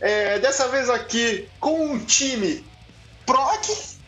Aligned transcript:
É, 0.00 0.38
dessa 0.38 0.68
vez 0.68 0.90
aqui 0.90 1.48
com 1.60 1.92
um 1.92 2.04
time 2.04 2.64
prog, 3.24 3.66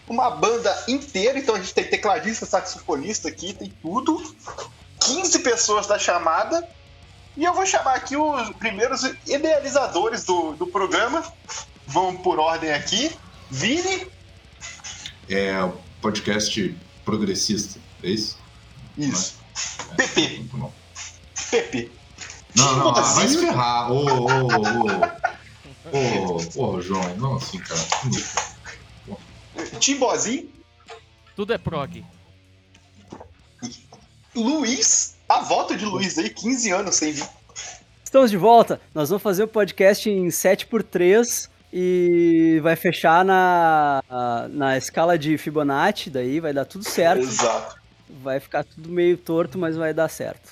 uma 0.09 0.31
banda 0.31 0.85
inteira, 0.89 1.39
então 1.39 1.55
a 1.55 1.59
gente 1.59 1.73
tem 1.73 1.85
tecladista, 1.85 2.45
saxofonista 2.45 3.29
aqui, 3.29 3.53
tem 3.53 3.73
tudo. 3.83 4.35
15 5.01 5.39
pessoas 5.41 5.87
da 5.87 5.99
chamada. 5.99 6.69
E 7.37 7.45
eu 7.45 7.53
vou 7.53 7.67
chamar 7.67 7.95
aqui 7.95 8.17
os 8.17 8.51
primeiros 8.57 9.03
idealizadores 9.27 10.25
do, 10.25 10.53
do 10.53 10.67
programa. 10.67 11.23
Vamos 11.87 12.23
por 12.23 12.39
ordem 12.39 12.73
aqui. 12.73 13.15
Vini. 13.51 14.07
É 15.29 15.63
o 15.63 15.77
podcast 16.01 16.77
progressista, 17.05 17.79
é 18.03 18.09
isso? 18.09 18.39
Isso. 18.97 19.35
PP. 19.97 20.29
Muito 20.39 20.57
bom. 20.57 20.73
PP. 21.51 21.91
Não, 22.57 22.77
não, 22.79 22.89
ah, 22.89 23.01
vai 23.01 23.29
se 23.29 23.39
ferrar. 23.39 23.93
Ô, 23.93 24.05
ô, 24.05 24.27
ô, 25.93 26.37
ô. 26.57 26.75
Ô, 26.77 26.81
João, 26.81 27.17
não 27.17 27.37
assim, 27.37 27.59
cara. 27.59 27.81
Timbozinho. 29.79 30.49
Tudo 31.35 31.53
é 31.53 31.59
prog. 31.59 32.05
Luiz. 34.35 35.17
A 35.29 35.41
volta 35.41 35.77
de 35.77 35.85
Luiz 35.85 36.17
aí, 36.19 36.31
15 36.31 36.71
anos 36.71 36.97
sem 36.97 37.13
vir. 37.13 37.29
Estamos 38.05 38.31
de 38.31 38.37
volta. 38.37 38.81
Nós 38.95 39.09
vamos 39.09 39.23
fazer 39.23 39.43
o 39.43 39.49
podcast 39.49 40.09
em 40.09 40.29
7x3 40.29 41.49
e 41.73 42.61
vai 42.63 42.77
fechar 42.77 43.25
na, 43.25 44.03
na 44.51 44.79
escala 44.79 45.19
de 45.19 45.37
Fibonacci, 45.37 46.09
daí 46.09 46.41
vai 46.41 46.53
dar 46.53 46.65
tudo 46.65 46.89
certo. 46.89 47.23
Exato. 47.23 47.86
Vai 48.09 48.39
ficar 48.39 48.65
tudo 48.65 48.89
meio 48.89 49.17
torto, 49.17 49.59
mas 49.59 49.77
vai 49.77 49.93
dar 49.93 50.09
certo. 50.09 50.49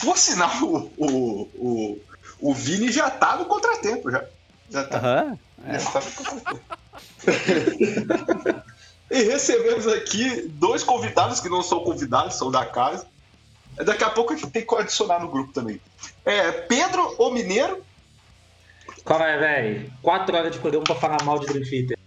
Por 0.00 0.18
sinal, 0.18 0.50
o, 0.62 0.92
o, 0.96 1.42
o, 1.54 2.00
o 2.40 2.54
Vini 2.54 2.90
já 2.90 3.08
tá 3.08 3.36
no 3.36 3.44
contratempo, 3.44 4.10
já. 4.10 4.24
Já 4.70 4.84
tá, 4.84 4.98
Aham. 4.98 5.38
é. 5.66 5.78
já 5.78 5.90
tá 5.90 6.00
no 6.00 6.12
contratempo. 6.12 6.76
e 9.10 9.22
recebemos 9.22 9.86
aqui 9.86 10.48
dois 10.48 10.82
convidados 10.82 11.40
que 11.40 11.48
não 11.48 11.62
são 11.62 11.80
convidados, 11.80 12.34
são 12.34 12.50
da 12.50 12.66
casa. 12.66 13.06
Daqui 13.84 14.04
a 14.04 14.10
pouco 14.10 14.32
a 14.32 14.36
gente 14.36 14.50
tem 14.50 14.66
que 14.66 14.74
adicionar 14.74 15.20
no 15.20 15.28
grupo 15.28 15.52
também. 15.52 15.80
É, 16.24 16.50
Pedro, 16.50 17.14
o 17.18 17.30
Mineiro. 17.30 17.84
Qual 19.04 19.20
é, 19.20 19.38
velho? 19.38 19.92
Quatro 20.02 20.34
horas 20.34 20.52
de 20.52 20.58
programa 20.58 20.84
pra 20.84 20.94
falar 20.96 21.22
mal 21.22 21.38
de 21.38 21.46
Dream 21.46 21.64
Theater. 21.68 21.98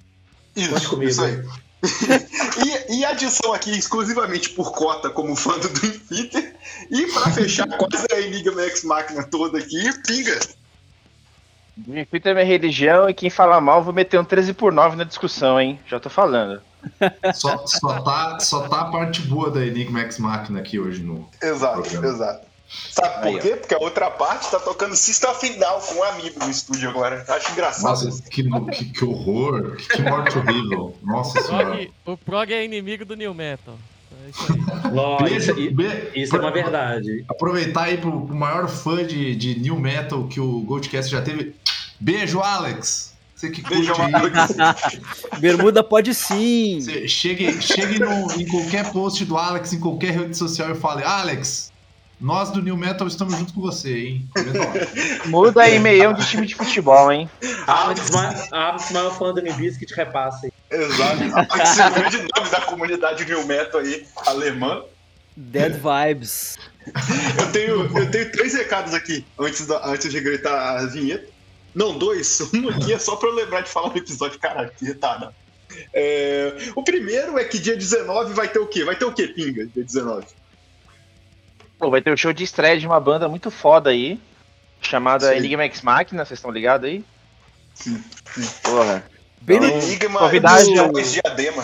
Isso, 0.55 0.89
comigo. 0.89 1.09
isso 1.09 1.23
aí. 1.23 1.41
e, 2.89 2.97
e 2.97 3.05
adição 3.05 3.53
aqui 3.53 3.71
exclusivamente 3.71 4.49
por 4.49 4.71
cota 4.71 5.09
como 5.09 5.35
fã 5.35 5.57
do 5.57 5.69
Dream 5.69 5.99
Theater. 6.09 6.55
E 6.89 7.07
pra 7.07 7.31
fechar 7.31 7.67
quase 7.67 8.05
a 8.11 8.19
Enigma 8.19 8.61
X 8.63 8.83
Máquina 8.83 9.23
toda 9.23 9.59
aqui, 9.59 9.89
pinga. 10.05 10.39
Dream 11.77 12.05
Theater 12.05 12.31
é 12.31 12.33
minha 12.35 12.45
religião 12.45 13.09
e 13.09 13.13
quem 13.13 13.29
falar 13.29 13.61
mal, 13.61 13.83
vou 13.83 13.93
meter 13.93 14.19
um 14.19 14.25
13 14.25 14.53
por 14.53 14.73
9 14.73 14.97
na 14.97 15.03
discussão, 15.03 15.59
hein? 15.59 15.79
Já 15.87 15.99
tô 15.99 16.09
falando. 16.09 16.61
Só, 17.33 17.65
só, 17.67 18.01
tá, 18.01 18.39
só 18.39 18.67
tá 18.67 18.81
a 18.81 18.85
parte 18.85 19.21
boa 19.23 19.51
da 19.51 19.65
Enigma 19.65 20.01
X 20.01 20.17
Machina 20.17 20.59
aqui 20.59 20.79
hoje 20.79 21.03
no. 21.03 21.29
Exato, 21.41 21.81
Programa. 21.81 22.07
exato. 22.07 22.48
Sabe 22.91 23.15
por 23.15 23.27
Aí, 23.27 23.35
ó. 23.35 23.39
quê? 23.39 23.55
Porque 23.55 23.73
a 23.73 23.79
outra 23.79 24.11
parte 24.11 24.49
tá 24.51 24.59
tocando 24.59 24.95
System 24.95 25.57
Down 25.57 25.79
com 25.81 25.95
um 25.95 26.03
amigo 26.03 26.39
no 26.43 26.49
estúdio 26.51 26.89
agora. 26.89 27.25
Acho 27.27 27.51
engraçado. 27.51 27.83
Nossa, 28.05 28.21
que, 28.29 28.43
que, 28.43 28.85
que 28.85 29.05
horror, 29.05 29.75
que 29.77 30.01
morte 30.03 30.37
horrível. 30.37 30.95
Nossa 31.03 31.41
senhora. 31.41 31.65
Prog, 31.65 31.91
o 32.05 32.17
prog 32.17 32.53
é 32.53 32.63
inimigo 32.63 33.03
do 33.05 33.15
new 33.15 33.33
metal. 33.33 33.75
É 34.25 34.29
isso. 34.29 34.47
Ló, 34.93 35.17
isso, 35.27 35.53
isso 36.15 36.35
é 36.35 36.39
uma 36.39 36.51
verdade. 36.51 37.25
Aproveitar 37.27 37.83
aí 37.85 37.97
pro, 37.97 38.21
pro 38.25 38.35
maior 38.35 38.67
fã 38.67 39.03
de, 39.05 39.35
de 39.35 39.59
New 39.59 39.79
Metal 39.79 40.27
que 40.27 40.39
o 40.39 40.61
Goldcast 40.61 41.11
já 41.11 41.21
teve. 41.21 41.55
Beijo, 41.99 42.39
Alex! 42.39 43.09
Você 43.35 43.49
que 43.49 43.61
Beijo. 43.61 43.93
Alex. 43.93 44.55
Bermuda 45.39 45.81
pode 45.83 46.13
sim. 46.13 46.79
Você 46.81 47.07
chegue 47.07 47.61
chegue 47.61 47.97
no- 47.99 48.31
em 48.33 48.45
qualquer 48.47 48.91
post 48.91 49.23
do 49.25 49.37
Alex, 49.37 49.71
em 49.73 49.79
qualquer 49.79 50.11
rede 50.11 50.35
social 50.35 50.69
e 50.71 50.75
fale: 50.75 51.03
Alex, 51.03 51.68
nós 52.19 52.51
do 52.51 52.61
New 52.61 52.75
Metal 52.75 53.07
estamos 53.07 53.35
junto 53.37 53.53
com 53.53 53.61
você, 53.61 53.97
hein? 53.97 54.29
Muda 55.27 55.63
aí 55.63 55.79
meião 55.79 56.13
de 56.13 56.25
time 56.27 56.45
de 56.45 56.55
futebol, 56.55 57.11
hein? 57.11 57.29
Alex, 57.65 58.09
maior 58.91 59.17
fã 59.17 59.33
do 59.33 59.41
Biscuit, 59.41 59.93
repassa 59.93 60.47
aí. 60.47 60.51
Exato. 60.69 61.23
É 61.23 61.87
o 61.87 61.93
grande 61.93 62.17
nome 62.35 62.49
da 62.49 62.61
comunidade 62.61 63.25
New 63.25 63.45
Metal 63.45 63.79
aí, 63.79 64.05
alemã. 64.25 64.83
Dead 65.35 65.73
vibes. 65.73 66.57
Eu 67.39 67.51
tenho, 67.51 67.97
eu 67.97 68.11
tenho 68.11 68.31
três 68.31 68.53
recados 68.53 68.93
aqui 68.93 69.25
antes, 69.37 69.65
da, 69.65 69.87
antes 69.87 70.11
de 70.11 70.19
gritar 70.19 70.79
a 70.79 70.85
vinheta. 70.85 71.27
Não, 71.73 71.97
dois. 71.97 72.41
Um 72.53 72.67
aqui 72.69 72.93
é 72.93 72.99
só 72.99 73.15
pra 73.15 73.29
eu 73.29 73.35
lembrar 73.35 73.61
de 73.61 73.69
falar 73.69 73.89
no 73.89 73.97
episódio. 73.97 74.39
Caralho, 74.39 74.71
que 74.77 74.83
retada. 74.83 75.33
É, 75.93 76.57
o 76.75 76.83
primeiro 76.83 77.37
é 77.37 77.43
que 77.43 77.59
dia 77.59 77.75
19 77.75 78.33
vai 78.33 78.49
ter 78.49 78.59
o 78.59 78.67
quê? 78.67 78.83
Vai 78.83 78.95
ter 78.95 79.05
o 79.05 79.13
quê, 79.13 79.27
Pinga? 79.27 79.65
Dia 79.67 79.83
19. 79.83 80.25
Pô, 81.79 81.89
vai 81.89 82.01
ter 82.01 82.11
o 82.11 82.17
show 82.17 82.33
de 82.33 82.43
estreia 82.43 82.77
de 82.77 82.85
uma 82.85 82.99
banda 82.99 83.27
muito 83.29 83.49
foda 83.49 83.89
aí, 83.89 84.19
chamada 84.81 85.29
Sim. 85.31 85.37
Enigma 85.37 85.63
X 85.63 85.81
Machina, 85.81 86.25
vocês 86.25 86.37
estão 86.37 86.51
ligados 86.51 86.87
aí? 86.89 87.03
Sim, 87.73 88.03
sim. 88.33 88.49
Porra. 88.63 89.03
Bem 89.41 89.59
no, 89.61 89.65
Enigma 89.67 90.19
eu- 90.33 90.75
Jogos 90.75 91.13
Diadema. 91.13 91.63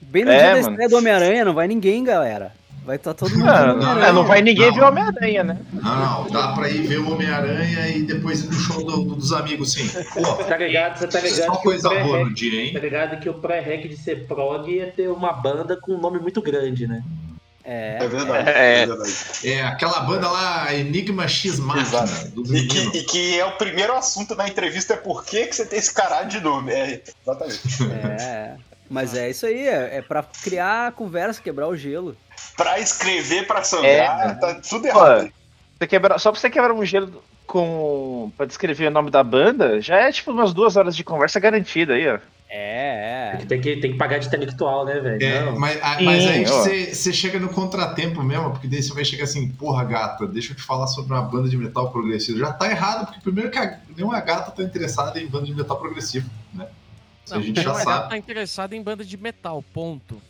bem 0.00 0.24
no 0.24 0.30
É, 0.30 0.38
dia 0.38 0.52
da 0.54 0.60
estreia 0.60 0.88
do 0.88 0.96
Homem-Aranha, 0.96 1.44
não 1.44 1.52
vai 1.52 1.68
ninguém, 1.68 2.02
galera. 2.02 2.58
Vai 2.82 2.96
estar 2.96 3.12
todo 3.12 3.30
mundo 3.36 3.46
Ah, 3.46 3.58
vendo 3.58 3.66
não, 3.66 3.74
Homem-Aranha. 3.90 4.12
não 4.14 4.24
vai 4.24 4.40
ninguém 4.40 4.66
Não. 4.68 4.74
ver 4.74 4.80
o 4.82 4.88
Homem-Aranha, 4.88 5.44
né? 5.44 5.58
Não, 5.74 6.22
não, 6.24 6.30
dá 6.30 6.52
pra 6.54 6.70
ir 6.70 6.80
ver 6.86 6.98
o 7.00 7.12
Homem-Aranha 7.12 7.88
e 7.88 8.02
depois 8.04 8.42
ir 8.42 8.46
no 8.46 8.54
show 8.54 8.82
do- 8.82 9.14
dos 9.14 9.32
amigos, 9.34 9.72
sim. 9.74 9.86
Pô, 10.14 10.42
Tá 10.44 10.56
ligado? 10.56 10.98
Você 10.98 11.06
tá 11.06 11.20
ligado 11.20 11.44
só 11.46 11.56
que 11.56 11.62
coisa 11.62 11.90
boa 11.90 12.24
no 12.24 12.32
dia, 12.34 12.62
hein? 12.62 12.72
tá 12.72 12.78
ligado 12.80 13.20
que 13.20 13.28
o 13.28 13.34
pré-rec 13.34 13.86
de 13.86 13.98
ser 13.98 14.26
prog 14.26 14.80
é 14.80 14.86
ter 14.86 15.08
uma 15.08 15.30
banda 15.34 15.76
com 15.76 15.92
um 15.92 16.00
nome 16.00 16.18
muito 16.18 16.40
grande, 16.40 16.86
né? 16.86 17.02
É 17.72 17.98
É. 18.02 18.08
verdade. 18.08 18.48
É. 18.50 18.82
É 18.82 18.86
verdade. 18.86 19.14
É 19.44 19.62
aquela 19.62 20.00
banda 20.00 20.28
lá, 20.28 20.74
Enigma 20.74 21.28
X 21.28 21.58
Exato. 21.60 22.28
dos 22.30 22.50
E 22.52 22.66
que, 22.66 22.98
e 22.98 23.02
que 23.04 23.38
é 23.38 23.44
o 23.46 23.52
primeiro 23.52 23.92
assunto 23.94 24.34
da 24.34 24.48
entrevista 24.48 24.94
é 24.94 24.96
por 24.96 25.24
que, 25.24 25.46
que 25.46 25.54
você 25.54 25.64
tem 25.64 25.78
esse 25.78 25.94
caralho 25.94 26.28
de 26.28 26.40
nome. 26.40 26.72
É, 26.72 27.00
exatamente. 27.22 27.60
É. 28.20 28.54
Mas 28.88 29.14
é 29.14 29.30
isso 29.30 29.46
aí, 29.46 29.68
é, 29.68 29.98
é 29.98 30.02
pra 30.02 30.24
criar 30.42 30.90
conversa, 30.92 31.40
quebrar 31.40 31.68
o 31.68 31.76
gelo. 31.76 32.16
Pra 32.56 32.80
escrever, 32.80 33.46
pra 33.46 33.62
sangrar, 33.62 34.30
É. 34.30 34.34
tá 34.34 34.54
tudo 34.68 34.82
Pô, 34.82 34.88
errado. 34.88 35.30
você 35.78 35.86
quebra- 35.86 36.18
só 36.18 36.32
pra 36.32 36.40
você 36.40 36.50
quebrar 36.50 36.74
um 36.74 36.84
gelo 36.84 37.22
com. 37.46 38.32
pra 38.36 38.46
descrever 38.46 38.88
o 38.88 38.90
nome 38.90 39.10
da 39.12 39.22
banda, 39.22 39.80
já 39.80 39.96
é 39.96 40.10
tipo 40.10 40.32
umas 40.32 40.52
duas 40.52 40.76
horas 40.76 40.96
de 40.96 41.04
conversa 41.04 41.38
garantida 41.38 41.94
aí, 41.94 42.08
ó. 42.08 42.18
É, 42.52 43.36
é. 43.40 43.44
Tem 43.46 43.60
que, 43.60 43.76
tem 43.76 43.92
que 43.92 43.96
pagar 43.98 44.18
de 44.18 44.26
intelectual, 44.26 44.84
né, 44.84 44.98
velho? 44.98 45.22
É, 45.22 45.44
Não. 45.44 45.58
mas, 45.58 45.80
a- 45.80 45.98
Sim, 45.98 46.04
mas 46.04 46.26
aí 46.26 46.44
você 46.94 47.12
chega 47.12 47.38
no 47.38 47.48
contratempo 47.48 48.22
mesmo, 48.24 48.50
porque 48.50 48.66
daí 48.66 48.82
você 48.82 48.92
vai 48.92 49.04
chegar 49.04 49.24
assim, 49.24 49.48
porra, 49.52 49.84
gata, 49.84 50.26
deixa 50.26 50.52
eu 50.52 50.56
te 50.56 50.62
falar 50.62 50.88
sobre 50.88 51.12
uma 51.14 51.22
banda 51.22 51.48
de 51.48 51.56
metal 51.56 51.90
progressivo. 51.92 52.38
Já 52.40 52.52
tá 52.52 52.68
errado, 52.68 53.06
porque 53.06 53.20
primeiro 53.20 53.50
que 53.50 53.58
a, 53.58 53.78
nenhuma 53.96 54.20
gata 54.20 54.50
tá 54.50 54.62
interessada 54.64 55.20
em 55.20 55.28
banda 55.28 55.46
de 55.46 55.54
metal 55.54 55.78
progressivo, 55.78 56.28
né? 56.52 56.66
Isso 57.24 57.34
a 57.34 57.36
Não, 57.38 57.44
gente 57.44 57.62
já 57.62 57.74
sabe. 57.74 58.08
tá 58.10 58.18
interessado 58.18 58.72
em 58.72 58.82
banda 58.82 59.04
de 59.04 59.16
metal, 59.16 59.62
ponto. 59.72 60.20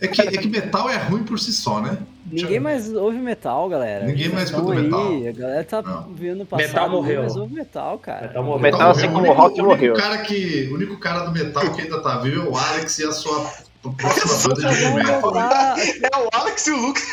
É 0.00 0.08
que, 0.08 0.22
é 0.22 0.30
que 0.30 0.48
metal 0.48 0.88
é 0.88 0.96
ruim 0.96 1.22
por 1.24 1.38
si 1.38 1.52
só, 1.52 1.80
né? 1.80 1.98
Ninguém 2.30 2.60
mais 2.60 2.90
ouve 2.92 3.18
metal, 3.18 3.68
galera. 3.68 4.04
Ninguém 4.06 4.28
mais 4.28 4.50
escuta 4.50 4.72
estão 4.74 4.82
metal. 4.82 5.08
aí, 5.08 5.28
A 5.28 5.32
galera 5.32 5.64
tá 5.64 5.82
Não. 5.82 6.12
vendo 6.14 6.42
o 6.42 6.46
passado. 6.46 6.68
Metal 6.68 6.88
morreu. 6.90 7.20
mais 7.20 7.36
ouve 7.36 7.54
metal, 7.54 7.98
cara. 7.98 8.26
Metal 8.28 8.44
morreu. 8.44 8.60
Metal, 8.60 8.90
assim 8.92 9.06
é 9.06 9.08
o 9.08 9.12
como 9.12 9.32
rock 9.32 9.60
o 9.60 9.64
único 9.64 9.64
morreu. 9.66 9.94
cara 9.94 10.18
que, 10.18 10.68
o 10.70 10.74
único 10.74 10.96
cara 10.98 11.20
do 11.24 11.32
metal 11.32 11.70
que 11.72 11.82
ainda 11.82 12.00
tá 12.02 12.18
vivo 12.18 12.46
é 12.46 12.48
o 12.50 12.56
Alex 12.56 12.98
e 12.98 13.04
a 13.06 13.12
sua 13.12 13.50
próxima 13.96 14.54
banda 14.54 14.68
de 14.70 14.84
new 14.84 14.94
metal. 14.94 15.32
É 16.12 16.16
o 16.18 16.28
Alex 16.40 16.66
e 16.66 16.70
o 16.70 16.76
Lucas. 16.76 17.04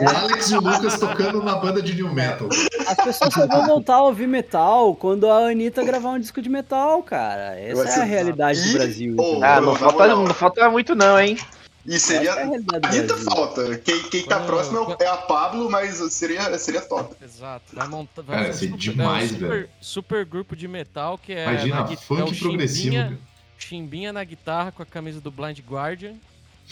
O 0.00 0.08
Alex 0.08 0.50
e 0.50 0.56
o 0.56 0.60
Lucas 0.60 0.98
tocando 0.98 1.42
na 1.42 1.56
banda 1.56 1.82
de 1.82 1.94
new 1.94 2.12
metal. 2.12 2.48
As 2.86 2.96
pessoas 3.04 3.34
só 3.34 3.46
vão 3.46 3.66
voltar 3.66 3.94
a 3.96 4.02
ouvir 4.02 4.26
metal 4.26 4.94
quando 4.96 5.28
a 5.30 5.48
Anitta 5.50 5.84
gravar 5.84 6.10
um 6.10 6.18
disco 6.18 6.40
de 6.40 6.48
metal, 6.48 7.02
cara. 7.02 7.58
Essa 7.60 8.00
é 8.00 8.02
a 8.02 8.04
realidade 8.04 8.60
do 8.66 8.72
Brasil. 8.72 9.16
Oh? 9.18 9.40
Ah, 9.42 9.60
não 9.60 9.74
falta, 9.76 10.06
não 10.08 10.26
falta 10.34 10.70
muito 10.70 10.94
não, 10.94 11.18
hein? 11.20 11.36
E 11.86 11.94
é 11.94 11.98
seria. 11.98 12.34
do 12.34 12.40
Ainda 12.54 12.80
Brasil. 12.80 13.18
falta. 13.18 13.78
Quem, 13.78 14.02
quem 14.04 14.24
tá 14.24 14.36
Quando- 14.36 14.46
próximo 14.46 14.96
é 14.98 15.04
é 15.04 15.08
a 15.08 15.16
Pablo, 15.18 15.70
mas 15.70 15.96
seria, 16.12 16.56
seria 16.58 16.80
top. 16.80 17.14
Exato. 17.22 17.74
Vai 17.74 17.88
montar. 17.88 18.22
Vai 18.22 18.36
Cara, 18.36 18.46
fazer 18.52 18.64
isso 18.66 18.72
é 18.74 18.76
um 18.76 18.78
demais, 18.78 19.30
super, 19.30 19.48
velho. 19.48 19.68
super 19.80 20.24
grupo 20.24 20.56
de 20.56 20.66
metal 20.66 21.18
que 21.18 21.32
é. 21.32 21.42
Imagina, 21.44 21.80
na 21.80 21.86
funk 21.96 22.20
é 22.20 22.24
o 22.24 22.34
progressivo. 22.38 22.82
Chimbinha. 22.94 23.18
Chimbinha 23.58 24.12
na 24.12 24.24
guitarra 24.24 24.72
com 24.72 24.82
a 24.82 24.86
camisa 24.86 25.20
do 25.20 25.30
Blind 25.30 25.58
Guardian. 25.60 26.14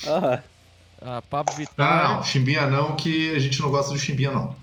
Aham. 0.07 0.43
A 1.05 1.21
Pablo 1.21 1.55
Vittar. 1.57 2.09
não, 2.09 2.17
não, 2.17 2.23
chimbinha 2.25 2.67
não, 2.69 2.95
que 2.95 3.35
a 3.35 3.39
gente 3.41 3.61
não 3.61 3.71
gosta 3.71 3.93
de 3.93 3.99
chimbinha, 3.99 4.31
não. 4.31 4.55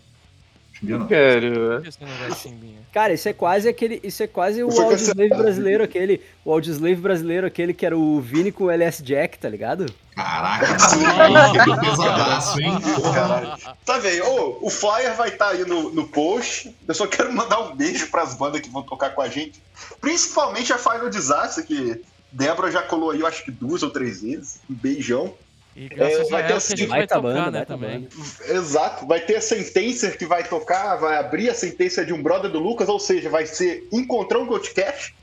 Chimbinha 0.80 0.98
não. 0.98 1.08
Cara, 1.08 1.42
de 1.82 2.36
chimbinha. 2.36 2.80
Cara, 2.92 3.14
isso 3.14 3.28
é 3.28 3.34
quase 3.34 3.68
aquele. 3.68 4.00
Isso 4.04 4.24
é 4.24 4.28
quase 4.28 4.64
o 4.64 4.70
Audioslave 4.70 5.30
brasileiro, 5.30 5.84
aquele. 5.84 6.22
O 6.46 6.52
Audioslave 6.52 6.96
brasileiro, 6.96 7.46
aquele 7.46 7.74
que 7.74 7.86
era 7.86 7.98
o 7.98 8.20
Vini 8.22 8.52
com 8.52 8.66
o 8.66 8.72
LS 8.72 9.04
Jack, 9.04 9.38
tá 9.38 9.50
ligado? 9.50 9.86
Caraca, 10.16 10.68
que 10.76 11.80
pesadaço, 11.80 12.60
hein? 12.62 12.72
Caralho. 13.14 13.58
Tá 13.86 13.98
vendo? 14.00 14.26
Ô, 14.26 14.60
o 14.62 14.70
flyer 14.70 15.16
vai 15.16 15.30
estar 15.30 15.50
aí 15.50 15.66
no, 15.66 15.92
no 15.92 16.08
post. 16.08 16.76
Eu 16.88 16.94
só 16.94 17.06
quero 17.08 17.32
mandar 17.34 17.60
um 17.60 17.76
beijo 17.76 18.08
pras 18.08 18.36
bandas 18.36 18.62
que 18.62 18.70
vão 18.70 18.84
tocar 18.84 19.12
com 19.12 19.22
a 19.22 19.28
gente. 19.28 19.62
Principalmente 20.02 20.74
a 20.74 20.78
Final 20.78 21.10
Disaster, 21.10 21.66
que 21.66 22.02
Débora 22.32 22.72
já 22.72 22.82
colou 22.82 23.12
aí, 23.12 23.20
eu 23.20 23.28
acho 23.28 23.44
que 23.44 23.52
duas 23.52 23.84
ou 23.84 23.90
três 23.90 24.22
vezes. 24.22 24.60
Um 24.70 24.74
beijão. 24.74 25.34
E 25.80 25.88
graças 25.88 26.18
É, 26.18 26.22
a 26.22 26.26
vai 26.26 26.42
ela 26.42 26.48
que 26.50 26.54
a 26.54 26.60
gente 26.60 26.74
assim, 26.74 26.88
vai 26.88 27.00
baita 27.00 27.16
tocar, 27.16 27.22
banda, 27.22 27.52
né, 27.52 27.52
baita 27.52 27.66
também. 27.66 28.10
Exato. 28.50 29.08
Vai 29.08 29.22
ter 29.22 29.38
a 29.38 29.42
Sentencer 29.42 30.18
que 30.18 30.26
vai 30.26 30.44
tocar, 30.44 30.98
vai 30.98 31.18
abrir 31.18 31.50
a 31.50 31.54
sentença 31.54 32.06
de 32.06 32.12
um 32.12 32.22
brother 32.22 32.52
do 32.52 32.60
Lucas, 32.60 32.90
ou 32.90 33.00
seja, 33.00 33.30
vai 33.30 33.46
ser 33.46 33.88
Encontrão 33.90 34.46
Goldcast. 34.46 35.16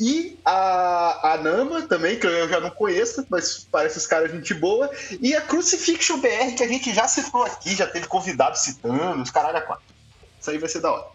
E 0.00 0.38
a, 0.42 1.34
a 1.34 1.36
Nama 1.36 1.82
também, 1.82 2.18
que 2.18 2.26
eu 2.26 2.48
já 2.48 2.58
não 2.58 2.70
conheço, 2.70 3.26
mas 3.28 3.68
parece 3.70 3.98
os 3.98 4.06
caras 4.06 4.30
gente 4.30 4.54
boa. 4.54 4.90
E 5.20 5.36
a 5.36 5.42
Crucifixion 5.42 6.18
BR, 6.20 6.54
que 6.56 6.62
a 6.62 6.68
gente 6.68 6.94
já 6.94 7.06
citou 7.06 7.42
aqui, 7.42 7.74
já 7.74 7.86
teve 7.86 8.06
convidado 8.06 8.56
citando, 8.56 9.22
os 9.22 9.30
caralho 9.30 9.58
a 9.58 9.60
quatro. 9.60 9.84
Isso 10.40 10.50
aí 10.50 10.56
vai 10.56 10.70
ser 10.70 10.80
da 10.80 10.90
hora. 10.90 11.06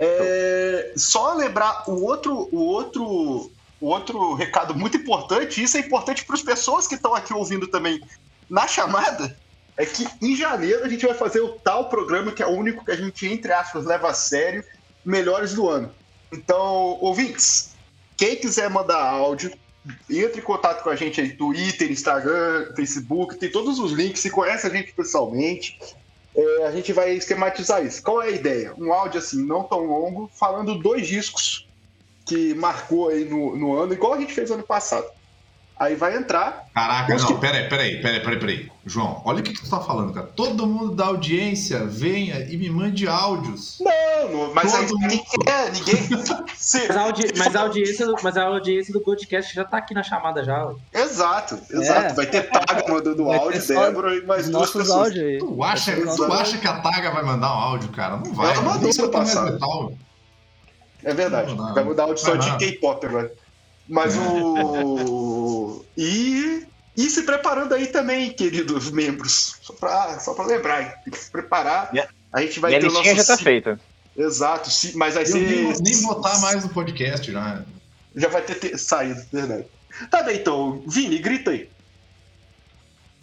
É, 0.00 0.92
só 0.96 1.34
lembrar 1.34 1.84
o 1.88 2.02
outro, 2.02 2.48
o 2.50 2.58
outro, 2.58 3.04
o 3.80 3.86
outro 3.86 4.34
recado 4.34 4.74
muito 4.74 4.96
importante, 4.96 5.62
isso 5.62 5.76
é 5.76 5.80
importante 5.80 6.24
para 6.24 6.34
as 6.34 6.42
pessoas 6.42 6.88
que 6.88 6.96
estão 6.96 7.14
aqui 7.14 7.32
ouvindo 7.32 7.68
também 7.68 8.00
na 8.50 8.66
chamada, 8.66 9.36
é 9.76 9.86
que 9.86 10.06
em 10.20 10.36
janeiro 10.36 10.84
a 10.84 10.88
gente 10.88 11.06
vai 11.06 11.14
fazer 11.14 11.40
o 11.40 11.52
tal 11.52 11.88
programa 11.88 12.32
que 12.32 12.42
é 12.42 12.46
o 12.46 12.50
único 12.50 12.84
que 12.84 12.90
a 12.90 12.96
gente, 12.96 13.26
entre 13.26 13.52
aspas, 13.52 13.86
leva 13.86 14.10
a 14.10 14.14
sério, 14.14 14.64
melhores 15.04 15.54
do 15.54 15.68
ano. 15.68 15.90
Então, 16.32 16.98
ouvintes, 17.00 17.70
quem 18.16 18.36
quiser 18.36 18.68
mandar 18.68 19.00
áudio, 19.00 19.52
entre 20.10 20.40
em 20.40 20.44
contato 20.44 20.82
com 20.82 20.90
a 20.90 20.96
gente 20.96 21.20
aí, 21.20 21.30
Twitter, 21.30 21.90
Instagram, 21.90 22.74
Facebook, 22.76 23.36
tem 23.36 23.50
todos 23.50 23.78
os 23.78 23.92
links, 23.92 24.20
se 24.20 24.30
conhece 24.30 24.66
a 24.66 24.70
gente 24.70 24.92
pessoalmente, 24.92 25.78
é, 26.36 26.66
a 26.66 26.70
gente 26.72 26.92
vai 26.92 27.12
esquematizar 27.12 27.84
isso. 27.84 28.02
Qual 28.02 28.20
é 28.20 28.26
a 28.26 28.30
ideia? 28.30 28.74
Um 28.76 28.92
áudio 28.92 29.18
assim, 29.18 29.44
não 29.44 29.64
tão 29.64 29.86
longo, 29.86 30.30
falando 30.34 30.78
dois 30.78 31.06
discos 31.06 31.66
que 32.26 32.54
marcou 32.54 33.08
aí 33.08 33.24
no, 33.24 33.56
no 33.56 33.76
ano, 33.76 33.92
igual 33.92 34.14
a 34.14 34.20
gente 34.20 34.34
fez 34.34 34.50
ano 34.50 34.62
passado. 34.62 35.06
Aí 35.80 35.94
vai 35.94 36.14
entrar. 36.14 36.66
Caraca, 36.74 37.16
não, 37.16 37.26
que- 37.26 37.34
peraí, 37.40 37.66
peraí, 37.66 38.02
peraí, 38.02 38.20
peraí, 38.20 38.38
peraí. 38.38 38.70
João, 38.84 39.22
olha 39.24 39.40
o 39.40 39.42
que, 39.42 39.54
que 39.54 39.62
tu 39.62 39.70
tá 39.70 39.80
falando, 39.80 40.12
cara. 40.12 40.26
Todo 40.26 40.66
mundo 40.66 40.94
da 40.94 41.06
audiência 41.06 41.86
venha 41.86 42.40
e 42.52 42.58
me 42.58 42.68
mande 42.68 43.08
áudios. 43.08 43.78
Não, 43.80 44.28
não 44.46 44.54
mas 44.54 44.74
aí 44.74 44.86
Todo 44.86 44.98
ninguém 44.98 45.24
quer, 45.42 45.72
ninguém. 45.72 45.96
Se- 46.54 46.86
Mas 46.86 46.96
a, 46.98 47.00
audi- 47.00 47.32
mas 47.34 47.56
a 47.56 47.60
audiência 47.62 48.04
do, 48.06 48.14
mas 48.22 48.36
a 48.36 48.42
audiência 48.44 48.92
do 48.92 49.00
podcast 49.00 49.54
já 49.54 49.64
tá 49.64 49.78
aqui 49.78 49.94
na 49.94 50.02
chamada 50.02 50.44
já. 50.44 50.66
ó. 50.66 50.74
Exato, 50.92 51.58
exato. 51.70 52.00
É. 52.10 52.12
Vai 52.12 52.26
ter 52.26 52.42
Taga 52.50 52.84
mandando 52.92 53.24
Vai 53.24 53.38
áudio, 53.38 53.62
só 53.62 53.86
Débora 53.86 54.14
e 54.16 54.26
mais 54.26 54.50
duas 54.50 54.52
nossos 54.60 54.82
pessoas. 54.82 54.98
áudios 55.06 55.24
aí. 55.24 55.38
Tu 55.38 55.64
acha, 55.64 55.96
tu 56.14 56.32
acha 56.34 56.58
que 56.58 56.68
a 56.68 56.78
Taga 56.80 57.10
vai 57.10 57.22
mandar 57.22 57.48
um 57.54 57.58
áudio, 57.58 57.88
cara? 57.88 58.18
Não 58.18 58.34
vai. 58.34 58.52
Ela 58.52 58.60
mandou 58.62 59.10
passada. 59.10 59.52
metal. 59.52 59.92
É 61.02 61.14
verdade. 61.14 61.54
Não, 61.54 61.66
não. 61.68 61.74
Vai 61.74 61.84
mudar 61.84 62.02
áudio 62.02 62.22
só 62.22 62.36
Vai 62.36 62.58
de. 62.58 62.58
K-pop 62.58 63.06
agora. 63.06 63.32
Mas 63.90 64.14
o. 64.16 65.84
E. 65.96 66.64
E 66.96 67.08
se 67.08 67.22
preparando 67.22 67.74
aí 67.74 67.86
também, 67.86 68.30
queridos 68.30 68.90
membros. 68.90 69.56
Só 69.62 69.72
pra, 69.72 70.18
só 70.20 70.34
pra 70.34 70.44
lembrar, 70.44 70.82
hein? 70.82 70.92
tem 71.04 71.12
que 71.12 71.18
se 71.18 71.30
preparar. 71.30 71.90
Minha- 71.92 72.08
A 72.32 72.40
gente 72.42 72.60
vai 72.60 72.70
minha 72.72 72.80
ter 72.80 72.88
o 72.88 72.92
nosso. 72.92 73.14
já 73.14 73.24
tá 73.24 73.36
feita. 73.38 73.80
Exato, 74.16 74.68
mas 74.96 75.14
vai 75.14 75.24
Eu 75.24 75.34
nem, 75.36 75.74
ser. 75.74 75.82
nem 75.82 76.02
votar 76.02 76.40
mais 76.40 76.62
no 76.62 76.68
podcast 76.68 77.30
já. 77.30 77.62
Já 78.14 78.28
vai 78.28 78.42
ter, 78.42 78.56
ter 78.56 78.76
saído, 78.76 79.20
verdade. 79.32 79.64
Tá 80.10 80.22
bem, 80.22 80.36
então. 80.36 80.82
Vini, 80.86 81.18
grita 81.18 81.52
aí. 81.52 81.68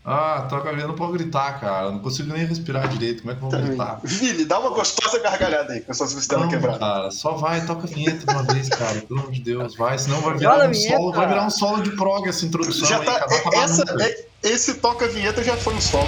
Ah, 0.09 0.45
troca 0.47 0.69
a 0.69 0.71
vida, 0.71 0.87
não 0.87 0.95
posso 0.95 1.11
gritar, 1.11 1.59
cara. 1.59 1.91
Não 1.91 1.99
consigo 1.99 2.31
nem 2.33 2.45
respirar 2.45 2.87
direito. 2.87 3.23
Como 3.23 3.33
é 3.33 3.35
que 3.35 3.43
eu 3.43 3.49
vou 3.49 3.59
gritar? 3.61 3.99
Vini, 4.01 4.45
dá 4.45 4.57
uma 4.57 4.69
gostosa 4.69 5.19
gargalhada 5.19 5.73
aí 5.73 5.81
com 5.81 5.91
essas 5.91 6.13
costelas 6.13 6.47
quebradas. 6.49 6.79
cara, 6.79 7.11
só 7.11 7.33
vai, 7.33 7.65
toca 7.65 7.83
a 7.83 7.89
vinheta 7.89 8.31
uma 8.31 8.43
vez, 8.43 8.69
cara. 8.69 9.01
Pelo 9.01 9.19
amor 9.19 9.31
de 9.33 9.41
Deus, 9.41 9.75
vai. 9.75 9.97
Senão 9.99 10.21
vai 10.21 10.37
virar 10.37 10.63
a 10.63 10.67
um 10.67 10.71
vinheta. 10.71 10.95
solo, 10.95 11.11
vai 11.11 11.27
virar 11.27 11.45
um 11.45 11.49
solo 11.49 11.81
de 11.83 11.91
prog 11.91 12.25
essa 12.25 12.45
introdução 12.45 12.87
Já 12.87 12.99
aí, 12.99 13.05
tá, 13.05 13.25
essa, 13.55 13.83
é- 14.01 14.25
esse 14.43 14.75
toca-vinheta 14.75 15.43
já 15.43 15.57
foi 15.57 15.73
um 15.73 15.81
solo. 15.81 16.07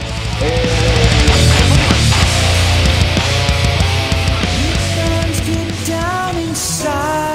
Down 5.88 6.40
inside 6.40 7.29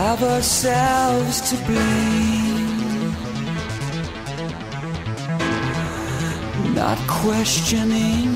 have 0.00 0.22
ourselves 0.22 1.40
to 1.50 1.56
blame. 1.66 3.12
Not 6.80 6.98
questioning, 7.22 8.30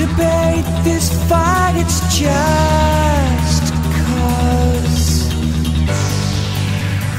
Debate 0.00 0.68
this 0.88 1.06
fight, 1.28 1.74
it's 1.82 2.00
just 2.22 3.64
cause. 3.98 5.08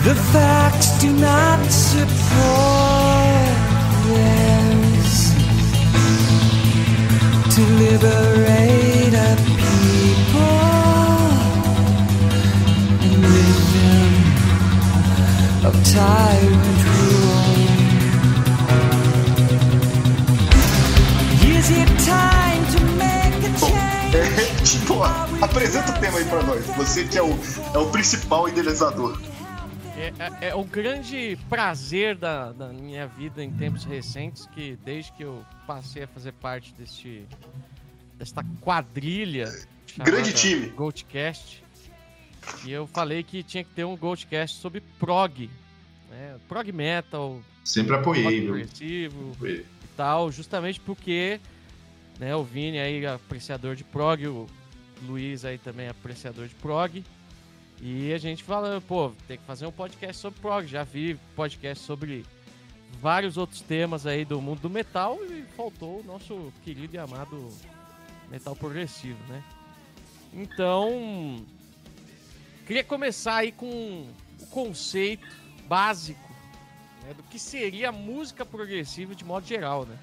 The 0.08 0.16
facts 0.34 0.90
do 1.00 1.10
not 1.14 1.60
support 1.70 2.24
theirs 4.08 4.43
to 7.54 7.62
liberate 7.62 9.14
a 9.14 9.36
people 9.38 10.42
and 13.04 13.14
rid 13.32 13.58
them 13.76 14.14
of 15.68 15.74
tyrant 15.94 16.80
rule. 16.84 17.54
Is 21.46 21.70
it 21.70 21.90
time 22.04 22.64
to 22.74 22.80
make 22.98 23.44
a 23.44 23.52
change? 23.60 24.64
Tipo, 24.64 25.04
apresenta 25.40 25.92
o 25.92 26.00
tema 26.00 26.18
aí 26.18 26.26
pra 26.26 26.42
nós. 26.42 26.66
Você 26.76 27.04
que 27.04 27.20
é 27.20 27.22
o, 27.22 27.38
é 27.76 27.78
o 27.78 27.86
principal 27.92 28.50
idealizador. 28.50 29.16
É, 30.04 30.48
é- 30.48 30.50
é 30.50 30.56
o 30.56 30.64
grande 30.66 31.38
prazer 31.50 32.16
da, 32.18 32.52
da 32.52 32.68
minha 32.70 33.08
vida 33.08 33.42
em 33.44 33.50
tempos 33.52 33.86
recentes, 33.86 34.46
que 34.48 34.78
desde 34.84 35.12
que 35.14 35.24
eu 35.24 35.46
passei 35.66 36.04
a 36.04 36.08
fazer 36.08 36.34
parte 36.34 36.74
deste, 36.74 37.26
desta 38.18 38.44
quadrilha 38.60 39.46
Grande 39.98 40.34
time. 40.34 40.68
Goldcast, 40.72 41.64
e 42.66 42.72
eu 42.72 42.88
falei 42.88 43.24
que 43.24 43.44
tinha 43.44 43.64
que 43.64 43.70
ter 43.72 43.84
um 43.86 43.96
Goldcast 43.96 44.58
sobre 44.60 44.82
prog, 45.00 45.50
né? 46.10 46.36
prog 46.50 46.72
metal, 46.72 47.40
Sempre 47.64 47.96
apoiei, 47.96 48.46
progressivo 48.46 49.38
e 49.46 49.66
tal, 49.96 50.32
justamente 50.32 50.80
porque 50.80 51.40
né, 52.20 52.36
o 52.36 52.44
Vini 52.44 52.80
aí 52.80 53.06
apreciador 53.06 53.76
de 53.76 53.84
prog, 53.84 54.28
o 54.28 54.48
Luiz 55.04 55.46
aí 55.46 55.58
também 55.58 55.88
apreciador 55.88 56.48
de 56.48 56.56
prog. 56.56 57.04
E 57.86 58.14
a 58.14 58.18
gente 58.18 58.42
fala, 58.42 58.80
pô, 58.80 59.12
tem 59.28 59.38
que 59.38 59.44
fazer 59.44 59.66
um 59.66 59.72
podcast 59.72 60.22
sobre 60.22 60.40
prog. 60.40 60.66
Já 60.66 60.86
vi 60.86 61.20
podcast 61.36 61.84
sobre 61.84 62.26
vários 63.02 63.36
outros 63.36 63.60
temas 63.60 64.08
aí 64.08 64.24
do 64.24 64.42
mundo 64.42 64.62
do 64.62 64.70
metal 64.70 65.20
e 65.26 65.44
faltou 65.58 66.00
o 66.00 66.04
nosso 66.04 66.54
querido 66.64 66.96
e 66.96 66.98
amado 66.98 67.50
metal 68.32 68.56
progressivo, 68.56 69.20
né? 69.28 69.44
Então, 70.34 71.46
queria 72.66 72.86
começar 72.86 73.36
aí 73.36 73.52
com 73.52 74.08
o 74.40 74.46
conceito 74.48 75.28
básico 75.68 76.34
né, 77.04 77.14
do 77.14 77.24
que 77.24 77.38
seria 77.38 77.90
a 77.90 77.92
música 77.92 78.46
progressiva 78.46 79.14
de 79.14 79.26
modo 79.26 79.46
geral, 79.46 79.86
né? 79.86 80.00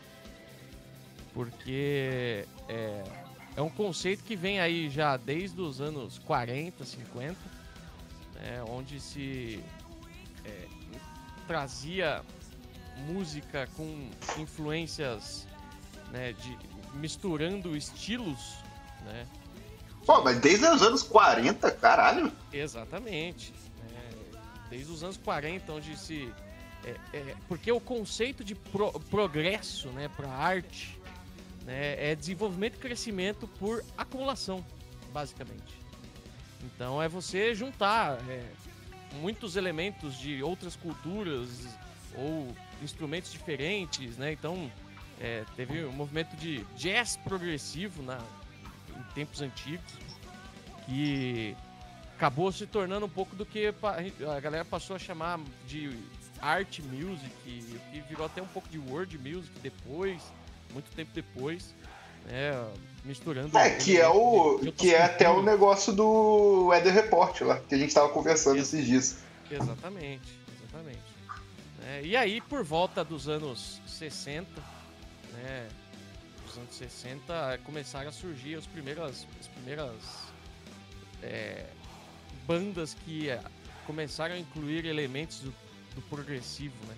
Porque 1.33 2.45
é, 2.69 3.03
é 3.57 3.63
um 3.63 3.71
conceito 3.71 4.23
que 4.23 4.37
vem 4.37 4.61
aí 4.61 4.91
já 4.91 5.17
desde 5.17 5.59
os 5.63 5.81
anos 5.81 6.19
40, 6.19 6.85
50, 6.85 7.50
né, 8.41 8.63
onde 8.69 9.01
se 9.01 9.63
é, 10.45 10.67
trazia 11.47 12.23
música 13.07 13.69
com 13.77 14.11
influências, 14.39 15.47
né, 16.11 16.33
de, 16.33 16.59
misturando 16.95 17.77
estilos, 17.77 18.57
né? 19.05 19.27
Pô, 20.05 20.23
mas 20.23 20.39
desde 20.41 20.67
os 20.67 20.83
anos 20.83 21.03
40, 21.03 21.71
caralho. 21.73 22.33
Exatamente. 22.53 23.53
né? 23.91 24.11
Desde 24.71 24.91
os 24.91 25.03
anos 25.05 25.17
40, 25.19 25.73
onde 25.73 25.97
se. 25.97 26.33
é, 26.85 26.97
é, 27.13 27.37
porque 27.47 27.71
o 27.71 27.79
conceito 27.81 28.43
de 28.43 28.55
pro- 28.55 28.93
progresso 29.11 29.89
né, 29.91 30.09
para 30.17 30.27
a 30.29 30.35
arte 30.37 30.99
né, 31.65 32.11
é 32.11 32.15
desenvolvimento 32.15 32.77
e 32.77 32.79
crescimento 32.79 33.47
por 33.47 33.85
acumulação, 33.97 34.65
basicamente. 35.13 35.79
Então 36.65 37.03
é 37.03 37.09
você 37.09 37.55
juntar 37.55 38.19
é, 38.29 38.45
muitos 39.21 39.57
elementos 39.57 40.19
de 40.19 40.43
outras 40.43 40.77
culturas 40.77 41.69
ou 42.15 42.55
instrumentos 42.83 43.33
diferentes, 43.33 44.17
né? 44.17 44.33
Então 44.33 44.71
é, 45.21 45.45
teve 45.57 45.85
um 45.85 45.93
movimento 45.93 46.37
de 46.37 46.65
jazz 46.77 47.17
progressivo 47.17 48.03
na, 48.03 48.19
em 48.97 49.03
tempos 49.15 49.41
antigos 49.41 49.93
que 50.87 51.57
acabou 52.17 52.51
se 52.53 52.67
tornando 52.67 53.07
um 53.07 53.11
pouco 53.11 53.35
do 53.37 53.47
que 53.47 53.73
a 54.29 54.41
galera 54.41 54.65
passou 54.65 54.97
a 54.97 54.99
chamar 54.99 55.41
de 55.67 55.91
art 56.41 56.81
music, 56.81 57.33
e 57.47 58.01
virou 58.09 58.27
até 58.27 58.43
um 58.43 58.47
pouco 58.47 58.69
de 58.69 58.79
world 58.79 59.17
music 59.19 59.59
depois, 59.61 60.23
muito 60.73 60.91
tempo 60.95 61.11
depois, 61.15 61.75
né? 62.27 62.53
Misturando. 63.05 63.57
É, 63.57 63.71
que 63.71 63.99
é 63.99 64.09
o. 64.09 64.59
Que 64.77 64.95
é 64.95 65.03
até 65.03 65.29
o 65.29 65.43
negócio 65.43 65.93
do 65.93 66.67
Weather 66.69 66.93
Report 66.93 67.41
lá, 67.43 67.61
que 67.61 67.75
a 67.75 67.79
gente 67.79 67.95
tava 67.95 68.11
conversando 68.11 68.59
esses 68.59 68.85
dias. 68.85 69.19
Exatamente, 69.51 70.39
exatamente. 70.59 71.11
É, 71.87 72.03
e 72.05 72.17
aí, 72.17 72.41
por 72.43 72.63
volta 72.63 73.03
dos 73.03 73.29
anos 73.29 73.81
60, 73.87 74.49
né? 75.33 75.69
Dos 76.47 76.59
anos 76.59 76.75
60, 76.75 77.61
começaram 77.65 78.09
a 78.09 78.13
surgir 78.13 78.57
as 78.57 78.67
primeiras, 78.67 79.27
as 79.41 79.47
primeiras 79.49 79.95
é, 81.23 81.67
bandas 82.47 82.95
que 82.95 83.31
é, 83.31 83.41
começaram 83.87 84.35
a 84.35 84.39
incluir 84.39 84.85
elementos 84.85 85.41
do, 85.41 85.55
do 85.95 86.03
progressivo, 86.03 86.75
né? 86.87 86.95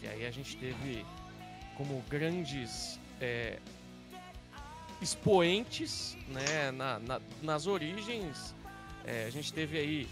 Que 0.00 0.08
aí 0.08 0.26
a 0.26 0.30
gente 0.30 0.56
teve 0.56 1.06
como 1.76 2.02
grandes 2.08 2.98
é, 3.20 3.58
expoentes, 5.02 6.16
né? 6.28 6.70
na- 6.72 6.98
na- 6.98 7.20
nas 7.42 7.66
origens, 7.66 8.54
é, 9.04 9.24
a 9.26 9.30
gente 9.30 9.52
teve 9.52 9.78
aí 9.78 10.08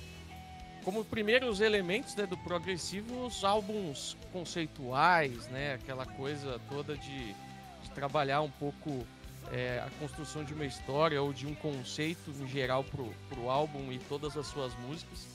como 0.85 1.05
primeiros 1.05 1.61
elementos 1.61 2.15
né, 2.17 2.27
do 2.27 2.37
progressivo 2.39 3.27
os 3.27 3.45
álbuns 3.45 4.17
conceituais, 4.33 5.47
né, 5.49 5.75
aquela 5.75 6.07
coisa 6.07 6.59
toda 6.71 6.97
de, 6.97 7.35
de 7.83 7.91
trabalhar 7.95 8.41
um 8.41 8.51
pouco 8.51 9.07
é, 9.53 9.83
a 9.85 9.91
construção 9.99 10.43
de 10.45 10.55
uma 10.55 10.65
história 10.65 11.21
ou 11.21 11.33
de 11.33 11.47
um 11.47 11.55
conceito 11.55 12.31
em 12.41 12.49
geral 12.49 12.83
pro, 12.85 13.13
pro 13.29 13.51
álbum 13.51 13.91
e 13.93 13.99
todas 13.99 14.37
as 14.37 14.47
suas 14.47 14.75
músicas 14.81 15.27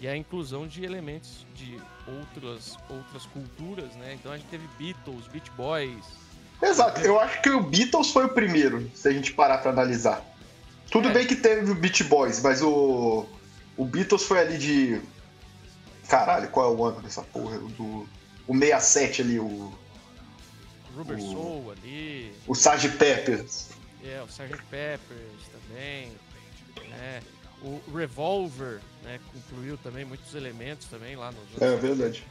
e 0.00 0.06
a 0.08 0.16
inclusão 0.16 0.66
de 0.66 0.84
elementos 0.84 1.46
de 1.54 1.76
outras 2.06 2.76
outras 2.90 3.24
culturas, 3.26 3.94
né? 3.96 4.14
Então 4.14 4.32
a 4.32 4.36
gente 4.36 4.48
teve 4.48 4.66
Beatles, 4.76 5.26
Beach 5.28 5.50
Boys, 5.52 6.04
Exato, 6.68 7.00
eu 7.02 7.18
acho 7.20 7.40
que 7.42 7.50
o 7.50 7.60
Beatles 7.62 8.10
foi 8.10 8.24
o 8.24 8.28
primeiro, 8.28 8.90
se 8.94 9.06
a 9.08 9.12
gente 9.12 9.32
parar 9.32 9.58
pra 9.58 9.70
analisar. 9.70 10.24
Tudo 10.90 11.08
É. 11.08 11.12
bem 11.12 11.26
que 11.26 11.36
teve 11.36 11.70
o 11.70 11.74
Beat 11.74 12.02
Boys, 12.04 12.40
mas 12.40 12.62
o. 12.62 13.26
O 13.76 13.84
Beatles 13.84 14.22
foi 14.22 14.38
ali 14.38 14.56
de. 14.58 15.00
Caralho, 16.08 16.48
qual 16.48 16.72
é 16.72 16.76
o 16.76 16.84
ano 16.84 17.00
dessa 17.02 17.22
porra? 17.22 17.56
O 17.56 17.68
Do, 17.68 18.08
o 18.46 18.54
67 18.58 19.22
ali, 19.22 19.38
o. 19.40 19.72
Rubber 20.96 21.18
O- 21.18 21.20
Soul 21.20 21.72
ali, 21.72 22.32
O 22.46 22.52
Sgt. 22.52 22.88
Peppers. 22.96 23.70
É, 24.04 24.22
o 24.22 24.26
Sgt. 24.26 24.62
Peppers 24.70 25.42
também, 25.68 26.12
né? 26.88 27.20
O 27.62 27.80
Revolver, 27.96 28.80
né, 29.02 29.18
incluiu 29.34 29.76
também 29.78 30.04
muitos 30.04 30.34
elementos 30.34 30.86
também 30.86 31.16
lá 31.16 31.32
nos 31.32 31.60
É 31.62 31.74
verdade. 31.76 32.24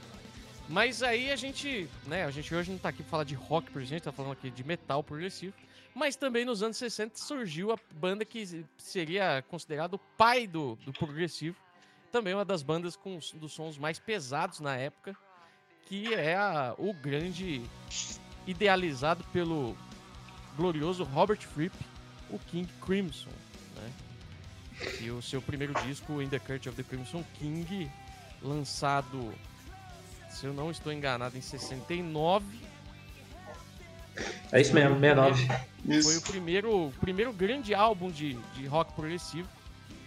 Mas 0.70 1.04
aí 1.04 1.32
a 1.32 1.36
gente, 1.36 1.90
né, 2.08 2.24
a 2.26 2.32
gente 2.32 2.54
hoje 2.54 2.72
não 2.72 2.78
tá 2.78 2.90
aqui 2.90 3.04
pra 3.04 3.10
falar 3.12 3.24
de 3.26 3.36
rock, 3.36 3.70
por 3.72 3.82
gente 3.84 4.04
tá 4.04 4.12
falando 4.12 4.32
aqui 4.34 4.50
de 4.50 4.64
metal 4.64 5.04
progressivo. 5.04 5.54
Mas 5.94 6.16
também 6.16 6.44
nos 6.46 6.64
anos 6.64 6.78
60 6.78 7.18
surgiu 7.20 7.72
a 7.72 7.78
banda 7.96 8.26
que 8.26 8.66
seria 8.78 9.44
considerado 9.50 9.96
o 9.96 10.00
pai 10.18 10.48
do, 10.48 10.76
do 10.78 10.92
progressivo. 10.92 11.56
Também 12.12 12.34
uma 12.34 12.46
das 12.46 12.64
bandas 12.64 12.96
com 12.96 13.18
os 13.18 13.32
dos 13.32 13.52
sons 13.54 13.78
mais 13.78 14.00
pesados 14.00 14.60
na 14.60 14.76
época, 14.76 15.16
que 15.86 16.12
é 16.14 16.36
a- 16.36 16.74
o 16.78 16.94
grande 16.94 17.62
idealizado 18.48 19.24
pelo 19.32 19.78
glorioso 20.56 21.04
Robert 21.04 21.42
Fripp, 21.42 21.76
o 22.30 22.40
King 22.40 22.68
Crimson, 22.84 23.30
né? 23.76 23.92
E 25.02 25.12
o 25.12 25.22
seu 25.22 25.42
primeiro 25.42 25.74
disco, 25.84 26.22
In 26.22 26.30
the 26.30 26.40
Court 26.40 26.66
of 26.68 26.76
the 26.76 26.84
Crimson 26.84 27.24
King, 27.38 27.90
lançado 28.42 29.32
se 30.34 30.46
eu 30.46 30.54
não 30.54 30.70
estou 30.72 30.92
enganado, 30.92 31.38
em 31.38 31.42
69. 31.42 32.46
É 34.52 34.62
isso 34.62 34.74
mesmo, 34.74 35.00
69. 35.00 35.46
Foi 35.48 35.96
o 35.96 36.00
Isso. 36.00 36.22
primeiro, 36.22 36.88
o 36.88 36.92
primeiro 37.00 37.34
grande 37.34 37.74
álbum 37.74 38.10
de, 38.12 38.36
de 38.54 38.66
rock 38.68 38.94
progressivo, 38.94 39.48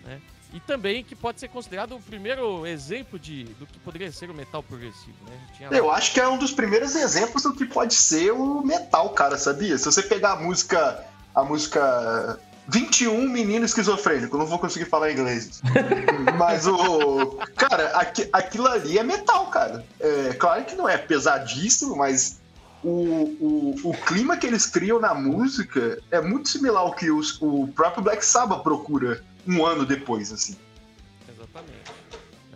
né? 0.05 0.21
E 0.55 0.61
também 0.61 1.03
que 1.03 1.15
pode 1.17 1.41
ser 1.41 1.49
considerado 1.49 1.97
o 1.97 2.01
primeiro 2.01 2.65
exemplo 2.67 3.19
de, 3.19 3.45
do 3.45 3.67
que 3.67 3.79
poderia 3.81 4.11
ser 4.13 4.31
o 4.31 4.35
metal 4.35 4.63
progressivo, 4.63 5.17
né? 5.29 5.39
Tinha 5.57 5.69
lá- 5.69 5.77
Eu 5.77 5.91
acho 5.91 6.15
que 6.15 6.21
é 6.21 6.27
um 6.29 6.39
dos 6.39 6.53
primeiros 6.53 6.95
exemplos 6.95 7.43
do 7.43 7.53
que 7.55 7.67
pode 7.67 7.95
ser 7.95 8.31
o 8.33 8.63
metal, 8.65 9.11
cara, 9.11 9.37
sabia? 9.37 9.77
Se 9.77 9.85
você 9.85 10.03
pegar 10.03 10.33
a 10.33 10.37
música. 10.37 11.05
A 11.35 11.45
música. 11.45 12.41
21 12.69 13.29
Menino 13.29 13.65
Esquizofrênico, 13.65 14.37
não 14.37 14.47
vou 14.47 14.59
conseguir 14.59 14.87
falar 14.87 15.13
inglês. 15.13 15.63
Mas 16.39 16.67
o. 16.67 17.39
Cara, 17.57 17.89
aqui- 17.99 18.29
aquilo 18.33 18.67
ali 18.67 18.99
é 18.99 19.03
metal, 19.03 19.47
cara. 19.51 19.85
É, 20.01 20.33
claro 20.35 20.65
que 20.65 20.75
não 20.75 20.89
é 20.89 20.99
pesadíssimo, 20.99 21.97
mas 21.97 22.41
o, 22.83 22.91
o, 23.41 23.75
o 23.91 23.95
clima 24.07 24.37
que 24.37 24.47
eles 24.47 24.67
criam 24.67 24.99
na 25.01 25.15
música 25.15 26.01
é 26.11 26.21
muito 26.21 26.49
similar 26.49 26.83
ao 26.83 26.95
que 26.95 27.11
os- 27.11 27.41
o 27.41 27.69
próprio 27.69 28.03
Black 28.03 28.25
Sabbath 28.25 28.63
procura 28.63 29.23
um 29.47 29.65
ano 29.65 29.87
depois, 29.87 30.33
assim. 30.33 30.57
Exatamente. 31.29 31.97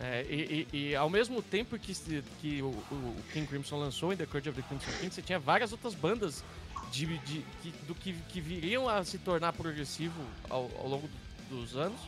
É, 0.02 0.24
e, 0.28 0.66
e- 0.72 0.88
e 0.90 0.96
ao 0.96 1.10
mesmo 1.10 1.42
tempo 1.42 1.78
que, 1.78 1.94
que 2.40 2.62
o, 2.62 2.68
o 2.90 3.16
King 3.32 3.46
Crimson 3.46 3.76
lançou, 3.78 4.12
In 4.12 4.16
the 4.16 4.26
Court 4.26 4.46
of 4.46 4.60
the 4.60 4.66
Crimson 4.66 4.90
King, 4.98 5.14
você 5.14 5.20
tinha 5.22 5.38
várias 5.38 5.72
outras 5.72 5.94
bandas 5.94 6.42
de, 6.90 7.06
de- 7.18 7.44
que- 7.62 7.72
do 7.86 7.94
que, 7.94 8.12
que 8.28 8.40
viriam 8.40 8.88
a 8.88 9.04
se 9.04 9.18
tornar 9.18 9.52
progressivo 9.52 10.20
ao, 10.48 10.70
ao 10.78 10.88
longo 10.88 11.08
dos 11.48 11.76
anos, 11.76 12.00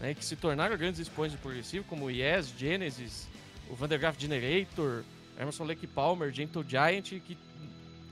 né, 0.00 0.14
que 0.14 0.24
se 0.24 0.36
tornaram 0.36 0.76
grandes 0.76 1.00
expoentes 1.00 1.36
de 1.36 1.42
progressivo, 1.42 1.84
como 1.88 2.10
Yes, 2.10 2.52
Genesis, 2.56 3.28
o 3.70 3.74
Vandergraaf 3.74 4.20
Generator, 4.20 5.04
Emerson 5.38 5.64
Lake 5.64 5.86
Palmer, 5.86 6.32
Gentle 6.32 6.64
Giant, 6.66 7.02
que 7.20 7.38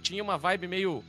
tinha 0.02 0.22
uma 0.22 0.38
vibe 0.38 0.66
meio. 0.68 1.04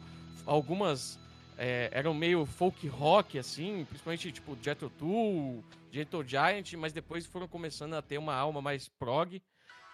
Algumas 0.46 1.20
é, 1.58 1.90
eram 1.94 2.14
meio 2.14 2.46
folk 2.46 2.88
rock, 2.88 3.38
assim, 3.38 3.86
principalmente 3.86 4.32
tipo 4.32 4.58
Jethro 4.62 4.90
Tull, 4.90 5.64
Gentle 5.92 6.26
Giant, 6.28 6.74
mas 6.74 6.92
depois 6.92 7.26
foram 7.26 7.48
começando 7.48 7.94
a 7.94 8.02
ter 8.02 8.18
uma 8.18 8.34
alma 8.34 8.62
mais 8.62 8.88
prog. 9.00 9.42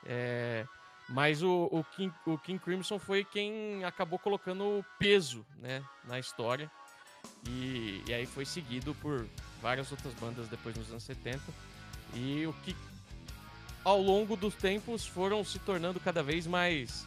é, 0.05 0.65
mas 1.09 1.41
o, 1.41 1.69
o, 1.71 1.83
King, 1.95 2.13
o 2.25 2.37
King 2.37 2.59
Crimson 2.59 2.99
foi 2.99 3.23
quem 3.23 3.83
acabou 3.85 4.19
colocando 4.19 4.83
peso 4.99 5.45
né, 5.57 5.81
na 6.03 6.19
história. 6.19 6.69
E, 7.47 8.03
e 8.07 8.13
aí 8.13 8.25
foi 8.25 8.45
seguido 8.45 8.93
por 8.95 9.25
várias 9.61 9.91
outras 9.91 10.13
bandas 10.15 10.47
depois 10.49 10.75
nos 10.75 10.89
anos 10.89 11.03
70. 11.03 11.41
E 12.13 12.45
o 12.45 12.53
que 12.63 12.75
ao 13.83 14.01
longo 14.01 14.35
dos 14.35 14.53
tempos 14.55 15.05
foram 15.05 15.45
se 15.45 15.59
tornando 15.59 15.99
cada 15.99 16.21
vez 16.21 16.45
mais, 16.45 17.05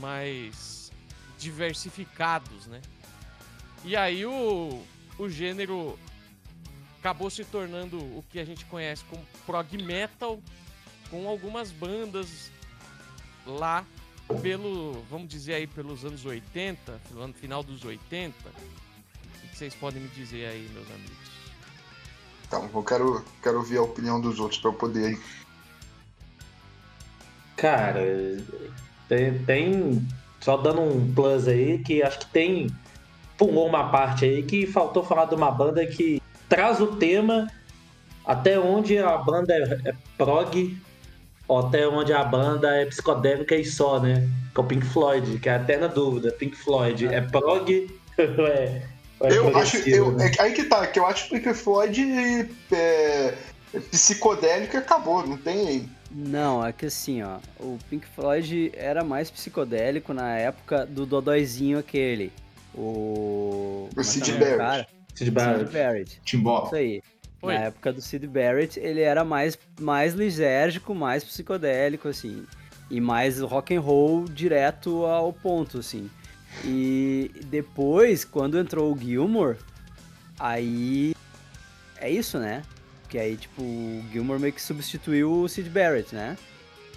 mais 0.00 0.90
diversificados, 1.38 2.66
né? 2.66 2.80
E 3.84 3.94
aí 3.94 4.26
o, 4.26 4.82
o 5.16 5.28
gênero 5.28 5.96
acabou 6.98 7.30
se 7.30 7.44
tornando 7.44 7.98
o 7.98 8.24
que 8.28 8.40
a 8.40 8.44
gente 8.44 8.64
conhece 8.64 9.04
como 9.04 9.24
prog 9.46 9.78
metal, 9.78 10.42
com 11.08 11.28
algumas 11.28 11.70
bandas 11.70 12.50
lá 13.48 13.84
pelo, 14.42 15.02
vamos 15.10 15.28
dizer 15.28 15.54
aí, 15.54 15.66
pelos 15.66 16.04
anos 16.04 16.24
80, 16.24 17.00
no 17.12 17.22
ano 17.22 17.34
final 17.34 17.62
dos 17.62 17.84
80. 17.84 18.34
O 18.48 19.48
que 19.48 19.56
vocês 19.56 19.74
podem 19.74 20.02
me 20.02 20.08
dizer 20.08 20.46
aí, 20.46 20.68
meus 20.74 20.86
amigos? 20.90 21.28
Então, 22.46 22.68
eu 22.72 22.82
quero, 22.82 23.24
quero 23.42 23.58
ouvir 23.58 23.78
a 23.78 23.82
opinião 23.82 24.20
dos 24.20 24.38
outros 24.38 24.60
pra 24.60 24.70
eu 24.70 24.74
poder. 24.74 25.18
Cara, 27.56 28.00
tem, 29.08 29.38
tem- 29.44 30.08
Só 30.40 30.56
dando 30.56 30.80
um 30.82 31.12
plus 31.12 31.48
aí, 31.48 31.78
que 31.82 32.00
acho 32.02 32.20
que 32.20 32.26
tem. 32.26 32.68
Pulou 33.36 33.66
uma 33.68 33.90
parte 33.90 34.24
aí 34.24 34.42
que 34.42 34.66
faltou 34.66 35.02
falar 35.04 35.24
de 35.26 35.34
uma 35.34 35.50
banda 35.50 35.84
que 35.86 36.22
traz 36.48 36.80
o 36.80 36.96
tema 36.96 37.50
até 38.24 38.58
onde 38.58 38.98
a 38.98 39.16
banda 39.18 39.52
é, 39.52 39.88
é 39.90 39.94
prog, 40.16 40.76
até 41.56 41.86
onde 41.86 42.12
a 42.12 42.24
banda 42.24 42.68
é 42.76 42.84
psicodélica 42.86 43.54
e 43.54 43.64
só, 43.64 44.00
né? 44.00 44.28
Que 44.52 44.60
é 44.60 44.64
o 44.64 44.66
Pink 44.66 44.84
Floyd, 44.86 45.38
que 45.38 45.48
é 45.48 45.52
a 45.52 45.56
eterna 45.56 45.86
dúvida. 45.88 46.32
Pink 46.32 46.56
Floyd 46.56 47.06
é 47.06 47.20
prog 47.20 47.90
ou 48.18 48.46
é, 48.48 48.82
é 49.22 49.32
Eu 49.32 49.44
acho. 49.56 49.70
progressivo, 49.72 49.96
Eu, 49.96 50.12
né? 50.12 50.32
é, 50.38 50.42
aí 50.42 50.52
que 50.52 50.64
tá, 50.64 50.86
que 50.88 50.98
eu 50.98 51.06
acho 51.06 51.28
que 51.28 51.36
o 51.36 51.40
Pink 51.40 51.54
Floyd 51.54 52.46
é, 52.72 53.34
é 53.72 53.80
psicodélico 53.90 54.76
e 54.76 54.78
acabou, 54.78 55.26
não 55.26 55.36
tem. 55.36 55.88
Não, 56.10 56.66
é 56.66 56.72
que 56.72 56.86
assim, 56.86 57.22
ó, 57.22 57.36
o 57.60 57.78
Pink 57.90 58.06
Floyd 58.06 58.72
era 58.74 59.04
mais 59.04 59.30
psicodélico 59.30 60.12
na 60.14 60.36
época 60.36 60.84
do 60.86 61.04
Dodóizinho 61.06 61.78
aquele. 61.78 62.32
O. 62.74 63.88
como 63.90 64.00
é 64.00 64.04
que 64.04 64.04
Sid 64.04 64.30
o 64.32 64.38
Barrett. 64.38 64.56
cara? 64.58 64.86
Sid 65.14 65.30
Barrett. 65.30 65.64
Sid 65.66 65.72
Barrett. 65.78 66.20
Timbó. 66.24 66.64
Isso 66.66 66.74
aí. 66.76 67.02
Oi. 67.40 67.54
Na 67.54 67.60
época 67.60 67.92
do 67.92 68.00
Sid 68.00 68.26
Barrett, 68.26 68.78
ele 68.80 69.00
era 69.00 69.24
mais, 69.24 69.58
mais 69.80 70.14
lisérgico, 70.14 70.94
mais 70.94 71.22
psicodélico, 71.22 72.08
assim. 72.08 72.44
E 72.90 73.00
mais 73.00 73.40
rock 73.40 73.74
and 73.74 73.80
roll 73.80 74.24
direto 74.24 75.04
ao 75.04 75.32
ponto, 75.32 75.78
assim. 75.78 76.10
E 76.64 77.30
depois, 77.46 78.24
quando 78.24 78.58
entrou 78.58 78.92
o 78.92 78.98
Gilmore, 78.98 79.56
aí. 80.38 81.14
É 82.00 82.10
isso, 82.10 82.38
né? 82.38 82.62
Que 83.08 83.18
aí, 83.18 83.36
tipo, 83.36 83.62
o 83.62 84.04
Gilmore 84.12 84.40
meio 84.40 84.52
que 84.52 84.62
substituiu 84.62 85.32
o 85.32 85.48
Sid 85.48 85.68
Barrett, 85.70 86.14
né? 86.14 86.36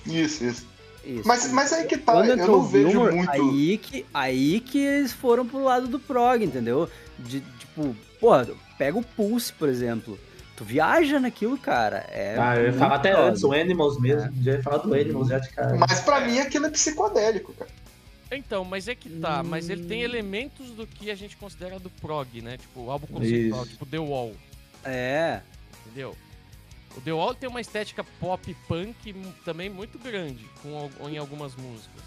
Isso, 0.05 0.43
isso. 0.43 0.71
Isso. 1.03 1.27
Mas, 1.27 1.51
mas 1.51 1.73
aí 1.73 1.85
que 1.85 1.97
tá, 1.97 2.13
Quando 2.13 2.29
eu 2.29 2.35
entrou 2.35 2.57
não 2.57 2.65
o 2.65 2.67
vejo 2.67 2.89
Gilmore, 2.89 3.15
muito. 3.15 3.31
aí 3.31 3.77
que, 3.77 4.05
aí 4.13 4.59
que 4.59 4.77
eles 4.79 5.11
foram 5.11 5.47
pro 5.47 5.63
lado 5.63 5.87
do 5.87 5.99
prog, 5.99 6.43
entendeu? 6.43 6.87
De, 7.17 7.41
tipo, 7.59 7.95
porra, 8.19 8.47
pega 8.77 8.97
o 8.97 9.03
Pulse, 9.03 9.51
por 9.53 9.67
exemplo. 9.67 10.19
Tu 10.61 10.65
viaja 10.65 11.19
naquilo, 11.19 11.57
cara. 11.57 12.05
É 12.09 12.37
ah, 12.37 12.55
eu 12.55 12.65
ia 12.65 12.73
falar 12.73 12.97
até 12.97 13.13
foda. 13.15 13.29
antes, 13.29 13.43
o 13.43 13.51
Animals 13.51 13.99
mesmo. 13.99 14.29
É. 14.29 14.43
Já 14.43 14.51
ia 14.51 14.61
falar 14.61 14.77
do 14.77 14.93
Animals 14.93 15.29
já 15.29 15.39
de 15.39 15.49
cara. 15.49 15.75
Mas 15.75 16.01
pra 16.01 16.21
mim 16.21 16.37
aquilo 16.37 16.67
é 16.67 16.69
psicodélico, 16.69 17.51
cara. 17.53 17.71
Então, 18.31 18.63
mas 18.63 18.87
é 18.87 18.93
que 18.93 19.09
tá, 19.09 19.41
mas 19.41 19.71
ele 19.71 19.85
tem 19.85 20.03
elementos 20.03 20.69
do 20.69 20.85
que 20.85 21.09
a 21.09 21.15
gente 21.15 21.35
considera 21.35 21.79
do 21.79 21.89
prog, 21.89 22.43
né? 22.43 22.57
Tipo, 22.57 22.91
álbum 22.91 23.07
conceitual, 23.07 23.63
Isso. 23.63 23.71
tipo 23.71 23.87
The 23.87 23.97
Wall, 23.97 24.33
É. 24.85 25.41
entendeu? 25.87 26.15
O 26.95 27.01
The 27.01 27.11
Wall 27.11 27.33
tem 27.33 27.49
uma 27.49 27.59
estética 27.59 28.03
pop 28.19 28.55
punk 28.67 29.15
também 29.43 29.67
muito 29.67 29.97
grande 29.97 30.45
com, 30.61 30.91
em 31.09 31.17
algumas 31.17 31.55
músicas. 31.55 32.03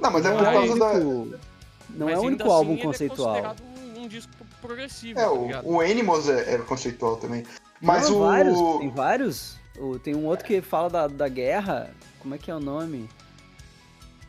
Não, 0.00 0.10
mas 0.10 0.24
é 0.24 0.32
por 0.32 0.44
causa 0.44 0.78
da. 0.78 0.94
Não 0.94 2.06
Mas 2.06 2.14
é 2.14 2.18
o 2.18 2.22
único 2.22 2.42
assim, 2.42 2.52
álbum 2.52 2.72
ele 2.72 2.82
conceitual. 2.82 3.36
É 3.36 3.42
considerado 3.42 3.62
um, 3.98 4.02
um 4.02 4.08
disco 4.08 4.32
progressivo, 4.62 5.18
É, 5.20 5.22
tá 5.24 5.30
o, 5.30 5.74
o 5.74 5.80
Animals 5.80 6.28
é, 6.28 6.54
é 6.54 6.58
conceitual 6.58 7.16
também. 7.16 7.44
Mas 7.80 8.08
Não, 8.08 8.16
o. 8.16 8.20
vários, 8.20 8.58
tem 8.78 8.90
vários. 8.90 9.58
Tem 10.02 10.14
um 10.16 10.26
outro 10.26 10.44
que 10.44 10.60
fala 10.60 10.88
da, 10.90 11.06
da 11.06 11.28
guerra. 11.28 11.90
Como 12.18 12.34
é 12.34 12.38
que 12.38 12.50
é 12.50 12.54
o 12.54 12.60
nome? 12.60 13.08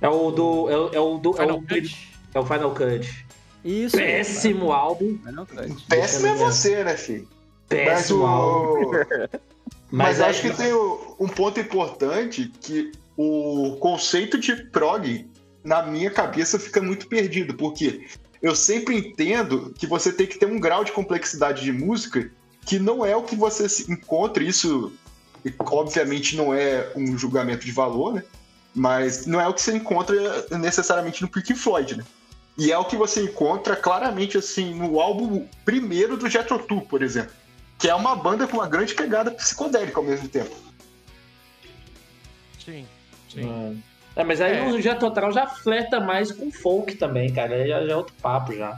É 0.01 0.08
o 0.08 0.32
do. 0.32 0.70
É, 0.70 0.77
o- 0.77 0.89
é 0.94 1.00
o 1.00 1.18
do. 1.18 1.32
É 1.32 1.38
Final 1.41 1.58
o, 1.58 1.62
Cut. 1.62 2.13
é 2.34 2.39
o 2.39 2.46
Final 2.46 2.72
Cut. 2.75 3.25
Isso. 3.65 3.98
Péssimo 3.98 4.72
álbum. 4.72 5.18
Final 5.25 5.46
Cut. 5.46 5.86
Péssimo 5.89 6.27
é 6.27 6.34
você, 6.36 6.84
né, 6.84 6.96
filho? 6.96 7.27
Mas 7.70 7.79
Péssimo 7.79 8.25
álbum. 8.25 8.91
o. 8.91 8.91
Mas, 9.91 10.20
Mas, 10.20 10.20
eu 10.20 10.25
é- 10.25 10.29
acho 10.29 10.41
que 10.44 10.53
tem 10.56 10.72
o- 10.72 11.15
um 11.20 11.27
ponto 11.27 11.60
importante 11.60 12.51
que 12.62 12.91
o 13.18 13.75
conceito 13.79 14.38
de 14.39 14.56
prog, 14.56 15.27
na 15.63 15.82
minha 15.82 16.12
cabeça, 16.12 16.60
fica 16.60 16.79
muito 16.79 17.08
perdido, 17.08 17.56
porque 17.56 18.06
eu 18.40 18.55
sempre 18.55 18.96
entendo 18.96 19.74
que 19.77 19.88
você 19.88 20.14
tem 20.14 20.27
que 20.27 20.38
ter 20.38 20.46
um 20.46 20.59
grau 20.59 20.83
de 20.83 20.92
complexidade 20.92 21.64
de 21.64 21.72
música 21.72 22.29
que 22.70 22.77
não 22.77 23.03
é 23.03 23.16
o 23.16 23.24
que 23.24 23.36
você 23.36 23.68
se 23.68 23.92
encontra, 23.92 24.44
isso 24.44 24.94
obviamente 25.60 26.36
não 26.36 26.53
é 26.53 26.92
um 26.96 27.18
julgamento 27.18 27.66
de 27.66 27.72
valor, 27.72 28.14
né? 28.14 28.24
Mas 28.75 29.25
não 29.25 29.42
é 29.42 29.48
o 29.48 29.53
que 29.53 29.62
você 29.62 29.75
encontra 29.75 30.16
necessariamente 30.58 31.22
no 31.24 31.27
Pink 31.27 31.55
Floyd, 31.55 31.98
né? 31.98 32.05
E 32.55 32.72
é 32.72 32.77
o 32.77 32.86
que 32.86 32.96
você 32.96 33.24
encontra 33.24 33.75
claramente 33.75 34.38
assim 34.38 34.75
no 34.75 35.00
álbum 35.00 35.48
primeiro 35.66 36.16
do 36.16 36.29
Jethro 36.29 36.60
Tull, 36.60 36.82
por 36.82 37.01
exemplo 37.01 37.34
que 37.79 37.90
é 37.90 37.96
uma 37.96 38.14
banda 38.14 38.46
com 38.46 38.58
uma 38.58 38.68
grande 38.68 38.94
pegada 38.94 39.32
psicodélica 39.32 39.98
ao 39.98 40.03
mesmo 40.05 40.27
tempo. 40.27 40.53
Sim, 42.64 42.86
sim. 43.34 43.82
É, 44.18 44.24
mas 44.25 44.42
aí 44.42 44.58
É. 44.58 44.66
o 44.66 44.82
Jet 44.82 45.00
Total 45.00 45.32
já 45.32 45.48
flerta 45.48 45.98
mais 46.01 46.29
com 46.29 46.51
folk 46.51 46.94
também, 46.96 47.34
cara. 47.34 47.66
Já, 47.66 47.86
já 47.86 47.94
é 47.94 47.96
outro 47.96 48.14
papo 48.22 48.53
já. 48.53 48.77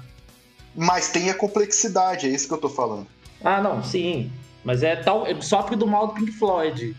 Mas 0.76 1.10
tem 1.10 1.32
a 1.32 1.34
complexidade, 1.34 2.28
é 2.28 2.30
isso 2.30 2.48
que 2.48 2.54
eu 2.54 2.60
tô 2.60 2.70
falando. 2.70 3.08
Ah, 3.44 3.62
não, 3.62 3.84
sim. 3.84 4.32
Mas 4.64 4.84
é 4.84 4.96
tal. 4.96 5.26
é- 5.26 5.40
Sofre 5.42 5.76
do 5.76 5.88
mal 5.88 6.08
do 6.08 6.14
Pink 6.14 6.32
Floyd. 6.32 6.96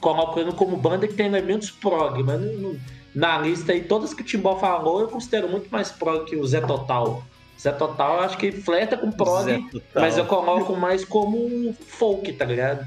Colocando 0.00 0.52
como 0.54 0.76
banda 0.76 1.08
que 1.08 1.14
tem 1.14 1.26
elementos 1.26 1.70
prog, 1.70 2.22
mas 2.22 2.40
não- 2.40 2.78
na 3.14 3.38
lista 3.38 3.72
aí, 3.72 3.82
todas 3.82 4.12
que 4.12 4.20
o 4.20 4.24
Timbó 4.24 4.56
falou, 4.56 5.00
eu 5.00 5.08
considero 5.08 5.48
muito 5.48 5.68
mais 5.70 5.90
prog 5.90 6.26
que 6.26 6.36
o 6.36 6.46
Zé 6.46 6.60
Total. 6.60 7.24
Zé 7.58 7.72
Total 7.72 8.16
eu 8.16 8.20
acho 8.20 8.36
que 8.36 8.52
flerta 8.52 8.96
com 8.98 9.10
prog, 9.10 9.66
mas 9.94 10.18
eu 10.18 10.26
coloco 10.26 10.76
mais 10.76 11.02
como 11.04 11.72
folk, 11.88 12.30
tá 12.34 12.44
ligado? 12.44 12.86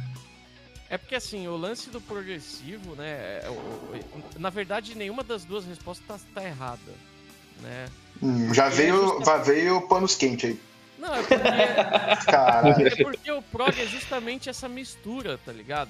É 0.88 0.98
porque 1.00 1.16
assim, 1.16 1.48
o 1.48 1.58
lance 1.58 1.90
do 1.90 2.00
progressivo, 2.00 2.96
né? 2.96 3.08
é 3.44 3.52
na 4.38 4.50
verdade, 4.52 4.96
nenhuma 4.96 5.24
das 5.24 5.44
duas 5.44 5.66
respostas 5.66 6.06
tá, 6.08 6.42
tá 6.42 6.48
errada. 6.48 6.80
Né? 7.62 7.86
Hum, 8.22 8.54
já 8.54 8.70
veio, 8.70 8.96
justa- 8.96 9.26
já 9.26 9.38
veio 9.38 9.82
panos 9.88 10.16
quentes 10.16 10.52
aí. 10.52 10.60
Não, 11.00 11.14
é 11.16 11.22
porque, 11.24 12.26
Caralho. 12.26 12.88
é 12.88 12.96
porque 13.04 13.32
o 13.32 13.42
prog 13.42 13.80
é 13.80 13.86
justamente 13.86 14.50
essa 14.50 14.68
mistura, 14.68 15.38
tá 15.46 15.52
ligado? 15.52 15.90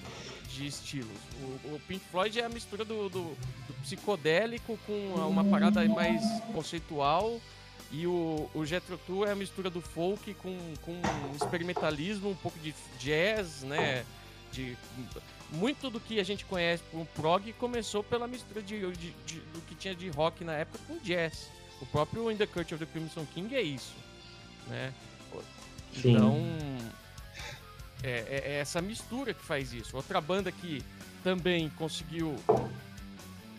De 0.50 0.68
estilos. 0.68 1.08
O, 1.42 1.76
o 1.76 1.82
Pink 1.88 2.04
Floyd 2.12 2.40
é 2.40 2.46
a 2.46 2.50
mistura 2.50 2.86
do, 2.86 3.10
do- 3.10 3.36
do 3.68 3.74
psicodélico 3.82 4.78
com 4.86 4.94
uma 5.28 5.44
parada 5.44 5.84
mais 5.88 6.22
conceitual. 6.54 7.40
E 7.92 8.06
o, 8.06 8.48
o 8.54 8.64
Jethro 8.66 9.00
Tull 9.08 9.26
é 9.26 9.32
a 9.32 9.36
mistura 9.36 9.68
do 9.70 9.82
folk 9.82 10.32
com, 10.36 10.56
com 10.84 10.92
um 10.92 11.36
experimentalismo, 11.36 12.30
um 12.30 12.36
pouco 12.36 12.60
de 12.60 12.74
jazz, 13.00 13.64
né? 13.64 14.06
De, 14.52 14.78
muito 15.52 15.90
do 15.90 16.00
que 16.00 16.20
a 16.20 16.24
gente 16.24 16.46
conhece 16.46 16.84
por 16.92 17.04
prog 17.16 17.52
começou 17.54 18.04
pela 18.04 18.28
mistura 18.28 18.62
de, 18.62 18.80
de- 18.92 19.12
de- 19.26 19.40
do 19.40 19.62
que 19.62 19.74
tinha 19.74 19.96
de 19.96 20.08
rock 20.10 20.44
na 20.44 20.54
época 20.54 20.80
com 20.88 20.98
jazz. 21.00 21.50
O 21.82 21.86
próprio 21.88 22.30
In 22.32 22.36
the 22.38 22.46
Court 22.46 22.72
of 22.74 22.86
the 22.86 22.92
Crimson 22.92 23.26
King 23.34 23.56
é 23.56 23.62
isso, 23.62 23.94
né? 24.70 24.94
Sim. 25.94 26.16
Então, 26.16 26.38
é, 28.04 28.10
é- 28.10 28.44
é 28.46 28.60
essa 28.60 28.82
mistura 28.82 29.34
que 29.34 29.44
faz 29.44 29.74
isso. 29.74 29.96
Outra 29.98 30.22
banda 30.22 30.52
que 30.52 30.84
também 31.24 31.70
conseguiu 31.78 32.36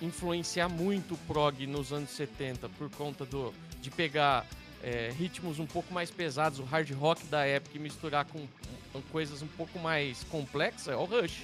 influenciar 0.00 0.68
muito 0.68 1.14
o 1.14 1.18
prog 1.18 1.66
nos 1.66 1.92
anos 1.92 2.10
70 2.10 2.68
por 2.70 2.88
conta 2.90 3.24
do, 3.26 3.52
de 3.82 3.90
pegar 3.90 4.46
é, 4.82 5.12
ritmos 5.18 5.58
um 5.58 5.66
pouco 5.66 5.92
mais 5.92 6.10
pesados, 6.10 6.58
o 6.58 6.64
hard 6.64 6.90
rock 6.92 7.26
da 7.26 7.44
época 7.44 7.76
e 7.76 7.78
misturar 7.80 8.24
com, 8.24 8.46
com 8.92 9.02
coisas 9.12 9.42
um 9.42 9.46
pouco 9.46 9.78
mais 9.78 10.24
complexas 10.24 10.88
é 10.88 10.96
o 10.96 11.04
Rush. 11.04 11.42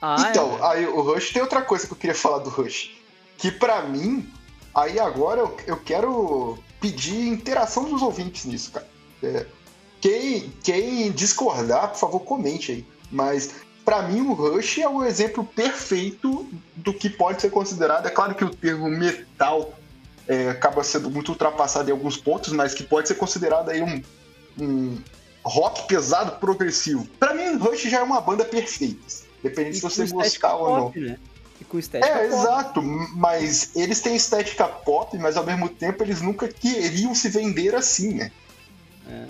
Ah, 0.00 0.28
então, 0.30 0.58
é. 0.58 0.70
aí 0.70 0.86
o 0.86 1.02
Rush 1.02 1.32
tem 1.32 1.42
outra 1.42 1.60
coisa 1.62 1.86
que 1.86 1.92
eu 1.92 1.96
queria 1.98 2.14
falar 2.14 2.38
do 2.38 2.48
Rush. 2.48 2.90
Que 3.36 3.50
pra 3.50 3.82
mim, 3.82 4.32
aí 4.74 4.98
agora 4.98 5.40
eu, 5.40 5.56
eu 5.66 5.76
quero 5.78 6.58
pedir 6.80 7.28
interação 7.28 7.84
dos 7.84 8.02
ouvintes 8.02 8.44
nisso, 8.44 8.72
cara. 8.72 8.86
É, 9.22 9.46
quem, 10.00 10.52
quem 10.62 11.10
discordar, 11.10 11.90
por 11.90 11.98
favor, 11.98 12.20
comente 12.20 12.72
aí. 12.72 12.86
Mas 13.10 13.50
pra 13.84 14.02
mim 14.02 14.20
o 14.20 14.32
Rush 14.32 14.78
é 14.78 14.88
o 14.88 15.04
exemplo 15.04 15.44
perfeito 15.44 16.46
do 16.74 16.92
que 16.92 17.08
pode 17.08 17.40
ser 17.40 17.50
considerado. 17.50 18.06
É 18.06 18.10
claro 18.10 18.34
que 18.34 18.44
o 18.44 18.50
termo 18.50 18.88
metal 18.88 19.72
é, 20.28 20.50
acaba 20.50 20.82
sendo 20.82 21.10
muito 21.10 21.30
ultrapassado 21.30 21.88
em 21.88 21.92
alguns 21.92 22.16
pontos, 22.16 22.52
mas 22.52 22.74
que 22.74 22.82
pode 22.82 23.08
ser 23.08 23.14
considerado 23.14 23.70
aí 23.70 23.82
um, 23.82 24.02
um 24.60 24.98
rock 25.44 25.86
pesado 25.86 26.32
progressivo. 26.40 27.06
Pra 27.18 27.32
mim, 27.32 27.56
o 27.56 27.58
Rush 27.58 27.82
já 27.82 27.98
é 27.98 28.02
uma 28.02 28.20
banda 28.20 28.44
perfeita. 28.44 29.00
Depende 29.42 29.70
E 29.70 29.74
se 29.74 29.80
você 29.80 30.06
gostar 30.06 30.56
ou 30.56 30.76
não. 30.76 30.92
né? 30.94 31.18
E 31.60 31.64
com 31.64 31.78
estética 31.78 32.12
É, 32.12 32.28
pop. 32.28 32.34
exato, 32.40 32.82
mas 32.82 33.74
eles 33.74 34.00
têm 34.00 34.14
estética 34.16 34.66
pop, 34.68 35.16
mas 35.18 35.36
ao 35.36 35.44
mesmo 35.44 35.68
tempo 35.68 36.02
eles 36.02 36.20
nunca 36.20 36.46
queriam 36.48 37.14
se 37.14 37.28
vender 37.28 37.74
assim, 37.74 38.14
né? 38.14 38.30
É. 39.08 39.26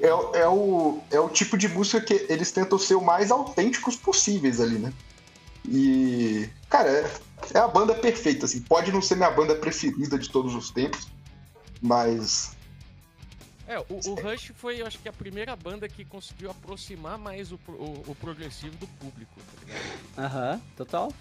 É, 0.00 0.12
o- 0.12 0.34
é 0.34 0.48
o, 0.48 1.00
é 1.12 1.20
o 1.20 1.28
tipo 1.28 1.56
de 1.56 1.68
música 1.68 2.00
que 2.00 2.26
eles 2.28 2.50
tentam 2.50 2.78
ser 2.78 2.96
o 2.96 3.00
mais 3.00 3.30
autênticos 3.30 3.94
possíveis 3.96 4.60
ali, 4.60 4.78
né? 4.78 4.92
E, 5.66 6.48
cara, 6.68 6.90
é, 6.90 7.10
é 7.54 7.58
a 7.58 7.68
banda 7.68 7.94
perfeita, 7.94 8.44
assim. 8.46 8.60
Pode 8.60 8.90
não 8.92 9.00
ser 9.00 9.14
minha 9.14 9.30
banda 9.30 9.54
preferida 9.54 10.18
de 10.18 10.28
todos 10.28 10.54
os 10.54 10.70
tempos, 10.70 11.08
mas 11.80 12.50
É, 13.66 13.78
o, 13.78 13.84
o 14.10 14.14
Rush 14.14 14.52
foi, 14.56 14.82
eu 14.82 14.86
acho 14.86 14.98
que, 14.98 15.08
a 15.08 15.12
primeira 15.12 15.54
banda 15.56 15.88
que 15.88 16.04
conseguiu 16.04 16.50
aproximar 16.50 17.16
mais 17.16 17.50
o, 17.52 17.58
o- 17.68 18.02
o 18.08 18.14
progressivo 18.20 18.76
do 18.76 18.86
público, 18.86 19.32
tá 19.40 19.64
ligado? 19.64 19.82
Aham, 20.18 20.60
total. 20.76 21.12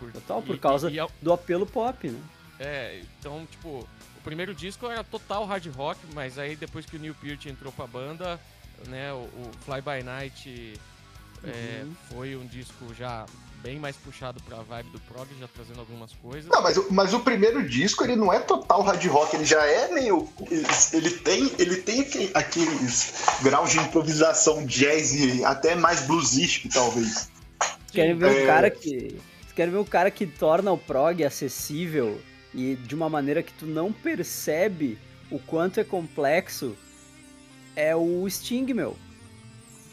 Por, 0.00 0.10
Total, 0.12 0.42
por 0.42 0.56
e- 0.56 0.58
causa- 0.58 0.90
e- 0.90 0.94
e 0.94 0.98
ao- 0.98 1.10
Do 1.22 1.32
apelo 1.32 1.64
pop, 1.66 2.08
né? 2.08 2.18
É, 2.58 3.00
então, 3.20 3.46
tipo, 3.50 3.68
o 3.78 4.20
primeiro 4.24 4.54
disco 4.54 4.86
era 4.90 5.04
total 5.04 5.44
hard 5.46 5.66
rock, 5.76 6.00
mas 6.14 6.38
aí 6.38 6.56
depois 6.56 6.84
que 6.86 6.96
o 6.96 6.98
Neil 6.98 7.14
Peart 7.14 7.46
entrou 7.46 7.70
pra 7.72 7.86
banda, 7.86 8.40
né, 8.88 9.12
o, 9.12 9.16
o 9.16 9.50
Fly 9.64 9.80
By 9.82 10.02
Night 10.02 10.80
é, 11.44 11.82
Uhum. 11.84 11.92
foi 12.10 12.36
um 12.36 12.46
disco 12.46 12.92
já 12.98 13.24
bem 13.62 13.78
mais 13.78 13.94
puxado 13.96 14.42
pra 14.42 14.58
vibe 14.62 14.90
do 14.90 15.00
prog, 15.00 15.28
já 15.38 15.46
trazendo 15.48 15.80
algumas 15.80 16.12
coisas. 16.14 16.50
Não, 16.50 16.62
mas, 16.62 16.76
o- 16.78 16.86
mas 16.90 17.12
o 17.14 17.20
primeiro 17.20 17.66
disco, 17.66 18.02
ele 18.04 18.16
não 18.16 18.30
é 18.32 18.38
total 18.40 18.82
hard 18.82 19.02
rock, 19.06 19.36
ele 19.36 19.44
já 19.44 19.62
é 19.66 19.90
meio. 19.92 20.28
Ele 20.92 21.10
tem, 21.10 21.52
ele 21.58 21.76
tem 21.76 22.00
aque- 22.00 22.30
aqueles 22.34 23.12
graus 23.42 23.70
de 23.70 23.78
improvisação 23.78 24.64
jazz 24.66 25.12
e 25.14 25.44
até 25.44 25.74
mais 25.74 26.06
bluesístico, 26.06 26.68
talvez. 26.72 27.30
Querem 27.92 28.16
ver 28.16 28.34
É. 28.38 28.42
um 28.42 28.46
cara 28.46 28.70
que. 28.70 29.16
Querem 29.60 29.74
ver 29.74 29.80
um 29.80 29.84
cara 29.84 30.10
que 30.10 30.26
torna 30.26 30.72
o 30.72 30.78
prog 30.78 31.22
acessível 31.22 32.18
e 32.54 32.76
de 32.76 32.94
uma 32.94 33.10
maneira 33.10 33.42
que 33.42 33.52
tu 33.52 33.66
não 33.66 33.92
percebe 33.92 34.96
o 35.30 35.38
quanto 35.38 35.78
é 35.78 35.84
complexo? 35.84 36.74
É 37.76 37.94
o 37.94 38.26
Sting, 38.26 38.72
meu. 38.72 38.96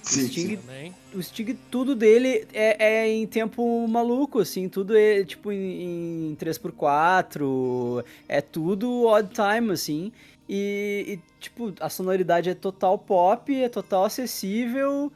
Sim, 0.01 0.27
Sting, 0.30 0.56
sim. 0.56 0.93
O 1.13 1.21
Sting, 1.21 1.60
tudo 1.69 1.97
dele 1.97 2.47
é, 2.53 2.82
é 2.82 3.10
em 3.10 3.27
tempo 3.27 3.86
maluco, 3.89 4.39
assim, 4.39 4.69
tudo 4.69 4.97
é 4.97 5.25
tipo 5.25 5.51
em, 5.51 6.30
em 6.32 6.38
3x4, 6.38 8.06
é 8.25 8.39
tudo 8.39 9.06
odd 9.06 9.30
time, 9.34 9.73
assim, 9.73 10.13
e, 10.47 11.19
e, 11.19 11.41
tipo, 11.41 11.73
a 11.82 11.89
sonoridade 11.89 12.49
é 12.49 12.53
total 12.53 12.97
pop, 12.97 13.53
é 13.53 13.67
total 13.67 14.06
acessível, 14.06 15.12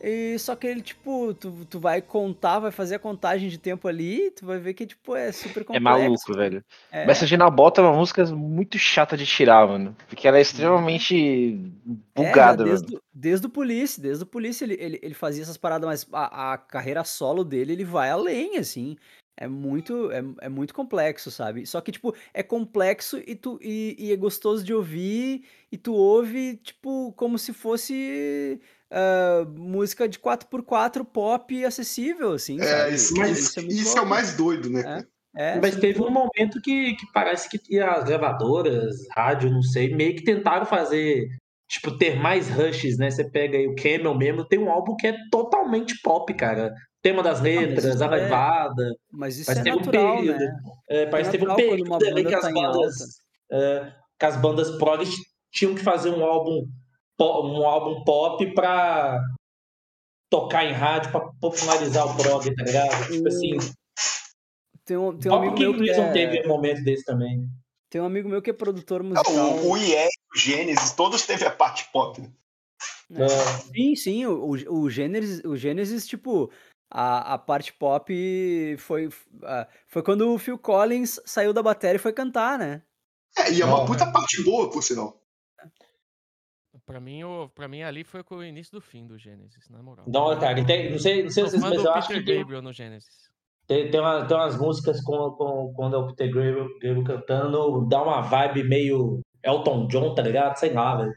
e 0.00 0.38
só 0.38 0.54
que 0.54 0.66
ele, 0.66 0.82
tipo, 0.82 1.32
tu, 1.34 1.64
tu 1.68 1.80
vai 1.80 2.02
contar, 2.02 2.58
vai 2.58 2.70
fazer 2.70 2.96
a 2.96 2.98
contagem 2.98 3.48
de 3.48 3.58
tempo 3.58 3.88
ali, 3.88 4.30
tu 4.30 4.44
vai 4.44 4.58
ver 4.58 4.74
que, 4.74 4.86
tipo, 4.86 5.16
é 5.16 5.32
super 5.32 5.64
complexo. 5.64 5.76
É 5.76 5.80
maluco, 5.80 6.34
velho. 6.34 6.64
É, 6.92 7.06
Message 7.06 7.36
Bota 7.52 7.80
é 7.80 7.84
uma 7.84 7.96
música 7.96 8.24
muito 8.26 8.78
chata 8.78 9.16
de 9.16 9.24
tirar, 9.24 9.66
mano. 9.66 9.96
Porque 10.08 10.28
ela 10.28 10.38
é 10.38 10.42
extremamente 10.42 11.58
É, 12.14 12.28
bugada, 12.28 12.64
velho. 12.64 12.76
desde, 12.76 12.96
o- 12.96 13.02
desde 13.12 13.46
o 13.46 13.50
Police, 13.50 14.00
desde 14.00 14.22
o 14.24 14.26
Police 14.26 14.62
ele, 14.62 14.74
ele, 14.78 15.00
ele 15.02 15.14
fazia 15.14 15.42
essas 15.42 15.56
paradas, 15.56 15.86
mas 15.88 16.06
a, 16.12 16.52
a 16.52 16.58
carreira 16.58 17.02
solo 17.02 17.42
dele, 17.42 17.72
ele 17.72 17.84
vai 17.84 18.10
além, 18.10 18.58
assim. 18.58 18.96
É 19.38 19.46
muito, 19.46 20.10
é, 20.12 20.22
é 20.42 20.48
muito 20.48 20.72
complexo, 20.72 21.30
sabe? 21.30 21.66
Só 21.66 21.80
que, 21.82 21.92
tipo, 21.92 22.14
é 22.32 22.42
complexo 22.42 23.18
e, 23.26 23.34
tu, 23.34 23.58
e, 23.62 23.94
e 23.98 24.12
é 24.12 24.16
gostoso 24.16 24.64
de 24.64 24.72
ouvir, 24.72 25.44
e 25.70 25.76
tu 25.76 25.92
ouve, 25.94 26.56
tipo, 26.56 27.12
como 27.12 27.38
se 27.38 27.52
fosse 27.52 28.58
ah, 28.90 29.44
música 29.56 30.08
de 30.08 30.18
4x4 30.18 31.04
pop 31.04 31.64
acessível, 31.64 32.32
assim, 32.32 32.60
É, 32.60 32.64
sabe? 32.64 32.94
isso, 32.94 33.14
Mas 33.16 33.38
isso, 33.38 33.60
muito 33.60 33.72
isso 33.74 33.98
é 33.98 34.00
o 34.00 34.06
mais 34.06 34.36
doido, 34.36 34.70
né? 34.70 34.82
cara? 34.82 35.08
É, 35.38 35.60
Mas 35.60 35.76
teve 35.76 36.00
um 36.00 36.10
momento 36.10 36.60
que, 36.62 36.94
que 36.94 37.12
parece 37.12 37.46
que 37.50 37.78
as 37.78 38.04
gravadoras, 38.04 38.94
rádio, 39.14 39.50
não 39.50 39.60
sei, 39.60 39.94
meio 39.94 40.16
que 40.16 40.24
tentaram 40.24 40.64
fazer, 40.64 41.28
tipo, 41.68 41.96
ter 41.98 42.18
mais 42.18 42.48
rushes, 42.48 42.96
né? 42.96 43.10
Você 43.10 43.28
pega 43.30 43.58
aí 43.58 43.66
o 43.66 43.74
Camel 43.74 44.14
mesmo, 44.14 44.46
tem 44.48 44.58
um 44.58 44.70
álbum 44.70 44.96
que 44.96 45.08
é 45.08 45.14
totalmente 45.30 45.94
pop, 46.02 46.32
cara. 46.32 46.72
Tema 47.02 47.22
das 47.22 47.40
letras, 47.42 47.84
isso 47.84 48.02
a 48.02 48.06
é- 48.06 48.10
levada. 48.20 48.92
mas 49.12 49.36
isso 49.38 49.50
Mas 49.50 49.58
é 49.58 49.62
teve 49.62 49.76
um 49.76 49.80
natural, 49.80 50.16
período, 50.16 50.38
né? 50.38 50.58
É, 50.88 51.06
parece 51.06 51.30
que 51.30 51.38
teve 51.38 51.44
um 51.44 51.48
natural 51.48 51.70
período 51.70 51.88
banda 51.90 52.24
que 52.24 52.34
as 52.34 52.40
tá 52.42 52.52
bandas, 52.52 52.96
é, 53.52 53.92
que 54.18 54.26
as 54.26 54.36
bandas 54.36 54.70
prog 54.78 55.04
tinham 55.52 55.74
que 55.74 55.82
fazer 55.82 56.08
um 56.10 56.24
álbum, 56.24 56.66
um 57.18 57.66
álbum 57.66 58.04
pop 58.04 58.54
pra 58.54 59.20
tocar 60.30 60.64
em 60.64 60.72
rádio, 60.72 61.10
pra 61.10 61.20
popularizar 61.40 62.06
o 62.06 62.16
prog, 62.16 62.54
tá 62.54 62.64
ligado? 62.64 63.10
Tipo 63.10 63.28
assim, 63.28 63.56
Tem 64.84 64.96
um, 64.96 65.08
o 65.08 65.18
tem 65.18 65.30
um 65.30 65.34
amigo 65.34 65.58
meu 65.58 65.74
que 65.74 65.90
é... 65.90 66.12
teve 66.12 66.44
um 66.44 66.48
momento 66.48 66.82
desse 66.82 67.04
também. 67.04 67.48
Tem 67.90 68.00
um 68.00 68.06
amigo 68.06 68.28
meu 68.28 68.42
que 68.42 68.50
é 68.50 68.52
produtor 68.52 69.02
musical. 69.02 69.34
O, 69.34 69.72
o 69.72 69.76
IE, 69.76 70.08
o 70.34 70.38
Gênesis, 70.38 70.92
todos 70.92 71.24
teve 71.24 71.44
a 71.44 71.50
parte 71.50 71.88
pop. 71.92 72.20
né? 72.20 73.24
É. 73.24 73.28
Sim, 73.28 73.96
sim, 73.96 74.26
o, 74.26 74.50
o, 74.50 74.90
Gênesis, 74.90 75.44
o 75.44 75.56
Gênesis, 75.56 76.06
tipo, 76.06 76.50
a, 76.90 77.34
a 77.34 77.38
parte 77.38 77.72
pop 77.72 78.76
foi, 78.78 79.08
foi 79.86 80.02
quando 80.02 80.32
o 80.32 80.38
Phil 80.38 80.58
Collins 80.58 81.20
saiu 81.24 81.52
da 81.52 81.62
bateria 81.62 81.96
e 81.96 82.00
foi 82.00 82.12
cantar, 82.12 82.58
né? 82.58 82.82
É, 83.38 83.52
e 83.52 83.62
é 83.62 83.64
uma 83.64 83.78
Não, 83.78 83.86
puta 83.86 84.10
parte 84.10 84.42
boa, 84.42 84.70
por 84.70 84.82
sinal. 84.82 85.20
Pra 86.86 87.00
mim, 87.00 87.24
o, 87.24 87.48
pra 87.48 87.66
mim, 87.66 87.82
ali 87.82 88.04
foi 88.04 88.22
o 88.30 88.42
início 88.44 88.72
do 88.72 88.80
fim 88.80 89.04
do 89.06 89.18
Gênesis, 89.18 89.68
na 89.68 89.82
moral. 89.82 90.04
Não, 90.06 90.38
cara, 90.38 90.64
tem, 90.64 90.90
não 90.92 90.98
sei, 91.00 91.24
não 91.24 91.30
sei 91.30 91.42
Tô 91.42 91.50
vocês, 91.50 91.60
mas 91.62 91.72
eu 91.84 91.92
acho 91.92 92.08
que 92.08 92.22
tem, 92.24 92.38
Gabriel 92.38 92.62
no 92.62 92.72
Gênesis. 92.72 93.10
tem, 93.66 93.90
tem, 93.90 94.00
uma- 94.00 94.24
tem 94.24 94.36
umas 94.36 94.56
músicas 94.56 95.02
com, 95.02 95.30
com, 95.32 95.72
quando 95.74 95.96
é 95.96 95.98
o 95.98 96.06
Peter 96.06 96.28
Gabriel, 96.32 96.68
Gabriel 96.80 97.02
cantando, 97.04 97.88
dá 97.88 98.00
uma 98.02 98.20
vibe 98.20 98.62
meio 98.62 99.20
Elton 99.44 99.88
John, 99.88 100.14
tá 100.14 100.22
ligado? 100.22 100.56
Sei 100.58 100.72
lá, 100.72 100.96
velho. 100.96 101.12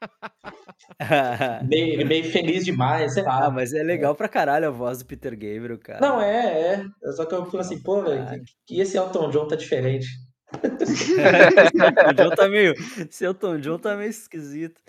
Meio, 1.68 2.06
meio 2.06 2.24
feliz 2.24 2.64
demais, 2.64 3.14
sei 3.14 3.22
lá. 3.22 3.46
ah, 3.46 3.50
mas 3.50 3.72
é 3.72 3.82
legal 3.82 4.14
pra 4.14 4.28
caralho 4.28 4.66
a 4.68 4.70
voz 4.70 4.98
do 4.98 5.06
Peter 5.06 5.32
Gabriel, 5.32 5.78
cara. 5.78 6.00
Não, 6.00 6.20
é, 6.20 6.74
é. 7.04 7.12
Só 7.12 7.24
que 7.24 7.34
eu 7.34 7.44
fico 7.44 7.58
assim, 7.58 7.80
pô, 7.82 8.02
velho, 8.02 8.24
que 8.66 8.80
esse 8.80 8.96
Elton 8.96 9.30
John 9.30 9.46
tá 9.46 9.54
diferente. 9.56 10.06
Elton 12.12 12.12
John 12.14 12.30
tá 12.34 12.48
meio, 12.48 12.74
esse 13.08 13.24
Elton 13.24 13.58
John 13.58 13.78
tá 13.78 13.96
meio 13.96 14.10
esquisito. 14.10 14.80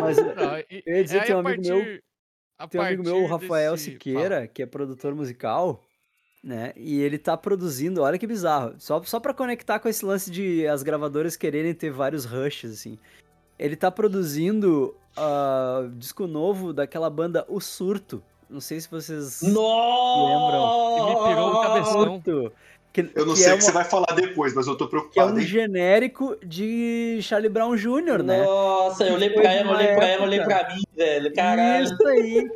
Mas 0.00 0.16
Não, 0.16 0.58
e- 0.70 0.82
Eu 0.86 0.96
ia 0.96 1.04
dizer, 1.04 1.20
aí 1.20 1.26
tem 1.26 1.34
um 1.34 1.38
amigo 1.40 1.62
meu- 1.62 1.76
partir- 1.78 2.02
a 2.58 2.68
Tem 2.68 2.80
um 2.80 2.84
amigo 2.84 3.02
meu, 3.02 3.22
o 3.22 3.26
Rafael 3.26 3.72
desse- 3.72 3.84
Siqueira, 3.92 4.46
que 4.46 4.62
é 4.62 4.66
produtor 4.66 5.14
musical, 5.14 5.82
né? 6.42 6.72
E 6.76 7.00
ele 7.00 7.18
tá 7.18 7.36
produzindo, 7.36 8.02
olha 8.02 8.18
que 8.18 8.26
bizarro. 8.26 8.74
Só, 8.78 9.02
só 9.02 9.20
pra 9.20 9.34
conectar 9.34 9.78
com 9.78 9.88
esse 9.88 10.04
lance 10.04 10.30
de 10.30 10.66
as 10.66 10.82
gravadoras 10.82 11.36
quererem 11.36 11.74
ter 11.74 11.90
vários 11.90 12.24
rushes, 12.24 12.72
assim. 12.72 12.98
Ele 13.58 13.76
tá 13.76 13.90
produzindo 13.90 14.94
ah, 15.16 15.88
disco 15.96 16.26
novo 16.26 16.72
daquela 16.72 17.08
banda 17.10 17.44
O 17.48 17.60
Surto. 17.60 18.22
Não 18.48 18.60
sei 18.60 18.78
se 18.80 18.88
vocês 18.88 19.40
Nossa! 19.42 21.04
Que 21.04 21.20
me 21.20 21.28
pirou 21.28 21.52
no 21.52 21.60
cabeção. 21.62 22.04
Surto. 22.22 22.52
Que, 22.96 23.10
Eu 23.14 23.26
não 23.26 23.34
que 23.34 23.40
sei 23.40 23.50
é 23.52 23.54
o 23.54 23.58
que 23.58 23.64
você 23.64 23.70
uma- 23.72 23.82
vai 23.82 23.84
falar 23.90 24.06
depois, 24.14 24.54
mas 24.54 24.66
eu 24.66 24.74
tô 24.74 24.88
que 24.88 24.96
é 24.96 24.98
preocupado, 24.98 25.34
um 25.34 25.38
hein? 25.38 25.44
genérico 25.46 26.34
de 26.42 27.18
Charlie 27.20 27.50
Brown 27.50 27.76
Jr., 27.76 28.22
né? 28.24 28.42
Nossa, 28.42 29.04
eu 29.04 29.14
olhei 29.16 29.28
pra 29.28 29.52
ela, 29.52 29.72
olhei 29.74 29.94
pra 29.94 30.06
ela, 30.06 30.22
olhei 30.24 30.40
pra 30.40 30.74
mim, 30.74 30.82
velho. 30.96 31.34
Caralho. 31.34 31.84
Isso 31.84 32.06
aí. 32.08 32.50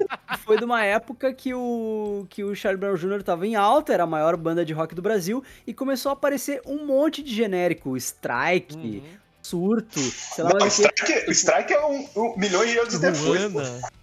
Foi 0.46 0.56
de 0.56 0.64
uma 0.64 0.82
época 0.82 1.30
que 1.34 1.52
o, 1.52 2.24
que 2.30 2.42
o 2.42 2.54
Charlie 2.54 2.80
Brown 2.80 2.94
Jr. 2.96 3.22
tava 3.22 3.46
em 3.46 3.54
alta, 3.54 3.92
era 3.92 4.04
a 4.04 4.06
maior 4.06 4.34
banda 4.38 4.64
de 4.64 4.72
rock 4.72 4.94
do 4.94 5.02
Brasil, 5.02 5.44
e 5.66 5.74
começou 5.74 6.08
a 6.08 6.14
aparecer 6.14 6.62
um 6.64 6.86
monte 6.86 7.22
de 7.22 7.34
genérico. 7.34 7.94
Strike, 7.98 8.76
Uhum. 8.78 9.20
Surto, 9.42 9.98
sei 9.98 10.44
lá 10.44 10.50
Não, 10.50 10.56
o 10.56 10.60
que. 10.60 10.68
Strike, 10.70 11.28
o 11.28 11.32
Strike 11.32 11.72
é 11.72 11.84
um, 11.86 12.06
um 12.16 12.34
milhões 12.38 12.70
de 12.70 12.78
anos 12.78 12.98
depois. 12.98 13.52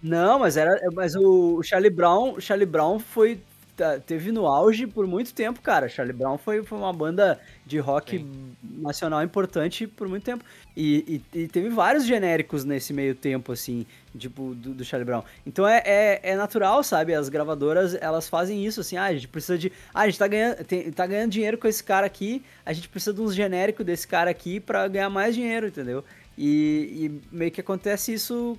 Não, 0.02 0.38
mas 0.38 0.56
era. 0.56 0.80
Mas 0.92 1.14
o 1.16 1.62
Charlie 1.62 1.90
Brown, 1.90 2.34
o 2.34 2.40
Charlie 2.40 2.66
Brown 2.66 2.98
foi. 3.00 3.40
Tá- 3.78 3.98
Teve 4.00 4.30
no 4.32 4.46
auge 4.46 4.86
por 4.86 5.06
muito 5.06 5.32
tempo, 5.32 5.62
cara. 5.62 5.88
Charlie 5.88 6.12
Brown 6.14 6.36
foi, 6.36 6.62
foi 6.62 6.76
uma 6.76 6.92
banda 6.92 7.40
de 7.64 7.78
rock 7.78 8.18
nacional 8.62 9.22
importante 9.22 9.86
por 9.86 10.06
muito 10.08 10.24
tempo. 10.24 10.44
E, 10.76 11.22
e- 11.34 11.40
e 11.40 11.48
teve 11.48 11.68
vários 11.70 12.04
genéricos 12.04 12.64
nesse 12.64 12.92
meio 12.92 13.14
tempo, 13.14 13.52
assim, 13.52 13.86
tipo, 14.16 14.54
do, 14.54 14.74
do 14.74 14.84
Charlie 14.84 15.06
Brown. 15.06 15.22
Então 15.46 15.66
é, 15.66 15.82
é, 15.84 16.20
é 16.22 16.36
natural, 16.36 16.82
sabe? 16.82 17.14
As 17.14 17.28
gravadoras, 17.28 17.94
elas 18.00 18.28
fazem 18.28 18.66
isso, 18.66 18.80
assim, 18.80 18.96
ah, 18.96 19.04
a 19.04 19.14
gente 19.14 19.28
precisa 19.28 19.56
de. 19.56 19.72
Ah, 19.94 20.02
a 20.02 20.06
gente 20.06 20.18
tá 20.18 20.26
ganhando, 20.28 20.64
tem- 20.64 20.90
tá 20.92 21.06
ganhando 21.06 21.30
dinheiro 21.30 21.56
com 21.56 21.66
esse 21.68 21.82
cara 21.82 22.06
aqui, 22.06 22.42
a 22.66 22.72
gente 22.72 22.88
precisa 22.88 23.14
de 23.14 23.20
uns 23.20 23.34
genéricos 23.34 23.86
desse 23.86 24.06
cara 24.06 24.30
aqui 24.30 24.60
pra 24.60 24.86
ganhar 24.88 25.08
mais 25.08 25.34
dinheiro, 25.34 25.68
entendeu? 25.68 26.04
E, 26.36 27.10
e 27.32 27.36
meio 27.36 27.50
que 27.50 27.60
acontece 27.60 28.12
isso 28.12 28.58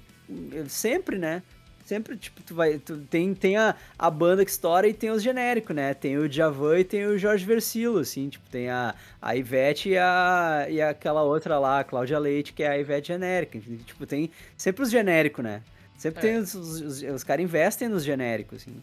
sempre, 0.68 1.18
né? 1.18 1.42
Sempre, 1.90 2.16
tipo, 2.18 2.40
tu 2.44 2.54
vai. 2.54 2.78
Tu 2.78 2.98
tem 3.10 3.34
tem 3.34 3.58
a, 3.58 3.76
a 3.98 4.12
banda 4.12 4.46
que 4.46 4.52
estoura 4.52 4.88
e 4.88 4.94
tem 4.94 5.10
os 5.10 5.24
genéricos, 5.24 5.76
né? 5.76 5.96
Tem 5.96 6.20
o 6.20 6.30
Djavan 6.30 6.78
e 6.78 6.84
tem 6.84 7.08
o 7.08 7.18
Jorge 7.18 7.44
Versilo, 7.44 7.98
assim, 7.98 8.30
tipo, 8.30 8.48
tem 8.52 8.70
a, 8.70 8.94
a 9.20 9.36
Ivete 9.36 9.90
e, 9.90 9.98
a, 9.98 10.68
e 10.70 10.80
aquela 10.80 11.24
outra 11.24 11.58
lá, 11.58 11.80
a 11.80 11.84
Cláudia 11.84 12.20
Leite, 12.20 12.54
que 12.54 12.62
é 12.62 12.68
a 12.68 12.78
Ivete 12.78 13.08
genérica. 13.08 13.58
enfim, 13.58 13.78
Tipo, 13.78 14.06
tem 14.06 14.30
sempre 14.56 14.84
os 14.84 14.92
genéricos, 14.92 15.44
né? 15.44 15.64
Sempre 15.98 16.20
É. 16.20 16.22
tem 16.22 16.38
os, 16.38 16.54
os, 16.54 16.80
os, 16.80 17.02
os 17.02 17.24
caras 17.24 17.44
investem 17.44 17.90
nos 17.90 18.04
genéricos, 18.04 18.62
assim. 18.62 18.76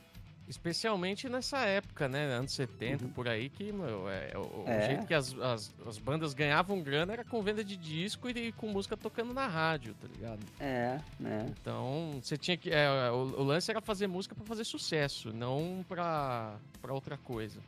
Especialmente 0.49 1.29
nessa 1.29 1.59
época, 1.59 2.09
né? 2.09 2.25
Anos 2.27 2.53
70, 2.53 3.09
por 3.09 3.27
aí, 3.27 3.49
que 3.49 3.73
meu, 3.73 4.09
é, 4.09 4.31
o, 4.37 4.41
o 4.41 4.61
Uhum. 4.61 4.69
É. 4.69 4.87
jeito 4.87 5.07
que 5.07 5.13
as, 5.15 5.35
as, 5.41 5.75
as 5.85 5.99
bandas 5.99 6.35
ganhavam 6.35 6.81
grana 6.81 7.13
era 7.13 7.25
com 7.25 7.43
venda 7.43 7.65
de 7.65 7.77
disco 7.77 8.29
e, 8.31 8.53
com 8.53 8.69
música 8.69 8.97
tocando 8.97 9.35
na 9.35 9.49
rádio, 9.49 9.95
tá 10.01 10.07
ligado? 10.07 10.39
É, 10.61 11.01
né? 11.19 11.47
Então, 11.61 12.21
você 12.23 12.37
tinha 12.37 12.57
que. 12.57 12.71
é, 12.71 13.11
o, 13.11 13.41
o 13.41 13.43
lance 13.43 13.69
era 13.71 13.81
fazer 13.81 14.07
música 14.07 14.35
pra 14.37 14.45
fazer 14.45 14.65
sucesso, 14.65 15.33
não 15.33 15.85
pra, 15.89 16.55
pra 16.81 16.93
outra 16.95 17.17
coisa. 17.17 17.59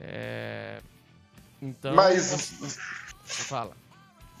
É, 0.00 0.78
Então. 1.60 1.94
Mas. 1.94 2.60
Fala. 3.24 3.76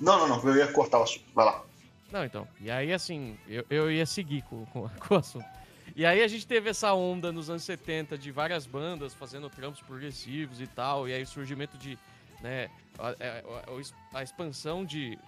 Não, 0.00 0.28
não, 0.28 0.28
não, 0.42 0.48
eu 0.48 0.56
ia 0.56 0.72
cortar 0.72 1.00
o 1.00 1.02
assunto. 1.02 1.24
Vai 1.34 1.44
lá. 1.44 1.64
Não, 2.12 2.24
então. 2.24 2.46
E 2.60 2.70
aí, 2.70 2.92
assim, 2.92 3.36
eu, 3.48 3.64
eu 3.68 3.90
ia 3.90 4.06
seguir 4.06 4.42
com, 4.42 4.64
com, 4.66 4.88
com 5.00 5.14
o 5.14 5.18
assunto. 5.18 5.55
E 5.96 6.04
aí 6.04 6.22
a 6.22 6.28
gente 6.28 6.46
teve 6.46 6.68
essa 6.68 6.92
onda 6.92 7.32
nos 7.32 7.48
anos 7.48 7.62
70 7.64 8.18
de 8.18 8.30
várias 8.30 8.66
bandas 8.66 9.14
fazendo 9.14 9.48
trampos 9.48 9.80
progressivos 9.80 10.60
e 10.60 10.66
tal. 10.66 11.08
E 11.08 11.14
aí 11.14 11.22
o 11.22 11.26
surgimento 11.26 11.78
de, 11.78 11.98
né, 12.42 12.68
a, 12.98 13.08
a- 13.08 14.18
a- 14.18 14.22
expansão 14.22 14.84
de 14.84 15.18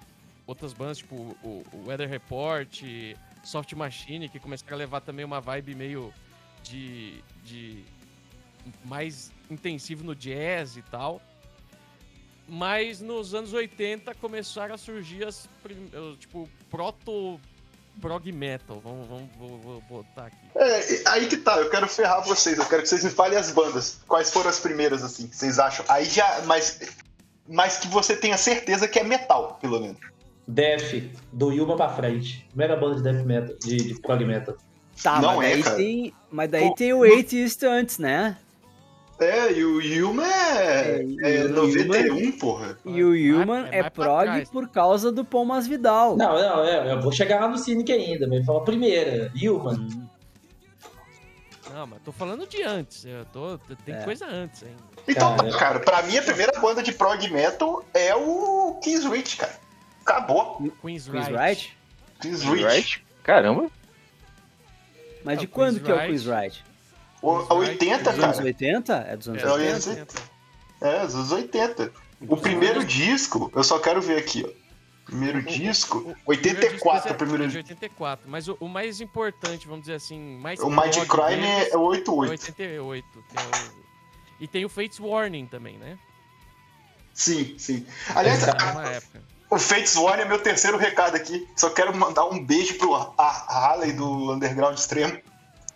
outras 0.46 0.74
bandas, 0.74 0.98
tipo 0.98 1.14
o, 1.42 1.64
o 1.72 1.84
Weather 1.88 2.06
Report, 2.08 2.82
Soft 3.42 3.72
Machine, 3.72 4.28
que 4.28 4.38
começaram 4.38 4.74
a 4.74 4.78
levar 4.78 5.00
também 5.00 5.24
uma 5.24 5.40
vibe 5.40 5.74
meio 5.74 6.12
de, 6.62 7.24
de 7.44 7.82
mais 8.84 9.32
intensivo 9.50 10.04
no 10.04 10.14
jazz 10.14 10.76
e 10.76 10.82
tal. 10.82 11.22
Mas 12.46 13.00
nos 13.00 13.34
anos 13.34 13.54
80 13.54 14.14
começaram 14.16 14.74
a 14.74 14.78
surgir 14.78 15.24
as 15.26 15.48
tipo 16.18 16.48
proto 16.70 17.40
prog 18.00 18.30
metal. 18.32 18.80
Vamos, 18.82 19.08
vamos 19.08 19.28
vou, 19.38 19.58
vou 19.58 19.82
botar 19.88 20.26
aqui. 20.26 20.36
É, 20.54 21.02
aí 21.10 21.26
que 21.26 21.36
tá, 21.36 21.56
eu 21.58 21.70
quero 21.70 21.88
ferrar 21.88 22.22
vocês, 22.24 22.58
eu 22.58 22.66
quero 22.66 22.82
que 22.82 22.88
vocês 22.88 23.04
me 23.04 23.10
falem 23.10 23.38
as 23.38 23.50
bandas. 23.50 23.98
Quais 24.06 24.30
foram 24.30 24.50
as 24.50 24.60
primeiras, 24.60 25.02
assim, 25.02 25.26
que 25.26 25.36
vocês 25.36 25.58
acham? 25.58 25.84
Aí 25.88 26.04
já. 26.04 26.42
Mas, 26.46 26.80
mas 27.48 27.78
que 27.78 27.88
você 27.88 28.16
tenha 28.16 28.36
certeza 28.36 28.88
que 28.88 28.98
é 28.98 29.04
metal, 29.04 29.58
pelo 29.60 29.80
menos. 29.80 29.98
Death, 30.46 31.04
do 31.32 31.52
Yuma 31.52 31.76
pra 31.76 31.90
frente. 31.90 32.46
Primeira 32.48 32.74
banda 32.76 32.96
de 32.96 33.02
death 33.02 33.26
metal, 33.26 33.56
de, 33.58 33.76
de 33.76 34.00
prog 34.00 34.24
metal. 34.24 34.56
Tá, 35.02 35.20
Não 35.20 35.36
mas 35.36 35.46
é, 35.46 35.50
daí, 35.52 35.62
cara. 35.62 35.76
tem, 35.76 36.14
mas 36.30 36.50
daí 36.50 36.68
Pô, 36.68 36.74
tem 36.74 36.92
o 36.92 37.04
Atheist 37.04 37.64
antes, 37.64 37.98
né? 37.98 38.36
É, 39.20 39.52
e 39.52 39.64
o 39.64 39.80
Yuma 39.80 40.24
é, 40.26 41.00
É, 41.22 41.32
e 41.32 41.36
é 41.38 41.44
o 41.46 41.48
91, 41.48 42.32
porra. 42.38 42.78
E 42.84 43.02
o 43.02 43.10
Human 43.42 43.66
é 43.72 43.78
é, 43.80 43.90
prog 43.90 44.22
trás. 44.24 44.48
por 44.50 44.68
causa 44.68 45.10
do 45.10 45.24
Paul 45.24 45.44
Masvidal. 45.44 46.16
Não, 46.16 46.34
não, 46.40 46.64
é, 46.64 46.92
eu 46.92 47.00
vou 47.00 47.10
chegar 47.10 47.40
lá 47.40 47.48
no 47.48 47.58
Cynic 47.58 47.90
ainda, 47.92 48.28
mas 48.28 48.46
falar 48.46 48.60
primeira. 48.60 49.32
Yuma. 49.36 49.76
Não, 51.72 51.86
mas 51.86 52.00
tô 52.04 52.12
falando 52.12 52.46
de 52.46 52.62
antes. 52.62 53.04
Eu 53.04 53.24
tô, 53.26 53.58
tem 53.84 53.94
É. 53.94 54.02
coisa 54.02 54.26
antes 54.26 54.62
ainda. 54.62 54.76
Então, 55.06 55.36
Cara. 55.36 55.50
cara, 55.58 55.80
pra 55.80 56.02
mim 56.02 56.16
a 56.16 56.22
primeira 56.22 56.52
banda 56.60 56.82
de 56.82 56.92
prog 56.92 57.28
metal 57.30 57.84
é 57.94 58.14
o 58.14 58.78
Kings 58.82 59.06
Rich, 59.08 59.36
cara. 59.36 59.58
Acabou. 60.02 60.56
Queen's 60.80 61.06
Right. 61.08 61.32
Wright? 61.32 61.76
Kings 62.20 62.46
Rich. 62.48 62.64
Right? 62.64 63.04
Caramba. 63.22 63.70
Mas 65.24 65.38
É, 65.38 65.40
de 65.40 65.46
quando 65.46 65.74
Chris 65.80 65.84
que 65.86 65.90
é 65.90 65.94
o 65.94 66.32
Wright? 66.34 66.64
O, 67.20 67.36
a 67.48 67.54
80, 67.54 68.12
Dos 68.12 68.24
anos 68.24 68.36
cara. 68.36 68.46
80? 68.46 68.94
É 69.08 69.16
dos 69.16 69.28
anos 69.28 69.42
É, 69.42 69.46
É, 69.46 69.50
80? 69.52 69.90
80. 69.90 70.14
É, 70.80 71.06
dos 71.06 71.14
anos 71.16 71.32
80. 71.32 71.92
O 72.28 72.36
primeiro 72.36 72.84
disco, 72.84 73.50
eu 73.54 73.62
só 73.64 73.78
quero 73.78 74.00
ver 74.00 74.18
aqui, 74.18 74.44
ó. 74.46 74.68
Primeiro 75.06 75.42
disco, 75.42 76.14
84 76.26 77.12
o 77.12 77.14
primeiro 77.14 77.44
é 77.44 77.46
de 77.46 77.52
disco. 77.62 77.68
84. 77.72 78.28
Mas 78.30 78.46
o, 78.46 78.56
o 78.60 78.68
mais 78.68 79.00
importante, 79.00 79.66
vamos 79.66 79.82
dizer 79.82 79.94
assim, 79.94 80.36
mais 80.38 80.60
O 80.60 80.68
prog 80.70 81.06
Crime 81.06 81.40
deles 81.46 81.72
é 81.72 81.76
o 81.78 81.80
88. 81.80 82.30
88. 82.30 83.06
que 83.28 83.36
é 83.38 83.40
o- 83.40 83.72
E 84.40 84.46
tem 84.46 84.64
o 84.66 84.68
Fates 84.68 85.00
Warning 85.00 85.46
também, 85.46 85.78
né? 85.78 85.98
Sim, 87.14 87.56
sim. 87.58 87.86
Aliás, 88.14 88.44
mesma 88.46 88.84
época. 88.90 89.22
o 89.50 89.58
Fates 89.58 89.96
Warning 89.96 90.22
é 90.22 90.28
meu 90.28 90.38
terceiro 90.40 90.76
recado 90.76 91.16
aqui. 91.16 91.48
Só 91.56 91.70
quero 91.70 91.96
mandar 91.96 92.26
um 92.26 92.44
beijo 92.44 92.74
pro 92.78 92.94
Ha- 92.94 93.10
Harley 93.48 93.92
do 93.92 94.32
Underground 94.32 94.76
Extremo. 94.76 95.18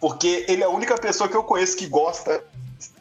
Porque 0.02 0.44
ele 0.48 0.64
é 0.64 0.66
a 0.66 0.68
única 0.68 0.96
pessoa 0.96 1.30
que 1.30 1.36
eu 1.36 1.44
conheço 1.44 1.76
que 1.76 1.86
gosta 1.86 2.42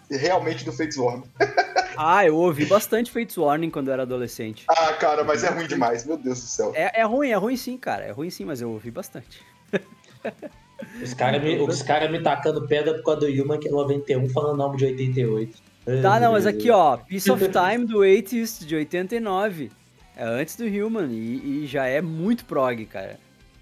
realmente 0.08 0.64
do 0.64 0.72
Fates 0.72 0.98
Warning. 0.98 1.24
Ah, 2.04 2.26
eu 2.26 2.36
ouvi 2.38 2.66
bastante 2.66 3.12
Fates 3.12 3.38
Warning 3.38 3.70
quando 3.70 3.90
eu 3.90 3.94
era 3.94 4.04
adolescente. 4.04 4.64
Ah, 4.68 4.94
cara, 4.94 5.24
mas 5.24 5.44
é 5.44 5.50
ruim 5.50 5.68
demais, 5.68 6.06
meu 6.06 6.18
Deus 6.18 6.40
do 6.40 6.48
céu. 6.48 6.72
É, 6.74 7.02
é 7.02 7.04
ruim, 7.04 7.30
é 7.30 7.36
ruim 7.36 7.56
sim, 7.56 7.78
cara. 7.78 8.06
É 8.06 8.12
ruim 8.12 8.30
sim, 8.30 8.46
mas 8.46 8.62
eu 8.62 8.72
ouvi 8.72 8.90
bastante. 8.90 9.44
Os 11.04 11.14
caras 11.14 11.44
me, 11.44 11.60
os 11.60 11.84
cara 11.84 12.10
me 12.10 12.24
tacando 12.24 12.66
pedra 12.66 12.96
por 12.96 13.04
causa 13.04 13.20
do 13.20 13.30
Yuma, 13.30 13.58
que 13.58 13.68
é 13.68 13.72
91, 13.72 14.30
falando 14.30 14.58
nome 14.58 14.78
de 14.78 14.86
88. 14.86 15.58
Tá, 16.02 16.20
não, 16.20 16.32
mas 16.32 16.48
aqui, 16.48 16.72
ó, 16.72 16.98
Piece 16.98 17.30
of 17.30 17.44
Time 17.50 17.86
do 17.86 18.02
Atheist 18.02 18.66
de 18.66 18.76
89. 18.76 19.72
É 20.16 20.24
antes 20.24 20.56
do 20.56 20.64
Human 20.66 21.08
e, 21.12 21.64
e 21.64 21.68
já 21.68 21.86
é 21.86 22.02
muito 22.02 22.46
prog, 22.46 22.84
cara. 22.86 23.20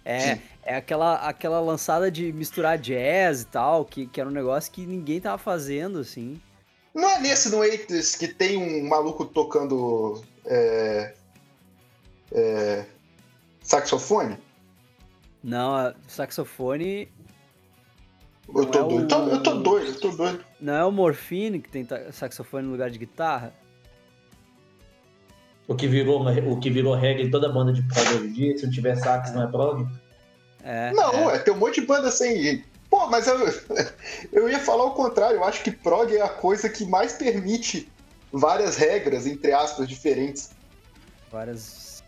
É, 0.09 0.35
Sim. 0.35 0.41
é 0.63 0.75
aquela, 0.75 1.15
aquela 1.17 1.59
lançada 1.59 2.09
de 2.09 2.33
misturar 2.33 2.79
jazz 2.79 3.41
e 3.43 3.45
tal, 3.45 3.85
que, 3.85 4.07
que 4.07 4.19
era 4.19 4.27
um 4.27 4.33
negócio 4.33 4.71
que 4.71 4.83
ninguém 4.85 5.21
tava 5.21 5.37
fazendo, 5.37 5.99
assim. 5.99 6.41
Não 6.95 7.07
é 7.07 7.19
nesse 7.19 7.51
no 7.51 7.63
Eighties 7.63 8.15
que 8.15 8.27
tem 8.27 8.57
um 8.57 8.87
maluco 8.89 9.23
tocando 9.23 10.23
é, 10.45 11.13
é, 12.31 12.85
saxofone? 13.61 14.35
Não, 15.43 15.75
a- 15.75 15.93
saxofone 16.07 17.07
Eu 18.53 18.65
tô 18.65 18.79
é 18.79 18.81
doido. 18.81 18.95
o- 18.95 19.01
Então, 19.05 19.29
eu 19.29 19.43
tô 19.43 19.53
doido, 19.59 19.87
eu 19.91 19.99
tô 19.99 20.09
doido. 20.09 20.43
não 20.59 20.73
é 20.73 20.83
o 20.85 20.91
Morphine 20.91 21.59
que 21.59 21.69
tem 21.69 21.87
saxofone 22.11 22.65
no 22.65 22.71
lugar 22.71 22.89
de 22.89 22.97
guitarra? 22.97 23.53
O 25.67 25.75
que 25.75 25.87
virou, 25.87 26.25
o 26.51 26.59
que 26.59 26.71
virou 26.71 26.95
regra 26.95 27.21
em 27.21 27.29
toda 27.29 27.47
banda 27.47 27.71
de 27.71 27.83
prog 27.83 28.07
hoje 28.15 28.25
em 28.27 28.33
dia, 28.33 28.57
se 28.57 28.65
não 28.65 28.73
tiver 28.73 28.95
sax 28.95 29.31
não 29.35 29.43
é 29.43 29.47
prog. 29.51 29.87
É, 30.63 30.91
Não, 30.93 31.29
é. 31.31 31.39
tem 31.39 31.53
um 31.53 31.57
monte 31.57 31.79
de 31.81 31.87
banda 31.87 32.11
sem. 32.11 32.63
Pô, 32.89 33.07
mas 33.07 33.27
eu, 33.27 33.37
eu 34.33 34.49
ia 34.49 34.59
falar 34.59 34.85
o 34.85 34.91
contrário. 34.91 35.37
Eu 35.37 35.43
acho 35.43 35.63
que 35.63 35.71
prog 35.71 36.11
é 36.15 36.21
a 36.21 36.29
coisa 36.29 36.69
que 36.69 36.85
mais 36.85 37.13
permite 37.13 37.87
várias 38.31 38.75
regras, 38.77 39.25
entre 39.25 39.51
aspas, 39.53 39.87
diferentes. 39.87 40.51
várias. 41.31 42.03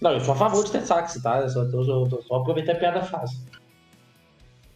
Não, 0.00 0.12
eu 0.12 0.20
sou 0.20 0.34
a 0.34 0.36
favor 0.36 0.64
de 0.64 0.72
ter 0.72 0.84
sax, 0.84 1.20
tá? 1.22 1.40
Eu 1.40 1.48
só, 1.48 1.64
tô, 1.70 1.84
tô- 1.84 2.08
tô 2.16 2.22
só 2.22 2.36
aproveitando 2.36 2.76
a 2.76 2.78
piada 2.78 3.04
fácil. 3.04 3.38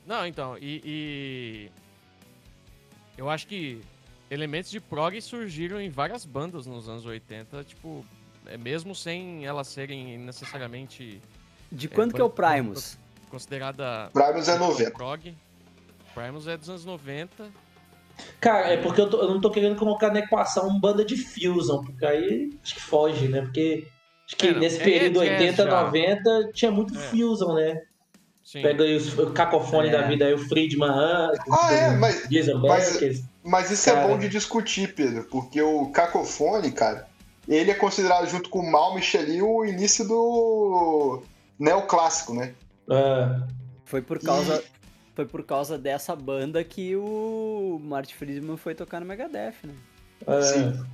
Não, 0.06 0.24
então, 0.24 0.56
e, 0.58 0.80
e 0.84 1.70
eu 3.18 3.28
acho 3.28 3.46
que 3.48 3.80
elementos 4.30 4.70
de 4.70 4.78
prog 4.80 5.20
surgiram 5.20 5.80
em 5.80 5.90
várias 5.90 6.24
bandas 6.24 6.64
nos 6.64 6.88
anos 6.88 7.04
80, 7.04 7.64
tipo, 7.64 8.06
é, 8.46 8.56
mesmo 8.56 8.94
sem 8.94 9.44
elas 9.44 9.66
serem 9.66 10.16
necessariamente 10.18 11.20
De 11.70 11.86
É, 11.86 11.90
quando 11.90 12.14
que 12.14 12.20
é 12.20 12.24
o 12.24 12.30
Primus? 12.30 12.98
considerada 13.30 14.10
Primus 14.12 14.48
é 14.48 14.58
90. 14.58 14.90
prog. 14.92 15.34
Primus 16.14 16.46
é 16.48 16.56
dos 16.56 16.68
anos 16.70 16.84
90. 16.84 17.48
Cara, 18.40 18.68
é 18.72 18.76
porque 18.78 19.00
eu, 19.00 19.10
tô- 19.10 19.20
eu 19.20 19.28
não 19.28 19.40
tô 19.40 19.50
querendo 19.50 19.76
colocar 19.76 20.10
na 20.10 20.20
equação 20.20 20.78
banda 20.80 21.04
de 21.04 21.16
Fusion, 21.16 21.82
porque 21.84 22.06
aí 22.06 22.50
acho 22.62 22.74
que 22.74 22.80
foge, 22.80 23.28
né? 23.28 23.42
Porque 23.42 23.86
acho 24.26 24.36
que 24.36 24.46
É, 24.48 24.54
nesse 24.58 24.80
é 24.80 24.84
período 24.84 25.20
jazz 25.20 25.40
80, 25.40 25.64
já. 25.64 25.82
90 25.82 26.50
tinha 26.54 26.70
muito 26.70 26.96
É. 26.96 27.02
Fusion, 27.02 27.54
né? 27.54 27.82
Sim. 28.42 28.62
Pega 28.62 28.84
aí 28.84 28.96
os, 28.96 29.18
o 29.18 29.32
cacofone 29.32 29.88
É. 29.88 29.92
da 29.92 30.02
vida 30.02 30.24
aí, 30.24 30.32
o 30.32 30.38
Friedman, 30.38 30.88
ah, 30.88 31.30
Ah, 31.50 31.74
é, 31.74 31.90
mas, 31.96 32.26
mas- 32.54 33.24
mas 33.42 33.70
isso 33.72 33.90
é 33.90 33.92
Cara. 33.92 34.06
bom 34.08 34.16
de 34.18 34.28
discutir, 34.28 34.94
Pedro, 34.94 35.24
porque 35.24 35.60
o 35.60 35.86
Cacofone, 35.90 36.70
cara, 36.70 37.08
ele 37.48 37.72
é 37.72 37.74
considerado 37.74 38.26
junto 38.28 38.48
com 38.48 38.60
o 38.60 38.70
Malmich 38.70 39.18
ali 39.18 39.42
o 39.42 39.64
início 39.64 40.06
do 40.06 41.22
neoclássico, 41.58 42.34
né? 42.34 42.54
ah, 42.90 43.46
Foi 43.84 44.02
por 44.02 44.18
causa. 44.20 44.62
Foi 45.14 45.24
por 45.24 45.42
causa 45.44 45.78
dessa 45.78 46.14
banda 46.14 46.62
que 46.62 46.94
o 46.94 47.80
Marty 47.82 48.14
Friedman 48.14 48.58
foi 48.58 48.74
tocar 48.74 49.00
no 49.00 49.06
Megadeth, 49.06 49.54
né? 49.64 49.74
ah, 50.26 50.42
Sim. 50.42 50.84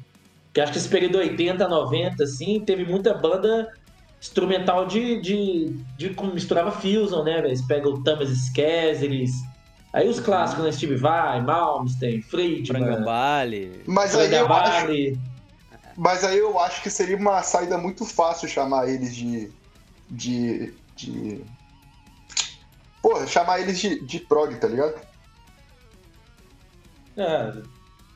que 0.52 0.60
acho 0.60 0.70
que 0.72 0.78
esse 0.78 0.88
período 0.88 1.18
80, 1.18 1.66
90, 1.66 2.22
assim, 2.22 2.60
teve 2.60 2.84
muita 2.84 3.14
banda 3.14 3.72
instrumental 4.20 4.86
de, 4.86 5.20
de, 5.20 5.76
de 5.96 6.10
como 6.14 6.32
misturava 6.32 6.70
Fusion, 6.70 7.24
né, 7.24 7.42
velho? 7.42 7.56
Você 7.56 7.64
pega 7.66 7.88
o 7.88 8.00
Thomas 8.04 8.28
Skezeris, 8.30 9.32
aí 9.92 10.08
os 10.08 10.20
clássicos, 10.20 10.64
né? 10.64 10.70
Steve 10.70 10.94
Vai, 10.94 11.40
Malmsteen, 11.42 12.22
Friedman, 12.22 12.66
Frangambale. 12.66 13.82
Mas 13.86 14.14
aí, 14.14 14.32
eu 14.32 14.52
acho, 14.52 14.86
mas 15.96 16.22
aí 16.24 16.38
eu 16.38 16.58
acho 16.60 16.80
que 16.80 16.90
seria 16.90 17.16
uma 17.16 17.42
saída 17.42 17.76
muito 17.76 18.04
fácil 18.04 18.48
chamar 18.48 18.88
eles 18.88 19.14
de. 19.16 19.50
De. 20.12 20.72
de. 20.96 21.44
Porra, 23.02 23.26
chamar 23.26 23.60
eles 23.60 23.80
de, 23.80 24.00
de 24.04 24.20
prog, 24.20 24.54
tá 24.56 24.68
ligado? 24.68 24.94
É, 27.16 27.52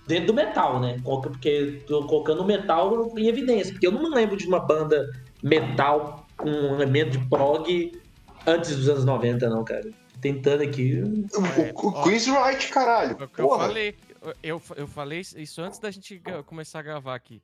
dentro 0.06 0.28
do 0.28 0.35
metal, 0.35 0.80
né? 0.80 1.00
Porque 1.02 1.82
tô 1.87 2.06
colocando 2.06 2.42
o 2.42 2.46
metal 2.46 3.12
em 3.18 3.26
evidência. 3.26 3.72
Porque 3.72 3.87
eu 3.87 3.92
não 3.92 4.02
me 4.02 4.14
lembro 4.14 4.37
de 4.37 4.46
uma 4.46 4.61
banda 4.61 5.04
metal 5.42 6.26
com 6.37 6.48
um 6.48 6.74
elemento 6.76 7.18
de 7.18 7.28
prog 7.28 8.00
antes 8.46 8.76
dos 8.76 8.88
anos 8.88 9.04
90, 9.04 9.48
não, 9.48 9.64
cara. 9.64 9.90
Tentando 10.20 10.62
aqui. 10.62 11.00
O, 11.02 11.61
É, 11.61 11.72
o, 11.74 11.87
o 11.87 11.92
ó. 11.92 12.02
Chris 12.02 12.26
Wright, 12.28 12.68
caralho. 12.68 13.16
É 13.20 13.24
eu 13.24 13.28
Porra. 13.48 13.66
falei. 13.66 13.96
Eu, 14.42 14.61
eu 14.76 14.88
falei 14.88 15.20
isso 15.20 15.61
antes 15.61 15.78
da 15.78 15.90
gente 15.90 16.20
começar 16.46 16.80
a 16.80 16.82
gravar 16.82 17.14
aqui. 17.14 17.40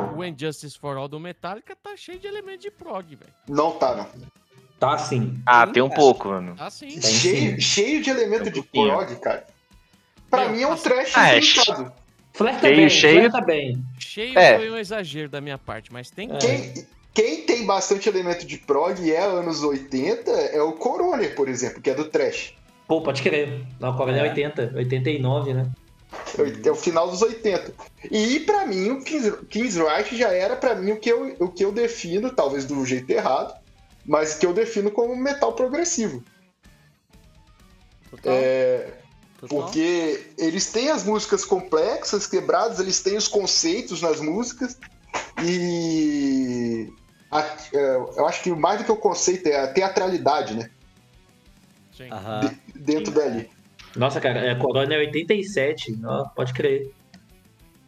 O 0.00 0.22
Injustice 0.22 0.78
for 0.78 0.96
All 0.96 1.08
do 1.08 1.18
Metallica 1.18 1.74
tá 1.74 1.96
cheio 1.96 2.18
de 2.18 2.26
elementos 2.26 2.60
de 2.62 2.70
prog, 2.70 3.16
velho. 3.16 3.32
Não 3.48 3.72
tá, 3.72 3.94
não. 3.96 4.06
Tá 4.78 4.92
assim. 4.94 5.40
Ah, 5.46 5.66
Sim, 5.66 5.72
tem 5.72 5.82
um 5.82 5.88
cara. 5.88 6.00
pouco, 6.00 6.28
mano. 6.28 6.54
Tá 6.54 6.68
sim. 6.68 6.88
Tem 6.88 7.00
Cheio, 7.00 7.52
sim. 7.54 7.60
cheio 7.60 8.02
de 8.02 8.10
elemento 8.10 8.48
um 8.48 8.52
de 8.52 8.60
pouquinho. 8.62 8.88
prog, 8.94 9.16
cara. 9.20 9.46
Pra 10.30 10.42
Meu, 10.42 10.50
mim 10.50 10.62
é 10.62 10.66
um 10.68 10.72
assim- 10.72 10.82
trash 10.88 11.12
Ah, 11.16 11.28
é 11.34 11.40
limitado. 11.40 11.92
Flerta 12.34 12.60
Cheio, 12.60 12.76
bem, 12.76 12.88
cheio. 12.90 13.18
flerta 13.20 13.40
bem. 13.40 13.84
Cheio 13.98 14.38
É. 14.38 14.56
foi 14.58 14.70
um 14.70 14.76
exagero 14.76 15.30
da 15.30 15.40
minha 15.40 15.56
parte, 15.56 15.90
mas 15.90 16.10
tem 16.10 16.30
É. 16.30 16.36
Quem, 16.38 16.86
quem 17.14 17.46
tem 17.46 17.64
bastante 17.64 18.06
elemento 18.06 18.44
de 18.46 18.58
prog 18.58 19.00
e 19.00 19.10
é 19.10 19.22
anos 19.24 19.62
80 19.62 20.30
é 20.30 20.60
o 20.60 20.72
Coroner, 20.74 21.34
por 21.34 21.48
exemplo, 21.48 21.80
que 21.80 21.88
é 21.88 21.94
do 21.94 22.04
trash. 22.10 22.52
Pô, 22.86 23.00
pode 23.00 23.22
crer. 23.22 23.64
Não, 23.80 23.92
o 23.94 23.96
Coronel 23.96 24.24
é 24.24 24.26
É. 24.26 24.30
80, 24.30 24.72
89, 24.76 25.54
né? 25.54 25.70
É 26.64 26.70
o 26.70 26.74
final 26.74 27.08
dos 27.10 27.22
80. 27.22 27.72
E 28.10 28.40
pra 28.40 28.66
mim 28.66 28.90
o 28.90 29.02
Kings, 29.02 29.32
Kings 29.48 29.78
Right 29.80 30.16
já 30.16 30.30
era 30.32 30.54
pra 30.56 30.74
mim 30.74 30.92
o 30.92 30.96
que, 31.00 31.10
eu, 31.10 31.36
o 31.40 31.48
que 31.48 31.64
eu 31.64 31.72
defino, 31.72 32.30
talvez 32.30 32.64
do 32.64 32.84
jeito 32.84 33.10
errado, 33.10 33.54
mas 34.04 34.34
que 34.34 34.44
eu 34.46 34.52
defino 34.52 34.90
como 34.90 35.16
metal 35.16 35.52
progressivo. 35.54 36.22
Total. 38.10 38.32
É, 38.34 38.92
total. 39.40 39.58
porque 39.62 40.26
eles 40.38 40.66
têm 40.70 40.90
as 40.90 41.02
músicas 41.04 41.44
complexas, 41.44 42.26
quebradas, 42.26 42.78
eles 42.80 43.00
têm 43.02 43.16
os 43.16 43.28
conceitos 43.28 44.00
nas 44.02 44.20
músicas 44.20 44.76
e 45.42 46.92
a- 47.30 47.56
é, 47.72 47.96
eu 47.96 48.26
acho 48.26 48.42
que 48.42 48.50
mais 48.50 48.78
do 48.78 48.84
que 48.84 48.92
o 48.92 48.96
conceito 48.96 49.46
é 49.48 49.60
a 49.60 49.72
teatralidade, 49.72 50.54
né? 50.54 50.70
Sim. 51.96 52.10
Aham. 52.10 52.54
Dentro 52.74 53.12
dali. 53.12 53.50
Nossa, 53.96 54.20
cara, 54.20 54.40
é, 54.40 54.54
Corona 54.54 54.94
é 54.94 54.98
87. 54.98 55.98
Ó, 56.04 56.24
pode 56.28 56.52
crer. 56.52 56.90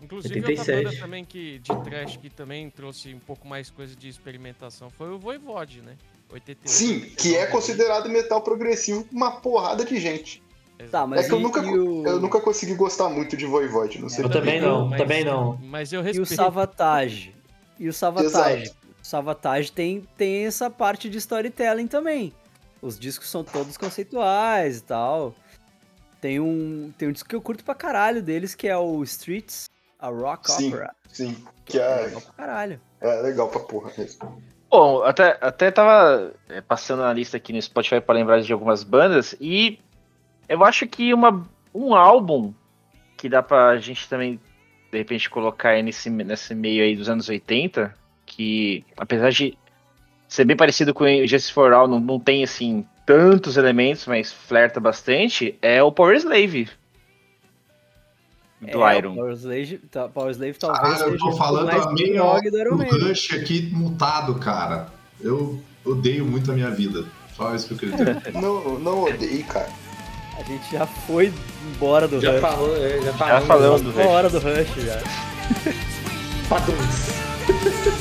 Inclusive, 0.02 0.36
outra 0.36 0.50
87. 0.52 0.84
banda 0.84 0.96
também 0.98 1.24
que, 1.24 1.58
de 1.58 1.82
trash 1.82 2.16
que 2.16 2.30
também 2.30 2.70
trouxe 2.70 3.12
um 3.14 3.18
pouco 3.18 3.46
mais 3.46 3.70
coisa 3.70 3.94
de 3.94 4.08
experimentação 4.08 4.88
foi 4.90 5.10
o 5.10 5.18
Voivode, 5.18 5.82
né? 5.82 5.96
88, 6.32 6.70
Sim, 6.70 7.00
que 7.00 7.34
é 7.34 7.44
89, 7.46 7.52
considerado 7.52 8.08
metal 8.08 8.40
progressivo 8.42 9.02
por 9.04 9.14
uma 9.16 9.30
porrada 9.40 9.84
de 9.84 9.98
gente. 9.98 10.42
Tá, 10.90 11.04
mas 11.06 11.24
é 11.24 11.28
que 11.28 11.34
eu 11.34 11.40
nunca, 11.40 11.60
o- 11.60 12.06
eu 12.06 12.20
nunca 12.20 12.40
consegui 12.40 12.74
gostar 12.74 13.08
muito 13.08 13.36
de 13.36 13.44
Voivode, 13.44 13.98
não 14.00 14.08
sei 14.08 14.24
Eu 14.24 14.28
também 14.30 14.60
não, 14.60 14.86
mas- 14.88 14.98
também 15.00 15.24
não. 15.24 15.56
Mas 15.60 15.92
eu 15.92 15.98
E 15.98 16.02
o 16.02 16.04
respeito. 16.04 16.34
Savatage. 16.36 17.34
E 17.80 17.88
o 17.88 17.92
Savatage. 17.92 18.62
Exato. 18.64 18.76
O 19.02 19.06
Savatage 19.06 19.72
tem, 19.72 20.06
tem 20.16 20.46
essa 20.46 20.70
parte 20.70 21.08
de 21.10 21.18
storytelling 21.18 21.88
também. 21.88 22.32
Os 22.80 22.96
discos 22.98 23.28
são 23.28 23.42
todos 23.42 23.76
conceituais 23.76 24.78
e 24.78 24.82
tal. 24.82 25.34
Tem 26.20 26.40
um, 26.40 26.92
tem 26.98 27.08
um 27.08 27.12
disco 27.12 27.28
que 27.28 27.34
eu 27.36 27.40
curto 27.42 27.62
pra 27.64 27.74
caralho 27.74 28.22
deles, 28.22 28.54
que 28.54 28.66
é 28.68 28.76
o 28.76 29.02
Streets, 29.04 29.66
a 29.98 30.08
Rock 30.08 30.50
Sim. 30.50 30.68
Opera. 30.68 30.94
Sim, 31.08 31.36
que 31.64 31.78
É 31.78 31.82
é, 31.82 32.04
legal 32.06 32.20
pra 32.22 32.32
caralho. 32.32 32.80
é 33.00 33.22
legal 33.22 33.48
pra 33.48 33.60
porra 33.60 33.92
mesmo. 33.96 34.42
Bom, 34.70 35.02
até, 35.02 35.38
até 35.40 35.70
tava 35.70 36.32
é, 36.48 36.60
passando 36.60 37.00
na 37.00 37.12
lista 37.12 37.36
aqui 37.36 37.52
no 37.52 37.62
Spotify 37.62 38.00
pra 38.00 38.14
lembrar 38.14 38.40
de 38.42 38.52
algumas 38.52 38.82
bandas 38.84 39.34
e 39.40 39.78
eu 40.48 40.64
acho 40.64 40.86
que 40.86 41.14
uma, 41.14 41.46
um 41.74 41.94
álbum 41.94 42.52
que 43.16 43.28
dá 43.28 43.42
pra 43.42 43.76
gente 43.78 44.08
também, 44.08 44.38
de 44.92 44.98
repente, 44.98 45.30
colocar 45.30 45.70
aí 45.70 45.82
nesse, 45.82 46.10
nesse 46.10 46.54
meio 46.54 46.82
aí 46.84 46.94
dos 46.96 47.08
anos 47.08 47.28
80, 47.28 47.94
que 48.26 48.84
apesar 48.96 49.30
de 49.30 49.56
ser 50.28 50.44
bem 50.44 50.56
parecido 50.56 50.92
com 50.92 51.04
o 51.04 51.26
Justice 51.26 51.52
for 51.52 51.72
All, 51.72 51.88
não, 51.88 51.98
não 51.98 52.20
tem 52.20 52.44
assim 52.44 52.86
tantos 53.08 53.56
elementos, 53.56 54.04
mas 54.06 54.30
flerta 54.30 54.78
bastante, 54.78 55.56
é 55.62 55.82
o 55.82 55.90
Power 55.90 56.14
Slave. 56.14 56.68
Do 58.60 58.84
É, 58.86 58.98
Iron. 58.98 59.14
Power 59.14 59.32
Slave, 59.32 59.78
tá, 59.90 60.08
Power 60.08 60.30
Slave 60.32 60.58
talvez 60.58 61.00
eu 61.00 61.16
tô 61.16 61.28
o 61.30 61.36
falando 61.36 61.70
a 61.70 61.90
meia 61.92 62.22
hora 62.22 62.50
do. 62.50 62.76
Rush 63.08 63.32
aqui 63.32 63.70
mutado, 63.72 64.34
cara. 64.34 64.88
Eu 65.20 65.58
odeio 65.86 66.26
muito 66.26 66.50
a 66.50 66.54
minha 66.54 66.70
vida. 66.70 67.06
Só 67.34 67.54
isso 67.54 67.68
que 67.68 67.74
eu 67.86 67.90
queria 67.90 68.14
dizer. 68.14 68.32
Não, 68.38 68.78
não 68.78 69.04
odeio, 69.04 69.44
cara. 69.44 69.70
A 70.38 70.42
gente 70.42 70.70
já 70.70 70.86
foi 70.86 71.32
embora 71.72 72.06
do 72.06 72.20
Já 72.20 72.32
Rush. 72.32 72.40
falou, 72.42 72.76
é, 72.76 72.98
já 73.00 73.04
Já 73.04 73.12
falamos. 73.14 73.46
falamos 73.46 73.82
do 73.82 73.90
Uma 73.90 74.02
Rush. 74.02 74.12
hora 74.12 74.28
do 74.28 74.38
Rush 74.38 74.84
já. 74.84 75.00
Paduns. 76.48 77.08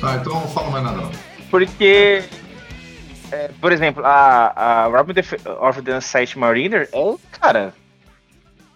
Tá, 0.00 0.16
então 0.16 0.34
não 0.34 0.48
falo 0.48 0.70
mais 0.70 0.84
nada 0.84 0.96
não. 1.02 1.10
Porque, 1.50 2.22
é, 3.32 3.48
por 3.60 3.72
exemplo, 3.72 4.04
a, 4.04 4.52
a 4.54 4.86
Robin 4.86 5.14
of 5.60 5.82
the 5.82 5.96
Unsight 5.96 6.38
Mariner 6.38 6.88
é, 6.92 7.14
cara. 7.40 7.74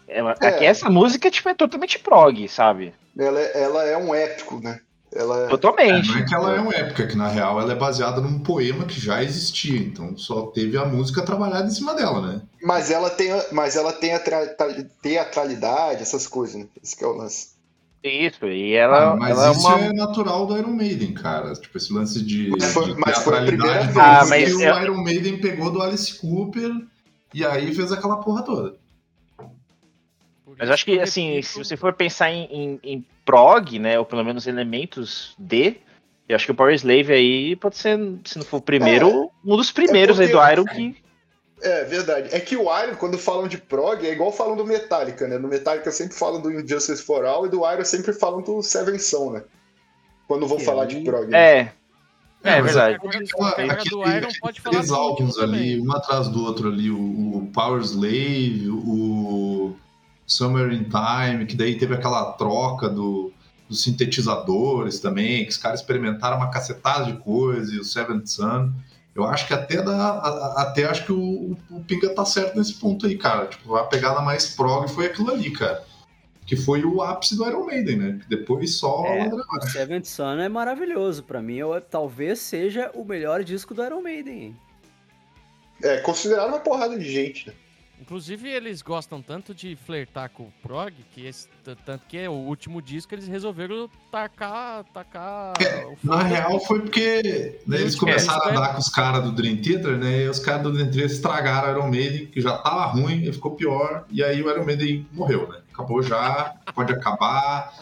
É, 0.08 0.20
É. 0.20 0.46
aqui 0.48 0.64
essa 0.64 0.88
música 0.90 1.30
tipo, 1.30 1.48
é 1.48 1.54
totalmente 1.54 1.98
prog, 1.98 2.48
sabe? 2.48 2.92
Ela, 3.18 3.38
é- 3.40 3.62
ela 3.62 3.84
é 3.84 3.96
um 3.96 4.14
épico, 4.14 4.60
né? 4.62 4.80
Ela 5.12 5.44
é... 5.46 5.48
Totalmente. 5.48 6.08
Não 6.08 6.18
é 6.18 6.24
que 6.24 6.34
ela 6.34 6.54
é 6.56 6.60
uma 6.60 6.74
época, 6.74 7.06
que 7.06 7.16
na 7.16 7.26
real 7.28 7.60
ela 7.60 7.72
é 7.72 7.76
baseada 7.76 8.20
num 8.20 8.38
poema 8.38 8.84
que 8.84 8.98
já 9.00 9.22
existia, 9.22 9.76
então 9.78 10.16
só 10.16 10.42
teve 10.46 10.78
a 10.78 10.84
música 10.84 11.22
trabalhada 11.22 11.66
em 11.66 11.70
cima 11.72 11.94
dela, 11.94 12.20
né? 12.24 12.42
Mas 12.62 12.90
ela 12.92 13.10
tem, 13.10 13.32
a- 13.32 13.44
mas 13.52 13.74
ela 13.76 13.92
tem 13.92 14.14
a 14.14 14.20
tra- 14.20 14.46
tra- 14.54 14.84
teatralidade, 15.02 16.02
essas 16.02 16.26
coisas, 16.28 16.56
né? 16.56 16.66
Esse 16.82 16.96
que 16.96 17.04
é 17.04 17.06
o 17.08 17.12
lance. 17.16 17.48
Isso, 18.02 18.46
e 18.46 18.72
ela, 18.72 19.12
Ah, 19.12 19.16
mas 19.16 19.30
ela 19.36 19.48
é 19.48 19.50
isso 19.52 19.60
uma. 19.68 19.78
é 19.78 19.92
natural 19.92 20.46
do 20.46 20.56
Iron 20.56 20.72
Maiden, 20.72 21.12
cara. 21.12 21.52
Tipo, 21.52 21.76
esse 21.76 21.92
lance 21.92 22.22
de, 22.24 22.48
Mas 22.50 22.72
foi- 22.72 22.94
de 22.94 22.94
mas 22.98 23.18
foi 23.18 23.38
a 23.38 23.42
primeira 23.44 23.80
vez. 23.82 23.96
Ah, 23.96 24.24
mas 24.26 24.54
o 24.54 24.62
eu- 24.62 24.82
Iron 24.82 25.02
Maiden 25.04 25.38
pegou 25.38 25.70
do 25.70 25.82
Alice 25.82 26.18
Cooper 26.18 26.70
e 27.34 27.44
aí 27.44 27.74
fez 27.74 27.92
aquela 27.92 28.16
porra 28.16 28.42
toda. 28.42 28.74
Mas 30.58 30.70
acho 30.70 30.84
que, 30.84 30.98
assim, 30.98 31.40
se 31.42 31.58
você 31.58 31.76
for 31.76 31.92
pensar 31.92 32.30
em, 32.30 32.44
em, 32.50 32.80
em 32.82 33.06
prog, 33.24 33.78
né, 33.78 33.98
ou 33.98 34.04
pelo 34.04 34.24
menos 34.24 34.46
elementos 34.46 35.34
de, 35.38 35.76
eu 36.28 36.36
acho 36.36 36.44
que 36.46 36.52
o 36.52 36.54
Power 36.54 36.74
Slave 36.74 37.12
aí 37.12 37.56
pode 37.56 37.76
ser, 37.78 37.98
se 38.24 38.36
não 38.38 38.44
for 38.44 38.58
o 38.58 38.62
primeiro, 38.62 39.30
um 39.44 39.56
dos 39.56 39.70
primeiros 39.70 40.18
aí 40.20 40.28
do 40.28 40.38
Iron 40.50 40.64
que. 40.64 40.96
É 41.62 41.84
verdade. 41.84 42.28
É 42.32 42.40
que 42.40 42.56
o 42.56 42.62
Iron, 42.82 42.94
quando 42.96 43.18
falam 43.18 43.46
de 43.46 43.58
prog, 43.58 44.06
é 44.06 44.12
igual 44.12 44.32
falam 44.32 44.56
do 44.56 44.64
Metallica, 44.66 45.28
né? 45.28 45.36
No 45.38 45.48
Metallica 45.48 45.90
sempre 45.90 46.16
falam 46.16 46.40
do 46.40 46.50
Injustice 46.50 47.02
for 47.02 47.24
All 47.26 47.46
e 47.46 47.50
do 47.50 47.58
Iron 47.70 47.84
sempre 47.84 48.12
falam 48.12 48.40
do 48.42 48.62
Seven 48.62 48.98
Son, 48.98 49.32
né? 49.32 49.42
Quando 50.26 50.46
vão 50.46 50.58
Que 50.58 50.64
falar 50.64 50.82
aí- 50.82 50.88
de 50.88 51.00
prog. 51.04 51.28
né? 51.28 51.38
É, 51.38 51.72
é, 52.42 52.62
mas 52.62 52.64
verdade. 52.74 52.94
Aquele- 52.96 53.26
do 53.90 53.98
último 54.46 54.94
álbuns 54.96 55.38
ali, 55.38 55.80
um 55.80 55.92
atrás 55.92 56.28
do 56.28 56.42
outro 56.42 56.68
ali, 56.68 56.90
o, 56.90 56.96
o 56.98 57.50
Power 57.52 57.82
Slave, 57.82 58.68
o 58.70 59.74
Summer 60.26 60.72
in 60.72 60.84
Time, 60.84 61.44
que 61.44 61.56
daí 61.56 61.76
teve 61.76 61.94
aquela 61.94 62.32
troca 62.32 62.88
do, 62.88 63.32
dos 63.68 63.82
sintetizadores 63.82 65.00
também, 65.00 65.44
que 65.44 65.50
os 65.50 65.56
caras 65.58 65.80
experimentaram 65.80 66.36
uma 66.38 66.50
cacetada 66.50 67.04
de 67.04 67.18
coisa, 67.18 67.74
e 67.74 67.78
o 67.78 67.84
Seventh 67.84 68.26
Sun. 68.28 68.72
Eu 69.14 69.24
acho 69.24 69.46
que 69.46 69.52
até 69.52 69.82
dá, 69.82 70.18
até 70.56 70.84
acho 70.84 71.04
que 71.04 71.12
o, 71.12 71.56
o 71.70 71.84
Pinga 71.84 72.14
tá 72.14 72.24
certo 72.24 72.56
nesse 72.56 72.74
ponto 72.74 73.06
aí, 73.06 73.18
cara. 73.18 73.46
Tipo, 73.46 73.74
a 73.74 73.84
pegada 73.84 74.20
mais 74.20 74.54
prog 74.54 74.88
foi 74.88 75.06
aquilo 75.06 75.30
ali, 75.32 75.50
cara. 75.50 75.84
Que 76.46 76.56
foi 76.56 76.84
o 76.84 77.02
ápice 77.02 77.36
do 77.36 77.46
Iron 77.46 77.66
Maiden, 77.66 77.96
né? 77.96 78.20
Depois 78.28 78.76
só 78.76 79.04
É. 79.06 79.28
O 79.28 79.40
abaixo. 79.40 79.72
Seventh 79.72 80.06
Son 80.06 80.38
é 80.38 80.48
maravilhoso. 80.48 81.22
Pra 81.24 81.42
mim, 81.42 81.56
eu, 81.56 81.80
talvez 81.80 82.38
seja 82.38 82.90
o 82.94 83.04
melhor 83.04 83.42
disco 83.42 83.74
do 83.74 83.84
Iron 83.84 84.00
Maiden. 84.00 84.56
É, 85.82 85.98
considerado 85.98 86.48
uma 86.48 86.60
porrada 86.60 86.98
de 86.98 87.10
gente, 87.10 87.48
né? 87.48 87.54
Inclusive, 88.00 88.48
eles 88.48 88.80
gostam 88.80 89.20
tanto 89.20 89.54
de 89.54 89.76
flertar 89.76 90.30
com 90.30 90.44
o 90.44 90.52
prog, 90.62 90.92
que 91.12 91.26
esse, 91.26 91.48
tanto 91.84 92.06
que 92.08 92.26
o 92.26 92.32
último 92.32 92.80
disco 92.80 93.14
eles 93.14 93.28
resolveram 93.28 93.90
tacar, 94.10 94.84
tacar 94.84 95.52
o 95.86 95.98
Na 96.02 96.22
real 96.22 96.58
foi 96.60 96.80
porque 96.80 97.60
né, 97.66 97.78
eles 97.78 97.94
começaram 97.94 98.46
é, 98.46 98.48
a 98.48 98.50
andar 98.52 98.72
com 98.72 98.80
os 98.80 98.88
caras 98.88 99.22
do 99.22 99.32
Dream 99.32 99.58
Theater, 99.58 99.98
né? 99.98 100.24
E 100.24 100.28
os 100.28 100.38
caras 100.38 100.62
do 100.62 100.72
Dream 100.72 100.90
Theater 100.90 101.10
estragaram 101.10 101.68
o 101.68 101.70
Iron 101.72 101.90
Maiden, 101.90 102.26
que 102.26 102.40
já 102.40 102.56
tava 102.56 102.86
ruim, 102.86 103.22
e 103.22 103.32
ficou 103.32 103.54
pior, 103.54 104.06
e 104.10 104.24
aí 104.24 104.42
o 104.42 104.50
Iron 104.50 104.64
Maiden 104.64 105.06
morreu, 105.12 105.46
né? 105.48 105.60
Acabou 105.72 106.02
já, 106.02 106.54
pode 106.74 106.92
acabar, 106.92 107.74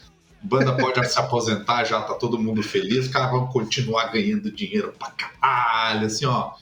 banda 0.42 0.76
pode 0.76 1.06
se 1.08 1.18
aposentar, 1.18 1.84
já 1.84 2.00
tá 2.00 2.14
todo 2.14 2.38
mundo 2.38 2.62
feliz, 2.62 3.06
os 3.06 3.12
caras 3.12 3.30
vão 3.30 3.46
continuar 3.46 4.06
ganhando 4.12 4.50
dinheiro 4.50 4.92
pra 4.98 5.12
caralho, 5.12 6.06
assim, 6.06 6.26
ó. 6.26 6.52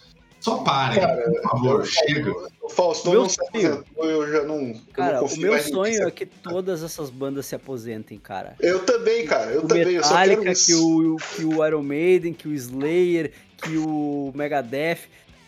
Só 0.40 0.58
parem, 0.58 1.00
Cara, 1.00 1.30
por 1.30 1.42
favor, 1.50 1.80
eu- 1.80 1.84
chega. 1.84 2.32
O 2.62 2.68
Faustão 2.68 3.12
Meu 3.12 3.22
não 3.22 3.28
se 3.28 3.40
aposentou, 3.40 4.04
eu 4.10 4.30
já 4.32 4.42
não. 4.42 4.60
eu 4.68 4.76
Cara, 4.92 5.20
não 5.20 5.26
o 5.26 5.36
meu 5.38 5.58
sonho 5.60 6.06
é 6.06 6.10
que 6.10 6.26
todas 6.26 6.82
essas 6.82 7.10
bandas 7.10 7.46
se 7.46 7.54
aposentem, 7.54 8.18
cara. 8.18 8.54
Eu 8.60 8.80
também, 8.80 9.24
cara, 9.24 9.50
eu 9.52 9.62
o 9.62 9.66
também. 9.68 9.94
Eu 9.94 10.02
só 10.02 10.16
quero 10.16 10.30
Metallica, 10.30 10.54
que 10.54 10.74
o, 10.74 11.16
que 11.36 11.44
o 11.44 11.66
Iron 11.66 11.82
Maiden, 11.82 12.32
que 12.32 12.48
o 12.48 12.52
Slayer, 12.52 13.32
que 13.56 13.76
o 13.76 14.32
Megadeth. 14.34 14.98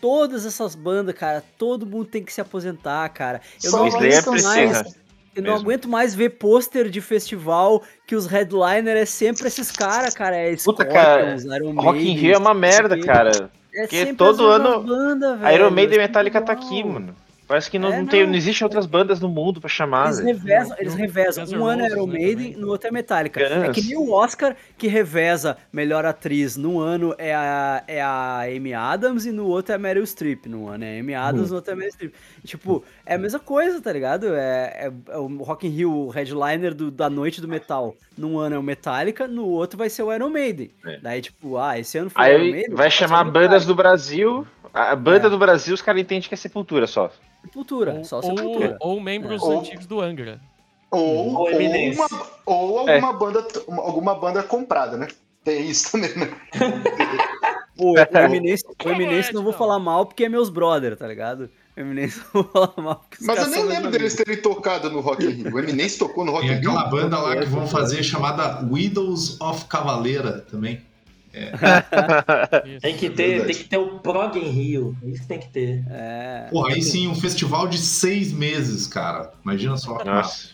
Todas 0.01 0.45
essas 0.45 0.75
bandas, 0.75 1.13
cara, 1.13 1.43
todo 1.57 1.85
mundo 1.85 2.05
tem 2.05 2.23
que 2.23 2.31
se 2.31 2.39
aposentar, 2.39 3.07
cara. 3.09 3.41
Eu 3.61 3.71
Só 3.71 3.77
não 3.79 3.85
aguento 3.87 4.31
mais. 4.43 4.95
Eu 5.35 5.43
não 5.43 5.55
aguento 5.55 5.87
mais 5.87 6.15
ver 6.15 6.31
pôster 6.31 6.89
de 6.89 6.99
festival 7.01 7.83
que 8.07 8.15
os 8.15 8.25
headliner 8.25 8.97
é 8.97 9.05
sempre 9.05 9.47
esses 9.47 9.71
caras, 9.71 10.13
cara. 10.13 10.35
É 10.35 10.55
Puta, 10.55 10.85
cara, 10.85 11.37
Scorpions, 11.37 11.55
Iron 11.55 11.73
Rock 11.81 11.99
in 11.99 12.03
Maiden, 12.03 12.15
Rio 12.17 12.33
é 12.33 12.37
uma 12.37 12.53
merda, 12.53 12.95
quê. 12.97 13.03
cara. 13.03 13.51
É 13.73 13.81
Porque 13.81 14.13
todo 14.13 14.47
ano 14.47 14.81
banda, 14.83 15.39
A 15.41 15.53
Iron 15.53 15.71
Maiden 15.71 15.97
e 15.97 15.99
é 15.99 16.07
Metallica 16.07 16.41
tá 16.41 16.53
aqui, 16.53 16.83
mano. 16.83 17.15
Parece 17.49 17.71
que 17.71 17.79
não, 17.79 17.91
É, 17.91 17.97
não, 17.97 18.05
tem, 18.05 18.27
não. 18.27 18.35
existe 18.35 18.63
outras 18.63 18.85
bandas 18.85 19.19
no 19.19 19.27
mundo 19.27 19.59
pra 19.59 19.67
chamar, 19.67 20.05
Eles 20.05 20.19
velho. 20.19 20.37
revezam, 20.37 20.77
eles 20.79 20.93
revezam. 20.93 21.45
Um 21.59 21.65
ano 21.65 21.81
é 21.81 21.87
Iron 21.87 22.05
né, 22.05 22.13
Maiden, 22.19 22.55
no 22.55 22.67
outro 22.69 22.87
é 22.87 22.91
Metallica. 22.91 23.41
É 23.41 23.71
que 23.71 23.81
nem 23.81 23.97
o 23.97 24.11
Oscar 24.11 24.55
que 24.77 24.87
reveza 24.87 25.57
melhor 25.73 26.05
atriz. 26.05 26.55
Num 26.55 26.79
ano 26.79 27.15
é 27.17 27.33
a, 27.33 27.83
é 27.87 27.99
a 28.03 28.41
Amy 28.55 28.71
Adams 28.75 29.25
e 29.25 29.31
no 29.31 29.47
outro 29.47 29.71
é 29.71 29.75
a 29.75 29.79
Meryl 29.79 30.05
Streep. 30.05 30.45
Num 30.45 30.67
ano 30.69 30.83
é 30.83 30.97
a 30.97 30.99
Amy 30.99 31.15
Adams, 31.15 31.49
no 31.49 31.55
outro 31.55 31.71
é 31.71 31.73
a 31.73 31.75
Meryl 31.77 31.91
Streep. 31.91 32.13
Tipo, 32.45 32.83
é 33.03 33.15
a 33.15 33.17
mesma 33.17 33.39
coisa, 33.39 33.81
tá 33.81 33.91
ligado? 33.91 34.27
É, 34.35 34.87
é- 34.87 34.91
é 35.09 35.17
o 35.17 35.25
Rock 35.43 35.65
in 35.65 35.71
Rio, 35.71 35.91
o 35.91 36.09
headliner 36.09 36.75
do- 36.75 36.91
da 36.91 37.09
noite 37.09 37.41
do 37.41 37.47
metal. 37.47 37.95
Num 38.15 38.37
ano 38.37 38.57
é 38.57 38.59
o 38.59 38.63
Metallica, 38.63 39.27
no 39.27 39.47
outro 39.47 39.75
vai 39.75 39.89
ser 39.89 40.03
o 40.03 40.13
Iron 40.13 40.29
Maiden. 40.29 40.69
É. 40.85 40.99
Daí, 41.01 41.19
tipo, 41.19 41.57
ah, 41.57 41.79
esse 41.79 41.97
ano 41.97 42.11
foi 42.11 42.21
o 42.21 42.27
Iron 42.27 42.43
Aí 42.43 42.51
Maiden. 42.51 42.75
vai 42.75 42.91
chamar 42.91 43.23
bandas 43.23 43.65
do 43.65 43.73
Brasil. 43.73 44.45
A 44.71 44.95
banda 44.95 45.25
É. 45.25 45.29
do 45.31 45.37
Brasil, 45.39 45.73
os 45.73 45.81
caras 45.81 45.99
entendem 45.99 46.29
que 46.29 46.33
é 46.35 46.37
Sepultura 46.37 46.85
só. 46.85 47.11
Sepultura, 47.45 47.93
Ou, 47.95 48.03
só 48.03 48.17
ou, 48.17 48.23
Sepultura. 48.23 48.77
ou 48.79 48.99
membros 48.99 49.41
Ou- 49.41 49.59
antigos 49.59 49.85
do 49.85 49.99
Angra. 50.01 50.39
Ou, 50.91 51.01
Ou 51.01 51.35
ou, 51.35 51.47
uma, 51.47 52.07
ou 52.45 52.89
É. 52.89 52.95
alguma, 52.95 53.13
banda, 53.13 53.47
uma- 53.67 53.83
alguma 53.83 54.15
banda 54.15 54.41
comprada, 54.43 54.97
né? 54.97 55.07
Tem 55.43 55.69
isso 55.69 55.91
também, 55.91 56.09
né? 56.17 56.29
O, 57.81 57.93
o 57.93 57.97
Eminence, 57.97 58.61
o 58.85 58.89
Eminence 58.89 59.29
É, 59.29 59.33
não 59.33 59.41
vou 59.41 59.53
falar 59.53 59.79
mal 59.79 60.05
porque 60.05 60.25
é 60.25 60.29
meus 60.29 60.49
brother, 60.49 60.97
tá 60.97 61.07
ligado? 61.07 61.49
O 61.77 61.79
Eminence 61.79 62.19
não 62.33 62.43
vou 62.43 62.51
falar 62.51 62.73
mal 62.75 63.05
Mas 63.21 63.39
eu 63.39 63.47
nem 63.47 63.63
lembro 63.63 63.89
deles 63.89 64.13
amigos. 64.13 64.25
terem 64.25 64.41
tocado 64.41 64.89
no 64.89 64.99
Rock 64.99 65.25
in 65.25 65.29
Rio. 65.29 65.55
O 65.55 65.59
Eminence 65.59 65.97
tocou 65.97 66.25
no 66.25 66.33
Rock 66.33 66.45
Tem 66.47 66.57
in 66.57 66.59
Rio. 66.59 66.71
aquela 66.71 66.89
banda 66.89 67.17
lá 67.19 67.37
que 67.37 67.45
vão 67.45 67.65
fazer 67.65 68.03
chamada 68.03 68.67
Widows 68.69 69.39
of 69.39 69.63
Cavaleira 69.67 70.41
também. 70.51 70.81
Isso. 71.33 72.81
Tem 72.81 72.97
que 72.97 73.09
ter, 73.09 73.27
verdade. 73.27 73.53
tem 73.53 73.63
que 73.63 73.69
ter 73.69 73.77
o 73.77 73.99
Prog 73.99 74.35
em 74.37 74.49
Rio. 74.49 74.97
Isso 75.03 75.27
tem 75.27 75.39
que 75.39 75.49
ter. 75.49 75.83
É. 75.89 76.47
Pô, 76.51 76.65
aí 76.65 76.81
sim, 76.81 77.07
um 77.07 77.15
festival 77.15 77.67
de 77.67 77.77
seis 77.77 78.31
meses, 78.33 78.87
cara. 78.87 79.31
Imagina 79.43 79.77
só. 79.77 80.03
Nossa. 80.03 80.49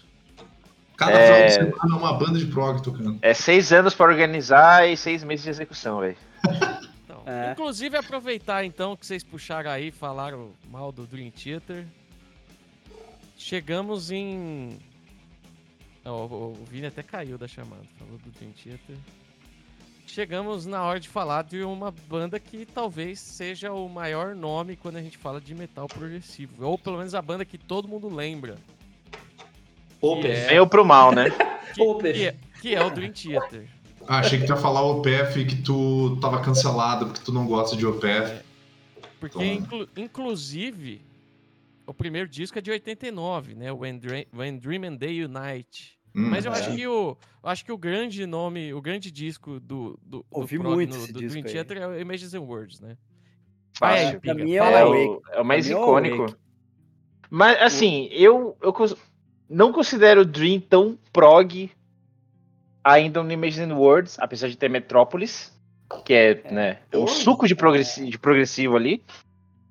Cada 0.97 1.11
É. 1.13 1.49
final 1.49 1.67
de 1.67 1.71
semana 1.73 1.97
uma 1.97 2.13
banda 2.13 2.39
de 2.39 2.45
prog 2.45 2.81
tocando. 2.81 3.17
É 3.21 3.33
seis 3.33 3.71
anos 3.73 3.93
pra 3.93 4.05
organizar 4.05 4.87
e 4.89 4.95
seis 4.97 5.23
meses 5.23 5.43
de 5.43 5.49
execução, 5.49 5.99
velho. 5.99 6.17
Então, 7.03 7.23
É. 7.27 7.51
Inclusive, 7.53 7.97
aproveitar 7.97 8.63
então 8.63 8.95
que 8.95 9.05
vocês 9.05 9.23
puxaram 9.23 9.69
aí, 9.71 9.91
falaram 9.91 10.51
mal 10.69 10.91
do 10.91 11.05
Dream 11.07 11.31
Theater. 11.31 11.85
Chegamos 13.37 14.11
em. 14.11 14.77
Ó, 16.05 16.25
o, 16.27 16.51
o 16.53 16.65
Vini 16.69 16.85
até 16.87 17.01
caiu 17.03 17.37
da 17.37 17.47
chamada, 17.47 17.81
falou 17.97 18.17
do 18.19 18.29
Dream 18.31 18.51
Theater. 18.51 18.95
Chegamos 20.07 20.65
na 20.65 20.83
hora 20.83 20.99
de 20.99 21.09
falar 21.09 21.43
de 21.43 21.63
uma 21.63 21.91
banda 21.91 22.39
que 22.39 22.65
talvez 22.65 23.19
seja 23.19 23.73
o 23.73 23.89
maior 23.89 24.33
nome 24.35 24.75
quando 24.75 24.97
a 24.97 25.01
gente 25.01 25.17
fala 25.17 25.41
de 25.41 25.53
metal 25.53 25.87
progressivo. 25.87 26.65
Ou 26.65 26.77
pelo 26.77 26.97
menos 26.97 27.13
a 27.15 27.21
banda 27.21 27.43
que 27.43 27.57
todo 27.57 27.87
mundo 27.87 28.07
lembra. 28.07 28.55
Opa, 30.01 30.27
É. 30.27 30.59
Ou 30.61 30.67
pro 30.67 30.85
mal, 30.85 31.11
né? 31.11 31.25
Que, 31.75 31.83
que 32.13 32.23
é, 32.27 32.35
que 32.61 32.73
é 32.75 32.81
o 32.85 32.89
Dream 32.89 33.11
Theater. 33.11 33.67
Ah, 34.07 34.19
achei 34.19 34.39
que 34.39 34.45
tu 34.45 34.53
ia 34.53 34.55
falar 34.57 34.81
OPF 34.81 35.43
que 35.43 35.57
tu 35.61 36.17
tava 36.21 36.39
cancelado 36.39 37.07
porque 37.07 37.19
tu 37.25 37.33
não 37.33 37.45
gosta 37.45 37.75
de 37.75 37.85
OPF. 37.85 38.41
Porque, 39.19 39.33
Toma. 39.37 39.45
inclu- 39.45 39.89
inclusive, 39.97 41.01
o 41.85 41.93
primeiro 41.93 42.29
disco 42.29 42.57
é 42.57 42.61
de 42.61 42.71
89, 42.71 43.55
né? 43.55 43.73
When, 43.73 43.97
Dre- 43.97 44.25
When 44.33 44.57
Dream 44.57 44.85
and 44.85 44.95
Day 44.95 45.21
Unite. 45.25 45.94
Hum, 46.15 46.29
Mas 46.29 46.45
eu 46.45 46.53
é. 46.53 46.57
acho 46.57 46.73
que 46.75 46.87
o 46.87 47.17
eu 47.43 47.49
acho 47.49 47.65
que 47.65 47.71
o 47.71 47.77
grande 47.77 48.25
nome, 48.25 48.73
o 48.73 48.81
grande 48.81 49.11
disco 49.11 49.59
do, 49.59 49.99
do, 50.01 50.19
do 50.19 50.25
Ouvi 50.31 50.57
prog 50.57 50.73
muito 50.73 50.95
no- 50.97 51.07
do 51.07 51.13
Dream 51.13 51.43
aí. 51.45 51.51
Theater 51.51 51.77
é 51.77 51.87
o 51.87 51.99
Images 51.99 52.33
and 52.33 52.41
Words, 52.41 52.79
né? 52.79 52.97
Fácil. 53.77 54.19
Vai, 54.23 54.35
é 54.35 54.53
É 54.55 54.73
aí. 54.73 54.83
o, 54.83 55.21
é 55.33 55.41
o 55.41 55.45
mais 55.45 55.69
é 55.69 55.73
icônico. 55.73 56.35
Mas 57.29 57.61
assim, 57.61 58.07
eu, 58.11 58.55
eu 58.61 58.73
não 59.49 59.71
considero 59.73 60.21
o 60.21 60.25
Dream 60.25 60.59
tão 60.61 60.97
prog 61.11 61.69
ainda 62.83 63.21
no 63.21 63.31
Imagine 63.31 63.73
Words, 63.73 64.17
apesar 64.19 64.47
de 64.47 64.57
ter 64.57 64.69
Metrópolis, 64.69 65.51
que 66.05 66.13
é, 66.13 66.51
né, 66.51 66.79
um 66.93 67.07
suco 67.07 67.47
de, 67.47 67.55
progressi- 67.55 68.09
de 68.09 68.17
progressivo 68.17 68.75
ali. 68.75 69.03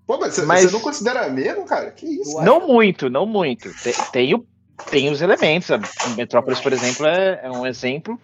Pô, 0.06 0.18
mas 0.18 0.34
você, 0.34 0.44
Mas- 0.44 0.64
você 0.64 0.72
não 0.72 0.80
considera 0.80 1.28
mesmo, 1.30 1.64
cara? 1.64 1.90
Que 1.90 2.06
isso? 2.06 2.40
Não 2.42 2.66
muito, 2.66 3.08
não 3.08 3.24
muito. 3.24 3.70
Tem, 3.82 3.92
tem, 4.12 4.34
o- 4.34 4.46
tem 4.90 5.10
os 5.10 5.20
elementos. 5.22 5.70
a 5.70 5.78
Metrópolis, 6.16 6.60
por 6.60 6.72
exemplo, 6.72 7.06
é, 7.06 7.40
é 7.44 7.50
um 7.50 7.66
exemplo. 7.66 8.18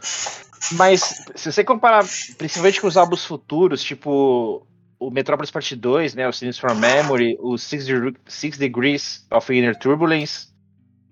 Mas 0.72 1.24
se 1.34 1.50
você 1.50 1.64
comparar, 1.64 2.04
principalmente 2.36 2.80
com 2.80 2.86
os 2.86 2.96
álbuns 2.96 3.24
futuros, 3.24 3.82
tipo 3.82 4.66
o 4.98 5.10
Metrópolis 5.10 5.50
Parte 5.50 5.74
2, 5.74 6.14
né, 6.14 6.28
o 6.28 6.32
Scenes 6.32 6.58
from 6.58 6.74
Memory, 6.74 7.34
o 7.40 7.56
Six, 7.56 7.86
Deg- 7.86 8.16
Six 8.26 8.58
Degrees 8.58 9.26
of 9.30 9.52
Inner 9.56 9.74
Turbulence, 9.78 10.48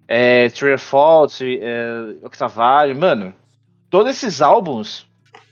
é, 0.06 0.46
of 0.46 0.78
Fault, 0.84 1.42
é, 1.42 2.16
Octavarium, 2.22 2.98
mano, 2.98 3.34
todos 3.88 4.10
esses 4.12 4.42
álbuns 4.42 5.06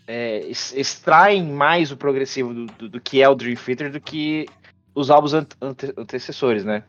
é, 0.07 0.41
ex- 0.47 0.75
extraem 0.77 1.43
mais 1.45 1.91
o 1.91 1.97
progressivo 1.97 2.53
do, 2.53 2.67
do- 2.67 2.89
do 2.91 3.01
que 3.01 3.23
é 3.23 3.29
o 3.29 3.35
Dream 3.35 3.57
Theater 3.57 3.91
do 3.91 4.01
que 4.01 4.47
os 4.95 5.11
álbuns 5.11 5.33
ante- 5.33 5.57
antecessores, 5.97 6.63
né? 6.63 6.83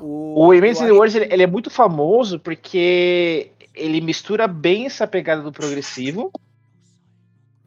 O, 0.00 0.46
O 0.46 0.54
Immense 0.54 0.82
ele, 0.84 1.28
ele 1.30 1.42
é 1.42 1.46
muito 1.46 1.70
famoso 1.70 2.38
porque 2.38 3.50
ele 3.74 4.00
mistura 4.00 4.46
bem 4.46 4.86
essa 4.86 5.06
pegada 5.06 5.42
do 5.42 5.50
progressivo, 5.52 6.30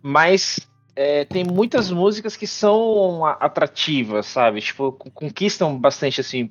mas 0.01 0.59
é, 0.95 1.25
tem 1.25 1.43
muitas 1.43 1.91
músicas 1.91 2.35
que 2.37 2.47
são 2.47 3.25
atrativas, 3.25 4.25
sabe? 4.27 4.61
Tipo, 4.61 4.91
con- 4.93 5.09
conquistam 5.11 5.77
bastante 5.77 6.21
assim 6.21 6.49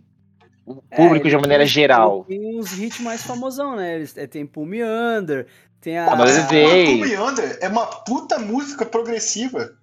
o 0.66 0.82
É, 0.90 0.96
público 0.96 1.24
de 1.24 1.28
ele 1.30 1.36
uma 1.36 1.42
maneira 1.42 1.64
tem- 1.64 1.72
geral. 1.72 2.24
Tem 2.24 2.58
uns 2.58 2.78
hits 2.78 3.00
mais 3.00 3.22
famosão, 3.22 3.76
né? 3.76 3.96
Eles, 3.96 4.16
é, 4.16 4.26
tem 4.26 4.46
Pull 4.46 4.66
Me 4.66 4.82
Under, 4.82 5.46
tem 5.80 5.98
a, 5.98 6.12
Another 6.12 6.46
Day. 6.48 6.98
Mas 6.98 7.12
Puma 7.12 7.28
Yonder 7.28 7.58
é 7.60 7.68
uma 7.68 7.86
puta 7.86 8.38
música 8.38 8.84
progressiva. 8.86 9.76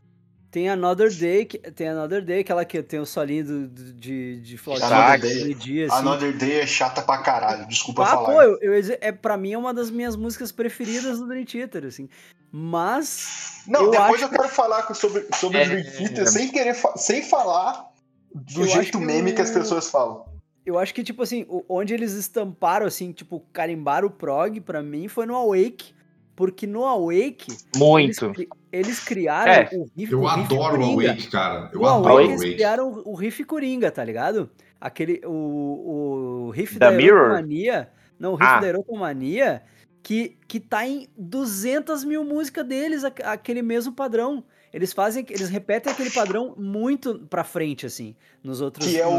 Tem 0.52 0.68
Another 0.70 1.10
Day, 1.10 1.45
que, 1.45 1.58
tem 1.58 1.88
Another 1.88 2.22
Day, 2.24 2.41
aquela 2.41 2.66
que 2.66 2.84
tem 2.84 2.99
o 2.99 3.06
solinho 3.06 3.45
do, 3.45 3.68
do- 3.70 3.93
de, 3.93 4.41
de 4.41 4.58
flauta 4.58 5.18
de 5.18 5.54
dia, 5.54 5.86
assim. 5.88 5.95
Another 5.99 6.38
Day 6.38 6.60
é 6.60 6.68
chata 6.68 7.02
pra 7.02 7.20
caralho, 7.20 7.66
desculpa 7.68 8.04
Ah, 8.04 8.08
falar. 8.08 8.26
pô, 8.34 8.41
eu, 8.41 8.58
eu 8.62 8.97
é, 8.99 9.12
pra 9.14 9.38
mim 9.38 9.54
é 9.54 9.58
uma 9.58 9.74
das 9.74 9.89
minhas 9.89 10.16
músicas 10.18 10.52
preferidas 10.52 11.20
do 11.20 11.28
Dream 11.28 11.45
Theater, 11.45 11.86
assim. 11.86 12.10
Mas, 12.52 13.64
Não, 13.66 13.84
eu 13.86 13.91
depois 13.91 14.16
acho 14.16 14.26
eu 14.26 14.30
quero 14.30 14.49
falar 14.49 14.93
sobre, 14.93 15.26
sobre 15.34 15.58
É, 15.58 15.64
o 15.64 15.68
Dream 15.70 15.84
Theater 15.84 16.24
é. 16.24 16.26
sem 16.26 16.52
querer 16.52 16.74
fa- 16.74 16.97
sem 16.97 17.24
falar 17.24 17.89
do 18.36 18.62
Eu 18.64 18.68
jeito 18.68 18.97
que 18.99 19.06
meme 19.06 19.32
o- 19.32 19.36
que 19.36 19.41
as 19.41 19.52
pessoas 19.52 19.89
falam. 19.89 20.26
eu 20.66 20.78
acho 20.78 20.93
que, 20.93 21.02
tipo 21.04 21.24
assim, 21.24 21.45
onde 21.70 21.93
eles 21.93 22.12
estamparam, 22.12 22.86
assim, 22.86 23.14
tipo, 23.14 23.39
carimbaram 23.54 24.08
o 24.08 24.12
prog, 24.12 24.60
pra 24.60 24.84
mim, 24.84 25.08
foi 25.08 25.26
no 25.26 25.36
Awake, 25.36 25.93
porque 26.42 26.66
no 26.66 26.84
Awake, 26.86 27.46
eles, 27.52 27.68
Muito. 27.78 28.32
cri- 28.32 28.50
eles 28.72 29.00
criaram 29.00 29.52
É, 29.52 29.70
o 29.72 29.86
riff 29.96 30.12
Eu 30.12 30.22
o 30.22 30.26
riff 30.28 30.39
adoro 30.42 30.74
o 30.82 30.94
Coringa. 30.96 31.10
Awake, 31.12 31.28
cara. 31.30 31.70
Eu 31.72 31.82
O 31.82 31.86
adoro 31.86 32.08
Awake, 32.14 32.28
o 32.28 32.32
eles 32.32 32.42
Awake. 32.42 32.54
criaram 32.56 33.02
o 33.06 33.14
riff 33.14 33.44
Coringa, 33.44 33.92
tá 33.92 34.04
ligado? 34.04 34.50
Aquele, 34.80 35.22
o, 35.24 36.46
o 36.48 36.50
riff 36.50 36.80
Da 36.80 36.89
da? 36.89 37.00
Erotomania, 37.00 37.89
não, 38.20 38.32
o 38.32 38.36
riff 38.36 38.50
Ah. 38.52 38.60
da 38.60 38.68
Erotomania, 38.70 39.62
que, 40.02 40.36
que 40.48 40.60
tá 40.60 40.84
em 40.88 41.08
200 41.16 42.04
mil 42.04 42.24
músicas 42.24 42.66
deles, 42.66 43.04
aqu- 43.04 43.22
aquele 43.24 43.62
mesmo 43.62 43.94
padrão. 43.94 44.44
Eles 44.74 44.94
fazem, 44.94 45.24
eles 45.30 45.48
repetem 45.50 45.94
aquele 45.94 46.10
padrão 46.10 46.56
muito 46.58 47.20
pra 47.30 47.44
frente, 47.44 47.86
assim, 47.86 48.16
nos 48.44 48.62
outros 48.62 48.88
Que 48.88 49.00
é 49.00 49.06
o. 49.06 49.12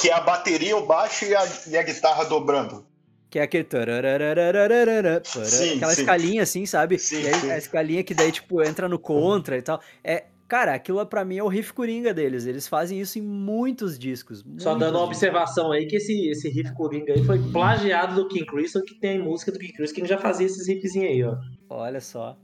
Que 0.00 0.08
é 0.08 0.12
a 0.12 0.20
bateria, 0.20 0.76
o 0.76 0.86
baixo 0.86 1.24
e 1.24 1.34
a, 1.34 1.42
e 1.68 1.76
a 1.76 1.82
guitarra 1.82 2.24
dobrando. 2.26 2.86
Que 3.30 3.38
é 3.38 3.42
aquele. 3.42 3.64
para- 3.64 5.22
Sim, 5.24 5.76
aquela 5.76 5.92
sim. 5.94 6.00
escalinha 6.02 6.42
assim, 6.42 6.64
sabe? 6.66 6.98
Sim, 6.98 7.22
e 7.22 7.26
aí, 7.28 7.50
a 7.52 7.58
escalinha 7.58 8.02
que 8.02 8.14
daí, 8.14 8.32
tipo, 8.32 8.62
entra 8.62 8.88
no 8.88 8.98
contra 8.98 9.58
e 9.58 9.62
tal. 9.62 9.80
É, 10.02 10.24
cara, 10.48 10.72
aquilo 10.74 11.04
pra 11.04 11.24
mim 11.26 11.36
é 11.36 11.42
o 11.42 11.48
riff 11.48 11.72
coringa 11.74 12.14
deles. 12.14 12.46
Eles 12.46 12.66
fazem 12.66 12.98
isso 13.00 13.18
em 13.18 13.22
muitos 13.22 13.98
discos. 13.98 14.38
Só 14.38 14.44
muitos 14.44 14.64
dando 14.64 14.80
uma 14.96 15.06
discos. 15.08 15.08
observação 15.08 15.72
aí 15.72 15.86
que 15.86 15.96
esse, 15.96 16.30
esse 16.30 16.48
riff 16.48 16.72
Coringa 16.74 17.12
aí 17.12 17.22
foi 17.24 17.38
plagiado 17.52 18.14
do 18.14 18.28
King 18.28 18.46
Crimson, 18.46 18.80
que 18.80 18.94
tem 18.98 19.18
música 19.18 19.52
do 19.52 19.58
King 19.58 19.72
Crimson 19.74 19.94
que 19.94 20.06
já 20.06 20.16
fazia 20.18 20.46
esses 20.46 20.66
riffzinhos 20.66 21.10
aí, 21.10 21.22
ó. 21.24 21.36
Olha 21.68 22.00
só. 22.00 22.34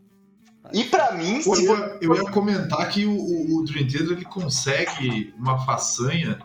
E 0.72 0.85
pra 0.85 1.12
mim, 1.12 1.43
Pô, 1.43 1.55
se- 1.57 1.64
Eu, 1.66 1.76
ia- 1.78 1.99
eu 2.03 2.14
ia 2.14 2.30
comentar 2.30 2.91
que 2.91 3.05
o, 3.07 3.12
o, 3.14 3.59
o 3.59 3.64
Dream 3.64 3.87
Theater 3.87 4.12
ele 4.12 4.24
consegue 4.24 5.32
uma 5.39 5.59
façanha 5.64 6.39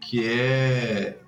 que 0.00 0.28
é 0.28 1.18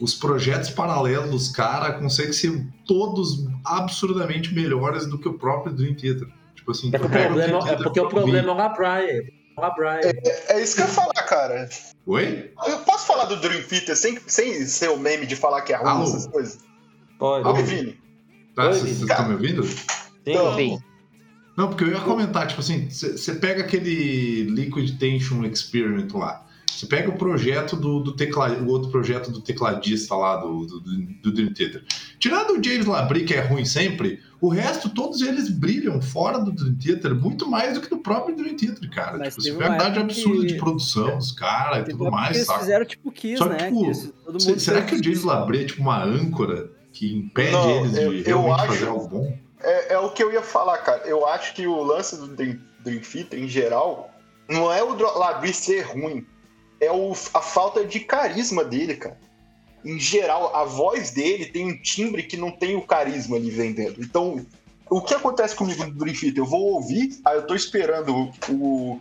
os 0.00 0.14
projetos 0.14 0.70
paralelos 0.70 1.30
dos 1.30 1.48
caras 1.48 1.98
conseguem 2.00 2.32
ser 2.32 2.66
todos 2.86 3.46
absurdamente 3.64 4.54
melhores 4.54 5.06
do 5.06 5.18
que 5.18 5.28
o 5.28 5.34
próprio 5.34 5.74
Dream 5.74 5.94
Theater. 5.94 6.26
Tipo 6.54 6.70
assim, 6.70 6.90
É 6.92 6.98
porque, 6.98 7.16
o 7.18 7.20
problema, 7.26 7.58
Dream 7.60 7.68
é 7.68 7.76
porque 7.76 8.00
o 8.00 8.08
problema 8.08 8.38
é 8.38 8.52
o. 8.52 9.40
O 9.56 9.60
Labrian. 9.60 10.00
é 10.48 10.62
isso 10.62 10.76
que 10.76 10.82
eu 10.82 10.86
ia 10.86 10.92
falar, 10.92 11.22
cara. 11.28 11.68
Oi? 12.06 12.52
Eu 12.66 12.78
posso 12.78 13.06
falar 13.06 13.26
do 13.26 13.36
Dream 13.36 13.62
Theater 13.62 13.96
sem, 13.96 14.18
sem 14.26 14.64
ser 14.64 14.88
o 14.90 14.96
meme 14.96 15.26
de 15.26 15.36
falar 15.36 15.60
que 15.62 15.72
é 15.72 15.76
ruim, 15.76 15.88
Alô? 15.88 16.04
essas 16.04 16.26
coisas? 16.26 16.58
Pode. 17.18 17.46
Alô? 17.46 17.62
Vini. 17.62 17.98
Tá, 18.54 18.66
Oi, 18.66 18.72
vocês 18.72 19.00
estão 19.02 19.28
me 19.28 19.34
ouvindo? 19.34 19.62
Sim. 19.64 19.84
Então, 20.26 20.56
Sim. 20.56 20.78
Não, 21.56 21.68
porque 21.68 21.84
eu 21.84 21.88
ia 21.88 22.00
comentar, 22.00 22.46
tipo 22.46 22.60
assim, 22.60 22.88
você 22.88 23.34
pega 23.34 23.62
aquele 23.62 24.44
Liquid 24.44 24.98
Tension 24.98 25.44
Experiment 25.44 26.08
lá. 26.14 26.46
Você 26.78 26.86
pega 26.86 27.10
o 27.10 27.16
projeto 27.18 27.76
do, 27.76 28.00
do 28.00 28.12
tecla, 28.16 28.50
o 28.52 28.66
outro 28.68 28.90
projeto 28.90 29.30
do 29.30 29.40
tecladista 29.40 30.14
lá 30.14 30.36
do, 30.36 30.64
do, 30.66 30.80
do, 30.80 30.96
do 31.22 31.32
Dream 31.32 31.52
Theater. 31.52 31.84
Tirando 32.18 32.58
o 32.58 32.62
James 32.64 32.86
Labrie, 32.86 33.24
que 33.24 33.34
é 33.34 33.40
ruim 33.40 33.64
sempre, 33.64 34.20
o 34.40 34.48
resto, 34.48 34.88
todos 34.88 35.20
eles 35.20 35.50
brilham 35.50 36.00
fora 36.00 36.38
do 36.38 36.52
Dream 36.52 36.74
Theater 36.76 37.14
muito 37.14 37.48
mais 37.48 37.74
do 37.74 37.80
que 37.80 37.90
do 37.90 37.98
próprio 37.98 38.34
Dream 38.36 38.56
Theater, 38.56 38.90
cara. 38.90 39.18
Mas 39.18 39.34
tipo, 39.36 39.56
quantidade 39.58 39.82
época 39.98 40.00
absurda 40.00 40.40
que- 40.40 40.46
de 40.46 40.54
produção 40.58 41.18
dos 41.18 41.32
caras 41.32 41.86
e 41.88 41.90
tudo 41.90 42.10
mais, 42.10 42.34
eles 42.36 42.46
sabe? 42.46 42.60
fizeram 42.60 42.84
tipo 42.86 43.12
Kiss, 43.12 43.36
Só 43.38 43.44
que, 43.48 43.50
né? 43.50 43.58
tipo, 43.70 43.84
que 43.86 43.94
Se- 43.94 44.12
mundo 44.48 44.60
será 44.60 44.82
que 44.82 44.94
o 44.94 45.02
James. 45.04 45.24
Labrie 45.24 45.62
é 45.62 45.66
tipo 45.66 45.82
uma 45.82 46.02
âncora 46.04 46.70
que 46.92 47.14
impede 47.14 47.52
Não, 47.52 47.70
eles 47.80 47.92
de 47.92 47.98
eu- 48.02 48.12
eu 48.12 48.22
realmente 48.24 48.60
acho- 48.60 48.66
fazer 48.72 48.86
algo 48.88 49.08
bom? 49.08 49.38
É, 49.62 49.92
é 49.94 49.98
o 49.98 50.10
que 50.10 50.22
eu 50.22 50.32
ia 50.32 50.40
falar, 50.42 50.78
cara. 50.78 51.02
Eu 51.04 51.26
acho 51.26 51.54
que 51.54 51.66
o 51.66 51.82
lance 51.82 52.16
do 52.16 52.26
Dream, 52.28 52.58
Dream 52.82 53.00
Theater, 53.00 53.38
em 53.38 53.46
geral, 53.46 54.10
não 54.48 54.72
é 54.72 54.82
o 54.82 54.94
Labrie 55.18 55.52
ser 55.52 55.82
ruim. 55.82 56.24
É 56.80 56.90
o, 56.90 57.12
a 57.12 57.40
falta 57.40 57.84
de 57.84 58.00
carisma 58.00 58.64
dele, 58.64 58.96
cara. 58.96 59.18
Em 59.84 59.98
geral, 59.98 60.54
a 60.54 60.64
voz 60.64 61.10
dele 61.10 61.46
tem 61.46 61.66
um 61.66 61.76
timbre 61.80 62.22
que 62.22 62.36
não 62.36 62.50
tem 62.50 62.76
o 62.76 62.82
carisma 62.82 63.36
ali 63.36 63.50
vendendo. 63.50 64.02
Então, 64.02 64.44
o 64.88 65.00
que 65.00 65.14
acontece 65.14 65.54
comigo 65.54 65.84
no 65.84 65.92
Dream 65.92 66.14
Theater? 66.14 66.38
Eu 66.38 66.46
vou 66.46 66.74
ouvir, 66.74 67.18
aí 67.24 67.36
eu 67.36 67.46
tô 67.46 67.54
esperando 67.54 68.30
o. 68.48 68.98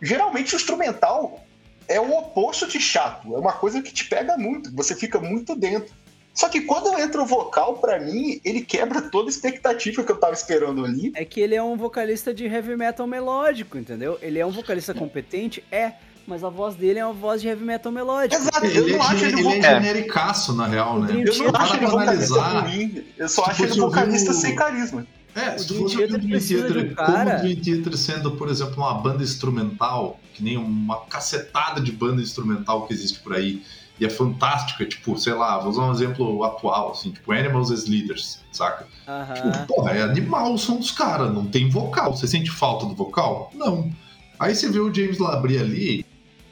Geralmente 0.00 0.54
o 0.54 0.56
instrumental 0.56 1.44
é 1.88 2.00
o 2.00 2.16
oposto 2.16 2.66
de 2.66 2.80
chato. 2.80 3.34
É 3.34 3.38
uma 3.38 3.52
coisa 3.52 3.82
que 3.82 3.92
te 3.92 4.04
pega 4.06 4.36
muito. 4.36 4.74
Você 4.74 4.94
fica 4.94 5.18
muito 5.20 5.54
dentro. 5.54 5.94
Só 6.34 6.50
que 6.50 6.60
quando 6.60 6.98
entra 6.98 7.22
o 7.22 7.24
vocal, 7.24 7.78
pra 7.78 7.98
mim, 7.98 8.40
ele 8.44 8.60
quebra 8.60 9.00
toda 9.00 9.28
a 9.28 9.30
expectativa 9.30 10.04
que 10.04 10.12
eu 10.12 10.18
tava 10.18 10.34
esperando 10.34 10.84
ali. 10.84 11.10
É 11.14 11.24
que 11.24 11.40
ele 11.40 11.54
é 11.54 11.62
um 11.62 11.78
vocalista 11.78 12.34
de 12.34 12.44
heavy 12.44 12.76
metal 12.76 13.06
melódico, 13.06 13.78
entendeu? 13.78 14.18
Ele 14.20 14.38
é 14.38 14.44
um 14.44 14.50
vocalista 14.50 14.92
competente? 14.92 15.64
É, 15.72 15.92
mas 16.26 16.42
a 16.44 16.48
voz 16.48 16.74
dele 16.74 16.98
é 16.98 17.04
uma 17.04 17.14
voz 17.14 17.40
de 17.40 17.48
heavy 17.48 17.64
metal 17.64 17.90
melódico. 17.92 18.40
Exato, 18.40 18.66
eu 18.66 18.84
Ele, 18.84 18.96
não 18.96 19.04
é, 19.04 19.06
acho 19.08 19.24
ele, 19.24 19.24
ele, 19.24 19.40
ele 19.40 19.48
é 19.48 19.56
vocal. 19.56 19.80
genericaço, 19.82 20.54
na 20.54 20.66
real, 20.66 21.00
né? 21.00 21.12
Eu 21.12 21.52
não 21.52 21.60
acho 21.60 21.72
ele 21.74 21.78
pra 21.86 21.88
vocalista 21.90 22.42
ruim. 22.60 23.04
Eu 23.16 23.28
só 23.28 23.44
se 23.44 23.50
acho 23.50 23.62
ele 23.64 23.80
vocalista 23.80 24.30
o- 24.30 24.34
sem 24.34 24.54
carisma. 24.56 25.06
É, 25.34 25.54
O 25.54 25.58
se 25.58 25.68
fosse 25.68 25.94
o 25.96 25.98
Theater 25.98 26.18
Dream 26.18 26.40
Theater 26.40 26.76
um 26.78 26.82
como 26.94 26.94
cara- 26.96 27.36
o 27.36 27.40
Dream 27.42 27.56
Theater 27.62 27.96
sendo, 27.98 28.30
por 28.32 28.48
exemplo, 28.48 28.76
uma 28.76 28.94
banda 28.94 29.22
instrumental, 29.22 30.18
que 30.32 30.42
nem 30.42 30.56
uma 30.56 31.00
cacetada 31.06 31.78
de 31.80 31.92
banda 31.92 32.22
instrumental 32.22 32.86
que 32.86 32.94
existe 32.94 33.18
por 33.20 33.34
aí, 33.34 33.62
e 34.00 34.06
é 34.06 34.08
fantástica, 34.10 34.84
tipo, 34.86 35.16
sei 35.18 35.34
lá, 35.34 35.58
vou 35.58 35.70
usar 35.70 35.82
um 35.82 35.92
exemplo 35.92 36.42
atual, 36.42 36.92
assim, 36.92 37.10
tipo 37.10 37.32
Animals 37.32 37.70
as 37.70 37.86
Leaders, 37.86 38.40
saca? 38.50 38.86
Aham. 39.06 39.34
Tipo, 39.34 39.66
porra, 39.74 39.90
é 39.92 40.02
animal 40.02 40.54
o 40.54 40.58
som 40.58 40.76
dos 40.78 40.90
caras, 40.90 41.32
não 41.32 41.44
tem 41.46 41.68
vocal. 41.68 42.16
Você 42.16 42.26
sente 42.26 42.50
falta 42.50 42.86
do 42.86 42.94
vocal? 42.94 43.50
Não. 43.54 43.90
Aí 44.38 44.54
você 44.54 44.70
vê 44.70 44.78
o 44.80 44.92
James 44.92 45.18
Labrie 45.18 45.58
ali, 45.58 46.05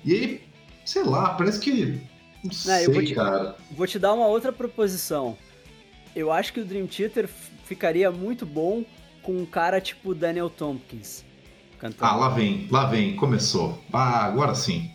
e 0.04 0.12
aí, 0.12 0.42
sei 0.84 1.02
lá, 1.04 1.34
parece 1.34 1.60
que. 1.60 2.00
Não 2.42 2.52
sei, 2.52 2.86
eu 2.86 2.92
vou 2.92 3.04
te- 3.04 3.14
cara. 3.14 3.56
Vou 3.70 3.86
te 3.86 3.98
dar 3.98 4.12
uma 4.12 4.26
outra 4.26 4.52
proposição. 4.52 5.36
Eu 6.14 6.30
acho 6.30 6.52
que 6.52 6.60
o 6.60 6.64
Dream 6.64 6.86
Theater 6.86 7.28
ficaria 7.64 8.10
muito 8.10 8.44
bom 8.46 8.84
com 9.22 9.32
um 9.32 9.46
cara 9.46 9.80
tipo 9.80 10.14
Daniel 10.14 10.50
Tompkins 10.50 11.24
cantando. 11.78 12.04
Ah, 12.04 12.16
lá 12.16 12.28
vem, 12.28 12.68
lá 12.70 12.86
vem, 12.86 13.16
começou. 13.16 13.82
Ah, 13.92 14.24
agora 14.26 14.54
sim. 14.54 14.90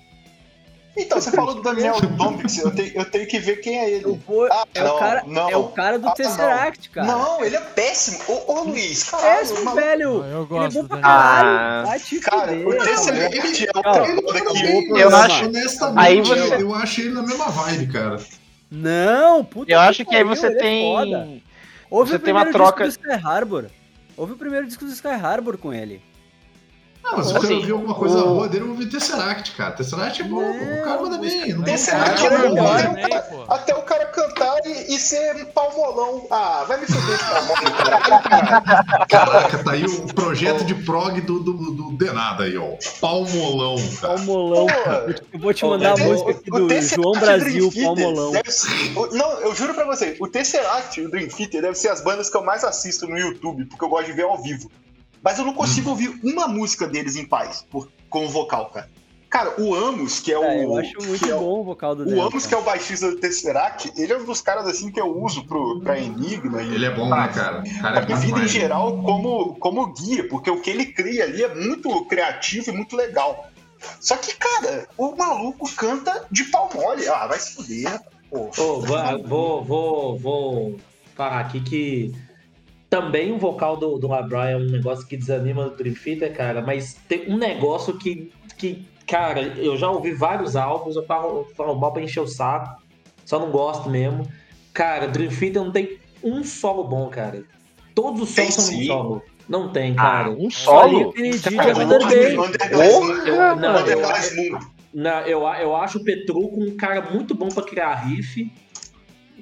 Então, 0.97 1.21
você 1.21 1.31
falou 1.31 1.55
do 1.55 1.61
Daniel 1.61 1.95
Tompkins, 2.17 2.57
eu 2.57 2.71
tenho, 2.71 2.91
eu 2.95 3.05
tenho 3.05 3.27
que 3.27 3.39
ver 3.39 3.57
quem 3.57 3.77
é 3.79 3.83
Eu 3.89 3.95
ele. 4.11 4.21
vou- 4.27 4.47
Ah, 4.51 4.65
é, 4.73 4.83
não, 4.83 4.95
o 4.95 4.99
cara, 4.99 5.23
não. 5.25 5.49
é 5.49 5.57
o 5.57 5.63
cara 5.69 5.99
do 5.99 6.07
Ah, 6.09 6.11
Tesseract, 6.13 6.89
cara. 6.89 7.07
Não, 7.07 7.45
ele 7.45 7.55
é 7.55 7.61
péssimo. 7.61 8.19
Ô, 8.27 8.51
ô 8.53 8.63
Luiz, 8.63 9.03
caralho, 9.03 9.39
Péssimo, 9.39 9.63
maluco. 9.65 9.75
velho. 9.81 10.09
Eu 10.09 10.21
Ele 10.23 10.33
é 10.43 10.45
gosto 10.47 10.81
bom 10.81 10.87
pra 10.87 10.97
caralho. 10.99 11.49
Ah, 11.49 11.83
Vai 11.85 11.99
te 11.99 12.19
Cara, 12.19 12.51
o. 12.51 12.77
Tesseract 12.83 13.65
é 13.65 13.71
outra 13.77 14.41
que... 14.51 14.89
Eu 14.99 15.15
acho- 15.15 15.45
honestamente, 15.45 15.99
Aí 16.07 16.21
você- 16.21 16.61
eu 16.63 16.75
acho 16.75 17.01
ele 17.01 17.09
na 17.11 17.21
mesma 17.21 17.45
vibe, 17.49 17.87
cara. 17.93 18.19
Não, 18.71 19.43
puta 19.45 19.71
Eu 19.71 19.79
que 19.79 19.87
acho 19.87 20.05
que 20.05 20.15
aí 20.15 20.23
pariu, 20.23 20.35
você 20.41 20.47
é 20.47 20.55
tem. 20.55 21.43
Ouve 21.89 22.11
você 22.11 22.15
o 22.17 22.19
tem 22.19 22.33
uma 22.33 22.51
troca- 22.51 22.85
disco 22.85 23.01
do 23.03 23.09
Sky 23.11 23.25
Harbor. 23.25 23.65
Ouve 24.17 24.33
o 24.33 24.37
primeiro 24.37 24.67
disco 24.67 24.85
do 24.85 24.91
Sky 24.91 25.07
Harbor 25.07 25.57
com 25.57 25.73
ele. 25.73 26.01
Não, 27.11 27.17
mas 27.17 27.27
se 27.27 27.31
eu 27.33 27.37
Assim, 27.37 27.47
quero 27.47 27.59
ouvir 27.59 27.71
alguma 27.71 27.95
coisa 27.95 28.17
o- 28.19 28.35
boa 28.35 28.47
dele, 28.47 28.65
eu 28.65 28.69
ouvi 28.69 28.85
Tesseract, 28.85 29.51
cara. 29.55 29.71
Tesseract 29.71 30.21
é 30.21 30.25
bom, 30.25 30.41
o 30.41 30.83
cara 30.83 31.01
manda 31.01 31.17
bem. 31.17 31.53
Não 31.53 31.63
tem 31.63 31.73
Tesseract 31.73 32.21
cara, 32.21 32.35
é 32.45 32.49
bom, 32.49 32.55
cara. 32.55 33.45
Até 33.49 33.75
o 33.75 33.81
cara 33.81 34.05
cantar 34.07 34.55
e, 34.65 34.95
e 34.95 34.99
ser 34.99 35.45
palmolão. 35.47 36.27
Ah, 36.29 36.65
vai 36.67 36.79
me 36.79 36.85
fuder 36.85 37.15
esse 37.15 37.25
palmolão, 37.25 38.21
cara. 38.23 39.05
Caraca, 39.07 39.63
tá 39.63 39.71
aí 39.71 39.85
o 39.85 40.13
projeto 40.13 40.63
de 40.63 40.75
prog 40.75 41.19
do, 41.21 41.39
do, 41.39 41.53
do 41.53 41.91
Denada 41.97 42.43
aí, 42.43 42.57
ó. 42.57 42.69
Palmolão, 43.01 43.75
cara. 44.01 44.15
Palmolão. 44.15 44.67
Pô, 44.67 45.13
Eu 45.33 45.39
vou 45.39 45.53
te 45.53 45.65
mandar 45.65 45.93
a 45.93 45.97
música 45.97 46.31
aqui 46.31 46.49
do 46.51 46.81
João 46.81 47.11
Brasil, 47.19 47.69
Dream 47.69 47.85
Palmolão. 47.95 48.31
deve 48.31 48.51
ser- 48.51 48.97
o- 48.97 49.07
Não, 49.15 49.31
eu 49.41 49.55
juro 49.55 49.73
pra 49.73 49.85
você, 49.85 50.15
o 50.19 50.27
Tesseract 50.27 50.99
e 51.01 51.05
o 51.05 51.09
Dream 51.09 51.27
Theater 51.27 51.61
deve 51.61 51.75
ser 51.75 51.89
as 51.89 52.01
bandas 52.01 52.29
que 52.29 52.37
eu 52.37 52.43
mais 52.43 52.63
assisto 52.63 53.07
no 53.07 53.17
YouTube, 53.17 53.65
porque 53.65 53.83
eu 53.83 53.89
gosto 53.89 54.05
de 54.07 54.13
ver 54.13 54.23
ao 54.23 54.37
vivo. 54.41 54.69
Mas 55.23 55.37
eu 55.39 55.45
não 55.45 55.53
consigo 55.53 55.89
ouvir 55.89 56.19
uma 56.23 56.47
música 56.47 56.87
deles 56.87 57.15
em 57.15 57.25
paz, 57.25 57.65
por, 57.69 57.89
com 58.09 58.25
o 58.25 58.29
vocal, 58.29 58.67
cara. 58.69 58.89
Cara, 59.29 59.61
o 59.61 59.75
Amos, 59.75 60.19
que 60.19 60.31
é 60.31 60.39
o. 60.39 60.43
É, 60.43 60.63
eu 60.65 60.75
acho 60.77 60.93
muito 61.03 61.23
que 61.23 61.29
é 61.29 61.35
o- 61.35 61.39
bom 61.39 61.59
o 61.59 61.63
vocal 61.63 61.93
do 61.95 62.01
O 62.01 62.05
Daniel. 62.07 62.25
Amos, 62.27 62.47
que 62.47 62.53
é 62.55 62.57
o 62.57 62.63
baixista 62.63 63.11
do 63.11 63.17
Tesseract, 63.17 63.91
ele 63.95 64.11
é 64.11 64.17
um 64.17 64.25
dos 64.25 64.41
caras 64.41 64.65
assim 64.65 64.91
que 64.91 64.99
eu 64.99 65.21
uso 65.21 65.45
pro, 65.45 65.81
pra 65.81 65.99
Enigma. 65.99 66.63
E, 66.63 66.73
Ele 66.73 66.85
é 66.85 66.89
bom, 66.95 67.07
né, 67.07 67.27
cara? 67.27 67.61
O 67.63 67.81
cara 67.81 67.99
é 67.99 68.05
pra 68.05 68.15
bom 68.15 68.21
vida 68.21 68.31
em 68.39 68.45
demais. 68.45 68.51
geral 68.51 69.03
como, 69.03 69.53
como 69.59 69.93
guia, 69.93 70.27
porque 70.27 70.49
o 70.49 70.59
que 70.61 70.71
ele 70.71 70.87
cria 70.87 71.25
ali 71.25 71.43
é 71.43 71.53
muito 71.53 72.05
criativo 72.05 72.71
e 72.71 72.73
muito 72.73 72.95
legal. 72.95 73.47
Só 74.01 74.17
que, 74.17 74.33
cara, 74.35 74.87
o 74.97 75.15
maluco 75.15 75.69
canta 75.75 76.25
de 76.31 76.45
pau 76.45 76.67
mole. 76.73 77.07
Ah, 77.07 77.27
vai 77.27 77.37
se 77.39 77.53
fuder. 77.53 78.01
Pô. 78.31 78.49
Ô, 78.57 78.81
vou, 78.81 79.23
vou, 79.27 79.63
vou, 79.63 80.17
vou 80.19 80.75
falar 81.15 81.41
aqui 81.41 81.61
que 81.61 82.11
também 82.89 83.31
o 83.31 83.37
vocal 83.37 83.77
do, 83.77 83.97
do 83.97 84.11
LeBron 84.11 84.43
é 84.43 84.57
um 84.57 84.65
negócio 84.65 85.05
que 85.05 85.15
desanima 85.15 85.67
o 85.67 85.69
Dream 85.69 85.95
Theater, 85.95 86.35
cara, 86.35 86.61
mas 86.61 86.95
tem 87.07 87.31
um 87.31 87.37
negócio 87.37 87.97
que, 87.97 88.31
que 88.57 88.85
cara, 89.05 89.41
eu 89.41 89.77
já 89.77 89.89
ouvi 89.89 90.11
vários 90.13 90.55
álbuns, 90.55 90.95
eu 90.95 91.05
falo, 91.05 91.45
eu 91.49 91.55
falo 91.55 91.75
mal 91.75 91.91
pra 91.93 92.01
encher 92.01 92.21
o 92.21 92.27
saco, 92.27 92.81
só 93.25 93.39
não 93.39 93.51
gosto 93.51 93.89
mesmo. 93.89 94.27
Cara, 94.73 95.07
Dream 95.07 95.29
Theater 95.29 95.63
não 95.63 95.71
tem 95.71 95.99
um 96.23 96.43
solo 96.43 96.83
bom, 96.83 97.07
cara. 97.09 97.43
Todos 97.93 98.21
os 98.21 98.29
solos 98.29 98.53
são 98.55 98.75
um 98.75 98.85
solo. 98.85 99.23
Não 99.47 99.69
tem, 99.71 99.93
Ah, 99.93 99.95
cara. 99.95 100.29
um 100.29 100.49
Só 100.49 100.81
ali 100.81 100.95
o 100.95 101.01
solo? 101.01 101.13
Eu, 103.27 103.55
não, 103.55 103.75
eu, 103.75 103.81
Underglass 103.81 104.35
Moon. 104.35 104.59
Não, 104.93 105.21
eu, 105.21 105.41
eu 105.41 105.75
acho 105.75 105.99
o 105.99 106.03
Petruco 106.03 106.59
um 106.63 106.75
cara 106.75 107.09
muito 107.11 107.35
bom 107.35 107.49
pra 107.49 107.63
criar 107.63 107.93
riff. 107.95 108.51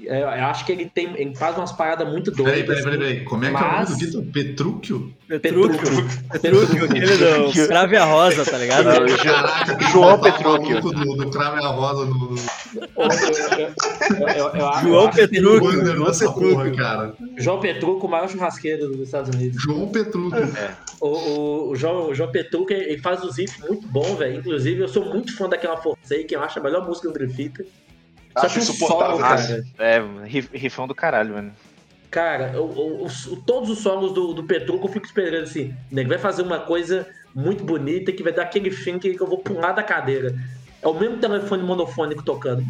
É, 0.05 0.21
Eu, 0.21 0.27
acho 0.29 0.65
que 0.65 0.71
ele 0.71 0.85
tem. 0.93 1.09
Ele 1.19 1.35
faz 1.35 1.57
umas 1.57 1.71
paradas 1.71 2.07
muito 2.07 2.29
doidas. 2.31 2.53
Peraí, 2.53 2.65
peraí, 2.65 2.83
peraí, 2.83 2.95
assim. 2.97 3.13
peraí. 3.15 3.25
Como 3.25 3.45
é 3.45 3.49
que 3.49 3.55
é 3.55 3.57
o 3.57 3.61
nome 3.61 3.73
Mas- 3.77 3.89
do 3.89 3.95
Vitor? 3.97 4.23
Petrúquio? 4.33 5.13
Petrúquio. 5.27 6.07
Petrúquio, 6.31 6.85
aquele 6.85 7.51
do 7.61 7.67
Crave 7.67 7.97
a 7.97 8.05
Rosa, 8.05 8.45
tá 8.45 8.57
ligado? 8.57 8.85
Não, 8.85 9.17
Caraca, 9.17 9.75
que 9.75 9.83
João 9.91 10.17
tá 10.19 10.31
Petrúquio. 10.31 10.81
Do, 10.81 11.15
do 11.17 11.29
Crave 11.31 11.59
a 11.63 11.67
Rosa 11.67 12.05
no, 12.05 12.31
no 12.31 12.35
Eu- 12.37 13.57
eu- 13.57 13.67
eu- 14.17 14.37
eu- 14.37 14.55
eu 14.55 14.67
acho- 14.67 14.87
eu 14.87 14.91
João 14.91 15.09
Petrúquio. 15.11 15.85
João 15.95 16.13
Petrúquio. 16.33 16.75
cara. 16.77 17.13
João 17.37 17.59
Petruco, 17.59 18.07
o 18.07 18.09
maior 18.09 18.29
churrasqueiro 18.29 18.87
dos 18.89 19.01
Estados 19.01 19.33
Unidos. 19.35 19.61
João 19.61 19.87
Petrúquio. 19.89 20.47
O, 21.01 21.07
o, 21.07 21.69
o 21.71 21.75
João, 21.75 22.09
o 22.09 22.15
João 22.15 22.31
Petruco, 22.31 22.71
ele 22.71 22.97
faz 22.99 23.23
os 23.23 23.37
riffs 23.37 23.59
muito 23.67 23.87
bons, 23.87 24.17
velho. 24.17 24.39
Inclusive, 24.39 24.81
eu 24.81 24.87
sou 24.87 25.05
muito 25.05 25.35
fã 25.35 25.47
daquela 25.49 25.77
Forsaken, 25.77 26.25
eu 26.31 26.41
acho 26.43 26.59
a 26.59 26.63
melhor 26.63 26.85
música 26.87 27.07
do 27.09 27.13
Dream 27.13 27.29
Theater. 28.41 28.41
Só 28.41 28.45
Acho 28.45 28.53
que 28.53 28.59
o 28.59 28.63
insuportável, 28.75 29.15
solo, 29.17 29.21
cara. 29.27 29.41
cara. 29.47 29.63
É, 29.79 30.25
rif- 30.25 30.49
rifão 30.57 30.87
do 30.87 30.95
caralho, 30.95 31.33
mano. 31.33 31.51
Cara, 32.09 32.59
o- 32.61 32.65
o- 32.65 33.05
os- 33.05 33.25
o- 33.27 33.35
todos 33.37 33.69
os 33.69 33.79
solos 33.79 34.13
do, 34.13 34.33
do 34.33 34.43
Petruco 34.43 34.87
eu 34.87 34.91
fico 34.91 35.05
esperando 35.05 35.43
assim. 35.43 35.73
Ele 35.91 36.07
vai 36.07 36.17
fazer 36.17 36.41
uma 36.41 36.59
coisa 36.59 37.05
muito 37.35 37.63
bonita 37.63 38.11
que 38.11 38.23
vai 38.23 38.31
dar 38.33 38.43
aquele 38.43 38.71
fim 38.71 38.97
que, 38.97 39.15
eu 39.19 39.27
vou 39.27 39.39
pular 39.39 39.73
da 39.73 39.83
cadeira. 39.83 40.33
É 40.81 40.87
o 40.87 40.93
mesmo 40.93 41.17
telefone 41.17 41.63
monofônico 41.63 42.23
tocando. 42.23 42.63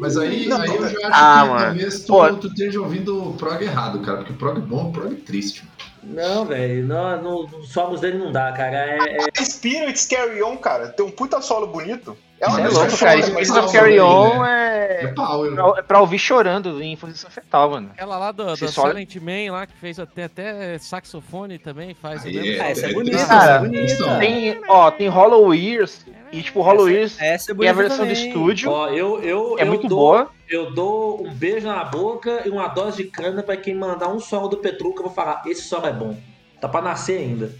Mas 0.00 0.16
aí, 0.16 0.46
Não, 0.46 0.60
aí 0.60 0.68
eu 0.74 0.88
já 0.88 1.08
acho 1.08 1.10
ah, 1.12 1.42
que 1.42 1.48
mano. 1.48 1.64
talvez 1.66 2.00
tu, 2.04 2.06
Pô. 2.12 2.32
tu 2.34 2.46
esteja 2.46 2.80
ouvindo 2.80 3.30
o 3.30 3.34
prog 3.34 3.62
errado, 3.62 4.00
cara. 4.00 4.18
Porque 4.18 4.32
prog 4.32 4.58
bom 4.60 4.88
é 4.88 4.92
prog 4.92 5.14
triste. 5.16 5.64
Não, 6.02 6.46
velho, 6.46 6.86
no, 6.86 7.16
no, 7.20 7.46
nos 7.58 7.68
solos 7.70 8.00
dele 8.00 8.16
não 8.16 8.32
dá, 8.32 8.50
cara. 8.52 8.76
É, 8.76 8.98
é- 9.38 9.44
Spirits 9.44 10.06
Carry 10.06 10.42
On, 10.42 10.56
cara, 10.56 10.88
tem 10.88 11.04
um 11.04 11.10
puta 11.10 11.42
solo 11.42 11.66
bonito. 11.66 12.16
É 12.40 12.48
Você 12.48 12.60
é 12.62 12.68
louco, 12.68 12.94
é 12.94 12.98
cara. 12.98 13.32
mas 13.34 13.50
of 13.50 13.76
é 13.76 13.78
Carry 13.80 14.00
On 14.00 14.44
É 14.46 15.02
é. 15.04 15.06
power. 15.08 15.52
Pra, 15.52 15.74
é 15.78 15.82
pra 15.82 16.00
ouvir 16.00 16.18
chorando 16.18 16.82
em 16.82 16.96
posição 16.96 17.30
fetal, 17.30 17.70
mano. 17.70 17.90
Aquela 17.92 18.16
lá 18.16 18.32
do, 18.32 18.44
do 18.46 18.50
Você 18.56 18.66
só- 18.68 18.86
Silent 18.88 19.14
Man 19.16 19.52
lá, 19.52 19.66
que 19.66 19.74
fez 19.76 19.98
até, 20.00 20.24
até 20.24 20.78
saxofone 20.78 21.58
também, 21.58 21.92
faz 21.94 22.24
o 22.24 22.28
Aí 22.28 22.34
mesmo. 22.34 22.52
é- 22.56 22.60
Ah, 22.60 22.70
essa 22.70 22.86
é 22.86 22.90
é- 22.90 22.94
bonita, 22.94 23.26
Cara, 23.26 23.44
essa 23.44 23.52
é 23.66 23.68
bonita. 23.68 24.18
Tem, 24.18 24.60
ó, 24.68 24.90
tem 24.90 25.08
Hollow 25.08 25.54
Ears. 25.54 26.06
E, 26.32 26.42
tipo, 26.42 26.62
Hollow 26.62 26.88
Ears 26.88 27.20
Essa 27.20 27.50
é 27.50 27.52
e 27.52 27.56
bonita 27.56 27.72
a 27.72 27.76
versão 27.76 27.96
do 28.06 28.08
também. 28.08 28.28
estúdio 28.28 28.70
ó, 28.70 28.86
eu, 28.88 29.20
eu, 29.22 29.56
é 29.58 29.62
eu 29.62 29.66
muito 29.66 29.86
dou, 29.88 29.98
boa. 29.98 30.30
Eu 30.48 30.72
dou 30.72 31.26
um 31.26 31.34
beijo 31.34 31.66
na 31.66 31.84
boca 31.84 32.42
e 32.46 32.50
uma 32.50 32.68
dose 32.68 33.02
de 33.02 33.10
cana 33.10 33.42
pra 33.42 33.56
quem 33.56 33.74
mandar 33.74 34.08
um 34.08 34.18
solo 34.20 34.48
do 34.48 34.56
Petruco. 34.56 35.00
Eu 35.00 35.04
vou 35.06 35.12
falar, 35.12 35.42
esse 35.46 35.62
solo 35.62 35.86
é 35.86 35.92
bom. 35.92 36.16
Tá 36.60 36.68
pra 36.68 36.80
nascer 36.80 37.18
ainda. 37.18 37.52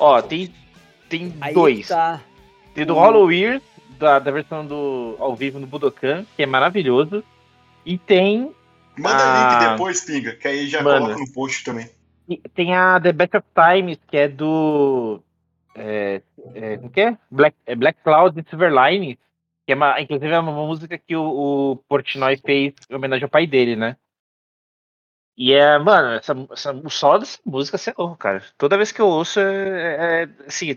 Ó, 0.00 0.20
tem, 0.22 0.52
tem 1.08 1.32
Aí 1.40 1.54
dois. 1.54 1.86
tá. 1.88 2.20
Tem 2.74 2.84
do 2.84 2.94
Hollow 2.94 3.30
Ears, 3.32 3.62
da, 3.98 4.18
da 4.18 4.30
versão 4.30 4.66
do 4.66 5.16
ao 5.18 5.34
vivo 5.34 5.58
no 5.58 5.66
Budokan, 5.66 6.24
que 6.36 6.42
é 6.42 6.46
maravilhoso. 6.46 7.22
E 7.84 7.98
tem, 7.98 8.54
Manda 8.98 9.22
Ah. 9.22 9.58
link 9.58 9.70
depois, 9.70 10.00
Pinga, 10.04 10.34
que 10.34 10.48
aí 10.48 10.66
já 10.68 10.82
Manda. 10.82 11.00
coloca 11.00 11.20
no 11.20 11.32
post 11.32 11.64
também. 11.64 11.88
e 12.28 12.36
tem 12.54 12.74
a 12.74 12.98
The 13.00 13.12
Best 13.12 13.36
of 13.36 13.46
Times, 13.54 13.98
que 14.08 14.16
é 14.16 14.28
do. 14.28 15.20
É, 15.74 16.22
é, 16.54 16.76
como 16.78 16.90
que 16.90 17.00
é? 17.02 17.18
Black, 17.30 17.56
é 17.66 17.74
Black 17.76 18.00
Cloud 18.02 18.40
e 18.40 18.48
Silver 18.48 18.72
Lining. 18.72 19.16
Que 19.66 19.72
é 19.72 19.74
uma, 19.74 20.00
inclusive 20.00 20.32
é 20.32 20.38
uma 20.38 20.52
música 20.52 20.96
que 20.96 21.14
o, 21.16 21.72
o 21.72 21.76
Portnoy 21.88 22.36
fez 22.38 22.72
em 22.88 22.94
homenagem 22.94 23.24
ao 23.24 23.28
pai 23.30 23.46
dele, 23.46 23.76
né? 23.76 23.96
E 25.36 25.52
é, 25.52 25.78
mano, 25.78 26.14
essa, 26.14 26.34
essa, 26.50 26.72
o 26.72 26.88
solo 26.88 27.18
dessa 27.18 27.38
música 27.44 27.76
você 27.76 27.90
é 27.90 27.94
louco, 27.98 28.16
cara. 28.16 28.42
Toda 28.56 28.76
vez 28.78 28.90
que 28.90 29.00
eu 29.02 29.06
ouço, 29.08 29.38
é, 29.38 30.22
é 30.22 30.28
assim, 30.46 30.76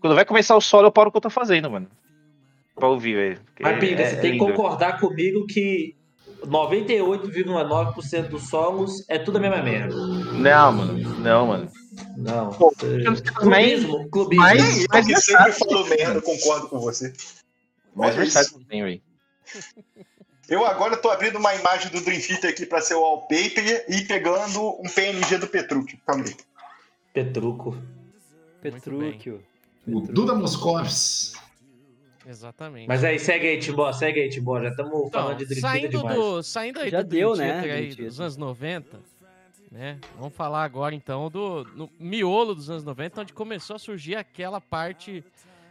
quando 0.00 0.14
vai 0.14 0.24
começar 0.24 0.54
o 0.54 0.60
solo, 0.60 0.86
eu 0.86 0.92
paro 0.92 1.08
o 1.08 1.12
que 1.12 1.16
eu 1.16 1.22
tô 1.22 1.30
fazendo, 1.30 1.68
mano. 1.70 1.88
Pra 2.76 2.88
ouvir, 2.88 3.14
velho. 3.16 3.40
Mas, 3.60 3.80
Pinga, 3.80 4.02
é- 4.02 4.10
você 4.10 4.16
é 4.16 4.20
tem 4.20 4.32
que 4.32 4.38
concordar 4.38 5.00
comigo 5.00 5.46
que 5.46 5.96
98,9% 6.46 8.28
dos 8.28 8.48
solos 8.48 9.04
é 9.08 9.18
tudo 9.18 9.38
a 9.38 9.40
mesma 9.40 9.62
merda. 9.62 9.94
Não, 9.96 10.72
mano. 10.72 11.18
Não, 11.18 11.46
mano. 11.46 11.70
Não. 12.16 12.50
Pô, 12.50 12.70
Clubismo, 13.34 14.08
clubismo. 14.10 14.42
Mas- 14.44 14.62
Nem 14.62 14.80
eu 14.82 14.86
mas 14.90 15.06
que 15.06 15.14
é 15.14 15.20
sempre 15.20 15.52
falo 15.52 15.86
merda, 15.88 16.20
concordo 16.20 16.68
com 16.68 16.78
você. 16.78 17.12
Mais 17.94 18.12
Olha 18.14 18.20
versátil 18.24 18.60
tem, 18.68 18.82
velho. 18.82 19.00
Eu 20.48 20.64
agora 20.66 20.96
tô 20.96 21.08
abrindo 21.10 21.38
uma 21.38 21.54
imagem 21.54 21.90
do 21.90 22.00
Dream 22.02 22.20
Theater 22.20 22.50
aqui 22.50 22.66
pra 22.66 22.80
ser 22.80 22.94
o 22.94 23.00
wallpaper 23.00 23.86
e 23.88 24.02
pegando 24.02 24.80
um 24.80 24.88
PNG 24.94 25.38
do 25.38 25.46
Petrúquio. 25.46 25.98
Calma 26.06 26.24
aí. 26.26 26.36
Petruco. 27.12 27.76
Petrúquio. 28.60 29.42
O 29.86 30.00
Duda 30.00 30.34
Moscovs. 30.34 31.32
Exatamente. 32.26 32.88
Mas 32.88 33.04
aí, 33.04 33.18
segue 33.18 33.46
aí, 33.46 33.58
Timbó, 33.60 33.92
segue 33.92 34.20
aí, 34.20 34.28
Timbó. 34.28 34.60
Já 34.60 34.70
estamos 34.70 35.06
Então, 35.06 35.22
falando 35.22 35.38
de 35.38 35.46
Dream 35.46 35.60
saindo, 35.60 35.98
demais. 35.98 36.16
do, 36.16 36.42
saindo 36.42 36.80
aí 36.80 36.90
Já 36.90 37.02
do 37.02 37.08
deu, 37.08 37.34
Dream 37.34 37.48
né, 37.48 37.62
Theater 37.62 37.76
aí 37.76 37.94
dos 37.94 38.20
anos 38.20 38.36
90, 38.36 39.00
né? 39.70 39.98
Vamos 40.18 40.34
falar 40.34 40.64
agora 40.64 40.94
então 40.94 41.30
do 41.30 41.64
no 41.74 41.90
miolo 42.00 42.54
dos 42.54 42.68
anos 42.68 42.82
90, 42.84 43.20
onde 43.20 43.32
começou 43.32 43.76
a 43.76 43.78
surgir 43.78 44.16
aquela 44.16 44.60
parte 44.60 45.24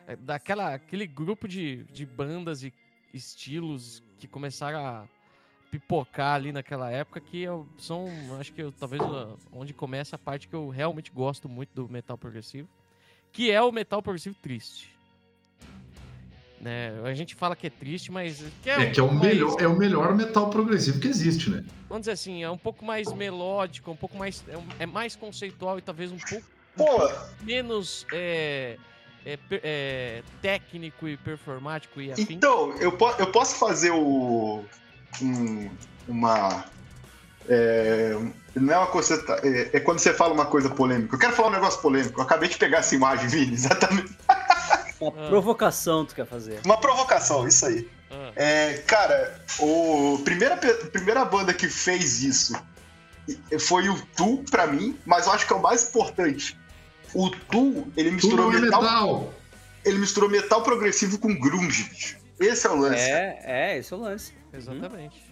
eh, 0.08 0.16
daquela 0.16 0.74
aquele 0.76 1.06
grupo 1.06 1.48
de, 1.48 1.84
de 1.92 2.06
bandas 2.06 2.64
e 2.64 2.74
estilos 3.14 4.02
que 4.18 4.28
começaram 4.28 4.80
a 4.86 5.08
pipocar 5.72 6.36
ali 6.36 6.54
naquela 6.54 6.90
época 6.90 7.20
que 7.20 7.42
eu, 7.42 7.68
são, 7.78 8.08
acho 8.40 8.54
que 8.54 8.62
eu, 8.62 8.72
talvez 8.72 9.02
onde 9.52 9.74
começa 9.74 10.16
a 10.16 10.20
parte 10.20 10.48
que 10.48 10.54
eu 10.56 10.70
realmente 10.70 11.12
gosto 11.12 11.50
muito 11.50 11.70
do 11.74 11.90
metal 11.90 12.18
progressivo, 12.18 12.70
que 13.32 13.52
é 13.52 13.62
o 13.62 13.74
metal 13.74 14.02
progressivo 14.02 14.36
triste. 14.42 14.95
Né? 16.66 16.92
A 17.04 17.14
gente 17.14 17.36
fala 17.36 17.56
que 17.56 17.68
é 17.68 17.70
triste, 17.70 18.12
mas 18.12 18.44
que 18.64 18.70
É 18.72 18.90
que 18.90 19.00
é 19.00 19.04
o, 19.04 19.14
mais- 19.14 19.22
melhor, 19.22 19.56
é 19.62 19.68
o 19.68 19.78
melhor 19.78 20.16
metal 20.16 20.50
progressivo 20.50 21.00
que 21.00 21.08
existe, 21.08 21.48
né? 21.52 21.64
vamos 21.88 22.02
dizer 22.02 22.14
assim, 22.14 22.42
é 22.44 22.50
um 22.50 22.58
pouco 22.58 22.84
mais 22.84 23.14
melódico, 23.14 23.92
um 23.92 23.96
pouco 23.96 24.18
mais. 24.18 24.44
É, 24.50 24.58
um- 24.58 24.66
é 24.80 24.86
mais 24.88 25.16
conceitual 25.16 25.78
e 25.78 25.82
talvez 25.84 26.12
um 26.12 26.18
pouco 26.18 26.44
menos 27.44 28.08
é, 28.12 28.78
é, 29.24 29.38
é, 29.52 30.24
técnico 30.42 31.08
e 31.08 31.16
performático 31.18 32.02
e 32.02 32.12
afim. 32.12 32.26
então, 32.34 32.74
eu, 32.80 32.92
po- 32.94 33.14
eu 33.20 33.28
posso 33.32 33.58
fazer 33.60 33.92
o. 33.92 34.66
um- 35.22 35.70
uma. 36.08 36.66
É, 37.48 38.18
não 38.56 38.74
é 38.74 38.78
uma 38.80 38.88
coisa. 38.88 39.24
É, 39.44 39.78
é 39.78 39.80
quando 39.80 40.00
você 40.00 40.12
fala 40.16 40.34
uma 40.34 40.48
coisa 40.48 40.70
polêmica. 40.72 41.14
Eu 41.16 41.20
quero 41.20 41.34
falar 41.34 41.50
um 41.50 41.52
negócio 41.52 41.80
polêmico. 41.80 42.20
Eu 42.20 42.24
acabei 42.24 42.50
de 42.50 42.58
pegar 42.58 42.80
essa 42.80 42.96
imagem, 42.96 43.28
Vini, 43.28 43.54
exatamente. 43.54 44.12
Uma 45.12 45.26
Ah. 45.26 45.28
provocação 45.30 46.06
tu 46.06 46.16
quer 46.16 46.26
fazer. 46.26 46.60
Uma 46.66 46.78
provocação, 46.78 47.48
isso 47.48 47.66
aí. 47.66 47.88
Ah, 48.12 48.32
É, 48.36 48.74
cara, 48.88 49.40
o 49.60 50.20
primeira, 50.24 50.56
primeira 50.58 51.24
banda 51.26 51.54
que 51.54 51.68
fez 51.68 52.22
isso 52.24 52.54
foi 53.60 53.90
o 53.90 54.00
Tu, 54.16 54.44
pra 54.50 54.68
mim, 54.68 54.98
mas 55.06 55.26
eu 55.28 55.34
acho 55.34 55.46
que 55.48 55.54
é 55.54 55.56
o 55.56 55.62
mais 55.62 55.90
importante. 55.90 56.58
O 57.14 57.30
Tu, 57.30 57.88
ele 57.98 58.12
misturou 58.12 58.46
Tudo 58.52 58.58
é 58.58 58.62
metal, 58.62 58.82
metal. 58.82 59.34
ele 59.84 59.98
misturou 60.00 60.30
metal 60.30 60.62
progressivo 60.64 61.18
com 61.18 61.34
grunge, 61.34 61.84
bicho. 61.90 62.18
Esse 62.40 62.68
é 62.68 62.70
o 62.70 62.76
lance. 62.76 63.00
É, 63.02 63.40
é, 63.44 63.78
esse 63.78 63.94
é 63.94 63.96
o 63.98 64.00
lance. 64.00 64.34
exatamente. 64.54 65.24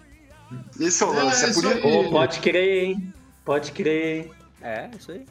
Esse 0.79 1.03
é 1.03 1.05
o 1.07 1.13
É, 1.13 1.23
lance. 1.23 1.45
É, 1.45 1.49
isso 1.49 1.61
por 1.61 1.71
isso. 1.75 1.87
aí. 1.87 1.95
Ô, 2.07 2.09
pode 2.11 2.39
crer, 2.39 2.83
hein? 2.85 3.13
Pode 3.43 3.71
crer, 3.71 4.15
hein? 4.25 4.31
É, 4.61 4.89
isso 4.97 5.11
aí. 5.11 5.25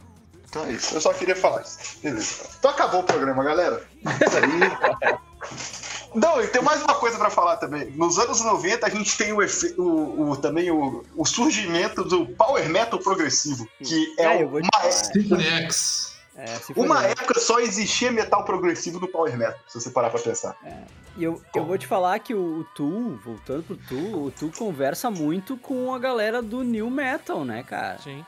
Então 0.52 0.66
é 0.66 0.72
isso. 0.72 0.94
Eu 0.94 1.00
só 1.00 1.14
queria 1.14 1.34
falar 1.34 1.62
isso. 1.62 1.78
Beleza. 2.02 2.44
Então 2.58 2.70
acabou 2.70 3.00
o 3.00 3.04
programa, 3.04 3.42
galera. 3.42 3.82
Isso 4.04 4.36
aí. 4.36 5.18
Não, 6.14 6.42
e 6.42 6.46
tem 6.48 6.60
mais 6.60 6.82
uma 6.82 6.94
coisa 6.94 7.16
pra 7.16 7.30
falar 7.30 7.56
também. 7.56 7.90
Nos 7.92 8.18
anos 8.18 8.42
90 8.42 8.86
a 8.86 8.90
gente 8.90 9.16
tem 9.16 9.32
o, 9.32 9.40
efe- 9.42 9.74
o- 9.78 10.30
o- 10.30 10.36
também 10.36 10.70
o, 10.70 11.02
o 11.16 11.24
surgimento 11.24 12.04
do 12.04 12.26
power 12.26 12.68
metal 12.68 12.98
progressivo, 12.98 13.66
que 13.82 14.14
é, 14.18 14.42
É, 14.42 14.44
uma. 14.44 14.60
É, 16.36 16.58
uma 16.76 17.04
época 17.06 17.40
só 17.40 17.58
existia 17.60 18.10
metal 18.12 18.44
progressivo 18.44 19.00
no 19.00 19.08
power 19.08 19.34
metal, 19.38 19.58
se 19.66 19.80
você 19.80 19.88
parar 19.90 20.10
pra 20.10 20.20
pensar. 20.20 20.54
E 21.16 21.24
eu, 21.24 21.40
eu 21.54 21.64
vou 21.64 21.78
te 21.78 21.86
falar 21.86 22.18
que 22.18 22.34
o, 22.34 22.60
o 22.60 22.64
Tu, 22.74 23.18
voltando 23.24 23.62
pro 23.62 23.76
Tu, 23.76 23.94
o 23.96 24.30
Tu 24.38 24.50
conversa 24.58 25.10
muito 25.10 25.56
com 25.56 25.94
a 25.94 25.98
galera 25.98 26.42
do 26.42 26.62
New 26.62 26.90
Metal, 26.90 27.42
né, 27.42 27.62
cara? 27.62 27.98
Sim. 27.98 28.22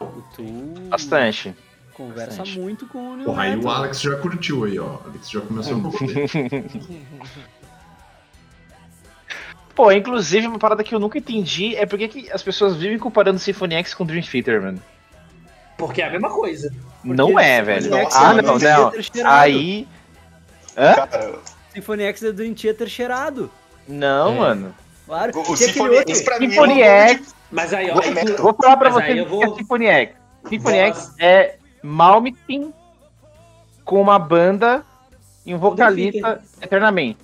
O 0.00 0.22
Tu 0.34 0.42
Bastante. 0.88 1.54
Conversa 1.94 2.38
bastante. 2.38 2.58
muito 2.58 2.86
com 2.86 3.12
o 3.12 3.16
New 3.16 3.24
Porra, 3.26 3.42
aí 3.44 3.56
o. 3.56 3.68
Alex 3.68 4.00
já 4.00 4.16
curtiu 4.16 4.64
aí, 4.64 4.78
ó. 4.78 4.84
O 4.84 5.00
Alex 5.06 5.30
já 5.30 5.40
começou 5.40 5.76
a 5.78 5.80
curtir. 5.80 6.26
Pô, 9.74 9.90
inclusive, 9.90 10.46
uma 10.46 10.58
parada 10.58 10.84
que 10.84 10.94
eu 10.94 11.00
nunca 11.00 11.18
entendi 11.18 11.74
é 11.74 11.84
porque 11.84 12.06
que 12.06 12.30
as 12.30 12.42
pessoas 12.42 12.76
vivem 12.76 12.98
comparando 12.98 13.38
Symphony 13.40 13.74
X 13.76 13.92
com 13.94 14.06
Dream 14.06 14.22
Theater, 14.22 14.62
mano. 14.62 14.80
Porque 15.76 16.00
é 16.00 16.06
a 16.06 16.10
mesma 16.10 16.30
coisa. 16.30 16.72
não 17.02 17.38
é, 17.38 17.60
velho. 17.60 17.90
Nossa, 17.90 18.18
ah, 18.28 18.34
eu 18.36 18.42
não, 18.42 18.58
não. 18.58 18.92
Aí. 19.26 19.88
Hã? 20.76 20.94
Cara, 20.94 21.38
Symphony 21.72 22.02
X 22.04 22.22
é 22.22 22.32
Dream 22.32 22.54
Theater 22.54 22.88
cheirado. 22.88 23.50
Não, 23.88 24.34
É. 24.36 24.38
mano. 24.38 24.74
Claro. 25.06 25.32
o, 25.38 25.56
Symphony 25.56 25.96
outro? 25.96 26.10
X 26.14 26.22
pra 26.22 26.38
mim 26.38 26.48
Symphony 26.50 26.80
é 26.82 27.04
um 27.04 27.08
X. 27.08 27.34
Mas 27.50 27.74
aí, 27.74 27.90
ó, 27.90 28.00
aí, 28.00 28.14
metal. 28.14 28.36
Vou 28.36 28.54
falar 28.54 28.76
pra 28.76 28.90
Mas 28.90 29.04
você 29.04 29.10
o 29.10 29.14
que 29.14 29.20
é 29.20 29.24
vou- 29.24 29.56
Symphony 29.56 29.86
X. 29.86 30.14
Symphony 30.48 30.76
Vou- 30.78 30.86
X 30.86 31.14
é 31.18 31.56
Malmsteen 31.84 32.72
com 33.84 34.00
uma 34.00 34.18
banda 34.18 34.82
e 35.44 35.54
um 35.54 35.58
vocalista 35.58 36.40
eternamente. 36.62 37.18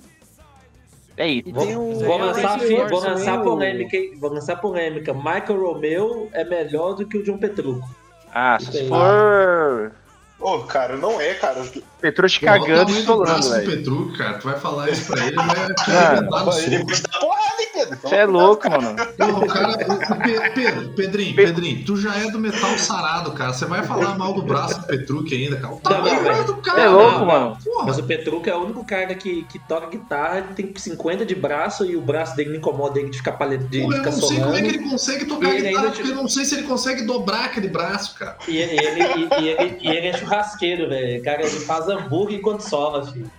É 1.17 1.27
isso. 1.27 1.51
Vou, 1.51 1.65
o- 1.67 1.99
vou 1.99 2.19
é 2.19 2.23
o 2.23 2.25
lançar, 2.27 2.59
Force 2.59 2.89
vou 2.89 2.99
lançar 2.99 3.39
o- 3.39 3.43
polêmica, 3.43 3.97
hein? 3.97 4.17
Vou 4.19 4.31
lançar 4.31 4.55
polêmica. 4.57 5.13
Michael 5.13 5.59
Romeo 5.61 6.29
é 6.31 6.43
melhor 6.43 6.93
do 6.93 7.05
que 7.07 7.17
o 7.17 7.23
John 7.23 7.37
Petrucco. 7.37 7.87
Ah, 8.33 8.57
Isso 8.61 8.71
se 8.71 8.87
for. 8.87 9.91
Ô, 10.39 10.59
cara, 10.59 10.95
não 10.97 11.19
é, 11.19 11.33
cara. 11.35 11.63
Petrucci 11.99 12.37
o 12.37 12.41
cagando 12.41 12.69
e 12.71 12.75
tamanho 12.75 12.85
do 12.85 12.99
estourando, 12.99 13.25
braço 13.33 13.49
do 13.49 13.55
velho. 13.55 13.69
Petruc, 13.77 14.17
cara. 14.17 14.37
Tu 14.39 14.43
vai 14.47 14.59
falar 14.59 14.89
isso 14.89 15.11
pra 15.11 15.25
ele, 15.25 15.35
Mano, 15.35 15.51
arrebentar 15.51 16.45
no 16.45 16.53
Ele 16.59 16.77
vai 16.85 17.01
dar 17.01 17.19
porrada, 17.19 17.61
hein? 17.61 17.70
Você 18.01 18.15
é 18.15 18.25
louco, 18.25 18.69
mano. 18.69 18.95
Não, 19.17 19.41
cara, 19.47 19.69
o- 19.87 20.13
o 20.13 20.17
Pe- 20.19 20.49
Pedro, 20.53 20.89
Pedrinho, 20.93 21.35
Pedrinho, 21.35 21.85
tu 21.85 21.97
já 21.97 22.15
é 22.15 22.29
do 22.29 22.39
metal 22.39 22.77
sarado, 22.77 23.31
cara. 23.33 23.53
Você 23.53 23.65
vai 23.65 23.83
falar 23.83 24.17
mal 24.17 24.33
do 24.33 24.41
braço 24.41 24.79
do 24.81 24.87
Petruc 24.87 25.33
ainda, 25.33 25.57
cara. 25.57 25.73
O 25.73 25.79
tamanho 25.79 26.45
do 26.45 26.53
Você 26.55 26.61
cara. 26.61 26.81
é 26.81 26.89
louco, 26.89 27.19
não, 27.19 27.25
mano. 27.25 27.57
Porra, 27.63 27.85
Mas 27.85 27.97
o 27.97 28.03
Petrucco 28.03 28.49
é 28.49 28.55
o 28.55 28.63
único 28.63 28.83
cara 28.85 29.13
que, 29.15 29.43
que 29.43 29.59
toca 29.59 29.87
guitarra, 29.87 30.37
ele 30.39 30.53
tem 30.55 30.73
50 30.75 31.25
de 31.25 31.35
braço 31.35 31.85
e 31.85 31.95
o 31.95 32.01
braço 32.01 32.35
dele 32.35 32.49
não 32.51 32.57
incomoda 32.57 32.99
ele 32.99 33.09
de 33.09 33.17
ficar, 33.17 33.33
pale... 33.33 33.57
de 33.57 33.79
eu 33.81 33.89
não 33.89 34.11
sei 34.11 34.39
como 34.39 34.55
é 34.55 34.61
que 34.61 34.67
ele 34.67 34.89
consegue 34.89 35.25
tocar 35.25 35.49
ele 35.53 35.67
guitarra, 35.69 35.91
porque 35.91 36.09
eu 36.11 36.15
não 36.15 36.27
sei 36.27 36.45
se 36.45 36.55
ele 36.55 36.63
consegue 36.67 37.03
dobrar 37.03 37.45
aquele 37.45 37.67
braço, 37.67 38.15
cara. 38.17 38.37
E 38.47 38.57
ele, 38.57 38.75
e, 39.03 39.41
e 39.43 39.47
ele, 39.49 39.77
e 39.81 39.87
ele 39.87 40.07
é 40.07 40.13
churrasqueiro, 40.17 40.89
velho. 40.89 41.23
Cara, 41.23 41.41
ele 41.41 41.49
faz 41.61 41.87
hambúrguer 41.87 42.39
enquanto 42.39 42.61
sola, 42.61 43.05
filho. 43.05 43.29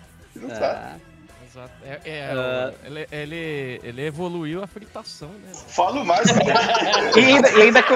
Ah, 0.50 0.94
Exato. 1.52 1.70
É, 1.84 2.00
é, 2.04 2.30
Ah. 2.32 2.72
ele, 2.84 3.06
ele, 3.12 3.80
ele 3.84 4.06
evoluiu 4.06 4.62
a 4.62 4.66
fritação, 4.66 5.28
né? 5.28 5.52
Falo 5.68 6.02
mais. 6.04 6.26
E 7.16 7.20
ainda, 7.20 7.50
e 7.50 7.62
ainda 7.62 7.82
com. 7.82 7.94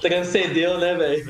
Transcendeu, 0.00 0.78
né, 0.78 0.94
velho? 0.94 1.26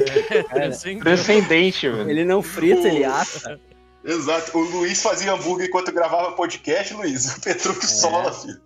Transcendeu. 0.49 1.03
transcendente, 1.05 1.89
mano. 1.89 2.11
ele 2.11 2.25
não 2.25 2.43
frita, 2.43 2.89
ele 2.89 3.05
assa. 3.05 3.59
Exato. 4.05 4.57
O 4.57 4.61
Luiz 4.63 5.03
fazia 5.03 5.33
hambúrguer 5.33 5.67
enquanto 5.67 5.91
gravava 5.93 6.33
podcast, 6.33 6.95
Luiz. 6.95 7.37
O 7.37 7.41
Petruc 7.41 7.85
sola, 7.85 8.33
filho. 8.33 8.61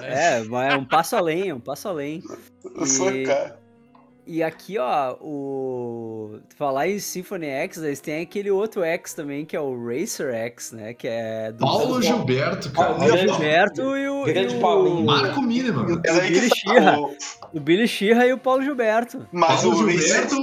É, 0.00 0.40
mas 0.44 0.72
é 0.74 0.76
um 0.76 0.84
passo 0.84 1.16
além, 1.16 1.48
é 1.48 1.54
um 1.54 1.58
passo 1.58 1.88
além. 1.88 2.22
Eu 2.76 2.86
sou 2.86 3.10
E- 3.10 3.24
cara. 3.24 3.58
E 4.26 4.42
aqui, 4.42 4.76
ó, 4.76 5.14
o. 5.20 6.40
Falar 6.56 6.88
em 6.88 6.98
Symphony 6.98 7.46
X, 7.46 7.78
eles 7.78 8.00
têm 8.00 8.22
aquele 8.22 8.50
outro 8.50 8.82
X 8.82 9.14
também, 9.14 9.44
que 9.44 9.54
é 9.54 9.60
o 9.60 9.86
Racer 9.86 10.34
X, 10.34 10.72
né? 10.72 10.94
Que 10.94 11.06
é 11.06 11.52
do. 11.52 11.58
Paulo 11.58 12.02
Gilberto, 12.02 12.70
cara. 12.72 12.92
o 12.94 12.98
Grande- 12.98 13.18
Gilberto 13.28 13.96
e 13.96 14.08
o. 14.08 14.24
Grande 14.24 14.54
e 14.54 14.58
o- 14.58 14.60
Paulinho. 14.60 15.04
Marco 15.06 15.40
Mínimo. 15.40 15.84
Mas 16.04 16.18
aí 16.18 16.30
Billy 16.32 16.50
Sheehan. 16.56 16.98
o- 16.98 17.16
O 17.54 17.60
Billy 17.60 17.86
Sheehan 17.86 18.26
e 18.26 18.32
o 18.32 18.38
Paulo 18.38 18.62
Gilberto. 18.64 19.26
Mas 19.30 19.62
Paulo 19.62 19.76
o. 19.84 19.90
Gilberto, 19.90 20.36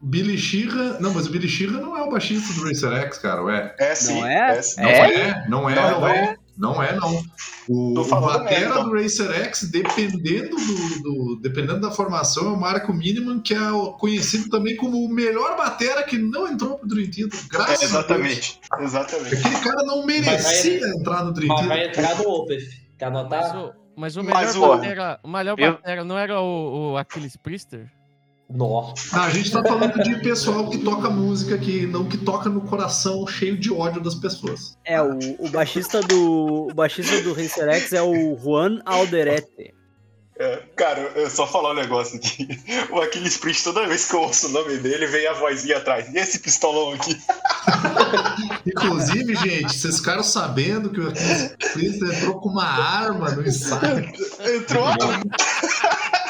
Billy 0.00 0.38
Sheehan. 0.38 0.98
Não, 1.00 1.12
mas 1.12 1.26
o 1.26 1.30
Billy 1.32 1.48
Sheehan 1.48 1.72
não 1.80 1.96
é 1.96 2.02
o 2.02 2.10
baixista 2.10 2.52
do 2.54 2.68
Racer 2.68 2.92
X, 2.92 3.18
cara, 3.18 3.42
ué. 3.42 3.74
É 3.80 3.94
sim. 3.96 4.20
Não 4.20 4.26
é? 4.28 4.62
sim. 4.62 4.80
Não 4.80 4.88
é? 4.88 5.44
Não 5.48 5.70
é, 5.70 5.74
Não 5.74 6.00
não, 6.00 6.08
é? 6.08 6.36
Não 6.56 6.80
é, 6.82 6.94
não. 6.94 7.20
O, 7.68 7.98
o 7.98 8.04
batera 8.04 8.38
merda, 8.44 8.66
então. 8.66 8.84
do 8.88 8.94
Racer 8.94 9.30
X, 9.46 9.70
dependendo, 9.70 10.54
do, 10.56 11.02
do- 11.02 11.40
dependendo 11.40 11.80
da 11.80 11.90
formação, 11.90 12.46
é 12.46 12.50
o 12.50 12.56
Marco 12.60 12.92
Miniman, 12.92 13.40
que 13.40 13.52
é 13.54 13.58
conhecido 13.98 14.48
também 14.50 14.76
como 14.76 15.04
o 15.04 15.08
melhor 15.08 15.56
batera 15.56 16.02
que 16.04 16.16
não 16.16 16.46
entrou 16.46 16.78
pro 16.78 16.88
Dream 16.88 17.10
Theater. 17.10 17.40
Graças 17.48 17.82
É, 17.82 17.84
exatamente. 17.86 18.60
Exatamente. 18.80 19.26
a 19.34 19.38
Deus. 19.38 19.44
Aquele 19.46 19.64
cara 19.64 19.82
não 19.84 20.06
merecia 20.06 20.74
ele- 20.74 20.88
entrar 20.98 21.24
no 21.24 21.32
Dream 21.32 21.48
Mas 21.54 21.66
vai 21.66 21.78
Theater. 21.90 22.04
entrar 22.04 22.18
no 22.22 22.30
Opeth. 22.30 22.68
Quer 22.98 23.10
Mas 23.10 23.20
anotar? 23.20 23.56
o, 23.64 23.72
mas 23.96 24.16
o 24.16 24.22
melhor 24.22 24.34
Mas 24.44 24.56
o- 24.56 24.68
batera, 24.68 25.20
o 25.22 25.28
melhor 25.28 25.58
Eu- 25.58 25.72
batera 25.72 26.04
não 26.04 26.16
era 26.18 26.40
o, 26.40 26.92
o 26.92 26.96
Aquiles 26.96 27.36
Priester? 27.36 27.90
Nossa. 28.48 29.16
Não, 29.16 29.24
a 29.24 29.30
gente 29.30 29.50
tá 29.50 29.62
falando 29.62 30.02
de 30.02 30.16
pessoal 30.20 30.68
que 30.68 30.78
toca 30.78 31.08
música, 31.10 31.56
que 31.56 31.86
não 31.86 32.04
que 32.04 32.18
toca 32.18 32.48
no 32.48 32.60
coração 32.60 33.26
cheio 33.26 33.56
de 33.56 33.72
ódio 33.72 34.02
das 34.02 34.14
pessoas. 34.14 34.76
É, 34.84 35.00
o, 35.00 35.18
o 35.38 35.48
baixista 35.48 36.00
do. 36.00 36.68
O 36.70 36.74
baixista 36.74 37.20
do 37.22 37.32
Racer 37.32 37.68
X 37.70 37.92
é 37.92 38.02
o 38.02 38.36
Juan 38.36 38.80
Alderete. 38.84 39.74
É, 40.36 40.62
cara, 40.74 41.00
eu 41.14 41.30
só 41.30 41.46
falar 41.46 41.70
um 41.70 41.74
negócio 41.74 42.16
aqui. 42.16 42.48
O 42.90 43.00
Aquiles 43.00 43.36
Priest, 43.36 43.62
toda 43.62 43.86
vez 43.86 44.06
que 44.06 44.14
eu 44.14 44.20
ouço 44.20 44.48
o 44.48 44.50
nome 44.50 44.78
dele, 44.78 45.06
vem 45.06 45.28
a 45.28 45.32
vozinha 45.32 45.76
atrás. 45.76 46.12
E 46.12 46.18
esse 46.18 46.40
pistolão 46.40 46.92
aqui? 46.92 47.16
Inclusive, 48.66 49.36
gente, 49.36 49.72
vocês 49.72 49.98
ficaram 49.98 50.24
sabendo 50.24 50.90
que 50.90 51.00
o 51.00 51.08
Aquiles 51.08 52.02
entrou 52.02 52.40
com 52.40 52.48
uma 52.48 52.66
arma 52.66 53.30
no 53.30 53.46
ensaio. 53.46 54.12
Entrou. 54.56 54.86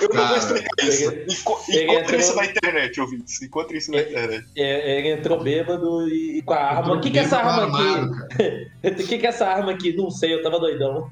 Eu 0.00 0.08
não 0.08 0.16
vou 0.16 0.36
Cara, 0.36 0.36
explicar 0.38 0.70
isso. 0.86 1.12
Enco- 1.28 1.62
entrou- 1.68 2.20
isso 2.20 2.36
na 2.36 2.44
internet, 2.46 3.00
ouvintes. 3.00 3.42
Encontre 3.42 3.78
isso 3.78 3.90
na 3.90 4.00
internet. 4.00 4.46
É, 4.56 4.98
Ele 4.98 5.08
entrou 5.12 5.42
bêbado 5.42 6.08
e, 6.08 6.38
e 6.38 6.42
com 6.42 6.52
a 6.54 6.58
arma. 6.58 6.94
O 6.94 7.00
que, 7.00 7.10
que 7.10 7.18
é 7.18 7.22
essa 7.22 7.38
arma 7.38 7.62
armado, 7.62 8.14
aqui? 8.14 8.36
cara. 8.36 8.72
O 8.92 8.94
que, 9.06 9.18
que 9.18 9.26
é 9.26 9.28
essa 9.28 9.46
arma 9.46 9.72
aqui? 9.72 9.94
Não 9.96 10.10
sei, 10.10 10.34
eu 10.34 10.42
tava 10.42 10.58
doidão. 10.60 11.10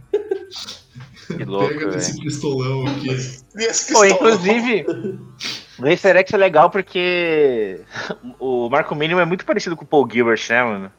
Que 1.26 1.44
louco, 1.44 1.68
Pega 1.78 1.96
esse 1.96 2.20
pistolão 2.20 2.86
aqui. 2.86 3.08
Esse 3.10 3.92
Pô, 3.92 4.00
pistolão? 4.00 4.08
inclusive, 4.08 4.86
o 5.78 5.82
Racer 5.84 6.16
X 6.16 6.32
é 6.32 6.36
legal 6.36 6.70
porque 6.70 7.80
o 8.38 8.68
Marco 8.68 8.94
Mínimo 8.94 9.20
é 9.20 9.24
muito 9.24 9.44
parecido 9.46 9.76
com 9.76 9.84
o 9.84 9.88
Paul 9.88 10.08
Gilbert, 10.10 10.44
né, 10.48 10.62
mano? 10.62 10.92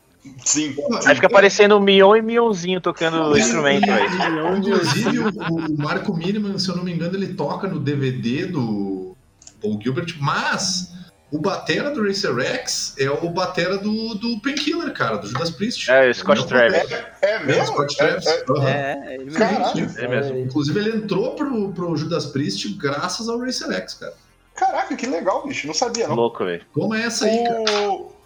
Sim. 0.45 0.75
Aí 1.05 1.15
fica 1.15 1.29
parecendo 1.29 1.77
o 1.77 1.81
Mion 1.81 2.15
e 2.15 2.21
Mionzinho 2.21 2.79
tocando 2.79 3.35
instrumento, 3.37 3.85
velho. 3.87 4.57
Inclusive, 4.57 5.19
o, 5.19 5.29
o 5.29 5.77
Marco 5.77 6.15
Miniman, 6.15 6.57
se 6.59 6.69
eu 6.69 6.75
não 6.75 6.83
me 6.83 6.93
engano, 6.93 7.15
ele 7.15 7.33
toca 7.33 7.67
no 7.67 7.79
DVD 7.79 8.45
do 8.45 9.15
Paul 9.61 9.79
Gilbert, 9.81 10.15
mas 10.19 10.91
o 11.31 11.39
batera 11.39 11.89
do 11.91 12.05
Racer 12.05 12.37
X 12.39 12.93
é 12.99 13.09
o 13.09 13.29
batera 13.29 13.77
do, 13.77 14.13
do 14.15 14.39
Painkiller, 14.41 14.93
cara, 14.93 15.17
do 15.17 15.27
Judas 15.27 15.49
Priest. 15.49 15.89
É, 15.89 16.09
o 16.09 16.13
Scott 16.13 16.45
Travis. 16.45 16.91
É 16.91 17.15
É, 17.21 17.37
o 17.39 17.45
mesmo? 17.47 17.65
Scott 17.67 17.95
É- 17.95 17.97
Travis. 18.05 18.27
é- 18.27 18.43
Aham. 18.49 18.67
É, 18.69 19.15
ele 19.15 19.25
mesmo. 19.25 19.99
É 19.99 20.07
mesmo. 20.07 20.37
Inclusive, 20.39 20.79
ele 20.79 20.97
entrou 20.97 21.33
pro, 21.35 21.71
pro 21.71 21.95
Judas 21.97 22.25
Priest 22.27 22.67
graças 22.77 23.27
ao 23.29 23.39
Racer 23.39 23.71
X, 23.71 23.93
cara. 23.95 24.13
Caraca, 24.53 24.95
que 24.95 25.07
legal, 25.07 25.47
bicho. 25.47 25.65
Não 25.65 25.73
sabia, 25.73 26.07
não. 26.07 26.15
Louco, 26.15 26.43
velho. 26.45 26.61
Como 26.73 26.93
é 26.93 27.03
essa 27.03 27.25
aí, 27.25 27.43
cara? 27.43 27.63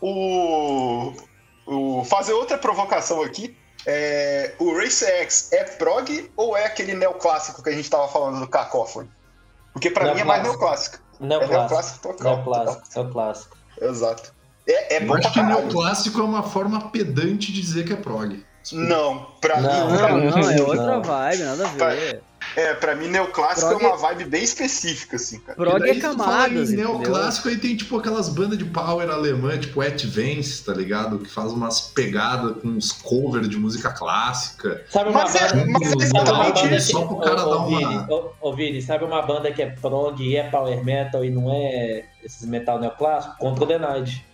O, 0.01 1.13
o, 1.65 2.03
fazer 2.05 2.33
outra 2.33 2.57
provocação 2.57 3.21
aqui. 3.21 3.57
É, 3.87 4.53
o 4.57 4.75
Race 4.75 5.05
X 5.05 5.51
é 5.53 5.63
prog 5.63 6.31
ou 6.35 6.57
é 6.57 6.65
aquele 6.65 6.93
neoclássico 6.95 7.61
que 7.61 7.69
a 7.69 7.73
gente 7.73 7.89
tava 7.89 8.07
falando 8.07 8.39
do 8.39 8.47
Cacophone? 8.47 9.09
Porque 9.73 9.91
pra 9.91 10.13
mim 10.13 10.21
é 10.21 10.23
mais 10.23 10.41
neoclássico. 10.41 10.97
Não 11.19 11.35
É 11.41 11.47
clássico. 11.47 11.57
neoclássico 11.59 11.99
total. 12.07 12.33
Não 12.33 12.41
é 12.41 12.43
clássico, 12.43 12.83
é 12.95 12.99
o 13.01 13.11
clássico. 13.11 13.57
Exato. 13.81 14.33
É, 14.67 14.95
é 14.95 14.97
Eu 14.97 15.01
bom 15.07 15.13
pra 15.13 15.19
acho 15.19 15.33
que 15.33 15.41
neoclássico 15.43 16.19
é 16.19 16.23
uma 16.23 16.43
forma 16.43 16.89
pedante 16.89 17.51
de 17.51 17.61
dizer 17.61 17.85
que 17.85 17.93
é 17.93 17.95
prog. 17.95 18.43
Não, 18.71 19.27
pra 19.39 19.61
Não, 19.61 19.91
mim, 19.91 19.97
pra 19.97 20.09
Não, 20.09 20.17
mim, 20.17 20.25
não, 20.31 20.51
é 20.51 20.61
outra 20.61 20.85
Não. 20.95 21.03
vibe, 21.03 21.43
nada 21.43 21.67
a 21.67 21.71
ver. 21.89 22.23
É, 22.55 22.73
pra 22.73 22.95
mim 22.95 23.07
neoclássico 23.07 23.69
Prog 23.69 23.83
é 23.83 23.87
uma 23.87 23.97
vibe 23.97 24.25
bem 24.25 24.43
específica, 24.43 25.15
assim, 25.17 25.39
cara. 25.39 25.55
Prog 25.57 25.79
daí, 25.79 25.91
é 25.91 25.99
camadas, 25.99 26.69
em 26.69 26.73
entendeu? 26.73 26.99
neoclássico, 26.99 27.49
aí 27.49 27.57
tem 27.57 27.75
tipo 27.75 27.97
aquelas 27.97 28.29
bandas 28.29 28.57
de 28.57 28.65
power 28.65 29.09
alemã, 29.09 29.57
tipo 29.57 29.81
Advance, 29.81 30.63
tá 30.63 30.73
ligado? 30.73 31.19
Que 31.19 31.29
faz 31.29 31.51
umas 31.51 31.81
pegadas 31.81 32.61
com 32.61 32.69
uns 32.69 32.91
covers 32.91 33.49
de 33.49 33.57
música 33.57 33.91
clássica. 33.91 34.83
Sabe 34.89 35.09
uma 35.09 35.23
Mas 35.23 35.35
é- 35.35 35.53
banda. 35.53 35.65
mas 35.79 35.81
é 35.81 36.05
sabe 36.07 36.29
uma 36.31 36.47
exatamente 36.49 36.75
isso, 36.75 36.91
só 36.91 37.05
pro 37.05 37.17
cara 37.19 37.45
ô, 37.45 37.49
dar 37.49 37.55
ô, 37.57 37.67
uma- 37.67 37.77
Vini, 37.79 38.05
ô, 38.09 38.29
ô, 38.41 38.53
Vini, 38.55 38.81
sabe 38.81 39.03
uma 39.05 39.21
banda 39.21 39.51
que 39.51 39.61
é 39.61 39.67
prog 39.69 40.21
e 40.23 40.35
é 40.35 40.43
power 40.49 40.83
metal 40.83 41.23
e 41.25 41.29
não 41.29 41.51
é 41.51 42.05
esses 42.23 42.47
metal 42.47 42.79
neoclássico? 42.79 43.35
Contra 43.37 43.65
the 43.67 43.77
Night. 43.77 44.25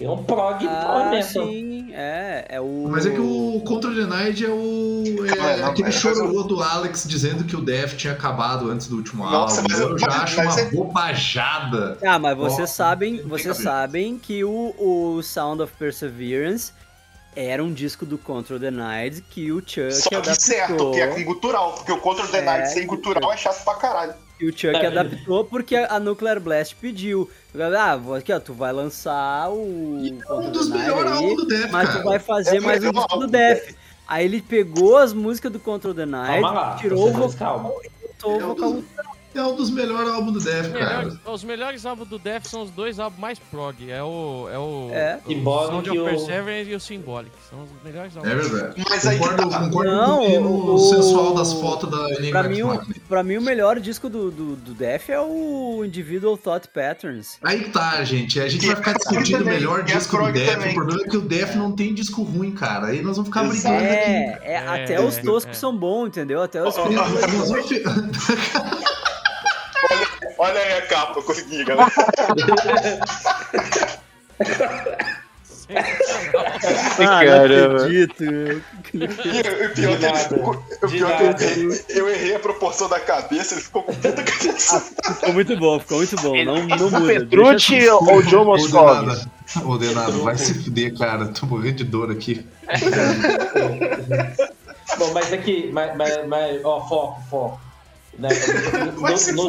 Que 0.00 0.06
é 0.06 0.10
um 0.10 0.24
prog 0.24 0.66
Ah, 0.66 1.10
metal. 1.10 1.44
sim, 1.44 1.90
é. 1.92 2.46
É 2.48 2.58
o. 2.58 2.86
Mas 2.88 3.04
é 3.04 3.10
que 3.10 3.20
o 3.20 3.60
Contra 3.66 3.90
the 3.94 4.06
Night 4.06 4.42
é 4.42 4.48
o. 4.48 5.04
É 5.26 5.38
Ah, 5.38 5.56
não, 5.58 5.66
aquele 5.68 5.88
mas- 5.88 5.94
chororô 5.96 6.42
do 6.44 6.62
Alex 6.62 7.04
dizendo 7.06 7.44
que 7.44 7.54
o 7.54 7.60
Death 7.60 7.96
tinha 7.98 8.14
acabado 8.14 8.70
antes 8.70 8.86
do 8.88 8.96
último 8.96 9.24
Nossa, 9.28 9.60
álbum. 9.60 9.68
mas- 9.70 9.78
eu 9.78 9.98
já 9.98 10.06
mas- 10.06 10.16
acho 10.22 10.36
mas 10.38 10.54
uma 10.54 10.60
é- 10.62 10.70
bobajada. 10.70 11.98
Ah, 12.02 12.18
mas 12.18 12.34
vocês 12.34 12.70
sabem, 12.70 13.20
vocês 13.28 13.58
sabem 13.58 14.18
que 14.18 14.42
o, 14.42 14.74
o 14.78 15.22
Sound 15.22 15.60
of 15.60 15.74
Perseverance 15.78 16.72
era 17.36 17.62
um 17.62 17.70
disco 17.70 18.06
do 18.06 18.16
Control 18.16 18.58
the 18.58 18.70
Night 18.70 19.20
que 19.28 19.52
o 19.52 19.60
Chuck 19.60 19.92
Só 19.92 20.08
que 20.08 20.14
adaptou. 20.14 20.34
certo, 20.40 20.90
que 20.92 21.00
é 21.02 21.08
com 21.08 21.24
gutural, 21.24 21.74
porque 21.74 21.92
o 21.92 21.98
Contra 21.98 22.26
the 22.26 22.38
É, 22.38 22.64
sem 22.64 22.86
gutural 22.86 23.30
é 23.30 23.36
chato 23.36 23.62
pra 23.64 23.74
caralho. 23.74 24.14
E 24.40 24.46
o 24.46 24.50
Chuck 24.52 24.74
É. 24.74 24.86
adaptou 24.86 25.44
porque 25.44 25.76
a 25.76 26.00
Nuclear 26.00 26.40
Blast 26.40 26.74
pediu. 26.76 27.28
Ah, 27.78 27.96
vou- 27.96 28.14
aqui, 28.14 28.32
ó, 28.32 28.40
tu 28.40 28.54
vai 28.54 28.72
lançar 28.72 29.50
o 29.50 30.00
É 30.06 30.10
Control 30.22 30.40
um 30.40 30.50
dos 30.50 30.68
melhores 30.70 31.12
álbuns 31.12 31.36
do 31.36 31.46
Death, 31.46 31.70
mas 31.70 31.88
tu 31.88 31.92
cara. 31.92 32.04
vai 32.04 32.18
fazer 32.18 32.56
É 32.56 32.60
mais 32.60 32.84
um 32.84 32.90
disco 32.92 33.18
do 33.18 33.26
Death. 33.26 33.74
Aí 34.08 34.24
ele 34.24 34.40
pegou 34.42 34.96
as 34.96 35.12
músicas 35.12 35.52
do 35.52 35.60
Control 35.60 35.94
the 35.94 36.06
Night, 36.06 36.40
Calma 36.42 36.52
lá, 36.52 36.76
tirou 36.76 37.08
o 37.08 37.12
vocal, 37.12 37.30
calma. 37.38 37.68
botou 37.68 38.36
o 38.36 38.40
É 38.40 38.44
um 38.44 38.48
vocal. 38.48 38.72
dos- 38.72 38.84
É 39.32 39.42
um 39.42 39.54
dos 39.54 39.70
melhores 39.70 40.10
álbuns 40.10 40.32
do 40.32 40.40
Death, 40.40 40.72
cara. 40.72 40.96
Melhores- 40.98 41.18
os 41.24 41.44
melhores 41.44 41.86
álbuns 41.86 42.08
do 42.08 42.18
Death 42.18 42.46
são 42.46 42.62
os 42.62 42.70
dois 42.72 42.98
álbuns 42.98 43.20
mais 43.20 43.38
prog. 43.38 43.88
É 43.88 44.02
o. 44.02 44.48
É 44.52 44.58
o. 44.58 44.88
É. 44.92 45.20
o 45.24 45.28
Symbolic 45.28 45.70
Sound 45.72 45.88
e 45.88 45.90
of 45.90 46.00
o- 46.00 46.04
Perseverance 46.04 46.70
e 46.70 46.74
o 46.74 46.80
Symbolic. 46.80 47.30
São 47.48 47.62
os 47.62 47.70
melhores 47.84 48.16
álbuns. 48.16 48.32
É 48.32 48.36
verdade. 48.36 48.84
Mas 48.88 49.06
aí 49.06 49.18
Concordo, 49.18 49.48
tá. 49.48 49.60
concordo 49.60 49.90
Não, 49.92 50.16
com 50.18 50.38
o 50.42 50.74
o- 50.74 50.78
sensual 50.78 51.34
das 51.34 51.52
fotos 51.52 51.88
da 51.90 52.10
Enigma 52.14 52.40
Pra 52.40 52.48
mim, 52.48 52.62
o, 52.62 52.80
pra 53.08 53.22
mim, 53.22 53.36
o 53.36 53.42
melhor 53.42 53.78
disco 53.78 54.08
do, 54.08 54.30
do, 54.32 54.56
do 54.56 54.74
Death 54.74 55.08
é 55.10 55.20
o 55.20 55.84
Individual 55.84 56.36
Thought 56.36 56.66
Patterns. 56.68 57.38
Aí 57.42 57.68
tá, 57.70 58.02
gente. 58.02 58.40
A 58.40 58.48
gente 58.48 58.66
vai 58.66 58.74
ficar 58.76 58.90
é 58.90 58.94
discutindo 58.94 59.42
o 59.42 59.44
melhor 59.46 59.80
é 59.80 59.82
disco 59.84 60.16
do 60.16 60.24
também. 60.24 60.70
O 60.70 60.74
problema 60.74 61.02
é 61.02 61.08
que 61.08 61.16
o 61.16 61.20
Death 61.20 61.54
não 61.54 61.70
tem 61.70 61.94
disco 61.94 62.22
ruim, 62.24 62.50
cara. 62.50 62.88
Aí 62.88 63.00
nós 63.00 63.16
vamos 63.16 63.28
ficar 63.28 63.44
Exato. 63.44 63.76
brigando 63.76 63.92
aqui. 63.94 64.00
É, 64.02 64.40
é, 64.42 64.52
É, 64.54 64.58
até 64.84 65.00
os 65.00 65.18
é, 65.18 65.22
toscos 65.22 65.56
é. 65.56 65.60
são 65.60 65.76
bons, 65.76 66.08
entendeu? 66.08 66.42
Até 66.42 66.60
os 66.66 66.74
vamos 66.74 67.68
fi- 67.68 67.80
Olha 70.40 70.58
aí 70.58 70.72
a 70.78 70.86
capa, 70.86 71.20
consegui, 71.20 71.62
galera. 71.66 71.92
Ah, 76.98 77.22
Caramba. 77.22 77.68
não 77.68 77.76
acredito. 77.84 78.24
E 78.24 78.62
o 79.04 79.08
pior, 79.74 79.92
é 79.92 79.96
que, 79.96 80.06
nada. 80.06 80.34
o 80.82 80.88
pior 80.88 81.10
é 81.10 81.34
que 81.34 81.44
eu 81.44 81.46
errei, 81.46 81.84
eu 81.90 82.08
errei 82.08 82.34
a 82.36 82.38
proporção 82.38 82.88
da 82.88 82.98
cabeça, 82.98 83.52
ele 83.54 83.60
ficou 83.60 83.82
com 83.82 83.92
puta 83.92 84.22
cabeça. 84.22 84.80
Ficou 84.80 85.34
muito 85.34 85.54
bom, 85.58 85.78
ficou 85.78 85.98
muito 85.98 86.16
bom. 86.22 86.42
Não, 86.42 86.66
não 86.66 86.86
O 86.86 86.90
muda. 86.90 87.06
Petrucci 87.06 87.76
assim. 87.76 87.88
ou 87.90 88.16
o 88.16 88.22
John 88.22 88.46
Moscovitz? 88.46 89.26
Ordenado, 89.62 90.24
vai 90.24 90.38
se 90.38 90.54
fuder, 90.54 90.96
cara. 90.96 91.26
Tô 91.26 91.44
morrendo 91.44 91.76
de 91.76 91.84
dor 91.84 92.10
aqui. 92.10 92.46
Bom, 94.98 95.12
mas 95.12 95.34
aqui, 95.34 95.68
mas, 95.70 95.94
mas, 95.96 96.26
mas 96.26 96.64
ó, 96.64 96.80
foco, 96.88 97.20
foco. 97.28 97.69
Né? 98.18 98.28
No- 99.34 99.48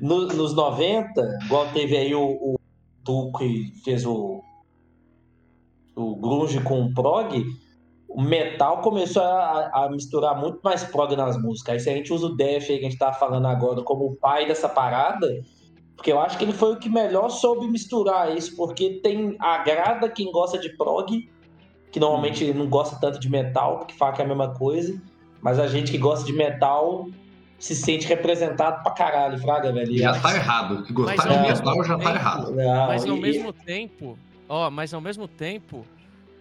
no- 0.00 0.26
no- 0.26 0.26
nos 0.34 0.54
90, 0.54 1.38
igual 1.44 1.66
teve 1.72 1.96
aí 1.96 2.14
o, 2.14 2.22
o 2.24 2.56
Tuco 3.04 3.38
que 3.38 3.72
fez 3.84 4.04
o, 4.06 4.42
o 5.96 6.16
grunge 6.16 6.60
com 6.60 6.82
o 6.82 6.94
prog, 6.94 7.44
o 8.08 8.22
metal 8.22 8.80
começou 8.80 9.22
a, 9.22 9.70
a 9.84 9.90
misturar 9.90 10.38
muito 10.38 10.60
mais 10.62 10.84
prog 10.84 11.14
nas 11.16 11.36
músicas. 11.40 11.74
Aí 11.74 11.80
se 11.80 11.90
a 11.90 11.94
gente 11.94 12.12
usa 12.12 12.26
o 12.26 12.36
Def 12.36 12.70
aí 12.70 12.78
que 12.78 12.86
a 12.86 12.90
gente 12.90 12.98
tá 12.98 13.12
falando 13.12 13.46
agora 13.46 13.82
como 13.82 14.06
o 14.06 14.16
pai 14.16 14.46
dessa 14.46 14.68
parada, 14.68 15.26
porque 15.96 16.12
eu 16.12 16.20
acho 16.20 16.38
que 16.38 16.44
ele 16.44 16.52
foi 16.52 16.72
o 16.74 16.78
que 16.78 16.88
melhor 16.88 17.28
soube 17.28 17.66
misturar 17.66 18.36
isso, 18.36 18.54
porque 18.56 19.00
tem 19.02 19.36
agrada 19.40 20.08
quem 20.08 20.30
gosta 20.30 20.58
de 20.58 20.76
prog, 20.76 21.28
que 21.90 22.00
normalmente 22.00 22.52
não 22.52 22.68
gosta 22.68 22.96
tanto 23.00 23.18
de 23.20 23.28
metal, 23.30 23.78
porque 23.78 23.94
fala 23.94 24.12
que 24.12 24.22
é 24.22 24.24
a 24.24 24.28
mesma 24.28 24.52
coisa, 24.54 25.00
mas 25.44 25.58
a 25.60 25.66
gente 25.68 25.92
que 25.92 25.98
gosta 25.98 26.24
de 26.24 26.32
metal 26.32 27.10
se 27.58 27.74
sente 27.76 28.06
representado 28.06 28.82
pra 28.82 28.92
caralho, 28.92 29.38
Fraga, 29.38 29.70
velho. 29.72 29.96
Já 29.96 30.18
tá 30.18 30.34
errado. 30.34 30.86
Gostar 30.92 31.22
de 31.28 31.38
mesmo 31.40 31.66
metal 31.66 31.84
já 31.84 31.98
tá 31.98 32.10
errado. 32.14 32.50
Não, 32.52 32.86
Mas 32.88 33.04
ao 33.06 33.16
e- 33.16 33.20
mesmo 33.20 33.52
tempo, 33.52 34.18
ó, 34.48 34.70
mas 34.70 34.94
ao 34.94 35.00
mesmo 35.02 35.28
tempo, 35.28 35.86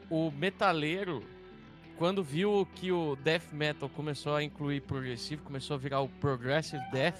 o 0.09 0.31
metaleiro, 0.31 1.21
quando 1.97 2.23
viu 2.23 2.65
que 2.75 2.91
o 2.93 3.17
death 3.23 3.51
metal 3.51 3.89
começou 3.89 4.35
a 4.35 4.41
incluir 4.43 4.81
progressivo, 4.81 5.43
começou 5.43 5.75
a 5.75 5.77
virar 5.77 5.99
o 5.99 6.07
progressive 6.07 6.81
death, 6.91 7.19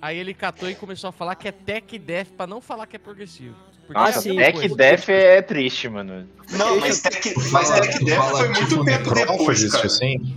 Aí 0.00 0.16
ele 0.16 0.32
catou 0.32 0.70
e 0.70 0.76
começou 0.76 1.08
a 1.08 1.12
falar 1.12 1.34
que 1.34 1.48
é 1.48 1.50
tech 1.50 1.98
death 1.98 2.28
pra 2.36 2.46
não 2.46 2.60
falar 2.60 2.86
que 2.86 2.94
é 2.94 2.98
progressivo. 3.00 3.56
Porque 3.84 3.98
Nossa, 4.00 4.12
é 4.12 4.18
a 4.18 4.22
sim, 4.22 4.28
mesma 4.28 4.44
Tech 4.44 4.58
coisa. 4.60 4.76
Death 4.76 5.08
é 5.08 5.42
triste, 5.42 5.88
mano. 5.88 6.28
Não, 6.52 6.78
mas 6.78 7.00
Tech, 7.00 7.34
mas 7.50 7.70
Tech 7.70 8.04
Death 8.04 8.16
fala, 8.16 8.38
foi 8.38 8.48
muito 8.48 8.68
tipo, 8.68 8.84
tempo 8.84 9.02
depois, 9.12 9.16
necrófagos, 9.28 9.72
cara. 9.72 9.86
assim. 9.86 10.36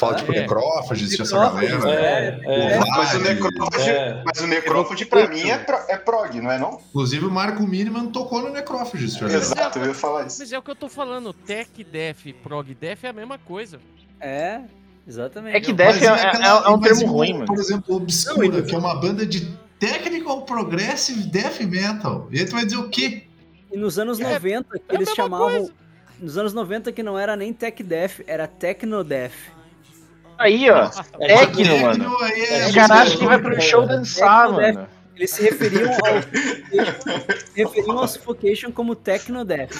Fala 0.00 0.14
tipo 0.16 0.32
É. 0.32 0.40
necrófagos, 0.40 1.12
essa 1.12 1.22
Necrófagos, 1.22 1.70
galera. 1.84 2.40
É, 2.44 2.72
é. 2.74 2.78
O 2.78 2.88
Mas 2.90 3.14
o. 3.14 3.18
Necrófage, 3.20 3.90
É. 3.90 4.22
mas 4.24 4.40
o 4.40 4.46
Necrófage 4.46 5.04
pra 5.04 5.28
mim 5.28 5.48
é, 5.50 5.58
pro- 5.58 5.84
é 5.88 5.96
prog, 5.98 6.40
não 6.40 6.50
é 6.50 6.58
não? 6.58 6.80
Inclusive 6.88 7.26
o 7.26 7.30
Marco 7.30 7.62
Miniman 7.66 8.06
tocou 8.06 8.40
no 8.40 8.50
necrófagos? 8.50 9.20
Exato, 9.20 9.78
eu 9.78 9.86
ia 9.88 9.94
falar 9.94 10.26
isso. 10.26 10.38
Mas 10.40 10.50
é 10.52 10.58
o 10.58 10.62
que 10.62 10.70
eu 10.70 10.74
tô 10.74 10.88
falando, 10.88 11.32
tech 11.34 11.84
death 11.84 12.24
e 12.24 12.32
prog 12.32 12.72
death 12.74 13.04
é 13.04 13.08
a 13.08 13.12
mesma 13.12 13.36
coisa. 13.38 13.78
É, 14.18 14.60
exatamente. 15.06 15.56
É 15.56 15.60
que 15.60 15.72
Death 15.72 15.94
Mas 15.96 16.02
é, 16.02 16.08
aquela- 16.08 16.62
é- 16.62 16.66
é 16.66 16.68
um 16.70 16.80
termo 16.80 17.06
ruim, 17.06 17.32
mano. 17.34 17.44
Por 17.46 17.58
exemplo, 17.58 17.96
Obscura, 17.96 18.62
que 18.62 18.74
é 18.74 18.78
uma 18.78 18.94
banda 18.94 19.26
de 19.26 19.54
technical 19.78 20.42
progressive 20.42 21.22
death 21.24 21.60
metal. 21.60 22.26
E 22.30 22.38
aí 22.38 22.46
tu 22.46 22.52
vai 22.52 22.64
dizer 22.64 22.78
o 22.78 22.88
quê? 22.88 23.24
E 23.70 23.76
nos 23.76 23.98
anos 23.98 24.18
É- 24.18 24.24
90, 24.32 24.78
que 24.78 24.82
é 24.88 24.94
eles 24.94 25.10
chamavam. 25.14 25.50
coisa. 25.50 25.72
Nos 26.18 26.36
anos 26.36 26.52
90 26.54 26.90
que 26.92 27.02
não 27.02 27.18
era 27.18 27.34
nem 27.36 27.52
Tech 27.52 27.82
Death, 27.82 28.20
era 28.26 28.46
Techno 28.46 29.02
Death. 29.04 29.32
Aí, 30.40 30.70
ó. 30.70 30.90
É 31.20 31.36
Tecno, 31.36 31.62
tipo- 31.62 31.78
mano. 31.80 32.16
É, 32.24 32.66
Os 32.66 32.70
é 32.70 32.72
caras 32.72 32.90
acham 32.90 33.14
é, 33.14 33.16
que 33.18 33.26
vai 33.26 33.38
pro 33.38 33.60
show 33.60 33.86
dançar, 33.86 34.46
Tecno 34.46 34.56
Death. 34.60 34.74
mano. 34.74 34.88
Eles 35.16 35.30
se 35.32 35.42
referiam 35.42 35.90
ao, 35.92 35.98
se 37.38 37.52
referiam 37.62 37.98
ao 37.98 38.08
Suffocation 38.08 38.72
como 38.72 38.94
Techno 38.96 39.44
Death. 39.44 39.76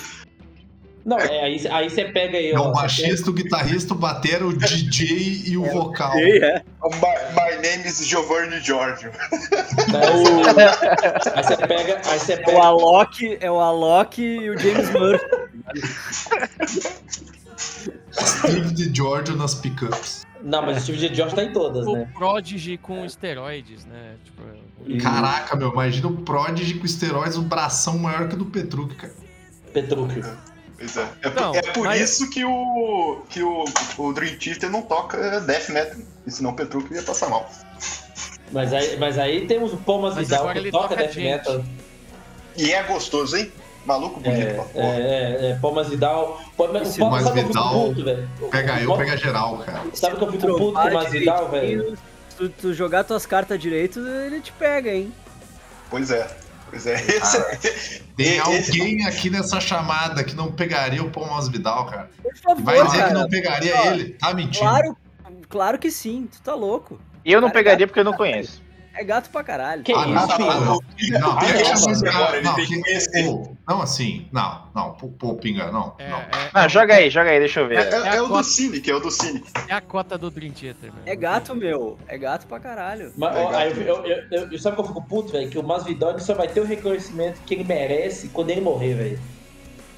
Não, 1.02 1.16
é, 1.18 1.44
aí, 1.44 1.66
aí 1.70 1.88
você 1.88 2.04
pega 2.04 2.36
aí, 2.36 2.50
É 2.50 2.58
ó. 2.58 2.68
o 2.68 2.72
baixista, 2.72 3.30
o 3.30 3.32
guitarrista, 3.32 3.94
o 3.94 3.96
batera, 3.96 4.46
o 4.46 4.52
DJ 4.52 5.44
e 5.46 5.56
o 5.56 5.64
vocal. 5.64 6.12
é. 6.18 6.62
My, 6.82 6.90
my 7.34 7.56
name 7.66 7.86
is 7.88 8.06
Giovanni 8.06 8.60
Giorgio. 8.60 9.10
Aí 9.22 10.10
o- 10.12 11.34
aí 11.34 11.42
você 11.42 11.56
pega. 11.56 12.00
Aí 12.04 12.18
você 12.18 12.32
É 12.34 12.36
o 12.36 12.44
pega. 12.44 12.62
Alok, 12.62 13.38
é 13.40 13.50
o 13.50 13.58
Alok 13.58 14.20
e 14.22 14.50
o 14.50 14.58
James 14.58 14.90
Murphy. 14.90 15.26
Steve 18.12 18.74
de 18.74 18.94
Giorgio 18.94 19.36
nas 19.36 19.54
pickups. 19.54 20.26
Não, 20.42 20.62
mas 20.62 20.78
o 20.78 20.80
Steve 20.80 20.98
J. 20.98 21.14
George 21.14 21.34
tá 21.34 21.44
em 21.44 21.52
todas, 21.52 21.86
O 21.86 21.92
né? 21.94 22.08
Prodigy 22.14 22.78
com 22.78 23.04
esteroides, 23.04 23.84
né? 23.84 24.14
Tipo, 24.24 24.42
E- 24.86 24.98
Caraca, 24.98 25.54
meu, 25.56 25.70
imagina 25.72 26.08
o 26.08 26.16
Prodigy 26.22 26.74
com 26.78 26.86
esteroides, 26.86 27.36
um 27.36 27.42
bração 27.44 27.98
maior 27.98 28.28
que 28.28 28.34
o 28.34 28.38
do 28.38 28.46
Petruc, 28.46 28.94
cara. 28.94 29.12
Petrúquio. 29.72 30.24
Pois 30.78 30.96
é. 30.96 31.08
É 31.22 31.28
por, 31.30 31.40
Não, 31.42 31.54
é 31.54 31.62
por 31.62 31.84
mas- 31.84 32.00
isso 32.00 32.30
que, 32.30 32.44
o, 32.44 33.20
que 33.28 33.42
o, 33.42 33.64
o 33.98 34.12
Dream 34.14 34.36
Theater 34.38 34.70
não 34.70 34.82
toca 34.82 35.40
death 35.40 35.68
metal. 35.68 36.00
E 36.26 36.30
senão 36.30 36.50
o 36.50 36.54
Petruc 36.56 36.92
ia 36.92 37.02
passar 37.02 37.28
mal. 37.28 37.48
Mas 38.52 38.72
aí, 38.72 38.96
mas 38.98 39.18
aí 39.18 39.46
temos 39.46 39.72
o 39.72 39.76
Palmas 39.76 40.14
Mas 40.16 40.28
Vidal 40.28 40.50
que 40.52 40.58
ele 40.58 40.70
toca 40.70 40.88
toca 40.88 40.96
death 41.02 41.12
gente. 41.12 41.24
metal. 41.24 41.64
E 42.56 42.72
é 42.72 42.82
gostoso, 42.82 43.36
hein? 43.36 43.52
Maluco 43.86 44.20
bonito 44.20 44.40
É, 44.46 44.54
pra 44.54 44.64
porra. 44.64 44.86
é, 44.86 45.50
é, 45.50 45.58
Palmas 45.60 45.88
Vidal. 45.88 46.40
Pô, 46.56 46.68
mas 46.72 46.88
Esse 46.88 47.00
o 47.00 47.04
Palmas 47.08 47.30
que 47.30 47.42
Vidal 47.42 47.72
puto, 47.88 48.04
velho? 48.04 48.28
Pega 48.50 48.80
eu, 48.80 48.96
pega 48.96 49.16
geral, 49.16 49.58
cara. 49.58 49.82
Sabe 49.94 50.16
que 50.16 50.22
eu 50.22 50.32
fico 50.32 50.46
puto 50.46 50.58
com 50.58 50.64
o 50.68 50.72
trovar 50.72 50.92
Masvidal, 50.92 51.48
velho? 51.50 51.98
tu, 52.36 52.48
tu 52.48 52.74
jogar 52.74 53.04
tuas 53.04 53.24
cartas 53.26 53.58
direito, 53.58 53.98
ele 54.00 54.40
te 54.40 54.52
pega, 54.52 54.90
hein? 54.92 55.12
Pois 55.88 56.10
é. 56.10 56.26
Pois 56.68 56.86
é. 56.86 56.94
Esse, 56.94 58.02
Tem 58.16 58.36
esse- 58.36 58.70
alguém 58.70 59.04
aqui 59.06 59.28
nessa 59.30 59.58
chamada 59.60 60.22
que 60.22 60.36
não 60.36 60.52
pegaria 60.52 61.02
o 61.02 61.10
Paul 61.10 61.26
Masvidal, 61.28 61.86
cara. 61.86 62.10
Por 62.22 62.36
favor, 62.36 62.62
vai 62.62 62.76
dizer 62.84 62.96
que 62.98 63.02
cara. 63.02 63.14
não 63.14 63.28
pegaria 63.28 63.86
ele. 63.88 64.10
Tá 64.10 64.32
mentindo. 64.32 64.58
Claro, 64.60 64.96
claro 65.48 65.78
que 65.78 65.90
sim, 65.90 66.28
tu 66.30 66.40
tá 66.42 66.54
louco. 66.54 67.00
E 67.24 67.32
eu 67.32 67.40
não 67.40 67.48
Cara, 67.48 67.58
pegaria 67.58 67.86
porque 67.88 67.98
eu 68.00 68.04
não 68.04 68.12
conheço. 68.12 68.62
É 69.00 69.04
gato 69.04 69.30
pra 69.30 69.42
caralho. 69.42 69.82
Que 69.82 69.94
Ah, 69.94 70.04
não, 70.06 70.26
isso, 70.26 70.28
não, 70.28 70.36
filho? 70.36 71.18
não, 71.18 71.30
não, 71.30 71.34
não, 72.02 72.10
agora 72.12 72.36
ele 72.36 72.44
não, 72.46 72.54
tem 72.54 72.66
que 72.66 72.74
que- 72.74 72.82
conhecer. 72.82 73.24
não 73.66 73.80
assim, 73.80 74.28
não, 74.30 74.62
não, 74.74 74.90
pô, 74.92 75.08
pô, 75.08 75.34
pinga, 75.36 75.72
não, 75.72 75.94
é, 75.98 76.06
não. 76.10 76.18
é, 76.18 76.28
Ah, 76.52 76.68
joga 76.68 76.96
aí, 76.96 77.08
joga 77.08 77.30
aí, 77.30 77.38
deixa 77.38 77.60
eu 77.60 77.64
é, 77.64 77.68
ver. 77.68 77.76
é- 77.94 78.08
é 78.08 78.18
a 78.18 78.22
o 78.22 78.26
do 78.26 78.32
cota. 78.34 78.42
Cynic, 78.44 78.90
é 78.90 78.94
o 78.94 79.00
do 79.00 79.10
Cynic. 79.10 79.50
é 79.68 79.72
a 79.72 79.80
cota 79.80 80.18
do 80.18 80.30
Dream 80.30 80.52
Theater, 80.52 80.92
né? 80.92 81.00
É 81.06 81.16
gato, 81.16 81.54
meu. 81.54 81.96
É 82.06 82.18
gato 82.18 82.46
pra 82.46 82.60
caralho. 82.60 83.10
Mas, 83.16 83.34
ó, 83.34 83.56
aí 83.56 83.70
eu, 83.70 83.82
eu, 83.82 84.04
eu, 84.04 84.24
eu- 84.32 84.52
eu- 84.52 84.58
sabe 84.58 84.76
que 84.76 84.82
eu 84.82 84.86
fico 84.86 85.02
puto, 85.02 85.32
velho? 85.32 85.48
Que 85.48 85.58
o 85.58 85.62
Masvidal 85.62 86.18
só 86.18 86.34
vai 86.34 86.48
ter 86.48 86.60
o 86.60 86.64
reconhecimento 86.66 87.40
que 87.46 87.54
ele 87.54 87.64
merece 87.64 88.28
quando 88.28 88.50
ele 88.50 88.60
morrer, 88.60 88.92
velho. 88.92 89.20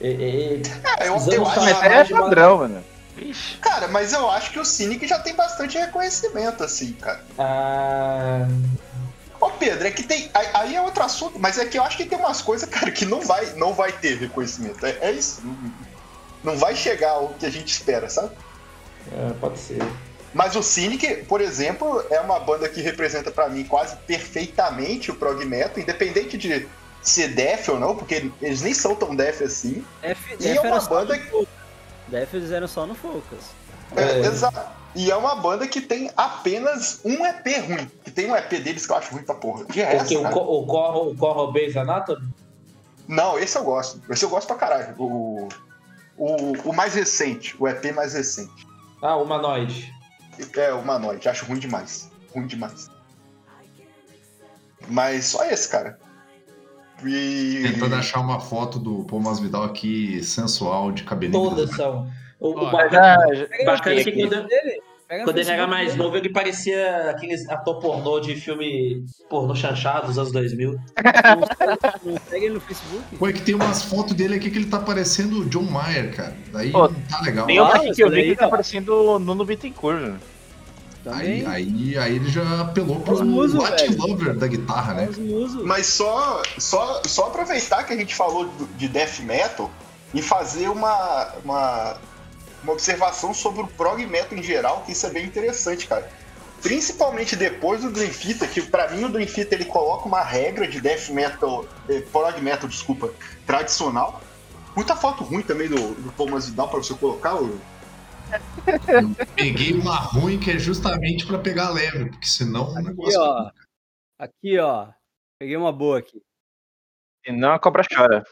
É, 0.00 0.61
eu, 1.00 1.07
eu 1.09 1.16
acho, 1.16 1.40
passados- 1.40 2.11
é 2.11 2.14
padrão, 2.14 2.59
mano. 2.59 2.84
Ixi. 3.16 3.58
cara, 3.58 3.88
mas 3.88 4.12
eu 4.12 4.30
acho 4.30 4.50
que 4.52 4.58
o 4.58 4.64
Cynic 4.64 5.06
já 5.06 5.18
tem 5.18 5.34
bastante 5.34 5.76
reconhecimento, 5.78 6.64
assim, 6.64 6.92
cara. 6.94 7.24
Ah, 7.38 8.46
Ô 9.42 9.50
Pedro, 9.50 9.88
é 9.88 9.90
que 9.90 10.04
tem. 10.04 10.30
Aí, 10.54 10.76
é 10.76 10.80
outro 10.80 11.02
assunto, 11.02 11.36
mas 11.36 11.58
é 11.58 11.64
que 11.66 11.76
eu 11.76 11.82
acho 11.82 11.96
que 11.96 12.04
tem 12.06 12.16
umas 12.16 12.40
coisas, 12.40 12.68
cara, 12.68 12.92
que 12.92 13.04
não 13.04 13.20
vai, 13.20 13.44
não 13.54 13.74
vai 13.74 13.90
ter 13.90 14.16
reconhecimento. 14.16 14.86
É, 14.86 14.96
é 15.00 15.10
isso. 15.10 15.42
Não, 16.44 16.56
vai 16.56 16.76
chegar 16.76 17.10
ao 17.10 17.30
que 17.30 17.44
a 17.44 17.50
gente 17.50 17.68
espera, 17.68 18.08
sabe? 18.08 18.30
é, 19.10 19.32
pode 19.40 19.58
ser. 19.58 19.82
Mas 20.32 20.54
o 20.54 20.62
Cynic, 20.62 21.24
por 21.24 21.40
exemplo, 21.40 22.04
é 22.08 22.20
uma 22.20 22.38
banda 22.38 22.68
que 22.68 22.80
representa 22.80 23.32
pra 23.32 23.48
mim 23.48 23.64
quase 23.64 23.96
perfeitamente 24.06 25.10
o 25.10 25.14
prog 25.14 25.44
metal, 25.44 25.82
independente 25.82 26.38
de 26.38 26.66
ser 27.02 27.28
death 27.28 27.68
ou 27.68 27.80
não, 27.80 27.96
porque 27.96 28.30
eles 28.40 28.62
nem 28.62 28.72
são 28.72 28.94
tão 28.94 29.14
death 29.14 29.42
assim. 29.42 29.84
Def, 30.00 30.18
E 30.32 30.36
Def 30.36 30.56
é 30.56 30.60
uma 30.60 30.80
banda 30.80 31.16
no 31.16 31.46
Eram 32.52 32.68
só 32.68 32.86
no 32.86 32.94
Focus. 32.94 33.44
É, 33.96 34.02
É. 34.02 34.18
Exato. 34.20 34.82
E 34.94 35.10
é 35.10 35.16
uma 35.16 35.34
banda 35.36 35.66
que 35.66 35.80
tem 35.80 36.10
apenas 36.16 37.00
um 37.04 37.24
EP 37.24 37.46
ruim. 37.66 37.90
Que 38.04 38.10
tem 38.10 38.30
um 38.30 38.36
EP 38.36 38.50
deles 38.62 38.84
que 38.86 38.92
eu 38.92 38.96
acho 38.96 39.12
ruim 39.14 39.22
pra 39.22 39.34
porra. 39.34 39.60
De 39.60 39.64
Porque 39.66 39.82
resto, 39.82 40.20
o. 40.20 40.30
Co- 40.30 40.58
o 40.60 40.66
Corro 40.66 41.10
o 41.10 41.16
Corro 41.16 41.52
Base 41.52 41.78
Anatomy? 41.78 42.28
Não, 43.08 43.38
esse 43.38 43.56
eu 43.56 43.64
gosto. 43.64 44.00
Esse 44.10 44.24
eu 44.24 44.28
gosto 44.28 44.46
pra 44.48 44.56
caralho. 44.56 44.94
O, 44.98 45.48
o, 46.18 46.52
o 46.68 46.72
mais 46.74 46.94
recente, 46.94 47.56
o 47.58 47.66
EP 47.66 47.92
mais 47.94 48.12
recente. 48.12 48.66
Ah, 49.00 49.16
Humanoid. 49.16 49.90
É, 50.56 50.72
o 50.72 50.84
Manoide. 50.84 51.28
Acho 51.28 51.44
ruim 51.46 51.58
demais. 51.58 52.10
Ruim 52.34 52.46
demais. 52.46 52.90
Mas 54.88 55.26
só 55.26 55.44
esse, 55.44 55.68
cara. 55.68 55.98
E. 57.09 57.62
Tentando 57.62 57.94
achar 57.94 58.20
uma 58.20 58.40
foto 58.40 58.78
do 58.78 59.05
Paul 59.05 59.22
Masvidal 59.22 59.64
aqui, 59.64 60.22
sensual, 60.22 60.92
de 60.92 61.03
cabelinho. 61.05 61.50
Todas 61.50 61.70
são. 61.70 62.09
O, 62.38 62.50
o 62.50 62.70
bacana, 62.70 63.18
Pega 63.48 63.64
bacana 63.64 64.00
é 64.00 64.05
que 64.05 64.12
quando, 64.12 64.48
quando 65.24 65.38
ele 65.38 65.50
era 65.50 65.66
mais 65.66 65.94
novo, 65.94 66.16
ele 66.16 66.28
parecia 66.28 67.11
aqueles 67.11 67.48
ator 67.48 67.78
pornô 67.78 68.18
de 68.18 68.34
filme 68.34 69.05
pornô 69.28 69.55
chanchado 69.55 70.09
dos 70.09 70.18
anos 70.18 70.32
2000. 70.32 70.72
Não 72.05 72.16
segue 72.28 72.46
ele 72.46 72.55
no 72.55 72.61
Facebook? 72.61 73.16
Pô, 73.16 73.28
é 73.28 73.32
que 73.32 73.42
tem 73.42 73.55
umas 73.55 73.84
fotos 73.84 74.14
dele 74.14 74.36
aqui 74.36 74.50
que 74.50 74.59
ele 74.59 74.66
tá 74.66 74.80
parecendo 74.80 75.40
o 75.40 75.44
John 75.44 75.62
Mayer, 75.62 76.16
cara. 76.16 76.36
Daí 76.53 76.72
Pô, 76.72 76.88
não 76.88 77.00
tá 77.03 77.20
legal. 77.20 77.46
Tem 77.46 77.59
Ah, 77.59 77.66
aqui 77.68 77.92
que 77.92 78.03
eu 78.03 78.11
vi 78.11 78.30
que 78.30 78.36
tá 78.36 78.48
parecendo 78.48 78.92
o 78.94 79.18
Nuno 79.18 79.44
Bittencourt, 79.44 80.00
velho. 80.00 80.32
Aí, 81.07 81.42
Também. 81.42 81.46
aí, 81.46 81.98
aí 81.98 82.16
ele 82.16 82.30
já 82.30 82.61
apelou 82.61 83.00
pro 83.00 83.24
musos, 83.24 83.61
Latin 83.61 83.88
velho. 83.88 84.07
Lover 84.07 84.36
da 84.36 84.46
guitarra, 84.46 84.94
né? 84.94 85.09
Mas 85.64 85.86
só, 85.86 86.42
só, 86.59 87.03
só 87.05 87.26
aproveitar 87.26 87.82
que 87.84 87.92
a 87.92 87.96
gente 87.96 88.14
falou 88.14 88.48
de 88.76 88.86
death 88.86 89.18
metal 89.20 89.68
e 90.14 90.22
fazer 90.22 90.68
uma, 90.68 91.32
uma, 91.44 91.96
uma 92.62 92.72
observação 92.72 93.34
sobre 93.34 93.62
o 93.62 93.66
prog 93.66 94.07
metal 94.07 94.38
em 94.38 94.42
geral, 94.42 94.82
que 94.86 94.92
isso 94.92 95.05
é 95.07 95.11
bem 95.11 95.26
interessante, 95.26 95.88
cara. 95.88 96.09
Principalmente 96.62 97.34
depois 97.34 97.80
do 97.80 97.90
Dream 97.90 98.11
Theater, 98.11 98.48
que 98.48 98.62
pra 98.62 98.88
mim 98.90 99.03
o 99.03 99.09
Dream 99.09 99.26
Theater 99.26 99.61
ele 99.61 99.68
coloca 99.68 100.07
uma 100.07 100.22
regra 100.22 100.68
de 100.68 100.80
death 100.80 101.09
metal, 101.09 101.66
eh, 101.88 102.05
prog 102.12 102.40
metal, 102.40 102.68
desculpa, 102.68 103.11
tradicional. 103.44 104.22
Muita 104.76 104.94
foto 104.94 105.24
ruim 105.24 105.42
também 105.42 105.68
do, 105.68 105.94
do 105.94 106.12
Paul 106.12 106.30
Masvidal 106.30 106.68
pra 106.68 106.78
você 106.78 106.94
colocar, 106.94 107.34
ô. 108.33 109.24
Peguei 109.37 109.72
uma 109.74 109.97
ruim 109.97 110.39
que 110.39 110.51
é 110.51 110.59
justamente 110.59 111.26
pra 111.26 111.39
pegar 111.39 111.70
leve, 111.70 112.11
porque 112.11 112.26
senão 112.26 112.72
o 112.72 112.76
Aqui, 112.78 112.89
negócio. 112.89 113.20
ó. 113.20 113.51
Aqui, 114.18 114.59
ó. 114.59 114.89
Peguei 115.39 115.57
uma 115.57 115.72
boa 115.72 115.99
aqui. 115.99 116.20
E 117.26 117.33
não 117.33 117.53
a 117.53 117.59
cobra 117.59 117.83
chora. 117.93 118.24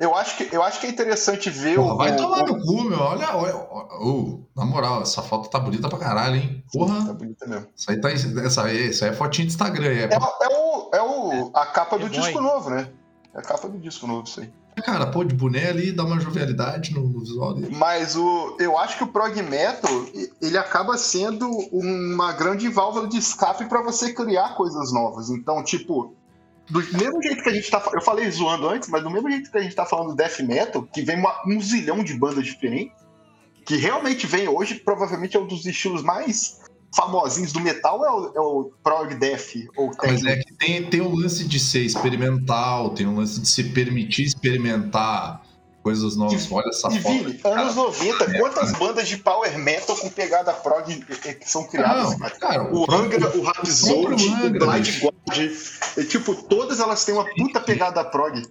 Eu 0.00 0.14
acho 0.16 0.36
que, 0.36 0.54
eu 0.54 0.62
acho 0.62 0.80
que 0.80 0.86
é 0.86 0.90
interessante 0.90 1.48
ver 1.48 1.76
Porra, 1.76 1.94
o. 1.94 1.96
vai 1.96 2.16
tomar 2.16 2.42
o- 2.42 2.46
no 2.46 2.60
cu, 2.60 2.82
meu. 2.84 2.98
Olha, 2.98 3.36
olha. 3.36 3.54
ô, 3.54 4.40
na 4.56 4.64
moral, 4.64 5.02
essa 5.02 5.22
foto 5.22 5.48
tá 5.48 5.60
bonita 5.60 5.88
pra 5.88 5.98
caralho, 5.98 6.36
hein? 6.36 6.62
Tá 6.64 6.78
Porra, 6.78 7.12
bonita 7.14 7.46
mesmo. 7.46 7.68
isso 7.76 7.90
aí, 7.90 8.00
tá, 8.00 8.10
essa, 8.10 8.64
aí, 8.64 8.88
isso 8.88 9.04
aí 9.04 9.10
é 9.10 9.14
fotinha 9.14 9.46
de 9.46 9.52
Instagram. 9.52 9.86
É, 9.86 10.04
É, 10.04 10.14
é 10.14 10.48
o, 10.58 10.90
é 10.94 11.02
o, 11.02 11.50
a 11.54 11.66
capa 11.66 11.98
do 11.98 12.06
É 12.06 12.08
disco 12.08 12.32
bom, 12.32 12.40
novo, 12.40 12.70
né? 12.70 12.92
É 13.34 13.38
a 13.38 13.42
capa 13.42 13.68
do 13.68 13.78
disco 13.78 14.06
novo, 14.06 14.24
isso 14.26 14.40
aí. 14.40 14.52
Cara, 14.84 15.06
pô, 15.06 15.22
de 15.22 15.34
boné 15.34 15.68
ali, 15.68 15.92
dá 15.92 16.02
uma 16.04 16.18
jovialidade 16.18 16.94
no, 16.94 17.06
no 17.08 17.20
visual 17.20 17.54
dele. 17.54 17.74
Mas 17.76 18.16
o, 18.16 18.56
eu 18.58 18.78
acho 18.78 18.96
que 18.96 19.04
o 19.04 19.08
prog 19.08 19.40
metal 19.42 19.90
ele 20.40 20.56
acaba 20.56 20.96
sendo 20.96 21.48
uma 21.70 22.32
grande 22.32 22.68
válvula 22.68 23.06
de 23.06 23.18
escape 23.18 23.66
para 23.66 23.82
você 23.82 24.12
criar 24.14 24.54
coisas 24.54 24.92
novas. 24.92 25.28
Então, 25.28 25.62
tipo, 25.62 26.14
do 26.70 26.78
mesmo 26.96 27.22
jeito 27.22 27.42
que 27.42 27.50
a 27.50 27.52
gente 27.52 27.70
tá, 27.70 27.82
eu 27.92 28.00
falei 28.00 28.30
zoando 28.30 28.66
antes, 28.68 28.88
mas 28.88 29.02
do 29.02 29.10
mesmo 29.10 29.30
jeito 29.30 29.50
que 29.50 29.58
a 29.58 29.62
gente 29.62 29.74
tá 29.74 29.84
falando 29.84 30.08
do 30.08 30.16
death 30.16 30.40
metal, 30.40 30.82
que 30.82 31.02
vem 31.02 31.18
uma- 31.18 31.36
um 31.46 31.60
zilhão 31.60 32.02
de 32.02 32.14
bandas 32.14 32.44
diferentes, 32.44 32.96
que 33.66 33.76
realmente 33.76 34.26
vem 34.26 34.48
hoje, 34.48 34.76
provavelmente 34.76 35.36
é 35.36 35.40
um 35.40 35.46
dos 35.46 35.66
estilos 35.66 36.02
mais 36.02 36.61
famosinhos 36.94 37.52
do 37.52 37.60
metal 37.60 38.04
é 38.04 38.10
o, 38.10 38.32
é 38.34 38.40
o 38.40 38.72
prog 38.82 39.14
death 39.14 39.54
ou 39.76 39.88
Mas 39.88 40.20
techno. 40.22 40.28
é 40.28 40.36
que 40.36 40.52
tem, 40.54 40.84
tem 40.84 41.00
o 41.00 41.14
lance 41.14 41.44
de 41.44 41.58
ser 41.58 41.80
experimental, 41.82 42.90
tem 42.90 43.06
o 43.06 43.14
lance 43.16 43.40
de 43.40 43.48
se 43.48 43.64
permitir 43.64 44.24
experimentar 44.24 45.42
coisas 45.82 46.16
novas. 46.16 46.50
Olha 46.52 46.68
essa 46.68 46.88
E 46.92 47.00
foto. 47.00 47.12
Vini, 47.12 47.40
anos 47.44 47.74
90, 47.74 48.38
quantas 48.38 48.72
bandas 48.72 49.08
de 49.08 49.16
power 49.16 49.58
metal 49.58 49.96
com 49.96 50.08
pegada 50.10 50.52
prog 50.52 51.04
eh, 51.24 51.34
que 51.34 51.48
são 51.50 51.66
criadas? 51.66 52.12
Não, 52.12 52.18
cara? 52.18 52.36
cara, 52.38 52.74
O 52.74 52.84
Angra, 52.90 53.36
o 53.36 53.42
Rhapsody, 53.42 54.28
o 54.28 54.50
Blind. 54.50 55.00
God. 55.00 55.12
é, 55.96 56.04
tipo, 56.04 56.34
todas 56.44 56.78
elas 56.78 57.04
têm 57.04 57.14
uma 57.14 57.24
puta 57.34 57.60
pegada 57.60 58.04
prog. 58.04 58.42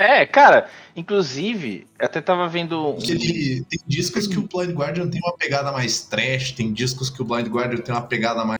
É, 0.00 0.24
cara, 0.24 0.66
inclusive, 0.96 1.86
eu 1.98 2.06
até 2.06 2.22
tava 2.22 2.48
vendo. 2.48 2.96
ele- 3.06 3.62
tem 3.68 3.78
discos 3.86 4.26
que 4.26 4.38
o 4.38 4.48
Blind 4.48 4.70
Guardian 4.74 5.06
tem 5.10 5.20
uma 5.22 5.36
pegada 5.36 5.70
mais 5.70 6.04
trash, 6.04 6.52
tem 6.52 6.72
discos 6.72 7.10
que 7.10 7.20
o 7.20 7.24
Blind 7.24 7.46
Guardian 7.48 7.82
tem 7.82 7.94
uma 7.94 8.06
pegada 8.06 8.42
mais. 8.42 8.58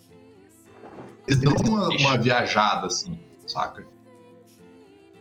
Eles 1.27 1.41
dão 1.41 1.55
uma, 1.67 1.89
uma 1.89 2.19
viajada, 2.19 2.89
assim, 2.89 3.19
saca? 3.47 3.87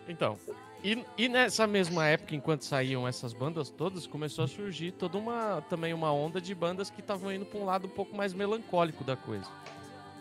Então, 0.09 0.37
e, 0.83 1.01
e 1.17 1.29
nessa 1.29 1.65
mesma 1.65 2.05
época, 2.07 2.35
enquanto 2.35 2.65
saíam 2.65 3.07
essas 3.07 3.31
bandas 3.31 3.69
todas, 3.69 4.05
começou 4.05 4.43
a 4.43 4.47
surgir 4.49 4.91
toda 4.91 5.17
uma 5.17 5.61
também 5.69 5.93
uma 5.93 6.11
onda 6.11 6.41
de 6.41 6.53
bandas 6.53 6.89
que 6.89 6.99
estavam 6.99 7.31
indo 7.31 7.45
para 7.45 7.59
um 7.61 7.63
lado 7.65 7.87
um 7.87 7.91
pouco 7.91 8.13
mais 8.13 8.33
melancólico 8.33 9.05
da 9.05 9.15
coisa, 9.15 9.47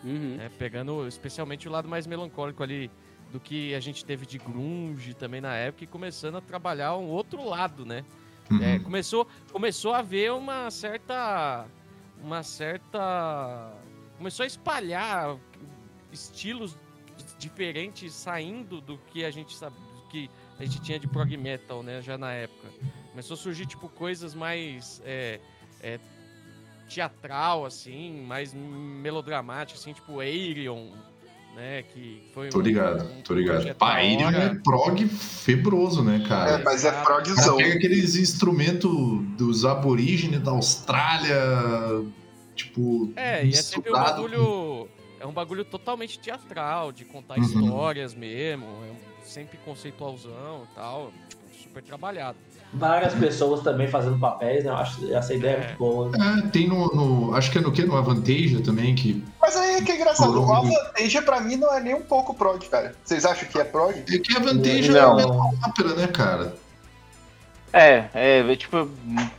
Uhum. 0.05 0.37
né? 0.37 0.49
Pegando 0.59 1.09
especialmente 1.09 1.67
o 1.67 1.73
lado 1.73 1.89
mais 1.89 2.07
melancólico 2.07 2.63
ali 2.63 2.89
do 3.33 3.39
que 3.39 3.75
a 3.75 3.81
gente 3.81 4.05
teve 4.05 4.25
de 4.25 4.39
grunge 4.39 5.15
também 5.15 5.41
na 5.41 5.55
época 5.55 5.85
e 5.85 5.87
começando 5.87 6.37
a 6.37 6.41
trabalhar 6.41 6.97
um 6.97 7.09
outro 7.09 7.45
lado, 7.45 7.85
né? 7.85 8.05
Uhum. 8.51 8.63
É, 8.63 8.79
começou, 8.79 9.27
começou 9.53 9.93
a 9.93 9.99
haver 9.99 10.33
uma 10.33 10.71
certa. 10.71 11.67
Uma 12.23 12.43
certa. 12.43 13.73
Começou 14.17 14.45
a 14.45 14.47
espalhar 14.47 15.37
estilos 16.11 16.77
diferentes 17.39 18.13
saindo 18.15 18.81
do 18.81 18.99
que 18.99 19.25
a 19.25 19.31
gente 19.31 19.55
sabe. 19.55 19.77
Que 20.11 20.31
a 20.59 20.65
gente 20.65 20.81
tinha 20.81 20.99
de 20.99 21.07
prog 21.07 21.37
metal, 21.37 21.83
né? 21.83 22.01
Já 22.01 22.17
na 22.17 22.33
época. 22.33 22.69
Começou 23.11 23.35
a 23.35 23.37
surgir, 23.37 23.67
tipo, 23.67 23.89
coisas 23.89 24.35
mais. 24.35 25.03
é, 25.05 25.41
é, 25.81 26.01
teatral, 26.89 27.67
assim, 27.67 28.23
mais 28.23 28.55
melodramáticas, 28.55 29.83
assim, 29.83 29.93
tipo 29.93 30.21
Aerion, 30.21 30.89
né? 31.59 31.83
Que 31.83 32.23
foi 32.33 32.49
Tô 32.49 32.59
um- 32.59 32.63
ligado, 32.63 33.05
um 33.05 33.21
tô 33.23 33.35
ligado. 33.35 33.67
hora. 33.67 34.37
é 34.37 34.55
prog 34.63 35.09
febroso, 35.09 36.03
né, 36.05 36.25
cara? 36.27 36.53
É, 36.53 36.63
mas 36.63 36.85
é 36.85 36.93
progzão. 37.03 37.57
pega 37.57 37.75
aqueles 37.75 38.15
instrumentos 38.15 38.91
dos 39.37 39.65
aborígenes 39.65 40.41
da 40.41 40.53
Austrália, 40.53 41.37
tipo. 42.55 43.13
É, 43.17 43.45
e 43.45 43.49
é 43.51 43.53
sempre 43.53 43.91
um 43.91 43.95
bagulho. 43.95 44.89
É 45.21 45.27
um 45.27 45.33
bagulho 45.33 45.65
totalmente 45.65 46.19
teatral, 46.21 46.93
de 46.93 47.05
contar 47.05 47.39
Uhum. 47.39 47.43
histórias 47.45 48.15
mesmo. 48.15 48.65
É 48.65 48.93
um- 48.93 49.25
sempre 49.27 49.59
conceitualzão 49.65 50.67
e 50.71 50.75
tal. 50.77 51.13
Tipo, 51.29 51.43
super 51.63 51.83
trabalhado. 51.83 52.39
Várias 52.73 53.15
pessoas 53.15 53.63
também 53.63 53.89
fazendo 53.89 54.19
papéis, 54.19 54.63
né? 54.63 54.71
Eu 54.71 54.77
acho 54.77 55.13
essa 55.15 55.33
ideia 55.33 55.55
é 55.55 55.67
muito 55.69 55.79
boa. 55.79 56.11
É, 56.15 56.49
tem 56.49 56.69
no, 56.69 56.87
no- 56.89 57.35
Acho 57.35 57.51
que 57.51 57.57
é 57.59 57.61
no 57.63 57.73
que? 57.73 57.83
No 57.83 57.97
Avantasia 57.97 58.61
também, 58.63 58.95
que. 58.95 59.25
Mas 59.41 59.57
aí 59.57 59.77
é 59.77 59.83
que 59.83 59.91
é 59.91 59.97
engraçado. 59.97 60.39
O. 60.39 60.53
Avantasia 60.53 61.23
pra 61.23 61.41
mim 61.41 61.57
não 61.57 61.73
é 61.75 61.81
nem 61.81 61.95
um 61.95 62.03
pouco 62.03 62.35
prog, 62.35 62.63
cara. 62.69 62.95
Vocês 63.03 63.25
acham 63.25 63.49
que 63.49 63.59
é 63.59 63.65
prog? 63.65 63.95
É 63.99 64.19
que 64.19 64.37
Avantasia 64.37 64.93
Não. 64.93 65.13
é 65.19 65.23
metal 65.25 65.51
ópera, 65.67 65.95
né, 65.95 66.07
cara? 66.09 66.55
É, 67.73 68.05
é, 68.15 68.39
é 68.41 68.57
tipo 68.57 68.89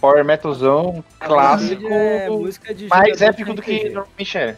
power 0.01 0.23
metalzão 0.25 1.03
clássico, 1.19 1.87
É 1.87 2.29
música 2.29 2.73
de 2.73 2.87
mais 2.87 3.21
épico 3.21 3.53
do 3.53 3.61
que 3.61 3.89
normalmente 3.89 4.37
é. 4.37 4.57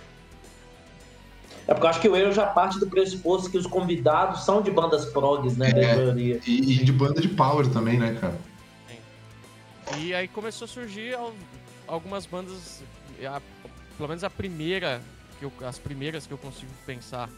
É 1.68 1.74
porque 1.74 1.86
eu 1.86 1.90
acho 1.90 2.00
que 2.02 2.10
o 2.10 2.16
Euro 2.16 2.32
já 2.34 2.46
parte 2.48 2.80
do 2.80 2.88
pressuposto 2.88 3.50
que 3.50 3.58
os 3.58 3.66
convidados 3.68 4.44
são 4.46 4.62
de 4.62 4.72
bandas 4.72 5.06
progs, 5.06 5.56
né? 5.58 5.72
Da 5.72 5.80
É. 5.82 5.96
maioria. 5.96 6.40
E, 6.46 6.74
e 6.82 6.84
de 6.84 6.92
banda 6.92 7.22
de 7.22 7.30
power 7.30 7.68
também, 7.68 7.98
né, 7.98 8.18
cara? 8.20 8.36
E 9.98 10.14
aí 10.14 10.28
começou 10.28 10.66
a 10.66 10.68
surgir 10.68 11.14
al- 11.16 11.34
algumas 11.88 12.26
bandas. 12.26 12.84
a- 13.26 13.42
pelo 13.98 14.10
menos 14.10 14.24
a 14.24 14.30
primeira. 14.30 15.02
Que 15.40 15.46
eu- 15.46 15.54
as 15.68 15.78
primeiras 15.80 16.26
que 16.28 16.34
eu 16.34 16.38
consigo 16.38 16.72
pensar 16.86 17.30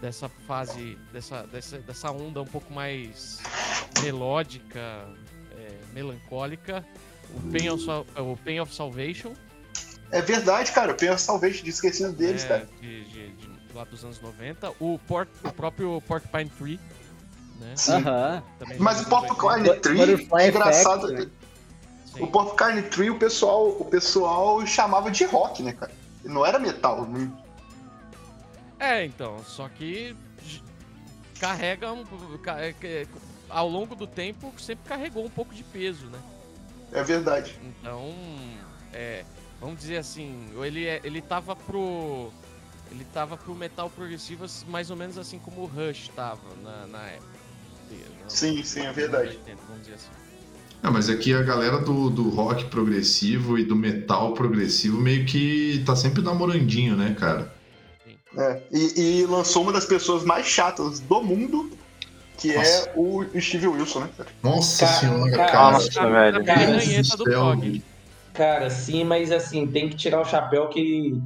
dessa 0.00 0.28
fase. 0.46 0.98
Dessa, 1.12 1.42
dessa, 1.46 1.78
dessa 1.78 2.10
onda 2.10 2.40
um 2.42 2.46
pouco 2.46 2.72
mais 2.72 3.40
melódica, 4.02 5.06
é, 5.52 5.70
melancólica. 5.92 6.84
O 7.30 7.50
Pain, 7.50 7.70
of, 7.70 7.84
Sal- 7.84 8.06
o 8.16 8.36
Pain 8.36 8.60
of 8.60 8.74
Salvation. 8.74 9.34
É 10.10 10.20
verdade, 10.20 10.70
cara. 10.72 10.92
Eu 10.92 10.96
penso 10.96 11.26
talvez 11.26 11.56
de 11.56 11.70
esquecido 11.70 12.12
deles, 12.12 12.42
né, 12.42 12.48
cara. 12.48 12.68
De, 12.80 13.04
de- 13.04 13.28
de- 13.32 13.48
lá 13.74 13.84
dos 13.84 14.04
anos 14.04 14.20
90. 14.20 14.72
O, 14.78 14.98
Port, 15.08 15.28
o 15.42 15.50
próprio 15.52 16.00
Porcupine 16.06 16.50
Tree. 16.50 16.80
Né? 17.58 17.72
Sim. 17.76 17.92
Aham. 17.94 18.42
Também 18.58 18.78
Mas 18.78 19.00
o 19.06 19.14
80. 19.14 19.80
Tree, 19.80 19.96
Butterfly 19.96 20.42
é 20.42 20.48
engraçado. 20.48 21.12
Effect, 21.12 21.26
né? 21.26 21.32
Sim. 22.14 22.22
O 22.22 22.26
Popcorn 22.28 22.80
Tree, 22.82 23.10
o 23.10 23.18
pessoal, 23.18 23.68
o 23.68 23.84
pessoal 23.84 24.64
chamava 24.66 25.10
de 25.10 25.24
rock, 25.24 25.62
né, 25.62 25.72
cara? 25.72 25.92
Não 26.24 26.46
era 26.46 26.58
metal. 26.58 27.04
não- 27.06 27.44
É, 28.78 29.04
então, 29.04 29.42
só 29.44 29.68
que 29.68 30.16
carrega 31.38 31.92
um, 31.92 32.04
é 32.46 33.06
ao 33.50 33.68
longo 33.68 33.94
do 33.94 34.06
tempo 34.06 34.52
sempre 34.58 34.88
carregou 34.88 35.24
um 35.24 35.30
pouco 35.30 35.54
de 35.54 35.62
peso, 35.64 36.06
né? 36.06 36.18
É 36.92 37.02
verdade. 37.02 37.58
Então, 37.62 38.14
é, 38.92 39.24
vamos 39.60 39.80
dizer 39.80 39.96
assim, 39.98 40.48
ele 40.62 40.86
é- 40.86 41.00
ele 41.04 41.20
tava 41.20 41.54
pro 41.56 42.30
ele 42.90 43.04
tava 43.12 43.36
pro 43.36 43.54
metal 43.54 43.90
progressivo 43.90 44.44
mais 44.68 44.88
ou 44.90 44.96
menos 44.96 45.18
assim 45.18 45.38
como 45.38 45.62
o 45.62 45.66
Rush 45.66 46.08
tava 46.14 46.54
na, 46.62 46.86
na 46.86 47.02
época. 47.08 47.28
né? 47.90 48.24
Sim, 48.28 48.62
sim, 48.62 48.86
é 48.86 48.92
verdade. 48.92 49.30
anos 49.30 49.36
80, 49.40 49.62
vamos 49.66 49.82
dizer 49.82 49.94
assim. 49.94 50.10
Não, 50.84 50.92
mas 50.92 51.08
aqui 51.08 51.32
a 51.32 51.40
galera 51.42 51.78
do, 51.78 52.10
do 52.10 52.28
rock 52.28 52.66
progressivo 52.66 53.58
e 53.58 53.64
do 53.64 53.74
metal 53.74 54.34
progressivo 54.34 55.00
meio 55.00 55.24
que 55.24 55.82
tá 55.86 55.96
sempre 55.96 56.20
namorandinho, 56.20 56.94
né, 56.94 57.16
cara? 57.18 57.50
É. 58.36 58.60
E, 58.70 59.20
e 59.22 59.26
lançou 59.26 59.62
uma 59.62 59.72
das 59.72 59.86
pessoas 59.86 60.24
mais 60.24 60.44
chatas 60.44 61.00
do 61.00 61.22
mundo, 61.22 61.70
que 62.36 62.52
Nossa. 62.54 62.90
é 62.90 62.92
o 62.96 63.24
Steve 63.40 63.66
Wilson, 63.66 64.00
né? 64.00 64.10
cara? 64.14 64.28
Nossa 64.42 64.84
Cara, 64.84 64.98
senhora, 65.00 65.30
cara, 65.30 65.52
cara. 65.52 65.70
Nossa, 65.72 66.10
velho. 66.10 66.44
Cara, 66.44 67.56
do. 67.56 67.82
Cara, 68.34 68.68
sim, 68.68 69.04
mas 69.04 69.32
assim, 69.32 69.66
tem 69.66 69.88
que 69.88 69.96
tirar 69.96 70.20
o 70.20 70.24
chapéu 70.26 70.68
que. 70.68 71.18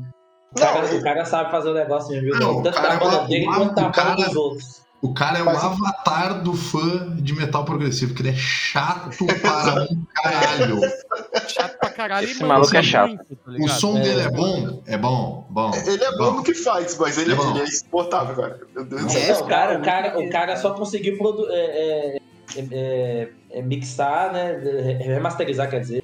O 0.53 0.61
cara, 0.61 0.87
Não, 0.87 0.99
o 0.99 1.03
cara 1.03 1.25
sabe 1.25 1.51
fazer 1.51 1.71
o 1.71 1.75
negócio 1.75 2.11
mesmo, 2.11 2.31
viu? 2.31 2.39
Não, 2.39 2.59
o 2.59 2.63
Tanto 2.63 2.77
cara 2.77 2.89
da 2.91 2.95
é 2.95 2.99
banda 3.01 3.19
uma- 3.19 3.27
dele 3.29 3.45
quanto 3.47 3.75
da 3.75 3.89
banda 3.89 4.25
dos 4.25 4.37
outros. 4.37 4.83
O 5.01 5.15
cara 5.15 5.39
é 5.39 5.43
o 5.45 5.49
avatar 5.49 6.43
do 6.43 6.55
fã 6.55 7.15
de 7.17 7.33
metal 7.33 7.65
progressivo, 7.65 8.15
que 8.15 8.23
ele 8.23 8.31
é 8.31 8.35
chato 8.35 9.17
para 9.41 9.85
um 9.85 10.05
caralho. 10.13 10.81
Chato 11.49 11.79
pra 11.79 11.91
caralho 11.91 12.25
Esse 12.29 12.43
e 12.43 12.47
maluco 12.47 12.67
manca 12.67 12.79
é 12.79 12.83
chato. 12.83 13.09
muito, 13.09 13.37
tá 13.37 13.53
O 13.61 13.69
som 13.69 13.97
É. 13.97 14.01
dele 14.01 14.21
é 14.23 14.31
bom? 14.31 14.83
É 14.87 14.99
bom, 14.99 15.47
bom. 15.51 15.71
Ele 15.87 16.03
é 16.03 16.17
bom 16.17 16.33
no 16.33 16.43
que 16.43 16.53
faz, 16.53 16.99
mas 16.99 17.17
ele, 17.17 17.33
É 17.33 17.37
bom. 17.37 17.51
ele 17.51 17.61
é 17.61 17.65
insuportável, 17.65 18.35
cara. 18.35 18.61
Meu 18.75 18.85
Deus 18.85 19.03
do 19.03 19.07
É, 19.07 19.11
céu. 19.35 19.45
O, 19.45 19.47
cara, 19.49 19.79
cara 19.79 19.79
o, 19.79 19.83
cara, 19.85 20.21
o 20.21 20.31
cara 20.31 20.57
só 20.57 20.75
conseguiu 20.75 21.17
produ- 21.17 21.47
é, 21.49 21.55
é, 21.55 22.17
é, 22.57 22.67
é, 22.73 23.29
é, 23.53 23.63
mixar, 23.63 24.33
né? 24.33 24.51
é, 24.65 25.05
Remasterizar, 25.05 25.71
quer 25.71 25.81
dizer. 25.81 26.03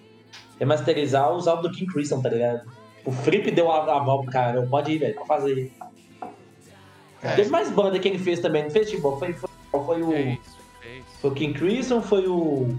Remasterizar 0.61 1.33
os 1.33 1.49
álbuns 1.49 1.69
do 1.73 1.77
King 1.77 1.93
Crimson, 1.93 2.23
tá 2.23 2.29
ligado? 2.29 2.61
O 3.05 3.11
Flip 3.11 3.51
deu 3.51 3.71
a 3.73 3.79
aval 3.97 4.23
pro 4.23 4.31
cara. 4.31 4.61
Não, 4.61 4.69
Pode 4.69 4.93
ir, 4.93 4.99
velho. 4.99 5.15
Pode 5.17 5.27
fazer. 5.29 5.73
É. 7.25 7.37
Teve 7.37 7.51
mais 7.51 7.71
banda 7.71 7.99
que 7.99 8.07
ele 8.07 8.19
fez 8.19 8.39
também, 8.41 8.65
não 8.65 8.71
fez, 8.71 8.91
tipo? 8.91 9.17
Foi, 9.19 9.33
foi, 9.33 9.49
foi 9.71 10.03
o. 10.03 10.11
Fez, 10.11 10.39
fez. 10.81 11.05
Foi 11.21 11.31
o 11.31 11.35
King 11.35 11.59
Crimson, 11.59 12.03
foi 12.03 12.27
o. 12.29 12.77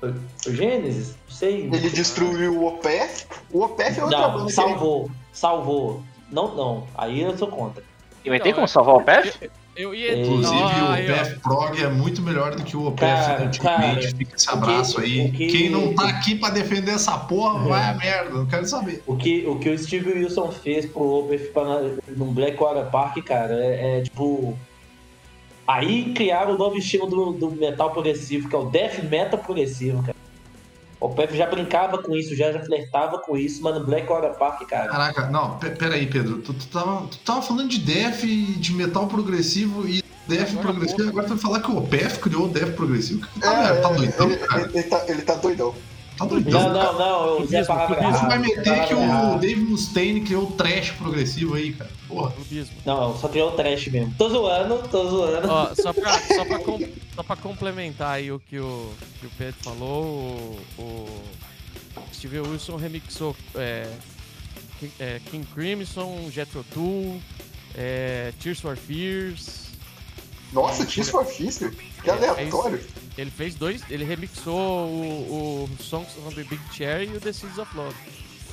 Foi 0.00 0.10
o 0.46 0.54
Gênesis? 0.54 1.16
Não 1.28 1.34
sei. 1.36 1.62
Ele 1.64 1.90
destruiu 1.90 2.56
o 2.56 2.66
Opeth. 2.68 3.26
O 3.52 3.62
Opeth 3.62 3.98
é 3.98 4.04
outra 4.04 4.28
banda 4.28 4.38
Não, 4.38 4.46
que 4.46 4.52
salvou. 4.52 5.10
Salvou. 5.32 6.02
Não, 6.30 6.54
não. 6.54 6.86
Aí 6.96 7.20
eu 7.20 7.36
sou 7.36 7.48
contra. 7.48 7.82
E 8.24 8.28
vai 8.28 8.38
Não, 8.38 8.44
ter 8.44 8.50
é- 8.50 8.52
como 8.52 8.68
salvar 8.68 8.94
o 8.94 9.02
PF? 9.02 9.50
Eu 9.78 9.94
ia. 9.94 10.18
Inclusive, 10.18 10.60
Ah, 10.60 10.96
o. 10.98 11.12
OPF 11.12 11.38
Prog 11.40 11.80
é 11.80 11.88
muito 11.88 12.20
melhor 12.20 12.54
do 12.56 12.64
que 12.64 12.76
o 12.76 12.86
OPF 12.88 13.00
Cara, 13.00 13.44
antigamente. 13.44 13.60
cara, 14.08 14.16
Fica 14.16 14.34
esse 14.36 14.46
o 14.46 14.50
que- 14.50 14.56
abraço 14.56 15.00
aí. 15.00 15.30
que- 15.30 15.46
Quem 15.46 15.70
não 15.70 15.94
tá 15.94 16.08
aqui 16.08 16.34
pra 16.34 16.50
defender 16.50 16.90
essa 16.90 17.16
porra, 17.16 17.64
É. 17.64 17.68
vai 17.68 17.90
a 17.90 17.94
merda. 17.94 18.30
Não 18.30 18.46
quero 18.46 18.66
saber. 18.66 19.00
O 19.06 19.14
que, 19.16 19.46
o 19.46 19.56
que 19.56 19.68
o 19.70 19.78
Steve 19.78 20.10
Wilson 20.14 20.50
fez 20.50 20.84
pro 20.84 21.20
Opeth 21.20 21.52
no 22.08 22.26
Blackwater 22.26 22.90
Park, 22.90 23.18
cara, 23.24 23.54
é, 23.54 23.98
é, 23.98 24.02
tipo. 24.02 24.58
Aí 25.66 26.12
criaram 26.14 26.54
o 26.54 26.58
novo 26.58 26.76
estilo 26.78 27.06
do, 27.06 27.32
do 27.32 27.50
metal 27.52 27.90
progressivo, 27.92 28.48
que 28.48 28.56
é 28.56 28.58
o 28.58 28.64
death 28.64 29.04
metal 29.04 29.38
progressivo, 29.38 30.02
cara. 30.02 30.17
O 31.00 31.06
Opeth 31.06 31.34
já 31.36 31.46
brincava 31.46 32.02
com 32.02 32.16
isso, 32.16 32.34
já, 32.34 32.50
já 32.52 32.60
flertava 32.64 33.18
com 33.20 33.36
isso, 33.36 33.62
mas 33.62 33.74
no 33.74 33.84
Blackwater 33.86 34.34
Park, 34.36 34.66
cara. 34.68 34.88
Caraca, 34.90 35.30
não, 35.30 35.56
pe- 35.58 35.70
pera 35.70 35.94
aí, 35.94 36.06
Pedro. 36.06 36.38
Tu, 36.38 36.52
tu 36.52 36.66
tava, 36.66 37.06
tu 37.06 37.18
tava 37.18 37.40
falando 37.42 37.68
de 37.68 37.78
Def, 37.78 38.24
de 38.24 38.72
metal 38.72 39.06
progressivo 39.06 39.86
e 39.88 40.02
Def 40.26 40.50
Agora 40.52 40.62
progressivo, 40.68 41.08
agora 41.08 41.26
tu 41.26 41.30
vai 41.30 41.38
falar 41.38 41.60
que 41.60 41.70
o 41.70 41.78
OPF 41.78 42.18
criou 42.18 42.46
o 42.46 42.48
Def 42.48 42.74
progressivo. 42.74 43.26
Que 43.26 43.38
É, 43.38 43.42
tá, 43.42 43.52
tá 43.52 43.88
é, 43.90 43.94
doidão, 43.96 44.26
ele, 44.30 44.36
cara. 44.38 44.60
ele- 44.62 44.70
ele 44.78 44.82
tá, 44.88 45.04
ele 45.08 45.22
tá 45.22 45.34
doidão. 45.36 45.74
Tá 46.18 46.24
doidão. 46.24 46.60
Não, 46.60 46.72
não, 46.72 46.98
não, 46.98 47.26
eu 47.26 47.42
usei 47.42 47.60
a 47.60 47.64
Clubismo, 47.64 47.66
palavra 47.66 47.96
clubismo. 47.96 48.18
Você 48.20 48.26
vai 48.26 48.38
meter 48.38 48.86
que 48.88 48.94
o. 48.94 49.38
Dave 49.38 49.60
Mustaine 49.62 50.20
criou 50.22 50.42
o 50.44 50.52
trash 50.52 50.90
progressivo 50.90 51.54
aí, 51.54 51.72
cara. 51.72 51.90
Porra. 52.08 52.32
Não, 52.84 53.16
só 53.18 53.28
criou 53.28 53.50
o 53.50 53.52
trash 53.52 53.86
mesmo. 53.88 54.14
Tô 54.18 54.28
zoando, 54.28 54.88
tô 54.88 55.08
zoando. 55.08 55.48
Ó, 55.50 55.74
só 55.74 55.92
pra, 55.92 56.18
só, 56.20 56.44
pra 56.44 56.58
com- 56.58 56.88
só 57.14 57.22
pra 57.22 57.36
complementar 57.36 58.16
aí 58.16 58.32
o 58.32 58.40
que 58.40 58.58
o, 58.58 58.90
que 59.20 59.26
o 59.26 59.30
Pedro 59.38 59.56
falou, 59.62 60.58
o, 60.78 60.80
o 60.82 61.08
Steve 62.12 62.40
Wilson 62.40 62.76
remixou 62.76 63.36
é, 63.54 63.86
Ki- 64.80 64.90
é, 64.98 65.20
King 65.30 65.46
Crimson, 65.54 66.28
Jethro 66.32 66.64
Tull, 66.72 67.20
é, 67.76 68.32
Tears 68.42 68.60
for 68.60 68.76
Fears. 68.76 69.67
Nossa, 70.52 70.84
Tears 70.86 71.10
for 71.10 71.24
Fears, 71.24 71.58
meu. 71.60 71.70
Que 71.70 72.10
É, 72.10 72.12
aleatório. 72.12 72.80
Ele 73.16 73.30
fez 73.30 73.54
dois, 73.54 73.82
ele 73.90 74.04
remixou 74.04 74.54
o, 74.88 75.68
o 75.78 75.82
Songs 75.82 76.08
on 76.26 76.30
the 76.30 76.44
Big 76.44 76.60
Chair 76.72 77.02
e 77.12 77.16
o 77.16 77.20
The 77.20 77.32
Seeds 77.32 77.58
of 77.58 77.76
Love. 77.76 77.94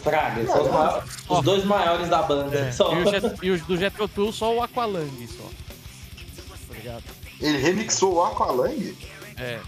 Praga, 0.04 0.46
são 0.46 0.64
os, 0.64 0.72
maiores- 0.72 1.10
os 1.30 1.42
dois 1.44 1.64
maiores 1.66 2.10
da 2.10 2.22
banda. 2.24 2.58
É, 2.58 2.72
Só. 2.72 2.94
e, 2.96 3.04
o 3.04 3.10
Jet- 3.12 3.36
e 3.44 3.52
o 3.52 3.60
do 3.66 3.78
Jethro 3.78 4.08
Tull 4.08 4.32
só 4.34 4.54
o 4.56 4.62
Aqualung 4.62 5.28
só. 5.28 5.50
Tá 6.68 6.74
ligado? 6.76 7.04
Ele 7.40 7.58
remixou 7.58 8.14
o 8.16 8.24
Aqualung? 8.24 8.94
É. 9.38 9.60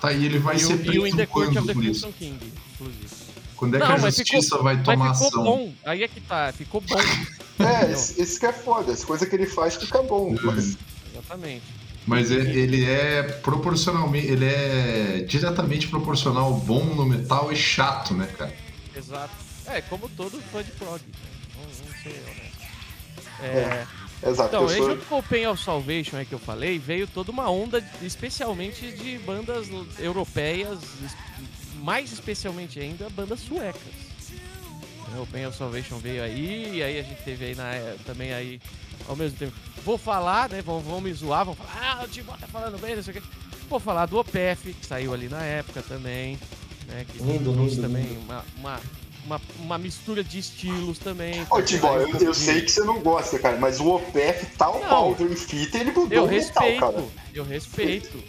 Tá 0.00 0.08
aí, 0.08 0.24
ele 0.26 0.38
vai 0.38 0.56
E 0.56 0.60
ser 0.60 0.74
o, 0.74 0.92
e 0.92 0.98
o 0.98 1.06
In 1.06 1.10
preso 1.12 1.16
the 1.16 1.26
Court 1.26 1.48
of 1.48 1.56
quando 1.58 1.66
the 1.66 1.72
isso? 1.90 2.00
Crimson 2.08 2.12
King, 2.18 2.52
inclusive. 2.74 3.06
Quando 3.56 3.76
é 3.76 3.80
que 3.80 3.86
Não, 3.86 3.94
a 3.94 3.98
mas 3.98 4.16
justiça 4.16 4.58
vai 4.58 4.82
tomar 4.82 4.96
Mas 5.08 5.18
ficou 5.18 5.28
ação? 5.28 5.44
bom. 5.44 5.72
Aí 5.84 6.02
é 6.02 6.08
que 6.08 6.20
tá, 6.20 6.52
ficou 6.52 6.80
bom. 6.80 6.96
É, 7.60 7.92
esse, 7.92 8.20
esse 8.20 8.40
que 8.40 8.46
é 8.46 8.52
foda. 8.52 8.92
As 8.92 9.04
coisas 9.04 9.28
que 9.28 9.36
ele 9.36 9.46
faz 9.46 9.76
fica 9.76 10.02
bom. 10.02 10.34
Mas 10.42 10.76
Exatamente. 11.12 11.64
Mas 12.06 12.30
é- 12.32 12.34
ele 12.34 12.84
é 12.84 13.22
proporcionalmente, 13.22 14.26
ele 14.26 14.44
é 14.44 15.24
diretamente 15.28 15.86
proporcional 15.88 16.46
ao 16.46 16.54
bom 16.54 16.84
no 16.84 17.06
metal 17.06 17.52
e 17.52 17.56
chato, 17.56 18.12
né, 18.14 18.26
cara? 18.26 18.54
Exato. 18.96 19.34
É, 19.66 19.80
como 19.82 20.08
todo 20.08 20.40
fã 20.50 20.62
de 20.62 20.70
prog. 20.72 21.00
né? 21.00 21.12
Vamos, 21.56 21.78
vamos 21.78 22.02
ser 22.02 22.22
honestos. 22.26 22.62
É, 23.40 23.86
Exato, 24.24 24.48
então, 24.48 24.68
aí 24.68 24.76
sou... 24.76 24.90
junto 24.90 25.04
com 25.06 25.18
o 25.18 25.22
Pain 25.22 25.46
of 25.46 25.62
Salvation 25.62 26.16
aí 26.16 26.24
que 26.24 26.32
eu 26.32 26.38
falei, 26.38 26.78
veio 26.78 27.06
toda 27.06 27.30
uma 27.30 27.50
onda, 27.50 27.84
especialmente 28.00 28.90
de 28.92 29.18
bandas 29.18 29.68
europeias, 29.98 30.78
mais 31.82 32.12
especialmente 32.12 32.78
ainda 32.78 33.08
bandas 33.10 33.40
suecas. 33.40 33.80
O 35.20 35.26
Pain 35.26 35.46
of 35.46 35.56
Salvation 35.58 35.98
veio 35.98 36.22
aí, 36.22 36.76
e 36.76 36.82
aí 36.82 36.98
a 36.98 37.02
gente 37.02 37.22
teve 37.22 37.46
aí 37.46 37.54
na, 37.54 37.74
é, 37.74 37.96
também 38.06 38.32
aí, 38.32 38.60
ao 39.12 39.16
mesmo 39.16 39.38
tempo, 39.38 39.52
vou 39.84 39.96
falar, 39.98 40.48
né, 40.50 40.60
vão, 40.62 40.80
vão 40.80 41.00
me 41.00 41.12
zoar, 41.12 41.44
vão 41.44 41.54
falar, 41.54 41.98
ah, 42.00 42.04
o 42.04 42.08
Timó 42.08 42.32
tá 42.36 42.46
falando 42.46 42.78
bem, 42.80 42.96
não 42.96 43.02
sei 43.02 43.12
o 43.14 43.20
quê. 43.20 43.28
Vou 43.68 43.80
falar 43.80 44.06
do 44.06 44.18
OPF, 44.18 44.74
que 44.74 44.86
saiu 44.86 45.14
ali 45.14 45.28
na 45.28 45.42
época 45.42 45.82
também, 45.82 46.38
né, 46.88 47.06
que 47.08 47.22
Lindo, 47.22 47.52
trouxe 47.52 47.76
lindo, 47.76 47.82
também 47.82 48.04
lindo. 48.04 48.20
uma, 48.20 48.44
uma, 48.58 48.80
uma, 49.24 49.40
uma 49.60 49.78
mistura 49.78 50.22
de 50.22 50.38
estilos 50.38 50.98
também. 50.98 51.46
Ô, 51.50 51.62
Tibó, 51.62 51.96
eu, 51.96 52.08
eu 52.18 52.34
sei 52.34 52.60
que 52.62 52.70
você 52.70 52.82
não 52.84 53.00
gosta, 53.00 53.38
cara, 53.38 53.56
mas 53.58 53.80
o 53.80 53.88
OPF, 53.88 54.46
tal 54.58 54.80
Não. 54.80 54.88
qual 54.88 55.10
o 55.12 55.14
Dream 55.14 55.34
Theater, 55.34 55.80
ele 55.80 55.92
mudou 55.92 56.18
Eu 56.18 56.24
o 56.24 56.28
metal, 56.28 56.62
respeito, 56.62 56.80
cara. 56.80 57.04
eu 57.34 57.44
respeito. 57.44 58.24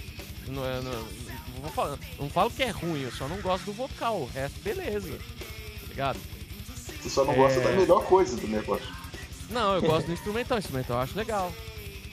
Não, 0.47 0.65
é- 0.65 0.81
não, 0.81 0.91
não 0.93 1.61
vou 1.61 1.71
falar- 1.71 1.97
não 2.19 2.29
falo 2.29 2.51
que 2.51 2.63
é 2.63 2.69
ruim, 2.69 3.01
eu 3.03 3.11
só 3.11 3.27
não 3.27 3.38
gosto 3.41 3.65
do 3.65 3.73
vocal. 3.73 4.17
O 4.21 4.25
resto, 4.34 4.59
beleza. 4.61 5.09
Tá 5.09 5.88
ligado? 5.89 6.19
Você 7.01 7.09
só 7.09 7.25
não 7.25 7.34
gosta 7.34 7.59
É. 7.59 7.63
da 7.63 7.71
melhor 7.71 8.03
coisa 8.05 8.38
do 8.38 8.47
negócio. 8.47 8.86
Não, 9.54 9.76
eu 9.76 9.82
gosto 9.82 10.08
do 10.08 10.14
instrumental. 10.14 10.58
O 10.58 10.60
instrumental 10.60 10.97
eu 10.97 11.04
acho 11.04 11.18
legal. 11.18 11.54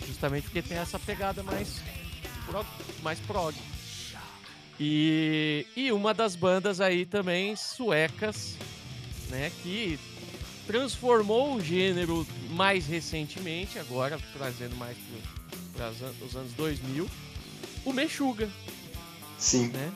Justamente 0.06 0.44
porque 0.44 0.62
tem 0.62 0.76
essa 0.78 0.98
pegada 0.98 1.42
mais 1.42 1.80
prog. 2.46 2.66
Mais 3.02 3.18
prog. 3.20 3.54
E, 4.78 5.66
e 5.76 5.92
uma 5.92 6.14
das 6.14 6.34
bandas 6.34 6.80
aí 6.80 7.04
também 7.04 7.54
suecas, 7.54 8.56
né, 9.28 9.50
que 9.62 9.98
transformou 10.66 11.54
o 11.56 11.60
gênero 11.60 12.26
mais 12.50 12.86
recentemente, 12.86 13.78
agora 13.78 14.18
trazendo 14.32 14.74
mais 14.76 14.96
para 15.74 15.90
os 16.24 16.34
anos 16.36 16.52
2000, 16.54 17.06
o 17.84 17.92
Meshuga, 17.92 18.48
Sim. 19.38 19.68
né? 19.68 19.92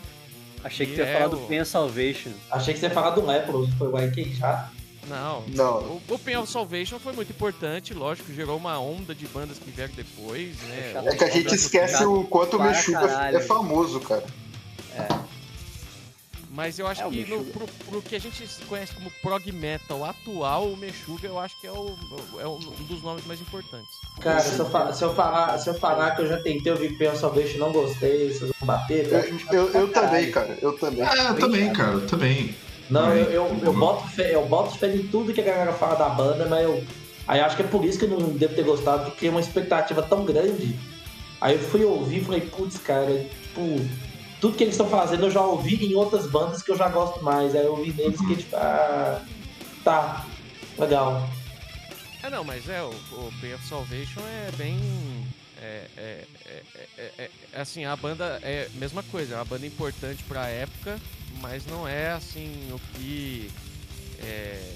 Achei 0.62 0.86
que 0.86 0.92
E 0.92 0.96
tu 0.96 1.00
ia 1.00 1.06
é 1.06 1.12
falar 1.14 1.28
do 1.28 1.36
o- 1.42 1.46
Pain 1.46 1.60
of 1.60 1.70
Salvation. 1.70 2.32
Achei 2.50 2.74
que 2.74 2.80
você 2.80 2.86
ia 2.86 2.90
falar 2.92 3.10
do 3.10 3.24
Lepros, 3.24 3.72
foi 3.74 3.88
o 3.88 3.98
Ike 3.98 4.34
já. 4.34 4.70
Não, 5.08 5.44
Não. 5.48 5.78
O, 5.78 6.02
o 6.08 6.18
Pain 6.18 6.36
of 6.36 6.50
Salvation 6.50 6.98
foi 6.98 7.12
muito 7.12 7.30
importante, 7.30 7.92
lógico, 7.94 8.32
gerou 8.32 8.56
uma 8.56 8.78
onda 8.78 9.14
de 9.14 9.26
bandas 9.26 9.58
que 9.58 9.70
vieram 9.70 9.92
depois, 9.94 10.56
né? 10.62 10.90
chato. 10.92 11.08
É 11.08 11.16
que 11.16 11.24
a 11.24 11.30
gente 11.30 11.54
esquece 11.54 12.04
o 12.04 12.24
quanto 12.24 12.56
o 12.56 12.62
Meshuga 12.62 13.00
caralho. 13.00 13.36
é 13.36 13.40
famoso, 13.40 14.00
cara. 14.00 14.24
Mas 16.50 16.78
eu 16.78 16.86
acho 16.86 17.02
É, 17.02 17.10
que 17.10 17.24
no, 17.24 17.44
pro, 17.46 17.66
pro 17.66 18.00
que 18.00 18.14
a 18.14 18.20
gente 18.20 18.44
conhece 18.68 18.94
como 18.94 19.10
prog 19.20 19.50
metal 19.50 20.04
atual, 20.04 20.68
o 20.68 20.76
Meshuga 20.76 21.26
eu 21.26 21.36
acho 21.36 21.60
que 21.60 21.66
é, 21.66 21.72
o, 21.72 21.96
é 22.38 22.46
um 22.46 22.58
dos 22.88 23.02
nomes 23.02 23.26
mais 23.26 23.40
importantes. 23.40 23.90
Cara, 24.20 24.38
se 24.38 24.56
eu, 24.60 24.70
fa- 24.70 24.92
se, 24.92 25.02
eu 25.04 25.12
falar, 25.16 25.58
se 25.58 25.68
eu 25.68 25.74
falar 25.74 26.12
que 26.14 26.22
eu 26.22 26.28
já 26.28 26.40
tentei 26.40 26.70
ouvir 26.70 26.96
Pain 26.96 27.08
of 27.08 27.18
Salvation 27.18 27.56
e 27.56 27.58
não 27.58 27.72
gostei, 27.72 28.28
vocês 28.32 28.52
vão 28.60 28.66
bater, 28.68 29.04
Eu, 29.52 29.66
eu 29.66 29.74
eu, 29.74 29.88
também, 29.92 30.30
cara. 30.30 30.56
Eu 30.62 30.78
também. 30.78 31.02
Ah, 31.02 31.16
eu 31.30 31.34
também, 31.40 31.72
cara, 31.72 31.92
eu 31.94 32.06
também. 32.06 32.54
Não, 32.90 33.14
eu, 33.14 33.30
eu, 33.30 33.58
eu, 33.62 33.72
boto 33.72 34.06
fé, 34.08 34.34
eu 34.34 34.46
boto 34.46 34.76
fé 34.78 34.94
em 34.94 35.06
tudo 35.08 35.32
que 35.32 35.40
a 35.40 35.44
galera 35.44 35.72
fala 35.72 35.94
da 35.94 36.08
banda, 36.08 36.46
mas 36.46 36.62
eu. 36.64 36.84
Aí 37.26 37.40
acho 37.40 37.56
que 37.56 37.62
é 37.62 37.66
por 37.66 37.84
isso 37.84 37.98
que 37.98 38.04
eu 38.04 38.10
não 38.10 38.28
devo 38.30 38.54
ter 38.54 38.64
gostado, 38.64 39.04
porque 39.04 39.16
criei 39.18 39.30
uma 39.30 39.40
expectativa 39.40 40.02
tão 40.02 40.24
grande. 40.24 40.78
Aí 41.40 41.54
eu 41.54 41.60
fui 41.60 41.84
ouvir 41.84 42.18
e 42.18 42.24
falei, 42.24 42.40
putz, 42.42 42.78
cara, 42.78 43.06
tipo, 43.16 43.80
tudo 44.40 44.56
que 44.56 44.64
eles 44.64 44.74
estão 44.74 44.88
fazendo 44.88 45.24
eu 45.24 45.30
já 45.30 45.40
ouvi 45.40 45.86
em 45.86 45.94
outras 45.94 46.26
bandas 46.26 46.62
que 46.62 46.70
eu 46.70 46.76
já 46.76 46.88
gosto 46.88 47.24
mais. 47.24 47.54
Aí 47.54 47.64
eu 47.64 47.72
ouvi 47.72 47.92
neles 47.94 48.20
que, 48.20 48.36
tipo, 48.36 48.54
ah, 48.56 49.22
tá, 49.82 50.26
legal. 50.78 51.26
É, 52.22 52.28
não, 52.28 52.44
mas 52.44 52.68
é, 52.68 52.82
o, 52.82 52.88
o 53.12 53.26
of 53.28 53.66
Salvation 53.66 54.20
é 54.20 54.50
bem. 54.56 54.78
É, 55.60 55.84
é, 55.96 56.24
é, 56.46 56.62
é- 56.98 57.10
é- 57.18 57.30
é- 57.54 57.60
assim, 57.60 57.84
a 57.86 57.96
banda 57.96 58.38
é 58.42 58.68
a 58.74 58.78
mesma 58.78 59.02
coisa, 59.04 59.34
é 59.34 59.38
uma 59.38 59.44
banda 59.44 59.66
importante 59.66 60.22
pra 60.24 60.48
época, 60.48 60.98
mas 61.40 61.64
não 61.66 61.86
é 61.86 62.12
assim 62.12 62.50
o 62.70 62.78
que. 62.94 63.50
É, 64.20 64.74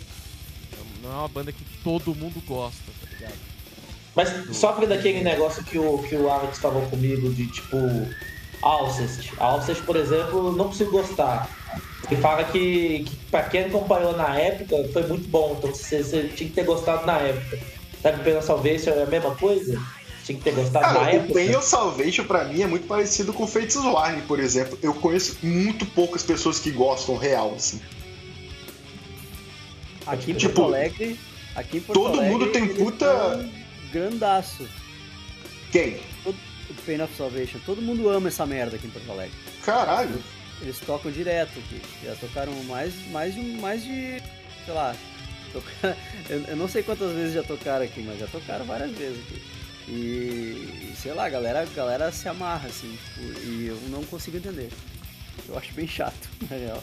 não 1.02 1.10
é 1.10 1.14
uma 1.14 1.28
banda 1.28 1.52
que 1.52 1.64
todo 1.82 2.14
mundo 2.14 2.42
gosta, 2.46 2.92
tá 3.00 3.10
ligado? 3.12 3.38
Mas 4.14 4.56
sofre 4.56 4.86
daquele 4.86 5.22
negócio 5.22 5.62
que 5.62 5.78
o, 5.78 5.98
que 6.02 6.16
o 6.16 6.28
Alex 6.28 6.58
falou 6.58 6.82
comigo 6.88 7.32
de 7.32 7.46
tipo 7.46 7.76
Alcest. 8.62 9.32
Alcest, 9.38 9.82
por 9.84 9.96
exemplo, 9.96 10.52
não 10.52 10.66
consigo 10.66 10.90
gostar. 10.90 11.48
Ele 12.10 12.20
fala 12.20 12.44
que, 12.44 13.04
que 13.04 13.16
pra 13.30 13.44
quem 13.44 13.66
acompanhou 13.66 14.16
na 14.16 14.36
época 14.36 14.76
foi 14.92 15.06
muito 15.06 15.28
bom, 15.28 15.56
então 15.58 15.70
você, 15.70 16.02
você 16.02 16.24
tinha 16.28 16.48
que 16.48 16.54
ter 16.54 16.64
gostado 16.64 17.06
na 17.06 17.18
época. 17.18 17.58
Sabe, 18.02 18.22
Pena 18.24 18.42
Salvation 18.42 18.90
é 18.90 19.02
a 19.02 19.06
mesma 19.06 19.34
coisa? 19.34 19.80
Tinha 20.28 20.38
que 20.38 20.44
ter 20.44 20.54
gostado 20.54 20.86
na 20.86 20.92
Cara, 21.00 21.04
o 21.12 21.16
época. 21.16 21.32
Pain 21.34 21.54
of 21.56 21.66
Salvation 21.66 22.24
pra 22.24 22.44
mim 22.44 22.60
é 22.60 22.66
muito 22.66 22.86
parecido 22.86 23.32
com 23.32 23.46
Fates 23.46 23.76
Warning, 23.76 24.20
por 24.26 24.38
exemplo. 24.38 24.78
Eu 24.82 24.92
conheço 24.92 25.38
muito 25.42 25.86
poucas 25.86 26.22
pessoas 26.22 26.58
que 26.58 26.70
gostam 26.70 27.16
real, 27.16 27.54
assim. 27.56 27.80
Aqui 30.06 30.32
em 30.32 30.34
Tipo, 30.34 30.54
Porto 30.54 30.66
Alegre. 30.74 31.18
Aqui 31.54 31.78
em 31.78 31.80
Porto 31.80 31.98
todo 32.00 32.18
Alegre, 32.18 32.32
mundo 32.32 32.46
tem 32.52 32.68
puta- 32.74 33.48
Grandaço. 33.92 34.68
Quem? 35.72 35.98
O 36.26 36.34
Pain 36.84 37.00
of 37.02 37.14
Salvation. 37.16 37.58
Todo 37.64 37.80
mundo 37.80 38.08
ama 38.10 38.28
essa 38.28 38.44
merda 38.46 38.76
aqui 38.76 38.86
em 38.86 38.90
Porto 38.90 39.10
Alegre. 39.10 39.34
Caralho. 39.64 40.22
Eles 40.60 40.78
tocam 40.80 41.10
direto 41.10 41.58
aqui. 41.58 41.80
Já 42.04 42.14
tocaram 42.16 42.52
mais, 42.64 42.92
mais, 43.10 43.34
de, 43.34 43.40
mais 43.40 43.82
de. 43.82 44.20
Sei 44.64 44.74
lá. 44.74 44.94
toca- 45.54 45.96
Eu, 46.28 46.42
eu 46.48 46.56
não 46.56 46.68
sei 46.68 46.82
quantas 46.82 47.12
vezes 47.12 47.32
já 47.34 47.42
tocaram 47.42 47.82
aqui, 47.84 48.02
mas 48.02 48.18
já 48.18 48.26
tocaram 48.26 48.66
várias 48.66 48.90
vezes 48.90 49.18
aqui. 49.20 49.42
E, 49.88 50.92
sei 51.00 51.12
lá, 51.14 51.24
a 51.26 51.28
galera, 51.30 51.62
a 51.62 51.64
galera 51.64 52.12
se 52.12 52.28
amarra, 52.28 52.68
assim, 52.68 52.90
tipo, 52.96 53.20
e 53.40 53.66
eu 53.68 53.76
não 53.88 54.04
consigo 54.04 54.36
entender. 54.36 54.70
Eu 55.48 55.56
acho 55.56 55.72
bem 55.72 55.88
chato, 55.88 56.28
na 56.50 56.56
real. 56.56 56.82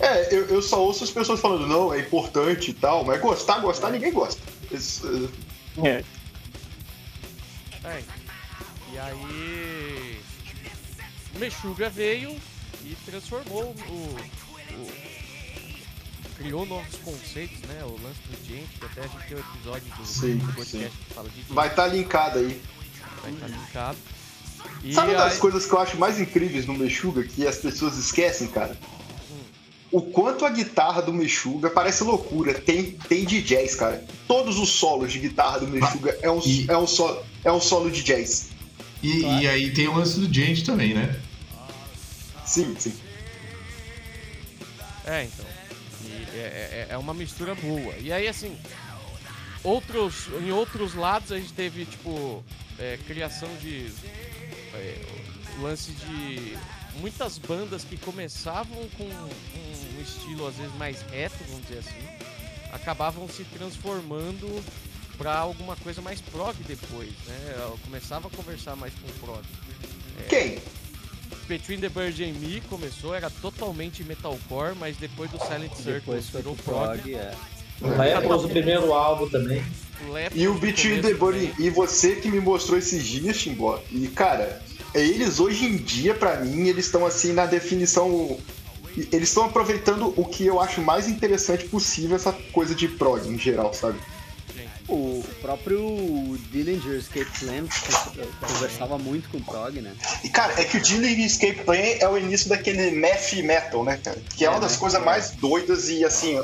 É, 0.00 0.32
eu, 0.34 0.46
eu 0.46 0.62
só 0.62 0.80
ouço 0.82 1.04
as 1.04 1.10
pessoas 1.10 1.40
falando, 1.40 1.66
não, 1.66 1.92
é 1.92 1.98
importante 2.00 2.70
e 2.70 2.74
tal, 2.74 3.04
mas 3.04 3.20
gostar, 3.20 3.58
gostar, 3.58 3.90
ninguém 3.90 4.12
gosta. 4.12 4.40
Isso, 4.70 5.30
eh, 5.82 5.88
É. 5.88 6.04
E 8.92 8.98
aí. 8.98 10.20
O 11.34 11.38
Meshuga 11.38 11.88
veio 11.90 12.34
e 12.84 12.96
transformou 13.04 13.74
o. 13.88 13.92
o- 14.74 15.07
criou 16.38 16.64
novos 16.66 16.94
conceitos, 17.04 17.58
né? 17.68 17.82
O 17.84 17.90
lance 18.02 18.20
do 18.30 18.46
gente, 18.46 18.68
que 18.78 18.84
até 18.86 19.00
a 19.02 19.06
gente 19.06 19.26
tem 19.28 19.36
um 19.36 19.40
episódio 19.40 19.94
do, 19.98 20.06
Sim, 20.06 20.36
do 20.36 20.52
podcast 20.54 20.90
que 20.96 21.14
fala 21.14 21.28
de 21.28 21.36
gente, 21.36 21.52
vai 21.52 21.68
estar 21.68 21.86
linkado 21.88 22.38
aí. 22.38 22.60
vai 23.22 23.32
estar 23.32 23.46
linkado. 23.48 23.98
E 24.82 24.92
Sabe 24.94 25.10
uma 25.12 25.18
das 25.18 25.34
aí- 25.34 25.38
coisas 25.38 25.66
que 25.66 25.72
eu 25.72 25.78
acho 25.80 25.96
mais 25.98 26.18
incríveis 26.20 26.66
no 26.66 26.74
Meshuga, 26.74 27.22
que 27.24 27.46
as 27.46 27.56
pessoas 27.58 27.96
esquecem, 27.96 28.48
cara? 28.48 28.76
O 29.90 30.02
quanto 30.02 30.44
a 30.44 30.50
guitarra 30.50 31.00
do 31.00 31.12
Meshuga 31.14 31.70
parece 31.70 32.04
loucura. 32.04 32.52
Tem, 32.54 32.92
tem 32.92 33.24
de 33.24 33.40
jazz, 33.40 33.74
cara. 33.74 34.04
Todos 34.26 34.58
os 34.58 34.68
solos 34.68 35.10
de 35.12 35.18
guitarra 35.18 35.60
do 35.60 35.66
Meshuga 35.68 36.18
é 36.20 36.30
um, 36.30 36.40
E- 36.44 36.66
é 36.68 36.76
um, 36.76 36.86
solo, 36.86 37.24
é 37.42 37.50
um 37.50 37.60
solo 37.60 37.90
de 37.90 38.02
jazz. 38.02 38.50
E, 39.02 39.22
e 39.22 39.48
aí 39.48 39.72
tem 39.72 39.88
o 39.88 39.94
lance 39.96 40.18
do 40.20 40.32
Gente 40.32 40.62
também, 40.64 40.92
né? 40.92 41.18
Sim, 42.44 42.74
sim. 42.78 42.92
É, 45.06 45.24
então. 45.24 45.46
É, 46.70 46.74
é- 46.80 46.86
é 46.90 46.98
uma 46.98 47.14
mistura 47.14 47.54
boa. 47.54 47.94
E 47.98 48.12
aí, 48.12 48.26
assim, 48.28 48.56
outros, 49.62 50.28
em 50.42 50.50
outros 50.50 50.94
lados 50.94 51.32
a 51.32 51.38
gente 51.38 51.52
teve, 51.52 51.84
tipo, 51.84 52.42
é, 52.78 52.98
criação 53.06 53.48
de. 53.60 53.90
é, 54.74 55.04
lance 55.60 55.90
de. 55.92 56.56
Muitas 57.00 57.38
bandas 57.38 57.84
que 57.84 57.96
começavam 57.96 58.88
com 58.96 59.04
um, 59.04 59.98
um 59.98 60.02
estilo 60.02 60.48
às 60.48 60.56
vezes 60.56 60.74
mais 60.74 61.00
reto, 61.02 61.36
vamos 61.48 61.62
dizer 61.68 61.78
assim, 61.78 62.08
acabavam 62.72 63.28
se 63.28 63.44
transformando 63.44 64.64
pra 65.16 65.38
alguma 65.38 65.76
coisa 65.76 66.02
mais 66.02 66.20
prog 66.20 66.56
depois, 66.66 67.10
né? 67.26 67.54
Eu 67.56 67.78
começava 67.84 68.26
a 68.26 68.30
conversar 68.32 68.74
mais 68.74 68.92
com 68.94 69.06
o 69.06 69.12
prog. 69.26 69.44
Quem? 70.28 70.58
Between 71.48 71.80
the 71.80 71.88
Bird 71.88 72.22
and 72.22 72.34
Me 72.40 72.60
começou, 72.68 73.14
era 73.14 73.30
totalmente 73.30 74.04
metalcore, 74.04 74.74
mas 74.78 74.96
depois 74.98 75.30
do 75.30 75.38
Silent 75.38 75.72
foi 76.04 76.20
virou 76.20 76.54
pro 76.54 76.64
prog. 76.64 77.00
prog, 77.00 77.14
é. 77.14 77.34
Lepros, 77.80 78.44
o 78.44 78.48
primeiro 78.48 78.92
álbum 78.92 79.28
também. 79.28 79.64
Lepros 80.10 80.40
E 80.40 80.46
o 80.46 80.54
Between 80.54 81.00
the 81.00 81.14
também. 81.14 81.52
e 81.58 81.70
você 81.70 82.16
que 82.16 82.28
me 82.30 82.40
mostrou 82.40 82.78
esses 82.78 83.04
dias, 83.04 83.38
Timbó. 83.38 83.80
E, 83.90 84.08
cara, 84.08 84.60
eles 84.94 85.40
hoje 85.40 85.64
em 85.64 85.76
dia, 85.76 86.14
pra 86.14 86.36
mim, 86.40 86.68
eles 86.68 86.86
estão 86.86 87.06
assim 87.06 87.32
na 87.32 87.46
definição. 87.46 88.38
Eles 89.12 89.28
estão 89.28 89.44
aproveitando 89.44 90.12
o 90.16 90.24
que 90.24 90.44
eu 90.44 90.60
acho 90.60 90.80
mais 90.82 91.08
interessante 91.08 91.64
possível, 91.68 92.16
essa 92.16 92.32
coisa 92.52 92.74
de 92.74 92.88
prog 92.88 93.26
em 93.28 93.38
geral, 93.38 93.72
sabe? 93.72 93.98
O 95.38 95.40
próprio 95.40 96.36
Dillinger 96.50 96.96
Escape 96.96 97.30
Plan 97.38 97.64
conversava 98.40 98.98
muito 98.98 99.28
com 99.28 99.40
prog, 99.40 99.80
né? 99.80 99.92
E, 100.24 100.28
cara, 100.28 100.52
é 100.60 100.64
que 100.64 100.78
o 100.78 100.80
Dillinger 100.80 101.24
Escape 101.24 101.62
Plan 101.64 101.76
é 101.76 102.08
o 102.08 102.18
início 102.18 102.48
daquele 102.48 102.90
math 102.90 103.32
metal, 103.44 103.84
né, 103.84 104.00
cara? 104.02 104.18
Que 104.36 104.44
é, 104.44 104.48
É, 104.48 104.50
uma 104.50 104.58
das 104.58 104.72
né? 104.72 104.78
coisas 104.78 105.00
mais 105.00 105.30
doidas 105.30 105.88
e, 105.88 106.04
assim, 106.04 106.36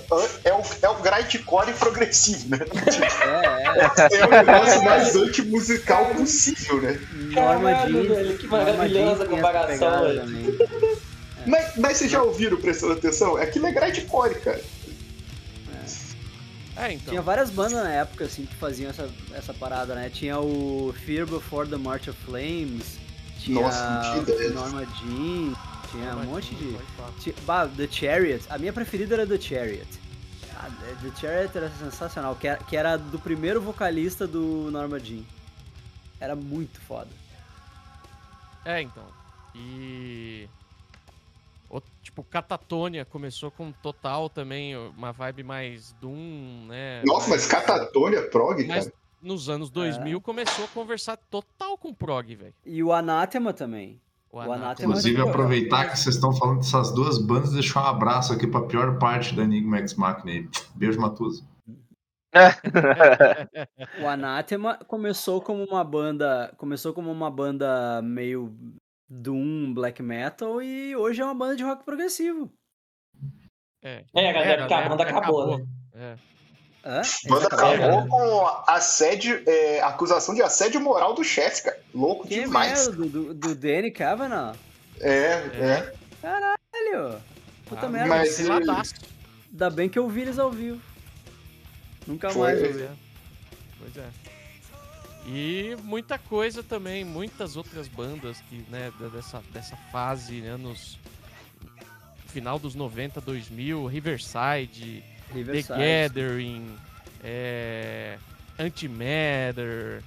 é 0.45 0.53
o, 0.55 0.63
é 0.81 0.89
o 0.89 0.95
grindcore 1.03 1.73
progressivo, 1.73 2.51
né? 2.51 2.59
É, 2.63 3.81
é. 3.81 4.15
É 4.15 4.27
o 4.27 4.31
negócio 4.31 4.83
mais 4.85 5.17
anti-musical 5.17 6.07
possível, 6.15 6.81
né? 6.81 7.01
Norma 7.33 7.75
Jean. 7.89 8.03
velho, 8.03 8.39
que 8.39 8.47
maravilhosa 8.47 9.27
comparação, 9.27 10.03
velho. 10.05 11.01
Mas, 11.47 11.77
mas 11.77 11.99
vocês 11.99 12.11
já 12.11 12.23
ouviram, 12.23 12.57
prestando 12.59 12.93
atenção? 12.93 13.37
Aquilo 13.37 13.67
é 13.67 13.73
grindcore, 13.73 14.37
cara. 14.41 14.61
É, 16.77 16.93
então. 16.93 17.11
Tinha 17.11 17.23
várias 17.23 17.51
bandas 17.51 17.75
na 17.85 17.91
época, 17.91 18.25
assim, 18.25 18.47
que 18.47 18.55
faziam 18.57 18.91
essa, 18.91 19.09
essa 19.33 19.55
parada, 19.55 19.95
né? 19.95 20.11
Tinha 20.11 20.39
o 20.41 20.93
Fear 21.05 21.27
Before 21.27 21.69
the 21.69 21.77
March 21.77 22.09
of 22.09 22.19
Flames, 22.25 22.99
tinha 23.39 23.61
Nossa. 23.61 24.23
Norma 24.55 24.85
Jean, 24.85 25.55
tinha 25.91 26.17
um 26.17 26.25
monte 26.25 26.55
de... 26.55 26.77
Falar. 26.97 27.13
Ti- 27.21 27.35
Bah, 27.47 27.69
The 27.69 27.87
Chariot. 27.89 28.45
A 28.51 28.59
minha 28.59 28.73
preferida 28.73 29.15
era 29.15 29.27
The 29.27 29.41
Chariot. 29.41 29.87
Ah, 30.57 30.69
The 31.01 31.11
Chariot 31.21 31.57
era 31.57 31.71
sensacional, 31.79 32.35
que 32.35 32.49
era, 32.49 32.59
que 32.65 32.77
era 32.77 32.97
do 32.97 33.19
primeiro 33.19 33.61
vocalista 33.61 34.27
do 34.27 34.69
Norma 34.73 34.99
Jean. 34.99 35.23
Era 36.21 36.35
muito 36.35 36.81
foda. 36.81 37.11
É, 38.65 38.81
então. 38.81 39.05
E. 39.55 40.49
o- 42.15 42.23
tipo, 42.23 42.23
Catatonia 42.25 43.05
começou 43.05 43.51
com 43.51 43.73
total 43.73 44.29
também, 44.31 44.77
uma 44.97 45.13
vibe 45.13 45.43
mais 45.43 45.93
Doom, 46.01 46.67
né? 46.69 47.03
Nossa, 47.05 47.29
mas 47.31 47.41
mais- 47.43 47.47
Catatonia 47.47 48.23
prog, 48.31 48.65
Mas 48.67 48.85
cara. 48.87 48.97
nos 49.21 49.49
anos 49.49 49.71
2000 49.71 50.21
começou 50.21 50.65
a 50.65 50.69
conversar 50.69 51.17
total 51.17 51.77
com 51.77 51.93
prog, 51.93 52.35
velho. 52.35 52.55
E 52.65 52.83
o 52.83 52.93
Anathema 52.93 53.53
também. 53.53 54.01
O 54.31 54.37
O 54.37 54.41
Anathema. 54.41 54.65
Anathema- 54.67 54.89
Inclusive, 54.93 55.21
aproveitar 55.23 55.91
que 55.91 55.99
vocês 55.99 56.15
estão 56.17 56.33
falando 56.33 56.59
dessas 56.59 56.93
duas 56.93 57.19
bandas 57.19 57.51
e 57.51 57.55
deixar 57.55 57.83
um 57.85 57.87
abraço 57.87 58.33
aqui 58.33 58.47
pra 58.47 58.63
pior 58.63 58.99
parte 58.99 59.35
da 59.35 59.43
Enigma 59.43 59.79
X 59.79 59.95
Machina 59.95 60.33
aí. 60.33 60.49
Beijo, 60.75 61.01
Matusa. 61.01 61.45
O 64.03 64.09
Anathema 64.09 64.77
começou 64.89 65.41
como 65.41 65.63
uma 65.65 65.85
banda, 65.85 66.53
começou 66.57 66.93
como 66.93 67.13
uma 67.13 67.31
banda 67.31 68.03
meio 68.03 68.53
doom, 69.15 69.73
black 69.73 70.03
metal 70.03 70.61
e 70.63 70.95
hoje 70.97 71.21
é 71.21 71.25
uma 71.25 71.35
banda 71.35 71.57
de 71.57 71.63
rock 71.63 71.85
progressivo. 71.85 72.53
É, 73.83 74.05
É, 74.15 74.33
galera, 74.33 74.53
Era, 74.53 74.63
porque 74.63 74.75
a 74.75 74.81
né? 74.81 74.89
banda 74.89 75.03
acabou, 75.05 75.59
né? 75.59 75.67
É. 75.95 76.17
Hã? 76.87 77.03
Banda 77.29 77.47
acabou 77.47 78.07
com 78.09 78.47
assédio, 78.71 79.43
é, 79.47 79.81
acusação 79.83 80.35
de 80.35 80.43
assédio 80.43 80.81
moral 80.81 81.15
do 81.15 81.25
chefe, 81.25 81.63
cara. 81.65 81.81
Louco 81.95 82.27
Que 82.27 82.41
demais. 82.41 82.89
merda, 82.89 83.07
do, 83.07 83.35
do, 83.35 83.55
Danny 83.55 83.91
Kavanagh. 83.91 84.55
É, 85.01 85.11
é. 85.11 85.95
Velho, 86.73 87.21
puta 87.67 87.87
Ah, 87.87 87.89
merda. 87.89 88.09
mas- 88.09 88.39
lá, 88.47 88.59
daço. 88.61 88.95
Ainda 89.51 89.71
bem 89.71 89.89
que 89.89 89.99
eu 89.99 90.09
vi 90.09 90.23
eles 90.23 90.39
ao 90.39 90.51
vivo. 90.51 90.81
Nunca 92.07 92.29
Foi. 92.31 92.43
mais 92.53 92.63
ouvi. 92.63 92.83
é. 92.83 92.91
Pois 93.79 93.97
é. 93.97 94.09
E 95.27 95.77
muita 95.83 96.19
coisa 96.19 96.63
também, 96.63 97.05
muitas 97.05 97.57
outras 97.57 97.89
bandas 97.89 98.39
que, 98.49 98.57
né, 98.71 98.93
dessa, 99.13 99.43
dessa 99.53 99.77
fase, 99.91 100.41
anos. 100.47 100.99
Final 102.29 102.59
dos 102.59 102.75
90, 102.75 103.21
2000, 103.21 103.87
Riverside, 103.87 105.05
The 105.29 105.35
Riverside. 105.35 105.79
Gathering, 105.79 106.77
é, 107.23 108.19
Antimatter, 108.59 110.03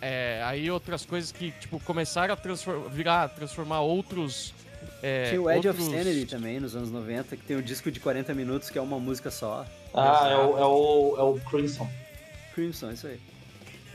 é, 0.00 0.42
aí 0.44 0.70
outras 0.70 1.04
coisas 1.04 1.30
que 1.30 1.50
tipo 1.52 1.78
começaram 1.80 2.32
a 2.32 2.36
transfor- 2.36 2.88
virar, 2.88 3.28
transformar 3.28 3.80
outros. 3.80 4.54
É, 5.02 5.28
Tinha 5.28 5.42
o 5.42 5.50
Edge 5.50 5.68
outros... 5.68 5.88
of 5.88 5.96
Sanity 5.96 6.26
também, 6.26 6.58
nos 6.58 6.74
anos 6.74 6.90
90, 6.90 7.36
que 7.36 7.44
tem 7.44 7.56
um 7.56 7.62
disco 7.62 7.90
de 7.90 8.00
40 8.00 8.32
minutos 8.32 8.70
que 8.70 8.78
é 8.78 8.80
uma 8.80 8.98
música 8.98 9.30
só. 9.30 9.66
Ah, 9.92 10.28
é 10.30 10.36
o, 10.36 10.58
é 10.58 10.64
o, 10.64 11.14
é 11.18 11.22
o 11.22 11.40
Crimson. 11.50 11.88
Crimson, 12.54 12.92
isso 12.92 13.06
aí. 13.06 13.20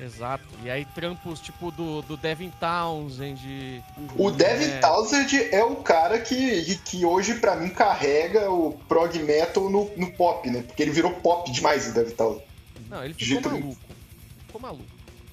Exato. 0.02 0.44
E 0.64 0.70
aí 0.70 0.84
trampos 0.84 1.40
tipo 1.40 1.70
do, 1.72 2.02
do 2.02 2.18
Devin 2.18 2.52
Townsend. 2.60 3.84
O 4.18 4.32
Devin 4.32 4.66
É. 4.72 4.80
Townsend 4.80 5.50
é 5.52 5.64
o 5.64 5.76
cara 5.78 6.20
que, 6.20 6.76
que 6.84 7.06
hoje, 7.06 7.36
pra 7.36 7.56
mim, 7.56 7.70
carrega 7.70 8.50
o 8.50 8.74
prog 8.88 9.18
metal 9.20 9.70
no, 9.70 9.92
no 9.96 10.12
pop, 10.14 10.50
né? 10.50 10.64
Porque 10.66 10.82
ele 10.82 10.92
virou 10.92 11.12
pop 11.12 11.52
demais, 11.52 11.88
o 11.88 11.94
Devin 11.94 12.16
Townsend. 12.16 12.44
Não, 12.90 13.04
ele 13.06 13.14
ficou 13.14 13.52
maluco. 13.52 13.78
Ficou 14.48 14.62
maluco. 14.62 14.86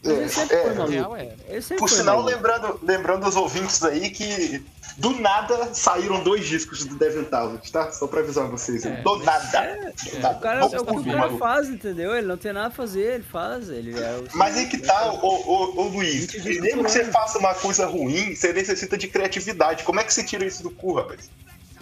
Mas 0.04 0.12
ele 0.18 0.28
sempre 0.28 0.56
É, 0.56 0.62
foi 0.62 0.70
é. 0.70 0.74
Maluco. 0.74 0.92
real 0.92 1.16
é. 1.16 1.34
Ele 1.48 1.62
sempre 1.62 1.78
Por 1.78 1.88
foi 1.88 1.98
sinal, 1.98 2.16
maluco. 2.22 2.34
lembrando, 2.36 2.80
lembrando 2.82 3.24
aos 3.24 3.36
ouvintes 3.36 3.82
aí 3.82 4.10
que 4.10 4.64
do 4.96 5.20
nada 5.20 5.72
saíram 5.74 6.22
dois 6.24 6.46
discos 6.46 6.84
do 6.84 6.96
Devin 6.96 7.24
Townsend, 7.24 7.70
tá? 7.70 7.90
Só 7.92 8.06
pra 8.06 8.20
avisar 8.20 8.48
vocês. 8.48 8.84
É, 8.84 9.02
do 9.02 9.16
nada. 9.18 9.92
Do 10.12 10.18
nada. 10.20 10.36
O 10.36 10.40
cara, 10.40 10.58
Vamos 10.60 10.72
é 10.74 10.80
o 10.80 10.84
que 10.86 10.92
o 10.96 11.04
cara 11.04 11.16
maluco. 11.18 11.38
faz, 11.38 11.68
entendeu? 11.68 12.14
Ele 12.16 12.26
não 12.26 12.36
tem 12.36 12.52
nada 12.52 12.68
a 12.68 12.70
fazer, 12.70 13.14
ele 13.14 13.24
faz. 13.24 13.68
Ele 13.68 13.98
é 13.98 14.18
o- 14.18 14.36
Mas 14.36 14.56
aí 14.56 14.66
que 14.66 14.78
tá, 14.78 15.12
ô, 15.12 15.26
ô, 15.26 15.80
ô 15.80 15.88
Luiz. 15.88 16.22
Gente 16.22 16.40
de 16.40 16.60
Mesmo 16.60 16.84
que 16.84 16.90
você 16.90 17.00
cultura. 17.04 17.12
faça 17.20 17.38
uma 17.38 17.54
coisa 17.54 17.86
ruim, 17.86 18.34
você 18.34 18.52
necessita 18.52 18.96
de 18.98 19.08
criatividade. 19.08 19.84
Como 19.84 20.00
é 20.00 20.04
que 20.04 20.12
você 20.12 20.24
tira 20.24 20.44
isso 20.44 20.62
do 20.62 20.70
cu, 20.70 20.94
rapaz? 20.94 21.30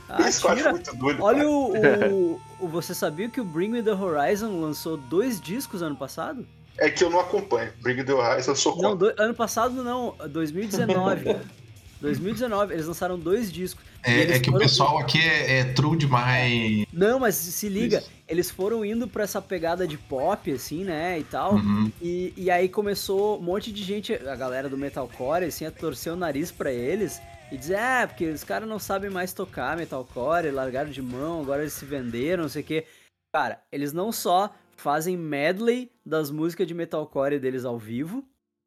Ah, 0.09 0.29
isso 0.29 0.41
que 0.41 0.47
eu 0.47 0.51
acho 0.53 0.71
muito 0.71 0.97
doido. 0.97 1.23
Olha 1.23 1.49
o, 1.49 1.73
o, 2.13 2.41
o- 2.61 2.69
Você 2.69 2.95
sabia 2.95 3.29
que 3.29 3.41
o 3.41 3.45
Bring 3.45 3.69
Me 3.71 3.83
the 3.83 3.93
Horizon 3.93 4.61
lançou 4.61 4.97
dois 4.97 5.41
discos 5.41 5.83
ano 5.83 5.97
passado? 5.97 6.47
É 6.79 6.91
que 6.91 7.03
eu 7.03 7.11
não 7.11 7.19
acompanho. 7.21 7.73
Bring 7.81 8.05
the 8.05 8.13
Horizon, 8.13 8.53
eu 8.53 8.57
sou 8.57 8.77
Não, 8.81 8.95
do- 8.97 9.13
ano 9.19 9.35
passado 9.35 9.83
não, 9.83 10.15
2019. 10.29 11.37
2019, 12.07 12.75
eles 12.75 12.87
lançaram 12.87 13.19
dois 13.19 13.53
discos. 13.53 13.85
É, 14.03 14.23
é 14.23 14.39
que 14.39 14.51
o 14.51 14.59
pessoal 14.59 14.99
aqui 14.99 15.21
é, 15.21 15.59
é 15.59 15.65
true 15.65 15.97
demais. 15.97 16.87
Não, 16.93 17.19
mas 17.19 17.35
se 17.35 17.69
liga, 17.69 17.99
Isso. 17.99 18.11
eles 18.29 18.51
foram 18.51 18.85
indo 18.85 19.09
pra 19.09 19.25
essa 19.25 19.43
pegada 19.43 19.87
de 19.87 19.99
pop, 19.99 20.51
assim, 20.51 20.85
né, 20.85 21.19
e 21.19 21.25
tal. 21.25 21.55
Uhum. 21.55 21.91
E, 22.01 22.33
e 22.37 22.51
aí 22.51 22.69
começou 22.69 23.39
um 23.39 23.43
monte 23.43 23.73
de 23.73 23.83
gente, 23.83 24.15
a 24.15 24.37
galera 24.37 24.69
do 24.69 24.79
metalcore, 24.79 25.45
assim, 25.45 25.67
a 25.67 25.71
torcer 25.71 26.13
o 26.13 26.17
nariz 26.17 26.51
pra 26.51 26.73
eles 26.73 27.21
e 27.51 27.57
dizer, 27.57 27.79
é, 27.79 28.07
porque 28.07 28.27
os 28.27 28.45
caras 28.45 28.69
não 28.69 28.79
sabem 28.79 29.11
mais 29.11 29.33
tocar 29.33 29.77
metalcore, 29.77 30.51
largaram 30.51 30.91
de 30.91 31.03
mão, 31.03 31.43
agora 31.43 31.63
eles 31.63 31.73
se 31.73 31.85
venderam, 31.85 32.45
não 32.45 32.49
sei 32.49 32.63
o 32.63 32.65
quê. 32.65 32.87
Cara, 33.33 33.61
eles 33.71 33.93
não 33.93 34.11
só 34.13 34.55
fazem 34.77 35.17
medley 35.17 35.91
das 36.05 36.31
músicas 36.31 36.67
de 36.67 36.75
metalcore 36.75 37.39
deles 37.39 37.65
ao 37.65 37.79
vivo, 37.79 38.25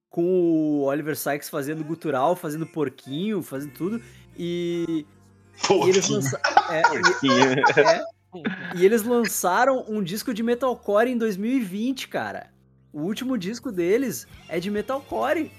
com 0.09 0.23
o 0.23 0.81
Oliver 0.83 1.15
Sykes 1.15 1.49
fazendo 1.49 1.83
gutural, 1.83 2.35
fazendo 2.35 2.65
porquinho, 2.65 3.41
fazendo 3.43 3.73
tudo, 3.73 4.01
e, 4.37 5.05
Pô, 5.67 5.85
e 5.85 5.89
eles 5.89 6.07
lançaram... 6.09 6.43
É, 6.71 6.81
e- 7.23 7.79
é, 7.79 8.05
e 8.75 8.85
eles 8.85 9.03
lançaram 9.03 9.85
um 9.87 10.01
disco 10.03 10.33
de 10.33 10.43
metalcore 10.43 11.09
em 11.09 11.17
2020, 11.17 12.07
cara. 12.07 12.51
O 12.93 13.01
último 13.01 13.37
disco 13.37 13.71
deles 13.71 14.27
é 14.47 14.59
de 14.59 14.69
metalcore, 14.71 15.51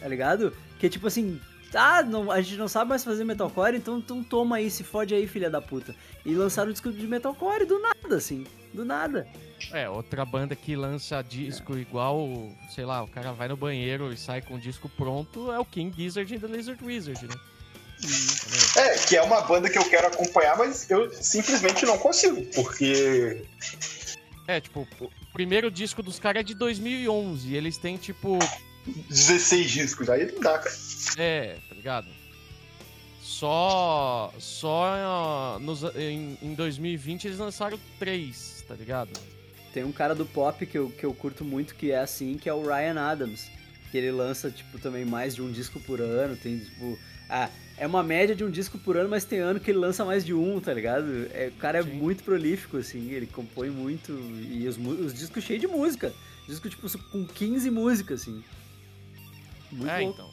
tá 0.00 0.08
ligado? 0.08 0.52
Que 0.78 0.86
é 0.86 0.88
tipo 0.88 1.06
assim, 1.06 1.40
ah, 1.76 2.02
não, 2.02 2.30
a 2.30 2.40
gente 2.40 2.56
não 2.56 2.68
sabe 2.68 2.90
mais 2.90 3.04
fazer 3.04 3.24
metalcore, 3.24 3.76
então, 3.76 3.98
então 3.98 4.22
toma 4.22 4.56
aí, 4.56 4.70
se 4.70 4.82
fode 4.82 5.14
aí, 5.14 5.26
filha 5.26 5.50
da 5.50 5.60
puta. 5.60 5.94
E 6.24 6.34
lançaram 6.34 6.70
um 6.70 6.72
disco 6.72 6.92
de 6.92 7.06
metalcore 7.06 7.66
do 7.66 7.78
nada, 7.78 8.16
assim, 8.16 8.44
do 8.72 8.84
nada. 8.84 9.26
É, 9.72 9.88
outra 9.88 10.24
banda 10.24 10.54
que 10.54 10.76
lança 10.76 11.22
disco 11.22 11.76
igual, 11.76 12.50
sei 12.74 12.84
lá, 12.84 13.02
o 13.02 13.08
cara 13.08 13.32
vai 13.32 13.48
no 13.48 13.56
banheiro 13.56 14.12
e 14.12 14.16
sai 14.16 14.42
com 14.42 14.54
o 14.54 14.60
disco 14.60 14.88
pronto 14.88 15.50
é 15.50 15.58
o 15.58 15.64
King 15.64 15.94
Gizzard 15.96 16.34
e 16.34 16.38
The 16.38 16.46
Lizard 16.46 16.84
Wizard, 16.84 17.26
né? 17.26 17.34
É, 18.76 18.98
que 18.98 19.16
é 19.16 19.22
uma 19.22 19.40
banda 19.40 19.70
que 19.70 19.78
eu 19.78 19.88
quero 19.88 20.06
acompanhar, 20.08 20.56
mas 20.58 20.88
eu 20.90 21.10
simplesmente 21.12 21.86
não 21.86 21.96
consigo, 21.96 22.44
porque. 22.54 23.42
É, 24.46 24.60
tipo, 24.60 24.86
o 25.00 25.10
primeiro 25.32 25.70
disco 25.70 26.02
dos 26.02 26.18
caras 26.18 26.40
é 26.40 26.42
de 26.44 26.54
2011. 26.54 27.48
E 27.48 27.56
eles 27.56 27.78
têm, 27.78 27.96
tipo, 27.96 28.38
16 29.08 29.70
discos, 29.70 30.08
aí 30.08 30.30
não 30.30 30.40
dá, 30.40 30.58
cara. 30.58 30.76
É, 31.16 31.56
ligado? 31.86 32.08
Só. 33.22 34.32
Só 34.38 34.84
ah, 34.86 35.58
nos, 35.60 35.84
em, 35.94 36.36
em 36.42 36.54
2020 36.54 37.26
eles 37.26 37.38
lançaram 37.38 37.78
três, 37.98 38.64
tá 38.66 38.74
ligado? 38.74 39.10
Tem 39.72 39.84
um 39.84 39.92
cara 39.92 40.14
do 40.14 40.26
pop 40.26 40.66
que 40.66 40.76
eu, 40.76 40.90
que 40.90 41.04
eu 41.04 41.14
curto 41.14 41.44
muito 41.44 41.74
que 41.74 41.92
é 41.92 41.98
assim, 41.98 42.36
que 42.38 42.48
é 42.48 42.52
o 42.52 42.62
Ryan 42.62 42.98
Adams. 43.00 43.50
Que 43.90 43.98
ele 43.98 44.10
lança, 44.10 44.50
tipo, 44.50 44.78
também 44.80 45.04
mais 45.04 45.34
de 45.36 45.42
um 45.42 45.52
disco 45.52 45.78
por 45.78 46.00
ano. 46.00 46.36
Tem, 46.36 46.58
tipo. 46.58 46.98
Ah, 47.28 47.48
é 47.76 47.86
uma 47.86 48.02
média 48.02 48.34
de 48.34 48.42
um 48.42 48.50
disco 48.50 48.78
por 48.78 48.96
ano, 48.96 49.08
mas 49.08 49.24
tem 49.24 49.38
ano 49.38 49.60
que 49.60 49.70
ele 49.70 49.78
lança 49.78 50.04
mais 50.04 50.24
de 50.24 50.34
um, 50.34 50.60
tá 50.60 50.72
ligado? 50.72 51.28
É, 51.32 51.52
o 51.54 51.58
cara 51.58 51.78
é 51.78 51.82
Sim. 51.82 51.90
muito 51.90 52.24
prolífico, 52.24 52.78
assim, 52.78 53.12
ele 53.12 53.26
compõe 53.26 53.70
muito. 53.70 54.12
E 54.50 54.66
os, 54.66 54.76
os 54.76 55.14
discos 55.14 55.44
cheios 55.44 55.60
de 55.60 55.68
música. 55.68 56.12
Disco, 56.48 56.68
tipo, 56.68 56.88
com 57.10 57.24
15 57.24 57.70
músicas, 57.70 58.22
assim. 58.22 58.42
Muito 59.70 59.90
é, 59.90 60.00
louco. 60.00 60.14
então. 60.14 60.25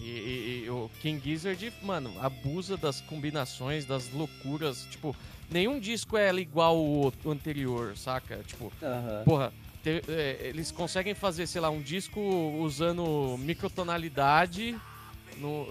E, 0.00 0.04
e- 0.04 0.62
e 0.66 0.70
o 0.70 0.90
King 1.02 1.20
Gizzard, 1.22 1.72
mano, 1.82 2.12
abusa 2.20 2.76
das 2.76 3.00
combinações, 3.02 3.84
das 3.84 4.10
loucuras. 4.12 4.86
Tipo, 4.90 5.14
nenhum 5.50 5.78
disco 5.78 6.16
é 6.16 6.32
igual 6.34 6.76
o 6.78 7.12
o 7.24 7.30
anterior, 7.30 7.96
saca? 7.96 8.40
Tipo, 8.46 8.72
Aham. 8.82 9.22
porra, 9.24 9.52
te- 9.84 10.02
é, 10.08 10.38
eles 10.42 10.70
conseguem 10.70 11.14
fazer, 11.14 11.46
sei 11.46 11.60
lá, 11.60 11.68
um 11.70 11.82
disco 11.82 12.18
usando 12.58 13.36
microtonalidade 13.38 14.76
no, 15.38 15.66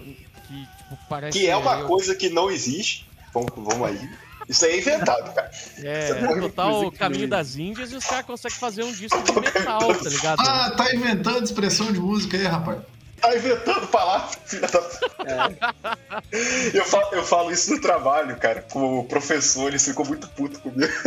que, 0.46 0.66
tipo, 0.78 0.98
parece... 1.08 1.38
Que 1.38 1.46
é 1.48 1.56
uma 1.56 1.80
eu- 1.80 1.86
coisa 1.86 2.14
que 2.14 2.28
não 2.28 2.50
existe. 2.50 3.08
Vamos, 3.32 3.50
vamos 3.56 3.86
aí. 3.88 4.10
Isso 4.48 4.64
aí 4.64 4.72
é 4.72 4.78
inventado, 4.78 5.32
cara. 5.32 5.50
É, 5.78 6.10
é 6.10 6.14
uma 6.24 6.40
total 6.40 6.90
caminho 6.92 7.28
das 7.28 7.54
Índias 7.56 7.92
e 7.92 7.96
os 7.96 8.04
caras 8.04 8.26
conseguem 8.26 8.58
fazer 8.58 8.82
um 8.82 8.92
disco 8.92 9.22
de 9.22 9.32
metal, 9.40 9.94
tá 9.94 10.08
ligado? 10.08 10.40
Ah, 10.40 10.70
tá 10.76 10.92
inventando 10.94 11.44
expressão 11.44 11.92
de 11.92 12.00
música 12.00 12.36
aí, 12.36 12.44
rapaz. 12.44 12.80
Tá 13.20 13.36
inventando 13.36 13.86
palavras, 13.88 14.38
filha 14.46 14.66
da. 14.66 14.78
É. 15.26 16.78
Eu 16.78 16.84
falo, 16.84 17.14
eu 17.14 17.24
falo 17.24 17.52
isso 17.52 17.74
no 17.74 17.80
trabalho, 17.80 18.36
cara, 18.36 18.62
com 18.62 19.00
o 19.00 19.04
professor, 19.04 19.68
ele 19.68 19.78
ficou 19.78 20.06
muito 20.06 20.28
puto 20.28 20.58
comigo. 20.60 20.92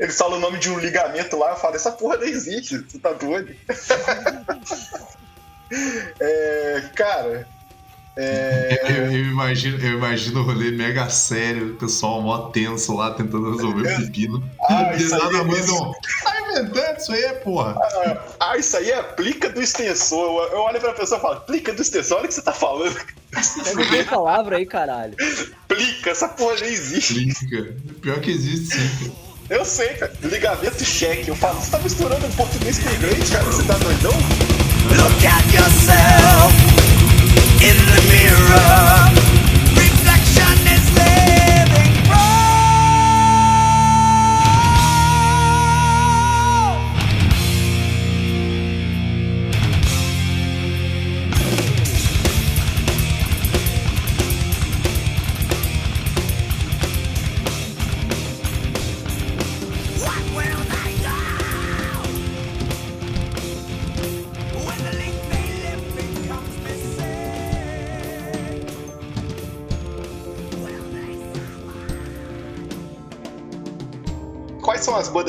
Ele 0.00 0.10
fala 0.10 0.36
o 0.36 0.40
nome 0.40 0.58
de 0.58 0.70
um 0.70 0.78
ligamento 0.78 1.36
lá, 1.36 1.50
eu 1.50 1.56
falo, 1.56 1.76
essa 1.76 1.92
porra 1.92 2.16
não 2.16 2.24
existe, 2.24 2.78
você 2.78 2.98
tá 2.98 3.12
doido? 3.12 3.54
É, 6.18 6.82
cara, 6.96 7.46
é, 8.16 8.80
Eu, 8.90 9.12
eu 9.12 9.24
imagino, 9.26 9.78
eu 9.84 9.92
imagino 9.98 10.40
o 10.40 10.44
rolê 10.44 10.70
mega 10.70 11.08
sério, 11.08 11.72
o 11.72 11.76
pessoal 11.76 12.20
mó 12.20 12.48
tenso 12.48 12.94
lá 12.96 13.12
tentando 13.12 13.52
resolver 13.52 13.92
o 13.94 13.96
pepino. 14.04 14.50
Ah, 14.68 14.92
E 14.94 15.02
isso 15.02 15.14
aí 15.14 15.20
nada 15.22 15.38
é 15.38 15.42
mais 15.44 15.64
isso. 15.64 15.74
não. 15.74 15.92
Tá 16.22 16.40
inventando 16.50 16.98
isso 16.98 17.12
aí, 17.12 17.32
porra. 17.44 17.76
ah, 18.40 18.56
isso 18.56 18.76
aí 18.76 18.90
é 18.90 18.98
aplica 18.98 19.48
do 19.50 19.62
extensor. 19.62 20.48
Eu, 20.52 20.58
olho 20.60 20.80
pra 20.80 20.92
pessoa 20.92 21.18
e 21.18 21.22
falo, 21.22 21.34
aplica 21.34 21.72
do 21.72 21.80
extensor, 21.82 22.18
olha 22.18 22.24
o 22.24 22.28
que 22.28 22.34
você 22.34 22.42
tá 22.42 22.52
falando. 22.52 22.96
Pega 23.90 23.94
uma 23.94 24.04
palavra 24.04 24.56
aí, 24.56 24.66
caralho. 24.66 25.14
Aplica, 25.64 26.10
essa 26.10 26.28
porra 26.28 26.56
não 26.56 26.66
existe. 26.66 27.14
Brinca. 27.14 27.74
Pior 28.02 28.20
que 28.20 28.30
existe 28.30 28.76
sim. 28.76 29.12
Eu 29.48 29.64
sei, 29.64 29.88
cara. 29.90 30.12
Ligamento 30.22 30.84
cheque. 30.84 31.28
Eu 31.28 31.36
falo, 31.36 31.60
você 31.60 31.70
tá 31.70 31.78
misturando 31.78 32.26
português 32.36 32.78
com 32.78 32.90
inglês, 32.90 33.30
cara? 33.30 33.44
Você 33.44 33.62
tá 33.64 33.74
doidão? 33.78 34.12
Look 34.12 35.26
at 35.26 35.54
yourself 35.54 36.69
in 37.62 37.76
the 37.76 38.00
mirror. 38.08 39.09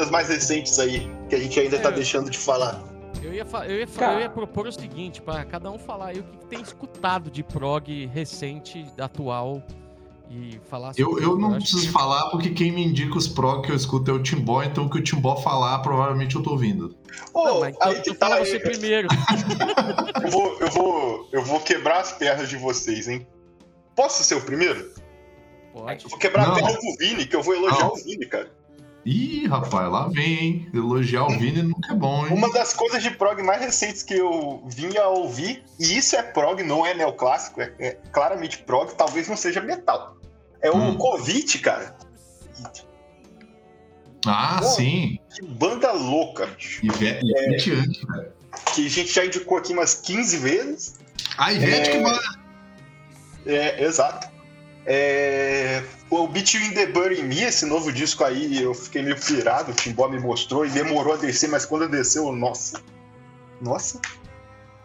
Quais 0.01 0.07
são 0.07 0.07
as 0.07 0.09
bandas 0.09 0.09
mais 0.09 0.29
recentes 0.29 0.79
aí 0.79 1.09
que 1.29 1.35
a 1.35 1.39
gente 1.39 1.59
ainda 1.59 1.79
tá 1.79 1.89
É. 1.89 1.91
deixando 1.93 2.29
de 2.29 2.37
falar? 2.37 2.81
Eu 3.21 3.33
ia, 3.33 3.45
fa- 3.45 3.65
eu, 3.67 3.77
ia 3.77 3.87
eu 4.13 4.19
ia 4.21 4.29
propor 4.29 4.67
o 4.67 4.71
seguinte, 4.71 5.21
pra 5.21 5.43
cada 5.45 5.69
um 5.69 5.77
falar 5.77 6.07
aí 6.07 6.19
o 6.19 6.23
que, 6.23 6.37
que 6.37 6.45
tem 6.47 6.61
escutado 6.61 7.29
de 7.29 7.43
prog 7.43 8.05
recente, 8.07 8.85
atual, 8.99 9.61
e 10.29 10.59
falar 10.69 10.93
Eu, 10.97 11.09
sobre 11.09 11.25
eu 11.25 11.37
não 11.37 11.49
acho 11.49 11.57
preciso 11.59 11.87
que- 11.87 11.91
falar 11.91 12.29
porque 12.29 12.49
quem 12.51 12.71
me 12.71 12.83
indica 12.85 13.17
os 13.17 13.27
prog 13.27 13.63
que 13.65 13.71
eu 13.71 13.75
escuto 13.75 14.09
é 14.09 14.13
o 14.13 14.23
Timbó, 14.23 14.63
então 14.63 14.85
o 14.85 14.89
que 14.89 14.97
o 14.97 15.03
Timbó 15.03 15.35
falar, 15.35 15.79
provavelmente 15.79 16.35
eu 16.35 16.41
tô 16.41 16.51
ouvindo. 16.51 16.95
Ô, 17.33 17.43
Não, 17.45 17.59
mas 17.59 17.75
então, 17.75 17.87
aí 17.89 17.95
que 17.95 17.99
então 18.01 18.15
tá. 18.15 18.27
fala 18.29 18.35
aí- 18.37 18.45
você 18.45 18.59
primeiro. 18.59 19.07
Eu 20.23 20.29
vou, 20.29 20.57
eu, 20.59 20.67
vou, 20.69 21.29
eu 21.31 21.43
vou 21.43 21.59
quebrar 21.59 21.99
as 21.99 22.11
pernas 22.13 22.47
de 22.47 22.55
vocês, 22.55 23.07
hein? 23.07 23.27
Posso 23.95 24.23
ser 24.23 24.35
o 24.35 24.41
primeiro? 24.41 24.91
Pode. 25.73 26.03
Eu 26.05 26.09
vou 26.09 26.19
quebrar 26.19 26.45
Não. 26.47 26.51
a 26.53 26.55
perna 26.55 26.73
do 26.73 26.97
Vini, 26.97 27.25
que 27.25 27.35
eu 27.35 27.41
vou 27.41 27.55
elogiar 27.55 27.79
Não. 27.85 27.93
o 27.93 27.95
Vini, 27.95 28.25
cara. 28.27 28.51
Ih, 29.05 29.47
rapaz, 29.47 29.91
lá 29.91 30.07
vem, 30.09 30.39
hein? 30.39 30.69
Elogiar 30.73 31.25
o 31.25 31.29
Vini 31.31 31.63
nunca 31.63 31.91
é 31.91 31.95
bom, 31.95 32.25
hein? 32.27 32.33
Uma 32.33 32.51
das 32.53 32.71
coisas 32.73 33.01
de 33.01 33.09
prog 33.11 33.41
mais 33.41 33.59
recentes 33.59 34.03
que 34.03 34.13
eu 34.13 34.63
vinha 34.67 35.01
a 35.01 35.07
ouvir, 35.09 35.63
e 35.79 35.97
isso 35.97 36.15
é 36.15 36.21
prog, 36.21 36.61
não 36.61 36.85
é 36.85 36.93
neoclássico, 36.93 37.61
é, 37.61 37.73
é 37.79 37.91
claramente 38.11 38.59
prog, 38.59 38.93
talvez 38.95 39.27
não 39.27 39.35
seja 39.35 39.59
metal. 39.59 40.17
É 40.61 40.69
o 40.69 40.75
Hum. 40.77 40.97
Covid, 40.97 41.57
cara. 41.59 41.95
Ah, 44.25 44.59
Pô. 44.61 44.67
sim. 44.67 45.17
Que 45.33 45.43
banda 45.45 45.91
louca, 45.93 46.45
bicho. 46.45 46.85
Ivete, 46.85 47.25
Ivete 47.25 47.71
Anki, 47.71 48.05
velho. 48.05 48.31
Que 48.75 48.85
a 48.85 48.89
gente 48.89 49.11
já 49.13 49.25
indicou 49.25 49.57
aqui 49.57 49.73
umas 49.73 49.95
15 49.95 50.37
vezes. 50.37 50.95
A 51.37 51.51
Ivete 51.51 51.89
É. 51.89 51.91
que 51.97 52.03
vai. 52.03 52.19
É, 53.47 53.83
exato. 53.83 54.29
É, 54.85 55.83
o 56.11 56.27
Between 56.27 56.73
the 56.73 56.85
Bird 56.87 57.19
and 57.21 57.25
Me, 57.25 57.41
esse 57.41 57.65
novo 57.65 57.91
disco 57.91 58.23
aí, 58.23 58.61
eu 58.61 58.73
fiquei 58.73 59.01
meio 59.01 59.15
pirado, 59.19 59.71
o 59.71 59.73
Timbó 59.73 60.07
me 60.09 60.19
mostrou 60.19 60.65
e 60.65 60.69
demorou 60.69 61.13
a 61.13 61.17
descer, 61.17 61.49
mas 61.49 61.65
quando 61.65 61.87
desceu, 61.89 62.31
nossa. 62.33 62.81
Nossa. 63.61 63.99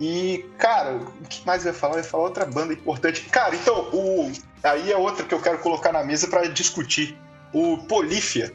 E, 0.00 0.44
cara, 0.58 0.96
o 0.96 1.26
que 1.28 1.44
mais 1.46 1.64
eu 1.66 1.72
ia 1.72 1.78
falar? 1.78 1.94
Eu 1.94 1.98
ia 1.98 2.04
falar 2.04 2.24
outra 2.24 2.44
banda 2.46 2.72
importante. 2.72 3.22
Cara, 3.22 3.54
então, 3.56 3.88
o, 3.92 4.30
aí 4.62 4.92
é 4.92 4.96
outra 4.96 5.24
que 5.24 5.34
eu 5.34 5.40
quero 5.40 5.58
colocar 5.58 5.92
na 5.92 6.04
mesa 6.04 6.28
pra 6.28 6.46
discutir. 6.46 7.18
O 7.52 7.78
Polífia. 7.78 8.52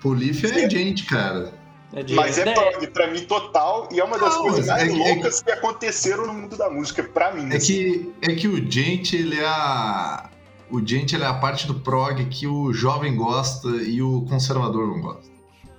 Polífia 0.00 0.48
é 0.66 0.68
gente, 0.68 1.04
cara. 1.04 1.52
É 1.94 2.04
Mas 2.12 2.36
é 2.38 2.52
prog 2.52 2.86
pra 2.88 3.06
mim 3.06 3.20
total 3.24 3.88
e 3.92 4.00
é 4.00 4.04
uma 4.04 4.18
das 4.18 4.34
Não, 4.34 4.42
coisas 4.42 4.66
mais 4.66 4.82
é 4.82 4.86
que- 4.88 5.00
é 5.02 5.14
loucas 5.14 5.42
que 5.42 5.50
aconteceram 5.50 6.26
no 6.26 6.34
mundo 6.34 6.56
da 6.56 6.68
música, 6.68 7.02
pra 7.04 7.32
mim. 7.32 7.50
É 7.52 7.56
assim. 7.56 7.66
que, 7.66 8.14
é 8.22 8.34
que 8.34 8.48
o 8.48 8.70
gente, 8.70 9.16
ele 9.16 9.40
é 9.40 9.46
a. 9.46 10.28
O 10.70 10.84
gente, 10.86 11.14
ele 11.14 11.24
é 11.24 11.26
a 11.26 11.34
parte 11.34 11.66
do 11.66 11.74
prog 11.80 12.24
que 12.26 12.46
o 12.46 12.72
jovem 12.72 13.16
gosta 13.16 13.68
e 13.68 14.00
o 14.02 14.22
conservador 14.22 14.86
não 14.88 15.00
gosta. 15.00 15.32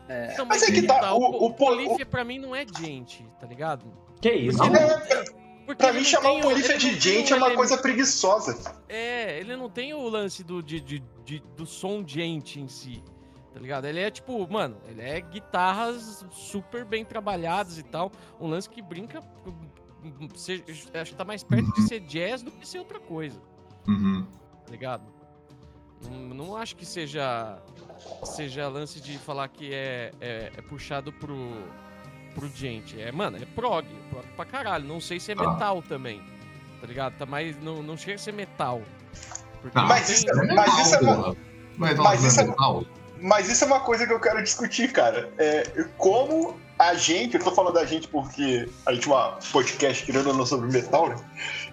É, 0.08 0.38
Não, 0.38 0.46
Mas 0.46 0.62
é 0.64 0.72
que 0.72 0.84
tá, 0.84 1.14
o, 1.14 1.18
o- 1.18 1.44
o, 1.44 1.46
o- 1.48 1.54
Polífia 1.54 2.06
pra 2.06 2.24
mim 2.24 2.38
não 2.38 2.56
é 2.56 2.64
gente, 2.80 3.26
tá 3.40 3.48
ligado? 3.48 3.86
Que 4.22 4.32
isso? 4.32 4.58
Porque 4.60 4.70
Não, 4.70 4.82
ele- 4.86 4.94
é, 5.14 5.24
Porque 5.66 5.84
pra 5.84 5.92
mim, 5.94 6.04
chamar 6.04 6.32
o 6.34 6.42
Polífia 6.42 6.74
ele 6.74 6.80
de 6.80 7.00
gente 7.00 7.34
o 7.34 7.36
é 7.36 7.38
uma 7.38 7.48
ele- 7.48 7.56
coisa 7.56 7.76
preguiçosa. 7.78 8.76
É, 8.88 9.40
ele 9.40 9.56
não 9.56 9.68
tem 9.70 9.94
o 9.96 10.08
lance 10.08 10.44
do, 10.44 10.62
de, 10.62 10.80
de- 10.80 11.04
de- 11.26 11.44
do 11.58 11.66
som 11.66 12.04
gente 12.06 12.62
em 12.62 12.68
si, 12.68 13.02
tá 13.52 13.60
ligado? 13.60 13.86
Ele 13.86 14.00
é 14.00 14.12
tipo, 14.12 14.48
mano, 14.52 14.78
ele 14.88 15.02
é 15.02 15.20
guitarras 15.20 16.24
super 16.32 16.86
bem 16.86 17.04
trabalhadas 17.04 17.80
e 17.80 17.84
tal. 17.84 18.12
Um 18.40 18.48
lance 18.48 18.70
que 18.70 18.82
brinca. 18.84 19.22
com- 19.44 19.76
se- 20.36 20.64
Acho 20.94 21.12
que 21.12 21.18
tá 21.18 21.26
mais 21.26 21.44
perto 21.44 21.74
de 21.74 21.88
ser 21.88 22.00
jazz 22.02 22.44
do 22.44 22.52
que 22.52 22.68
ser 22.68 22.78
outra 22.78 23.00
coisa, 23.00 23.42
Uhum. 23.88 24.24
Tá 24.66 24.72
ligado? 24.72 25.04
Não, 26.04 26.12
não 26.34 26.58
acho 26.58 26.76
que 26.76 26.86
seja 26.86 27.58
seja 28.24 28.68
lance 28.68 29.00
de 29.00 29.18
falar 29.18 29.48
que 29.48 29.74
é, 29.74 30.12
é, 30.22 30.52
é 30.56 30.62
puxado 30.62 31.12
pro, 31.14 31.64
pro 32.36 32.48
gente. 32.50 33.00
É, 33.02 33.12
mano, 33.12 33.38
é 33.38 33.46
prog, 33.56 33.88
prog 34.10 34.26
pra 34.36 34.46
caralho. 34.46 34.86
Não 34.86 35.00
sei 35.00 35.20
se 35.20 35.32
é 35.32 35.36
Ah. 35.38 35.50
metal 35.54 35.82
também, 35.82 36.22
tá 36.82 36.88
ligado? 36.88 37.18
Tá 37.18 37.26
mais, 37.26 37.58
não, 37.62 37.82
não 37.82 37.98
chega 37.98 38.16
a 38.16 38.18
ser 38.20 38.34
metal. 38.34 38.82
Ah, 39.74 39.82
não 39.82 39.88
mas 39.88 40.06
tem- 40.08 40.16
isso 40.16 40.30
É 40.30 40.54
Mas 40.54 40.80
isso 40.80 40.96
é 40.96 41.00
uma- 41.00 41.16
porra. 41.16 41.36
Mas, 41.78 41.98
mas 41.98 42.22
não 42.22 42.28
isso 42.30 42.40
é- 42.40 42.44
é 42.44 42.48
metal. 42.48 42.86
Mas 43.22 43.50
isso 43.50 43.64
é 43.64 43.68
uma 43.68 43.80
coisa 43.80 44.06
que 44.06 44.14
eu 44.14 44.20
quero 44.20 44.44
discutir, 44.44 44.92
cara. 44.92 45.34
É 45.38 45.64
como 45.98 46.60
a 46.90 46.96
gente, 46.96 47.36
eu 47.36 47.44
tô 47.44 47.52
falando 47.52 47.74
da 47.74 47.86
gente 47.86 48.08
porque 48.08 48.70
a 48.86 48.94
gente 48.94 49.08
é 49.08 49.12
uma 49.12 49.40
podcast 49.52 50.06
querendo 50.06 50.28
ou 50.28 50.34
não 50.34 50.46
sobre 50.46 50.72
metal, 50.72 51.10
né? 51.10 51.16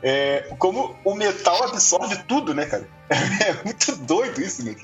É, 0.02 0.54
como 0.58 0.96
o 1.04 1.14
metal 1.14 1.64
absorve 1.64 2.16
tudo, 2.24 2.54
né, 2.54 2.66
cara? 2.66 2.88
É 3.12 3.64
muito 3.64 3.94
doido 3.96 4.40
isso, 4.40 4.64
né? 4.64 4.74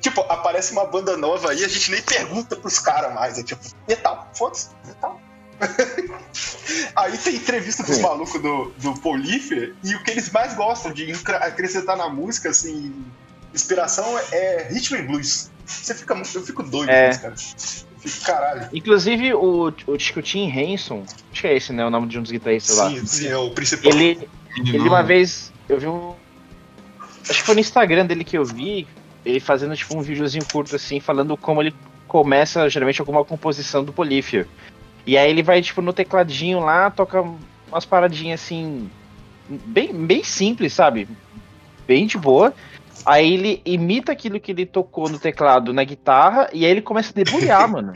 Tipo, 0.00 0.22
aparece 0.22 0.72
uma 0.72 0.84
banda 0.84 1.16
nova 1.16 1.50
aí, 1.50 1.64
a 1.64 1.68
gente 1.68 1.90
nem 1.92 2.02
pergunta 2.02 2.56
pros 2.56 2.78
caras 2.78 3.14
mais. 3.14 3.38
É 3.38 3.42
tipo, 3.42 3.62
metal, 3.86 4.28
foda-se, 4.34 4.70
metal. 4.84 5.20
aí 6.96 7.18
tem 7.18 7.36
entrevista 7.36 7.82
dos 7.82 7.98
malucos 7.98 8.40
do, 8.40 8.72
do 8.78 8.94
Polífer 9.00 9.74
e 9.82 9.94
o 9.94 10.02
que 10.02 10.10
eles 10.10 10.30
mais 10.30 10.54
gostam 10.54 10.92
de 10.92 11.12
acrescentar 11.40 11.96
na 11.96 12.08
música, 12.08 12.50
assim, 12.50 12.94
inspiração 13.54 14.18
é 14.32 14.68
rhythm 14.70 14.96
and 14.96 15.06
blues. 15.06 15.50
Você 15.66 15.94
fica, 15.94 16.14
eu 16.14 16.42
fico 16.42 16.62
doido 16.62 16.90
É. 16.90 17.04
com 17.04 17.10
isso, 17.10 17.20
cara. 17.20 17.87
Caralho. 18.24 18.68
Inclusive, 18.72 19.34
o, 19.34 19.72
o, 19.86 19.94
acho 19.94 20.12
que 20.12 20.18
o 20.18 20.22
Tim 20.22 20.48
Henson, 20.48 21.04
acho 21.32 21.40
que 21.40 21.46
é 21.46 21.56
esse, 21.56 21.72
né? 21.72 21.84
O 21.84 21.90
nome 21.90 22.08
de 22.08 22.18
um 22.18 22.22
dos 22.22 22.30
guitarristas 22.30 22.76
lá. 22.76 22.90
Sim, 22.90 23.06
sim, 23.06 23.28
é 23.28 23.36
o 23.36 23.50
principal. 23.50 23.92
Ele, 23.92 24.28
ele 24.58 24.78
uma 24.78 25.02
vez, 25.02 25.52
eu 25.68 25.78
vi 25.78 25.86
um. 25.86 26.14
Acho 27.28 27.40
que 27.40 27.46
foi 27.46 27.54
no 27.54 27.60
Instagram 27.60 28.06
dele 28.06 28.24
que 28.24 28.38
eu 28.38 28.44
vi, 28.44 28.86
ele 29.24 29.40
fazendo 29.40 29.76
tipo 29.76 29.96
um 29.96 30.00
videozinho 30.00 30.44
curto 30.50 30.74
assim, 30.74 31.00
falando 31.00 31.36
como 31.36 31.60
ele 31.60 31.74
começa 32.06 32.68
geralmente 32.70 33.00
alguma 33.00 33.24
composição 33.24 33.84
do 33.84 33.92
Polífio. 33.92 34.46
E 35.06 35.16
aí 35.16 35.30
ele 35.30 35.42
vai, 35.42 35.60
tipo, 35.62 35.80
no 35.80 35.92
tecladinho 35.92 36.60
lá, 36.60 36.90
toca 36.90 37.24
umas 37.70 37.84
paradinhas 37.84 38.42
assim, 38.42 38.90
bem, 39.48 39.92
bem 39.92 40.22
simples, 40.24 40.72
sabe? 40.72 41.08
Bem 41.86 42.06
de 42.06 42.18
boa. 42.18 42.52
Aí 43.06 43.34
ele 43.34 43.62
imita 43.64 44.12
aquilo 44.12 44.38
que 44.40 44.52
ele 44.52 44.66
tocou 44.66 45.08
no 45.08 45.18
teclado 45.18 45.72
na 45.72 45.84
guitarra 45.84 46.48
e 46.52 46.64
aí 46.64 46.70
ele 46.70 46.82
começa 46.82 47.10
a 47.10 47.14
debulhar, 47.14 47.66
mano. 47.70 47.92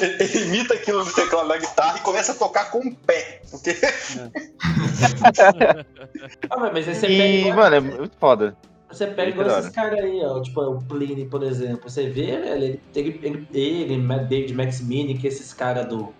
Ele 0.00 0.44
imita 0.44 0.74
aquilo 0.74 1.04
no 1.04 1.12
teclado 1.12 1.48
da 1.48 1.58
guitarra 1.58 1.98
e 1.98 2.00
começa 2.02 2.32
a 2.32 2.34
tocar 2.34 2.70
com 2.70 2.78
o 2.78 2.94
pé. 2.94 3.40
Porque 3.50 3.74
Ah, 6.50 6.56
mas 6.58 6.72
mas 6.72 6.88
aí 6.88 6.94
você 6.94 7.06
pega 7.06 7.24
E, 7.24 7.40
igual, 7.40 7.56
mano, 7.56 7.76
é 7.76 7.80
muito 7.80 8.16
foda. 8.18 8.56
você 8.88 9.06
pega 9.06 9.30
igual 9.30 9.58
esses 9.58 9.70
caras 9.70 9.98
aí, 10.00 10.20
ó. 10.24 10.40
Tipo, 10.40 10.60
o 10.60 10.82
Pliny, 10.82 11.26
por 11.26 11.42
exemplo. 11.42 11.88
Você 11.88 12.08
vê, 12.08 12.38
velho, 12.38 12.64
ele, 12.64 12.80
ele, 12.94 13.20
ele, 13.22 13.46
ele 13.92 14.18
David 14.24 14.54
Maximini, 14.54 15.18
que 15.18 15.26
esses 15.26 15.52
caras 15.52 15.86
do 15.86 16.12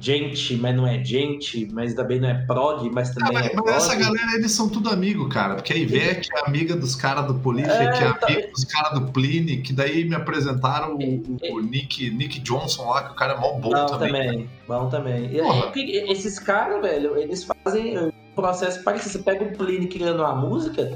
gente, 0.00 0.56
mas 0.56 0.74
não 0.74 0.86
é 0.86 1.02
gente, 1.04 1.68
mas 1.72 1.94
também 1.94 2.18
não 2.20 2.28
é 2.28 2.34
prog, 2.46 2.88
mas 2.90 3.10
Ah, 3.10 3.14
também 3.14 3.32
mas, 3.34 3.46
é 3.46 3.54
mas 3.54 3.62
prog. 3.64 3.76
essa 3.76 3.94
galera, 3.94 4.34
eles 4.36 4.52
são 4.52 4.68
tudo 4.68 4.88
amigo, 4.90 5.28
cara. 5.28 5.54
Porque 5.56 5.72
a 5.72 5.76
Ivete 5.76 6.28
é 6.34 6.48
amiga 6.48 6.74
dos 6.74 6.94
caras 6.96 7.26
do 7.26 7.34
Polícia, 7.34 7.70
É, 7.72 7.90
que 7.90 8.02
é 8.02 8.12
tá- 8.12 8.26
amiga 8.26 8.48
dos 8.50 8.64
caras 8.64 8.98
do 8.98 9.12
Pliny, 9.12 9.58
que 9.58 9.72
daí 9.72 10.04
me 10.08 10.14
apresentaram 10.14 10.96
o, 10.96 11.22
o- 11.52 11.60
Nick, 11.60 12.10
Nick 12.10 12.40
Johnson 12.40 12.88
lá, 12.90 13.04
que 13.04 13.12
o 13.12 13.14
cara 13.16 13.34
é 13.34 13.36
mó 13.38 13.52
bom 13.52 13.70
Bom 13.70 13.86
também. 13.86 14.12
também, 14.12 14.50
bom 14.66 14.88
também. 14.88 15.28
Porra. 15.28 15.72
esses 15.76 16.38
caras, 16.38 16.80
velho, 16.82 17.16
eles 17.16 17.44
fazem 17.64 17.98
um 17.98 18.10
processo 18.34 18.82
parecido. 18.82 19.10
Você 19.12 19.18
pega 19.20 19.44
o 19.44 19.52
Pliny 19.56 19.86
criando 19.88 20.20
uma 20.20 20.34
música, 20.34 20.90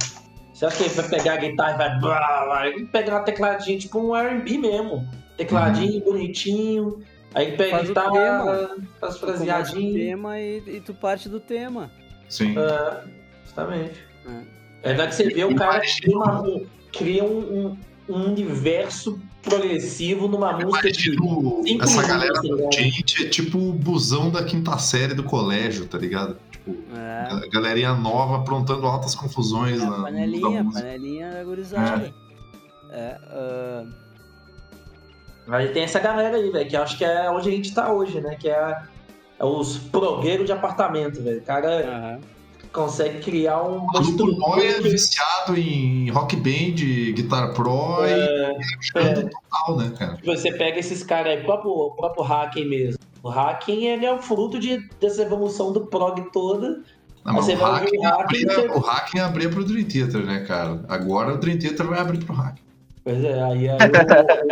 você 0.52 0.64
acha 0.66 0.76
que 0.78 0.82
ele 0.84 0.94
vai 0.94 1.08
pegar 1.08 1.34
a 1.34 1.36
guitarra 1.36 1.74
e 1.74 1.78
vai. 1.78 1.98
blá, 2.00 2.44
blá, 2.46 2.66
Ele 2.68 2.86
pega 2.86 3.10
uma 3.12 3.20
tecladinha, 3.20 3.78
tipo 3.78 3.98
um 4.00 4.14
RB 4.14 4.58
mesmo. 4.58 5.06
Tecladinho, 5.36 6.02
bonitinho. 6.02 6.98
Aí 7.36 7.52
pega 7.56 7.68
a 7.68 7.78
Faz 7.78 7.84
o 7.84 7.86
guitarra, 7.88 8.14
faz 8.48 8.70
Tu 8.70 8.76
começa 9.00 9.16
o 9.16 9.18
fraseadinho. 9.20 9.94
tema 9.94 10.40
e, 10.40 10.62
e 10.76 10.80
tu 10.80 10.94
parte 10.94 11.28
do 11.28 11.38
tema. 11.38 11.90
Sim. 12.28 12.54
É, 12.58 13.02
justamente. 13.44 14.00
É. 14.26 14.56
É 14.82 14.88
verdade 14.88 15.08
que 15.10 15.14
você 15.16 15.28
vê 15.28 15.44
o 15.44 15.50
E 15.50 15.54
cara 15.54 15.80
cria, 15.80 16.16
uma- 16.16 16.42
um, 16.42 16.66
cria 16.92 17.24
um, 17.24 17.38
um- 17.38 17.78
um 18.08 18.24
universo 18.30 19.20
progressivo 19.42 20.28
numa 20.28 20.52
música 20.58 20.90
de 20.90 21.02
cinco 21.02 21.84
essa 21.84 22.06
galera 22.06 22.32
tá 22.34 22.40
ligado? 22.42 22.72
gente 22.72 23.24
é 23.24 23.28
tipo 23.28 23.58
o 23.58 23.72
busão 23.72 24.30
da 24.30 24.42
quinta 24.44 24.76
série 24.78 25.12
do 25.14 25.22
colégio, 25.24 25.86
tá 25.86 25.98
ligado? 25.98 26.36
Tipo, 26.50 26.74
É. 26.96 27.48
galerinha 27.50 27.94
nova 27.94 28.36
aprontando 28.38 28.86
altas 28.86 29.14
confusões 29.14 29.80
É, 29.82 29.84
na, 29.84 30.02
panelinha, 30.02 30.62
música. 30.64 30.82
panelinha 30.82 31.30
da 31.32 31.44
gurizada. 31.44 32.14
É, 32.90 33.18
ah, 33.30 33.84
Aí 35.48 35.68
tem 35.68 35.84
essa 35.84 35.98
galera 36.00 36.36
aí, 36.36 36.50
velho, 36.50 36.68
que 36.68 36.76
eu 36.76 36.82
acho 36.82 36.98
que 36.98 37.04
é 37.04 37.30
onde 37.30 37.48
a 37.48 37.52
gente 37.52 37.72
tá 37.74 37.92
hoje, 37.92 38.20
né? 38.20 38.34
Que 38.38 38.48
é, 38.48 38.76
é 39.38 39.44
os 39.44 39.78
progueiros 39.78 40.46
de 40.46 40.52
apartamento, 40.52 41.22
velho. 41.22 41.38
O 41.38 41.42
cara 41.42 41.68
aham. 41.86 42.20
consegue 42.72 43.20
criar 43.20 43.62
um- 43.62 43.86
O 43.86 44.38
Noia 44.38 44.76
é 44.76 44.80
viciado 44.80 45.56
em 45.56 46.10
rock 46.10 46.36
band, 46.36 47.12
guitar 47.14 47.52
pro 47.54 48.04
e 48.04 48.10
É, 48.98 49.12
total, 49.22 49.76
né, 49.78 49.92
cara? 49.98 50.18
você 50.24 50.52
pega 50.52 50.78
esses 50.80 51.02
caras 51.02 51.32
aí, 51.36 51.42
o 51.42 51.44
próprio, 51.44 51.70
o 51.70 51.90
próprio 51.96 52.22
Hacking 52.24 52.64
mesmo. 52.68 52.98
O 53.22 53.28
Hacking, 53.28 53.86
ele 53.86 54.04
é 54.04 54.12
o 54.12 54.18
fruto 54.20 54.58
de, 54.58 54.78
dessa 55.00 55.22
evolução 55.22 55.72
do 55.72 55.86
prog 55.86 56.20
toda. 56.32 56.82
Não, 57.24 57.34
mas 57.34 57.44
Você 57.46 57.54
o 57.54 57.56
vai 57.56 57.72
hacking, 57.80 57.96
ouvir 57.96 57.98
o 57.98 58.02
hacking, 58.10 58.22
abria, 58.22 58.54
você- 58.54 58.68
o 58.68 58.78
hacking 58.80 59.18
abria 59.20 59.48
pro 59.48 59.64
Dream 59.64 59.84
Theater, 59.88 60.24
né, 60.24 60.44
cara? 60.46 60.84
Agora 60.88 61.34
o 61.34 61.38
Dream 61.38 61.58
Theater 61.58 61.86
vai 61.86 61.98
abrir 61.98 62.24
pro 62.24 62.34
hacking. 62.34 62.62
Pois 63.06 63.22
é, 63.22 63.40
aí, 63.40 63.68
aí 63.68 63.76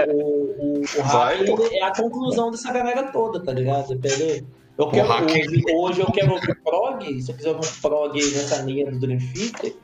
o, 0.08 0.12
o, 0.14 0.78
o, 0.78 0.82
o 0.82 1.02
Vai, 1.02 1.40
ele 1.40 1.76
é 1.76 1.82
a 1.82 1.92
conclusão 1.92 2.52
dessa 2.52 2.72
galera 2.72 3.02
toda, 3.10 3.40
tá 3.42 3.52
ligado? 3.52 3.88
Você 3.88 3.96
pega- 3.96 4.44
Eu 4.78 4.88
quero, 4.90 5.08
hoje, 5.24 5.62
hoje 5.74 6.00
eu 6.02 6.06
quero 6.12 6.32
ouvir 6.34 6.54
prog, 6.62 7.20
se 7.22 7.32
eu 7.32 7.36
quiser 7.36 7.48
ouvir 7.50 7.66
um 7.68 7.80
prog 7.82 8.14
nessa 8.14 8.62
linha 8.62 8.88
do 8.92 9.00
Dream 9.00 9.18
Theater, 9.18 9.74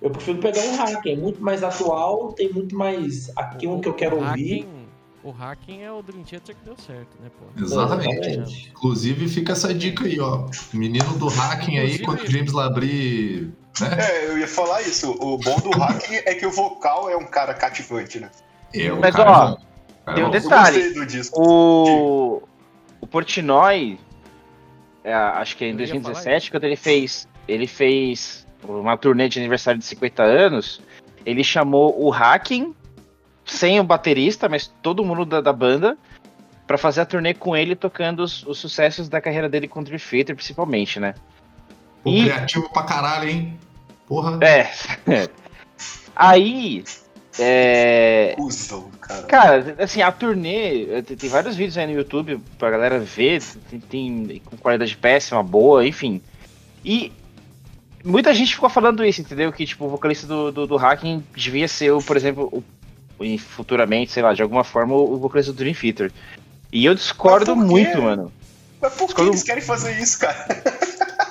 eu 0.00 0.10
prefiro 0.10 0.38
pegar 0.38 0.60
um 0.62 0.76
Hacking, 0.76 1.12
é 1.12 1.16
muito 1.16 1.42
mais 1.42 1.64
atual, 1.64 2.32
tem 2.32 2.52
muito 2.52 2.76
mais 2.76 3.28
aquilo 3.34 3.80
que 3.80 3.88
eu 3.88 3.94
quero 3.94 4.16
ouvir. 4.24 4.68
Hacking, 5.22 5.28
o 5.28 5.30
hacking 5.30 5.82
é 5.82 5.92
o 5.92 6.02
Dream 6.02 6.22
Theater 6.24 6.54
que 6.54 6.64
deu 6.64 6.76
certo, 6.76 7.16
né, 7.20 7.30
pô? 7.38 7.60
Exatamente. 7.62 8.26
Exatamente. 8.28 8.68
Inclusive, 8.70 9.28
fica 9.28 9.52
essa 9.52 9.72
dica 9.72 10.04
aí, 10.04 10.18
ó. 10.20 10.48
Menino 10.72 11.16
do 11.18 11.28
hacking 11.28 11.78
aí, 11.78 11.94
Inclusive- 11.96 12.04
quando 12.04 12.20
o 12.20 12.26
James 12.30 12.52
Labrie. 12.52 13.52
Né? 13.80 13.88
É, 13.98 14.26
eu 14.28 14.38
ia 14.38 14.48
falar 14.48 14.82
isso. 14.82 15.12
O 15.12 15.38
bom 15.38 15.58
do 15.60 15.70
hack 15.70 16.04
é 16.10 16.34
que 16.34 16.44
o 16.46 16.50
vocal 16.50 17.08
é 17.08 17.16
um 17.16 17.24
cara 17.26 17.54
cativante, 17.54 18.20
né? 18.20 18.30
É, 18.74 18.92
o 18.92 19.00
Mas, 19.00 19.14
cara 19.14 19.30
ó, 19.30 19.34
cara 20.04 20.14
tem 20.14 20.24
é 20.24 20.26
um 20.26 20.30
Detalhe, 20.30 20.76
gostei 20.82 20.94
do 20.94 21.06
disco. 21.06 21.40
O, 21.40 22.42
o 23.00 23.06
Portnoy, 23.06 23.98
é, 25.04 25.14
acho 25.14 25.56
que 25.56 25.64
é 25.64 25.68
em 25.68 25.72
Eu 25.72 25.80
ia 25.80 25.86
falar 25.86 26.00
2017, 26.00 26.50
quando 26.50 26.64
ele 26.64 26.76
fez, 26.76 27.26
ele 27.48 27.66
fez 27.66 28.46
uma 28.62 28.96
turnê 28.96 29.28
de 29.28 29.38
aniversário 29.38 29.78
de 29.78 29.86
50 29.86 30.22
anos, 30.22 30.80
ele 31.24 31.42
chamou 31.42 31.98
o 32.02 32.10
Hacking, 32.10 32.74
sem 33.44 33.80
o 33.80 33.84
baterista, 33.84 34.48
mas 34.48 34.72
todo 34.82 35.04
mundo 35.04 35.24
da, 35.24 35.40
da 35.40 35.52
banda, 35.52 35.96
pra 36.66 36.78
fazer 36.78 37.00
a 37.00 37.04
turnê 37.06 37.34
com 37.34 37.56
ele, 37.56 37.74
tocando 37.74 38.20
os, 38.22 38.46
os 38.46 38.58
sucessos 38.58 39.08
da 39.08 39.20
carreira 39.20 39.48
dele 39.48 39.68
com 39.68 39.80
o 39.80 39.84
Dream 39.84 39.98
Theater, 39.98 40.34
principalmente, 40.34 40.98
né? 41.00 41.14
Pô, 42.02 42.10
E- 42.10 42.24
criativo 42.24 42.68
pra 42.72 42.82
caralho, 42.84 43.28
hein? 43.28 43.58
Porra. 44.06 44.38
É. 44.44 44.70
Aí, 46.14 46.84
é, 47.38 48.34
Cusão, 48.36 48.90
cara. 49.00 49.22
Cara, 49.22 49.76
assim, 49.78 50.02
a 50.02 50.12
turnê, 50.12 51.02
tem, 51.02 51.16
tem 51.16 51.30
vários 51.30 51.56
vídeos 51.56 51.78
aí 51.78 51.86
no 51.86 51.94
YouTube 51.94 52.38
pra 52.58 52.70
galera 52.70 52.98
ver, 52.98 53.42
tem, 53.70 53.80
tem 53.80 54.42
com 54.44 54.56
qualidade 54.58 54.96
péssima, 54.96 55.42
boa, 55.42 55.86
enfim. 55.86 56.20
E 56.84 57.10
muita 58.04 58.34
gente 58.34 58.54
ficou 58.54 58.68
falando 58.68 59.04
isso, 59.04 59.22
entendeu? 59.22 59.50
Que, 59.52 59.64
tipo, 59.64 59.86
o 59.86 59.88
vocalista 59.88 60.26
do, 60.26 60.52
do, 60.52 60.66
do 60.66 60.76
Hacking 60.76 61.24
devia 61.34 61.66
ser, 61.66 61.90
o, 61.92 62.02
por 62.02 62.16
exemplo, 62.16 62.48
o, 62.52 62.62
e 63.24 63.38
futuramente, 63.38 64.12
sei 64.12 64.22
lá, 64.22 64.32
de 64.32 64.42
alguma 64.42 64.64
forma, 64.64 64.94
o, 64.94 65.16
vocalista 65.18 65.52
do 65.52 65.56
Dream 65.56 65.74
Theater. 65.74 66.12
E 66.72 66.84
eu 66.84 66.94
discordo 66.94 67.54
muito, 67.54 68.00
mano. 68.02 68.32
Mas 68.80 68.94
por 68.94 69.14
que 69.14 69.20
eles 69.20 69.42
querem 69.42 69.62
fazer 69.62 69.98
isso, 70.00 70.18
cara? 70.18 70.46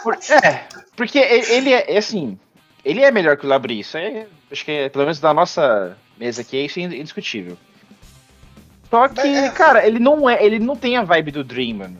Por- 0.03 0.17
é, 0.43 0.63
porque 0.95 1.19
ele 1.19 1.73
é, 1.73 1.93
é 1.95 1.97
assim, 1.97 2.37
ele 2.83 3.01
é 3.01 3.11
melhor 3.11 3.37
que 3.37 3.45
o 3.45 3.49
Labri, 3.49 3.79
isso 3.79 3.97
é, 3.97 4.25
acho 4.51 4.63
que 4.65 4.71
é, 4.71 4.89
pelo 4.89 5.05
menos 5.05 5.19
da 5.19 5.33
nossa 5.33 5.97
mesa 6.17 6.41
aqui, 6.41 6.57
é 6.57 6.65
isso 6.65 6.79
indiscutível. 6.79 7.57
Só 8.89 9.07
que, 9.07 9.21
É. 9.21 9.49
cara, 9.49 9.85
ele 9.85 9.99
não 9.99 10.29
é, 10.29 10.43
ele 10.43 10.59
não 10.59 10.75
tem 10.75 10.97
a 10.97 11.03
vibe 11.03 11.31
do 11.31 11.43
Dream, 11.43 11.77
mano. 11.77 11.97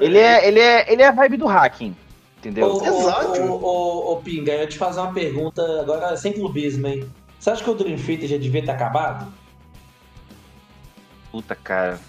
Ele 0.00 0.18
é, 0.18 0.48
ele 0.48 0.60
é, 0.60 0.92
ele 0.92 1.02
é 1.02 1.06
a 1.06 1.12
vibe 1.12 1.36
do 1.36 1.46
hacking, 1.46 1.94
entendeu? 2.38 2.66
Ô, 2.66 2.78
ô, 2.82 2.86
Exato. 2.86 3.42
Ô, 3.42 3.54
ô, 3.62 4.12
ô, 4.12 4.16
Pinga, 4.16 4.52
eu 4.52 4.60
ia 4.60 4.66
te 4.66 4.78
fazer 4.78 5.00
uma 5.00 5.12
pergunta 5.12 5.62
agora 5.80 6.16
sem 6.16 6.32
clubismo, 6.32 6.86
hein? 6.86 7.08
Você 7.46 7.50
acha 7.52 7.62
que 7.62 7.70
o 7.70 7.74
Dream 7.74 7.96
Theater 7.96 8.28
já 8.28 8.38
devia 8.38 8.64
ter 8.64 8.72
acabado? 8.72 9.32
Puta, 11.30 11.54
cara. 11.54 12.00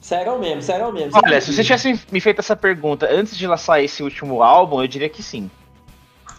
Sério 0.00 0.38
mesmo, 0.38 0.62
sério 0.62 0.90
mesmo. 0.90 1.20
Olha, 1.22 1.42
se 1.42 1.52
você 1.52 1.62
tivesse 1.62 2.00
me 2.10 2.18
feito 2.22 2.38
essa 2.38 2.56
pergunta 2.56 3.06
antes 3.06 3.36
de 3.36 3.46
lançar 3.46 3.82
esse 3.82 4.02
último 4.02 4.42
álbum, 4.42 4.80
eu 4.80 4.88
diria 4.88 5.10
que 5.10 5.22
sim. 5.22 5.50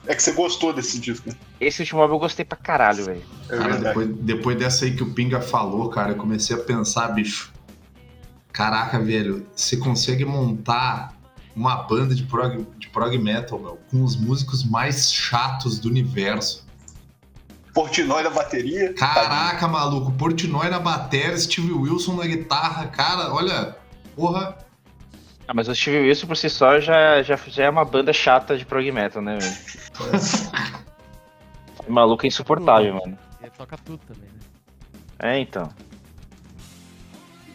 É 0.07 0.15
que 0.15 0.23
você 0.23 0.31
gostou 0.31 0.73
desse 0.73 0.99
disco. 0.99 1.29
Esse 1.61 1.81
último 1.83 2.01
álbum 2.01 2.15
eu 2.15 2.19
gostei 2.19 2.43
pra 2.43 2.57
caralho, 2.57 3.05
velho. 3.05 3.21
É 3.51 3.55
Cara, 3.55 3.77
depois, 3.77 4.07
depois 4.07 4.57
dessa 4.57 4.85
aí 4.85 4.95
que 4.95 5.03
o 5.03 5.13
Pinga 5.13 5.39
falou, 5.41 5.87
cara, 5.91 6.13
eu 6.13 6.17
comecei 6.17 6.55
a 6.55 6.59
pensar, 6.59 7.09
bicho. 7.09 7.53
Caraca, 8.51 8.99
velho, 8.99 9.45
você 9.55 9.77
consegue 9.77 10.25
montar 10.25 11.13
uma 11.55 11.83
banda 11.83 12.15
de 12.15 12.23
prog, 12.23 12.65
de 12.79 12.89
prog 12.89 13.15
metal, 13.19 13.59
meu, 13.59 13.77
com 13.91 14.03
os 14.03 14.15
músicos 14.15 14.63
mais 14.63 15.13
chatos 15.13 15.77
do 15.77 15.87
universo. 15.87 16.67
Portnoy 17.73 18.23
na 18.23 18.29
bateria. 18.29 18.93
Caraca, 18.93 19.67
maluco, 19.67 20.11
Portnoy 20.13 20.69
na 20.69 20.79
bateria, 20.79 21.37
Steve 21.37 21.71
Wilson 21.71 22.15
na 22.15 22.25
guitarra, 22.25 22.87
cara, 22.87 23.33
olha, 23.33 23.75
Porra, 24.15 24.57
Ah, 25.47 25.53
mas 25.53 25.69
o 25.69 25.75
Steve 25.75 25.99
Wilson 25.99 26.27
por 26.27 26.35
si 26.35 26.49
só 26.49 26.79
já, 26.79 27.23
já, 27.23 27.37
já 27.37 27.63
é 27.63 27.69
uma 27.69 27.85
banda 27.85 28.11
chata 28.11 28.57
de 28.57 28.65
prog 28.65 28.91
metal, 28.91 29.21
né, 29.21 29.37
velho? 29.37 29.55
O 31.87 31.91
maluco 31.91 32.23
é 32.23 32.27
insuportável, 32.27 32.93
mano. 32.93 33.17
Ele 33.41 33.51
toca 33.57 33.75
tudo 33.77 33.99
também, 34.05 34.29
né? 34.29 34.39
É, 35.17 35.39
então. 35.39 35.73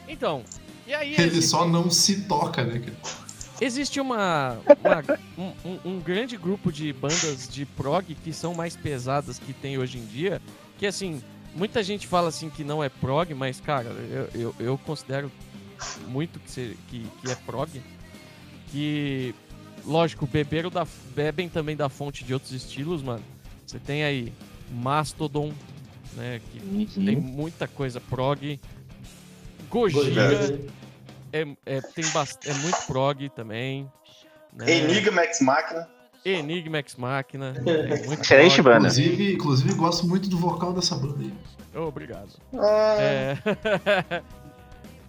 Então, 0.09 0.43
e 0.89 0.93
aí 0.93 1.15
ele 1.17 1.41
só 1.41 1.69
não 1.69 1.89
se 1.89 2.23
toca, 2.23 2.65
né, 2.65 2.81
cara? 2.81 3.24
Existe 3.61 4.01
uma, 4.01 4.59
uma- 4.83 5.53
um, 5.65 5.79
um- 5.97 6.01
grande 6.01 6.37
grupo 6.37 6.73
de 6.73 6.93
bandas 6.93 7.49
de 7.49 7.65
prog 7.65 8.15
que 8.15 8.33
são 8.33 8.55
mais 8.55 8.77
pesadas 8.77 9.39
que 9.39 9.53
tem 9.53 9.79
hoje 9.79 9.99
em 9.99 10.05
dia, 10.07 10.41
que 10.79 10.87
assim, 10.87 11.23
muita 11.55 11.83
gente 11.83 12.07
fala 12.07 12.29
assim 12.29 12.51
que 12.51 12.65
não 12.65 12.83
é 12.83 12.89
prog, 12.89 13.33
mas 13.35 13.61
cara, 13.61 13.89
eu, 13.89 14.29
eu, 14.41 14.55
eu 14.59 14.79
considero 14.79 15.31
muito 16.09 16.39
que, 16.41 16.51
se- 16.51 16.77
que, 16.89 17.07
que 17.23 17.31
é 17.31 17.35
prog, 17.35 17.71
que, 18.71 19.35
lógico, 19.85 20.27
beberam 20.27 20.71
da, 20.71 20.87
bebem 21.15 21.49
também 21.49 21.77
da 21.77 21.89
fonte 21.89 22.25
de 22.25 22.33
outros 22.35 22.53
estilos, 22.53 23.03
mano. 23.03 23.23
Você 23.67 23.79
tem 23.79 24.03
aí 24.05 24.33
Mastodon, 24.71 25.53
né, 26.15 26.41
que 26.53 26.61
tem 27.05 27.17
muita 27.17 27.67
coisa 27.69 28.01
prog. 28.01 28.59
Gojira 29.71 30.59
é, 31.35 31.57
é, 31.67 31.81
tem 31.81 32.09
bast... 32.13 32.49
é 32.49 32.55
muito 32.55 32.87
prog 32.87 33.29
também. 33.31 33.91
Né? 34.53 34.71
Enigma 34.71 35.25
Ex 35.25 35.41
Machina. 35.41 35.89
Enigma 36.25 36.79
Ex 36.79 36.95
Machina. 36.95 37.55
É 37.67 38.07
muito 38.07 38.23
Excelente 38.23 38.63
prog. 38.63 38.77
banda. 38.77 38.87
Inclusive, 38.87 39.33
inclusive, 39.35 39.75
gosto 39.75 40.07
muito 40.07 40.29
do 40.29 40.39
vocal 40.39 40.73
dessa 40.73 40.95
banda 40.95 41.19
aí. 41.19 41.35
Oh, 41.75 41.89
obrigado. 41.89 42.29
Ah, 42.57 42.97
É. 43.01 43.37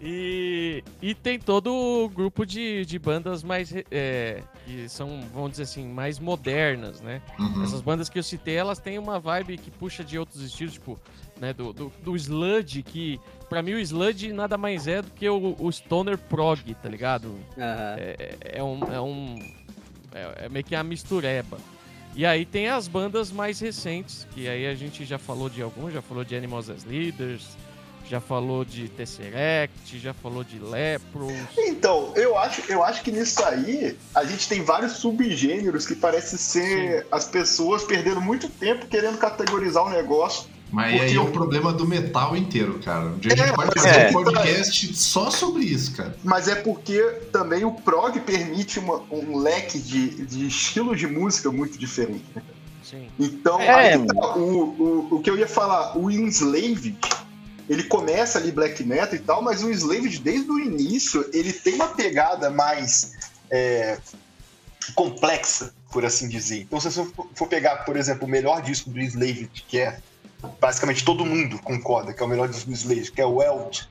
e, 0.01 0.83
e 0.99 1.13
tem 1.13 1.37
todo 1.37 1.71
o 1.71 2.09
grupo 2.09 2.43
de, 2.43 2.83
de 2.85 2.97
bandas 2.97 3.43
mais. 3.43 3.71
é, 3.91 4.41
que 4.65 4.89
são, 4.89 5.21
vamos 5.31 5.51
dizer 5.51 5.63
assim, 5.63 5.87
mais 5.87 6.17
modernas, 6.17 7.01
né? 7.01 7.21
Uhum. 7.37 7.63
Essas 7.63 7.81
bandas 7.81 8.09
que 8.09 8.17
eu 8.17 8.23
citei, 8.23 8.55
elas 8.55 8.79
têm 8.79 8.97
uma 8.97 9.19
vibe 9.19 9.59
que 9.59 9.69
puxa 9.69 10.03
de 10.03 10.17
outros 10.17 10.41
estilos, 10.41 10.73
tipo, 10.73 10.99
né, 11.39 11.53
do, 11.53 11.73
do, 11.73 11.93
do 12.01 12.15
sludge, 12.15 12.83
que 12.83 13.19
pra 13.49 13.61
mim 13.61 13.73
o 13.73 13.79
sludge 13.79 14.31
nada 14.31 14.57
mais 14.57 14.87
é 14.87 15.01
do 15.01 15.11
que 15.11 15.27
o, 15.27 15.55
o 15.59 15.71
stoner 15.71 16.17
prog, 16.17 16.73
tá 16.75 16.89
ligado? 16.89 17.37
Aham. 17.57 17.95
É, 17.97 18.37
é 18.41 18.63
um. 18.63 18.79
É, 18.91 19.01
um 19.01 19.35
é, 20.13 20.45
é 20.45 20.49
meio 20.49 20.63
que 20.63 20.75
uma 20.75 20.83
mistureba. 20.83 21.57
E 22.15 22.25
aí 22.25 22.45
tem 22.45 22.69
as 22.69 22.87
bandas 22.87 23.29
mais 23.29 23.59
recentes, 23.59 24.25
que 24.33 24.47
aí 24.47 24.65
a 24.67 24.73
gente 24.73 25.03
já 25.03 25.17
falou 25.17 25.49
de 25.49 25.61
alguns, 25.61 25.93
já 25.93 26.01
falou 26.01 26.23
de 26.23 26.33
Animals 26.33 26.69
as 26.69 26.85
Leaders, 26.85 27.45
já 28.09 28.21
falou 28.21 28.63
de 28.63 28.87
Tesseract, 28.87 29.99
já 29.99 30.13
falou 30.13 30.43
de 30.43 30.59
Lepros. 30.59 31.33
Então, 31.57 32.13
eu 32.15 32.37
acho, 32.37 32.61
eu 32.71 32.83
acho 32.83 33.03
que 33.03 33.11
nisso 33.11 33.43
aí 33.43 33.97
a 34.13 34.23
gente 34.23 34.47
tem 34.47 34.63
vários 34.63 34.93
subgêneros 34.93 35.85
que 35.85 35.95
parece 35.95 36.37
ser 36.37 37.05
as 37.11 37.25
pessoas 37.25 37.83
perdendo 37.83 38.21
muito 38.21 38.47
tempo 38.47 38.85
querendo 38.85 39.17
categorizar 39.17 39.83
o 39.85 39.89
negócio. 39.89 40.54
Mas 40.71 40.91
Porque 40.93 41.05
aí 41.05 41.15
é 41.15 41.21
um 41.21 41.31
problema 41.31 41.71
do 41.71 41.87
metal 41.87 42.35
inteiro, 42.35 42.79
cara. 42.83 43.05
Um 43.05 43.17
dia 43.19 43.33
a 43.33 43.35
gente 43.35 43.49
É, 43.49 43.53
pode 43.53 43.73
fazer 43.79 43.89
é. 43.99 44.09
um 44.09 44.13
podcast 44.13 44.95
só 44.95 45.29
sobre 45.31 45.63
isso, 45.63 45.95
cara. 45.95 46.15
Mas 46.23 46.47
é 46.47 46.55
porque 46.55 47.01
também 47.31 47.63
o 47.63 47.71
prog 47.71 48.19
permite 48.21 48.79
uma- 48.79 49.01
um 49.11 49.37
leque 49.37 49.79
de, 49.79 50.25
de 50.25 50.47
estilos 50.47 50.99
de 50.99 51.07
música 51.07 51.51
muito 51.51 51.77
diferente. 51.77 52.25
né? 52.35 52.41
Sim. 52.83 53.07
Então, 53.19 53.59
É. 53.61 53.93
aí 53.93 54.05
tá, 54.05 54.35
o, 54.35 54.63
o, 55.09 55.15
o 55.15 55.21
que 55.21 55.29
eu 55.29 55.37
ia 55.37 55.47
falar, 55.47 55.97
o 55.97 56.09
Enslaved, 56.11 56.97
ele 57.69 57.83
começa 57.83 58.37
ali 58.37 58.51
black 58.51 58.83
metal 58.83 59.15
e 59.15 59.19
tal, 59.19 59.41
mas 59.41 59.63
o 59.63 59.69
Enslaved, 59.71 60.19
desde 60.19 60.51
o 60.51 60.59
início, 60.59 61.27
ele 61.33 61.53
tem 61.53 61.75
uma 61.75 61.87
pegada 61.89 62.49
mais 62.49 63.13
é, 63.49 63.97
complexa, 64.93 65.73
por 65.91 66.03
assim 66.05 66.27
dizer. 66.27 66.61
Então, 66.61 66.79
se 66.79 66.91
você 66.91 67.05
for- 67.05 67.27
for 67.33 67.47
pegar, 67.47 67.77
por 67.85 67.95
exemplo, 67.97 68.27
o 68.27 68.29
melhor 68.29 68.61
disco 68.61 68.89
do 68.89 68.99
Enslaved, 68.99 69.49
que 69.67 69.79
é 69.79 69.99
basicamente 70.59 71.03
todo 71.03 71.25
mundo 71.25 71.59
concorda 71.61 72.13
que 72.13 72.21
é 72.21 72.25
o 72.25 72.29
melhor 72.29 72.47
disco 72.47 72.69
do 72.69 73.11
que 73.11 73.21
é 73.21 73.25
o 73.25 73.41
Eld, 73.41 73.87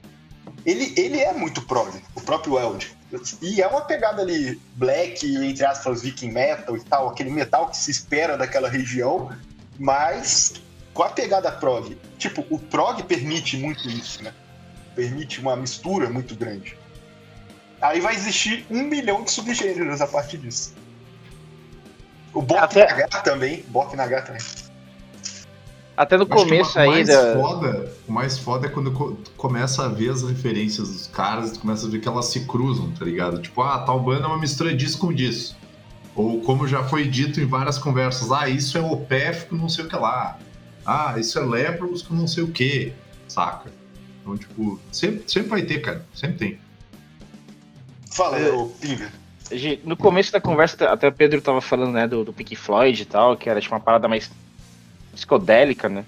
ele, 0.65 0.95
ele 0.97 1.21
é 1.21 1.33
muito 1.33 1.63
prog, 1.63 1.91
o 2.15 2.21
próprio 2.21 2.59
Eld. 2.59 2.97
E 3.41 3.63
é 3.63 3.67
uma 3.67 3.83
pegada 3.83 4.23
ali 4.23 4.61
black, 4.75 5.25
entre 5.45 5.65
aspas, 5.65 6.03
viking 6.03 6.33
metal 6.33 6.77
e 6.77 6.81
tal, 6.81 7.09
aquele 7.09 7.31
metal 7.31 7.69
que 7.69 7.77
se 7.77 7.91
espera 7.91 8.37
daquela 8.37 8.69
região, 8.69 9.31
mas 9.79 10.55
com 10.93 11.03
a 11.03 11.11
pegada 11.11 11.53
prog. 11.53 11.97
Tipo, 12.19 12.45
o 12.51 12.59
prog 12.59 13.03
permite 13.05 13.57
muito 13.57 13.89
isso, 13.89 14.23
né? 14.23 14.33
Permite 14.95 15.41
uma 15.41 15.57
mistura 15.57 16.09
muito 16.09 16.35
grande. 16.35 16.77
Aí 17.81 18.01
vai 18.01 18.15
existir 18.15 18.65
um 18.71 18.83
milhão 18.83 19.23
de 19.23 19.31
subgêneros 19.31 20.01
a 20.01 20.07
partir 20.07 20.39
disso. 20.39 20.75
O 22.33 22.43
Bok 22.43 22.61
Até- 22.61 22.87
Nagar 22.87 23.23
também, 23.23 23.63
Bok 23.69 23.95
Nagar 23.95 24.25
também. 24.25 24.43
Até 25.97 26.17
no 26.17 26.27
começo 26.27 26.77
o 26.77 26.81
aí 26.81 26.89
mais 26.89 27.09
da. 27.09 27.35
Foda, 27.35 27.93
o 28.09 28.13
mais 28.13 28.39
foda 28.39 28.67
é 28.67 28.71
quando 28.71 28.91
co- 28.93 29.13
tu 29.13 29.31
começa 29.37 29.85
a 29.85 29.89
ver 29.89 30.11
as 30.11 30.23
referências 30.23 30.89
dos 30.89 31.07
caras 31.07 31.51
e 31.51 31.53
tu 31.55 31.61
começa 31.61 31.87
a 31.87 31.91
ver 31.91 32.01
que 32.01 32.09
elas 32.09 32.27
se 32.27 32.41
cruzam, 32.47 32.91
tá 32.93 33.05
ligado? 33.05 33.41
Tipo, 33.41 33.63
ah, 33.63 33.79
tal 33.81 34.01
banda 34.01 34.25
é 34.25 34.27
uma 34.27 34.39
mistura 34.39 34.75
disso 34.75 34.99
com 34.99 35.13
disso. 35.13 35.57
Ou 36.17 36.41
como 36.41 36.67
já 36.67 36.83
foi 36.85 37.07
dito 37.09 37.41
em 37.41 37.47
várias 37.47 37.79
conversas, 37.79 38.31
ah, 38.33 38.49
isso 38.49 38.77
é 38.77 38.81
Opeth 38.81 39.47
com 39.49 39.57
não 39.57 39.69
sei 39.69 39.85
o 39.85 39.89
que 39.89 39.97
lá. 39.97 40.39
Ah, 40.85 41.15
isso 41.19 41.39
é 41.39 41.43
Lepros 41.45 42.03
com 42.03 42.15
não 42.15 42.27
sei 42.27 42.43
o 42.45 42.49
que, 42.49 42.93
saca? 43.29 43.71
Então, 44.21 44.37
tipo, 44.37 44.81
sempre, 44.91 45.23
sempre 45.27 45.49
vai 45.51 45.63
ter, 45.63 45.81
cara. 45.81 46.05
Sempre 46.15 46.37
tem. 46.39 46.59
Fala, 48.11 48.39
É. 48.39 48.51
Pinga. 48.81 49.13
Gente, 49.53 49.83
No 49.87 49.97
começo 49.97 50.33
da 50.33 50.41
conversa, 50.41 50.89
até 50.91 51.07
o 51.09 51.13
Pedro 51.13 51.41
tava 51.41 51.61
falando, 51.61 51.93
né, 51.93 52.09
do, 52.09 52.25
do 52.25 52.33
Pink 52.33 52.57
Floyd 52.57 53.01
e 53.03 53.05
tal, 53.05 53.37
que 53.37 53.49
era 53.51 53.61
tipo 53.61 53.75
uma 53.75 53.81
parada 53.81 54.09
mais 54.09 54.31
psicodélica, 55.15 55.89
né? 55.89 56.05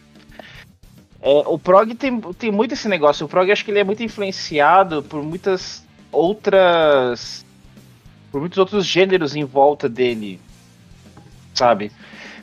É, 1.20 1.42
o 1.46 1.58
prog 1.58 1.94
tem, 1.94 2.20
tem 2.38 2.52
muito 2.52 2.74
esse 2.74 2.88
negócio. 2.88 3.26
O 3.26 3.28
prog 3.28 3.50
acho 3.50 3.64
que 3.64 3.70
ele 3.70 3.80
é 3.80 3.84
muito 3.84 4.02
influenciado 4.02 5.02
por 5.02 5.22
muitas 5.22 5.84
outras. 6.12 7.44
por 8.30 8.40
muitos 8.40 8.58
outros 8.58 8.86
gêneros 8.86 9.34
em 9.34 9.44
volta 9.44 9.88
dele, 9.88 10.40
sabe? 11.54 11.90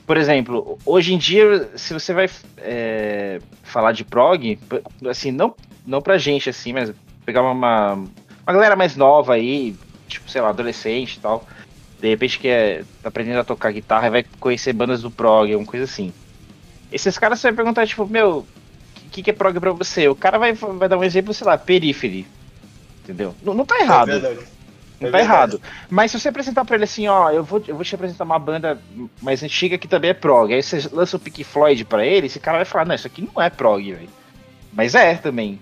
Por 0.06 0.18
exemplo, 0.18 0.77
hoje 0.85 1.14
em 1.14 1.18
dia, 1.18 1.69
se 1.77 1.94
você 1.94 2.14
vai 2.14 2.30
é, 2.57 3.40
falar 3.64 3.94
de 3.94 4.03
prog, 4.03 4.60
assim, 5.10 5.31
não, 5.31 5.56
não 5.85 6.02
pra 6.02 6.18
gente, 6.18 6.49
assim, 6.49 6.73
mas 6.73 6.91
pegar 7.26 7.41
uma, 7.41 7.94
uma 7.94 8.53
galera 8.53 8.76
mais 8.76 8.98
nova 8.98 9.35
aí, 9.35 9.77
tipo, 10.10 10.30
sei 10.30 10.41
lá, 10.41 10.49
adolescente 10.49 11.15
e 11.15 11.19
tal, 11.22 11.48
de 12.02 12.10
repente 12.10 12.38
que 12.38 12.49
é, 12.49 12.84
tá 13.02 13.07
aprendendo 13.07 13.40
a 13.40 13.45
tocar 13.45 13.72
guitarra 13.72 14.07
e 14.07 14.11
vai 14.11 14.26
conhecer 14.41 14.73
bandas 14.73 15.02
do 15.02 15.10
prog, 15.10 15.49
alguma 15.49 15.69
coisa 15.69 15.85
assim. 15.85 16.11
Esses 16.94 17.18
caras 17.18 17.40
você 17.40 17.48
vai 17.48 17.56
perguntar, 17.56 17.88
tipo, 17.88 18.06
meu, 18.06 18.40
o 18.40 19.10
que, 19.11 19.24
que 19.24 19.30
é 19.32 19.34
prog 19.34 19.60
pra 19.60 19.72
você? 19.72 20.07
O 20.07 20.15
cara 20.15 20.38
vai, 20.38 20.53
vai 20.53 20.88
dar 20.88 20.98
um 20.98 21.03
exemplo, 21.03 21.34
sei 21.34 21.48
lá, 21.48 21.57
Periphery. 21.57 22.26
Entendeu? 23.03 23.36
Não, 23.44 23.53
não 23.53 23.65
tá 23.65 23.80
errado. 23.80 24.10
É 24.10 24.20
verdade. 24.20 24.36
Não 25.02 25.10
É 25.10 25.11
tá 25.11 25.18
verdade. 25.18 25.24
errado. 25.24 25.61
Mas 25.90 26.11
se 26.11 26.20
você 26.20 26.30
apresentar 26.30 26.64
pra 26.64 26.76
ele 26.76 26.84
assim, 26.86 27.07
ó, 27.07 27.32
eu 27.32 27.44
vou, 27.44 27.61
eu 27.68 27.76
vou 27.76 27.84
te 27.84 27.95
apresentar 27.95 28.24
uma 28.24 28.40
banda 28.40 28.80
mais 29.22 29.44
antiga 29.44 29.78
que 29.78 29.88
também 29.88 30.11
é 30.11 30.14
prog. 30.14 30.53
Aí 30.53 30.61
você 30.64 30.88
lança 30.91 31.18
o 31.18 31.20
Pink 31.20 31.44
Floyd 31.44 31.84
pra 31.84 32.06
ele, 32.06 32.28
esse 32.28 32.40
cara 32.40 32.60
vai 32.60 32.65
falar, 32.65 32.86
não, 32.86 32.95
isso 32.95 33.07
aqui 33.07 33.28
não 33.34 33.41
é 33.41 33.49
prog, 33.49 33.91
velho. 33.91 34.10
Mas 34.72 34.95
é 34.95 35.15
também. 35.15 35.60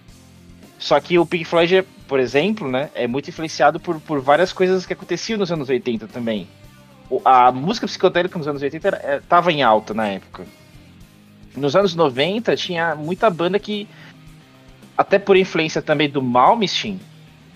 Só 0.78 1.00
que 1.00 1.18
o 1.18 1.26
Pink 1.26 1.46
Floyd, 1.46 1.78
é, 1.78 1.86
por 2.08 2.20
exemplo, 2.20 2.70
né, 2.70 2.90
é 2.94 3.08
muito 3.08 3.30
influenciado 3.30 3.80
por, 3.80 4.00
por 4.02 4.20
várias 4.20 4.52
coisas 4.54 4.86
que 4.86 4.94
aconteciam 4.94 5.40
nos 5.40 5.52
anos 5.52 5.70
80 5.70 6.08
também. 6.08 6.48
A 7.26 7.52
música 7.52 7.88
psicodélica 7.88 8.38
nos 8.38 8.48
anos 8.48 8.62
80 8.62 8.88
era, 8.88 8.98
é, 8.98 9.20
tava 9.28 9.52
em 9.52 9.64
alta 9.64 9.94
na 9.94 10.08
época. 10.08 10.46
Nos 11.56 11.76
anos 11.76 11.96
90 11.96 12.56
tinha 12.56 12.96
muita 12.96 13.30
banda 13.30 13.60
que, 13.60 13.88
até 14.98 15.20
por 15.20 15.36
influência 15.36 15.82
também 15.82 16.10
do 16.10 16.22
Malmsteen, 16.22 17.00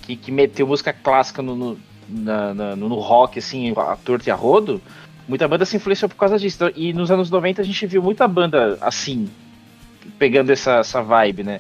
que, 0.04 0.16
que 0.16 0.32
meteu 0.32 0.68
música 0.68 0.92
clássica 0.94 1.42
no, 1.42 1.56
no, 1.56 1.78
na- 2.10 2.76
no 2.76 2.96
rock, 3.00 3.40
assim, 3.40 3.74
a 3.76 3.96
torto 3.96 4.28
e 4.28 4.32
a 4.32 4.36
rodo, 4.36 4.82
muita 5.28 5.48
banda 5.48 5.66
se 5.66 5.78
influenciou 5.78 6.10
por 6.10 6.16
causa 6.18 6.38
disso. 6.38 6.58
Então, 6.58 6.72
E 6.76 6.94
nos 6.94 7.10
anos 7.10 7.30
90 7.30 7.62
a 7.62 7.66
gente 7.66 7.86
viu 7.88 8.02
muita 8.02 8.28
banda 8.28 8.78
assim, 8.82 9.30
pegando 10.20 10.52
essa, 10.52 10.78
essa 10.80 11.02
vibe, 11.02 11.44
né? 11.44 11.60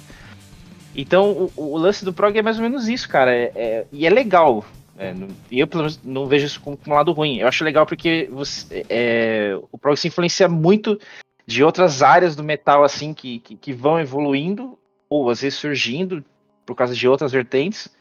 Então 0.95 1.49
o, 1.55 1.73
o 1.73 1.77
lance 1.77 2.05
do 2.05 2.13
prog 2.13 2.37
é 2.37 2.41
mais 2.41 2.57
ou 2.57 2.63
menos 2.63 2.87
isso, 2.87 3.07
cara. 3.09 3.33
é- 3.33 3.51
é- 3.55 3.85
e 3.91 4.05
é 4.05 4.09
legal. 4.09 4.63
É, 4.97 5.13
eu, 5.51 5.67
pelo 5.67 5.83
menos, 5.83 5.99
não 6.05 6.25
vejo 6.25 6.45
isso 6.45 6.61
como, 6.61 6.77
como 6.77 6.93
um 6.95 6.97
lado 6.97 7.11
ruim. 7.11 7.39
Eu 7.39 7.47
acho 7.49 7.65
legal 7.65 7.85
porque 7.85 8.29
você, 8.31 8.85
é, 8.89 9.57
o 9.71 9.77
prog 9.77 9.97
se 9.97 10.07
influencia 10.07 10.47
muito 10.47 10.97
de 11.45 11.63
outras 11.63 12.01
áreas 12.01 12.35
do 12.35 12.43
metal, 12.43 12.83
assim, 12.83 13.13
que, 13.13 13.39
que, 13.39 13.55
que 13.55 13.73
vão 13.73 13.99
evoluindo, 13.99 14.77
ou 15.09 15.29
às 15.29 15.41
vezes 15.41 15.59
surgindo 15.59 16.23
por 16.65 16.75
causa 16.75 16.95
de 16.95 17.07
outras 17.07 17.31
vertentes. 17.31 17.95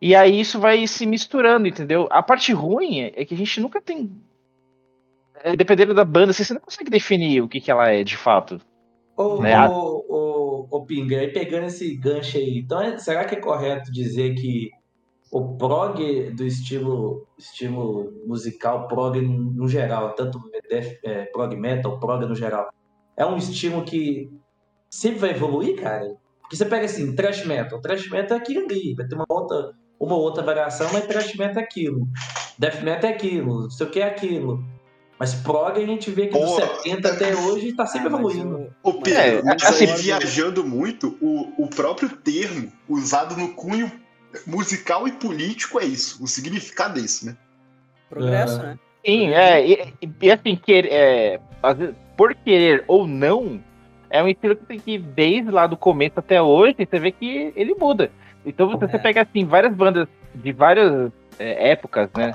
E 0.00 0.14
aí 0.14 0.40
isso 0.40 0.60
vai 0.60 0.86
se 0.86 1.06
misturando, 1.06 1.66
entendeu? 1.66 2.06
A 2.10 2.22
parte 2.22 2.52
ruim 2.52 3.00
é, 3.00 3.12
é 3.16 3.24
que 3.24 3.34
a 3.34 3.36
gente 3.36 3.60
nunca 3.60 3.80
tem. 3.80 4.10
É, 5.42 5.56
dependendo 5.56 5.94
da 5.94 6.04
banda, 6.04 6.30
assim, 6.30 6.44
você 6.44 6.54
não 6.54 6.60
consegue 6.60 6.90
definir 6.90 7.42
o 7.42 7.48
que, 7.48 7.60
que 7.60 7.70
ela 7.70 7.90
é 7.90 8.04
de 8.04 8.16
fato. 8.16 8.60
Ô, 9.16 9.40
Né? 9.40 9.68
ô, 9.68 10.04
ô, 10.08 10.68
ô, 10.70 10.84
Pinga, 10.84 11.18
aí 11.18 11.28
pegando 11.32 11.66
esse 11.66 11.96
gancho 11.96 12.36
aí, 12.36 12.58
então 12.58 12.80
é- 12.80 12.98
será 12.98 13.24
que 13.24 13.34
é 13.34 13.40
correto 13.40 13.90
dizer 13.90 14.34
que 14.34 14.70
o 15.30 15.56
prog 15.56 16.30
do 16.30 16.44
estilo, 16.44 17.26
estilo 17.38 18.12
musical, 18.26 18.86
prog 18.86 19.20
no 19.20 19.66
geral, 19.66 20.14
tanto 20.14 20.40
é, 21.02 21.24
prog 21.26 21.56
metal, 21.56 21.98
prog 21.98 22.24
no 22.26 22.34
geral, 22.34 22.68
é 23.16 23.24
um 23.26 23.36
estilo 23.36 23.84
que 23.84 24.30
sempre 24.90 25.18
vai 25.20 25.30
evoluir, 25.30 25.80
cara? 25.80 26.14
Porque 26.40 26.56
você 26.56 26.64
pega 26.64 26.84
assim, 26.84 27.14
thrash 27.14 27.44
metal, 27.44 27.80
thrash 27.80 28.08
metal 28.08 28.36
é 28.38 28.40
aquilo 28.40 28.64
ali, 28.66 28.94
vai 28.94 29.06
ter 29.06 29.14
uma 29.16 29.24
outra, 29.28 29.72
uma 29.98 30.14
outra 30.16 30.42
variação, 30.42 30.88
mas 30.92 31.06
thrash 31.06 31.34
metal 31.34 31.60
é 31.60 31.64
aquilo. 31.64 32.06
Death 32.58 32.82
metal 32.82 33.10
é 33.10 33.12
aquilo, 33.14 33.62
não 33.62 33.70
sei 33.70 33.86
o 33.86 33.90
que 33.90 34.00
é 34.00 34.04
aquilo. 34.04 34.64
Mas 35.18 35.34
prog 35.34 35.78
a 35.82 35.86
gente 35.86 36.10
vê 36.10 36.26
que 36.26 36.38
dos 36.38 36.50
Porra. 36.50 36.76
70 36.82 37.08
até 37.12 37.34
hoje 37.34 37.72
tá 37.72 37.86
sempre 37.86 38.08
Ah, 38.08 38.10
evoluindo. 38.18 38.70
mas 38.84 38.96
Pedro, 39.02 39.44
mas 39.46 39.64
assim, 39.64 39.86
viajando 39.86 40.62
muito, 40.62 41.16
o, 41.22 41.64
o 41.64 41.68
próprio 41.68 42.10
termo 42.10 42.70
usado 42.88 43.34
no 43.34 43.54
cunho 43.54 43.90
musical 44.46 45.08
e 45.08 45.12
político 45.12 45.80
é 45.80 45.84
isso. 45.86 46.22
O 46.22 46.28
significado 46.28 46.98
é 47.00 47.02
isso, 47.02 47.24
né? 47.26 47.36
Progresso, 48.10 48.60
Ah. 48.60 48.62
né? 48.62 48.78
Sim, 49.04 49.28
é. 49.32 49.66
E, 49.66 49.94
e- 50.20 50.30
assim, 50.30 50.54
querer, 50.56 50.92
é, 50.92 51.40
às 51.62 51.76
vezes, 51.76 51.94
por 52.16 52.34
querer 52.34 52.84
ou 52.86 53.06
não, 53.06 53.60
é 54.10 54.22
um 54.22 54.28
estilo 54.28 54.56
que 54.56 54.64
tem 54.64 54.78
que 54.78 54.92
ir 54.92 54.98
desde 54.98 55.50
lá 55.50 55.66
do 55.66 55.76
começo 55.76 56.18
até 56.18 56.40
hoje, 56.40 56.76
e 56.78 56.86
você 56.86 56.98
vê 56.98 57.10
que 57.10 57.52
ele 57.56 57.74
muda. 57.74 58.10
Então 58.44 58.68
você, 58.68 58.86
você 58.86 58.96
É. 58.96 59.00
pega 59.00 59.22
assim, 59.22 59.44
várias 59.44 59.74
bandas 59.74 60.08
de 60.34 60.52
várias 60.52 61.10
é, 61.38 61.70
épocas, 61.70 62.08
né? 62.16 62.34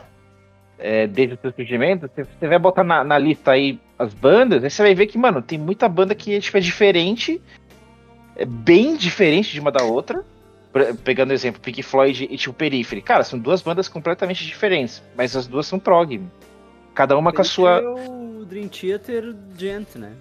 é, 0.81 1.06
desde 1.06 1.35
o 1.35 1.38
seu 1.39 1.53
surgimento, 1.53 2.10
você, 2.14 2.23
você 2.23 2.48
vai 2.48 2.57
botar 2.57 2.84
na, 2.84 3.03
na 3.03 3.18
lista 3.18 3.52
aí 3.52 3.80
as 3.99 4.14
bandas, 4.14 4.64
aí 4.64 4.69
você 4.69 4.81
vai 4.81 4.95
ver 4.95 5.06
que, 5.06 5.18
mano, 5.18 5.41
tem 5.41 5.57
muita 5.57 5.88
banda 5.88 6.15
que 6.15 6.39
tipo, 6.39 6.57
é 6.57 6.60
diferente, 6.60 7.39
é 8.35 8.45
bem 8.45 8.98
diferente 8.98 9.53
de 9.53 9.60
uma 9.60 9.72
da 9.72 9.84
outra. 9.84 10.26
Pegando 11.03 11.31
o 11.31 11.34
exemplo, 11.34 11.60
Pink 11.61 11.84
Floyd 11.84 12.27
e 12.31 12.38
tipo 12.38 12.56
Periphery. 12.56 13.02
Cara, 13.02 13.26
são 13.26 13.38
duas 13.38 13.61
bandas 13.61 13.89
completamente 13.89 14.45
diferentes, 14.45 15.03
mas 15.18 15.35
as 15.35 15.45
duas 15.45 15.68
são 15.68 15.77
prog. 15.77 16.22
Cada 16.95 17.18
uma 17.18 17.34
com 17.34 17.41
a 17.41 17.43
sua. 17.43 17.81
É 17.81 18.31
o 18.41 18.45
Dream 18.45 18.68
Theater 18.68 19.35
Gent, 19.57 19.95
né? 19.95 20.13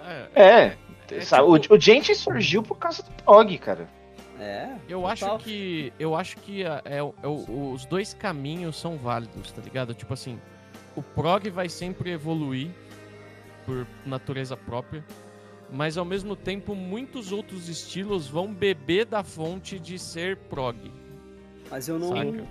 É, 0.00 0.28
É, 0.34 0.76
É 1.16 1.20
sabe, 1.20 1.60
tipo- 1.60 1.74
o, 1.74 1.76
o 1.76 1.80
Gente 1.80 2.14
surgiu 2.14 2.62
por 2.62 2.76
causa 2.78 3.02
do 3.02 3.10
prog, 3.22 3.56
cara. 3.58 3.88
É. 4.40 4.74
Eu 4.88 5.00
total. 5.02 5.36
acho 5.36 5.44
que. 5.44 5.92
Eu 5.98 6.14
acho 6.16 6.36
que 6.38 6.64
é, 6.64 6.82
é 6.84 6.98
é 6.98 7.28
os 7.28 7.86
dois 7.86 8.12
caminhos 8.14 8.76
são 8.76 8.96
válidos, 8.96 9.52
tá 9.52 9.62
ligado? 9.62 9.94
Tipo 9.94 10.12
assim, 10.12 10.40
o 10.96 11.02
prog 11.02 11.48
vai 11.50 11.68
sempre 11.68 12.10
evoluir 12.10 12.70
por 13.64 13.86
natureza 14.04 14.56
própria, 14.56 15.04
mas 15.70 15.96
ao 15.96 16.04
mesmo 16.04 16.34
tempo 16.34 16.74
muitos 16.74 17.30
outros 17.32 17.68
estilos 17.68 18.26
vão 18.28 18.52
beber 18.52 19.06
da 19.06 19.22
fonte 19.22 19.78
de 19.78 19.98
ser 19.98 20.36
prog. 20.36 20.76
Mas 21.70 21.88
eu 21.88 21.98
não. 21.98 22.08
Saca? 22.08 22.44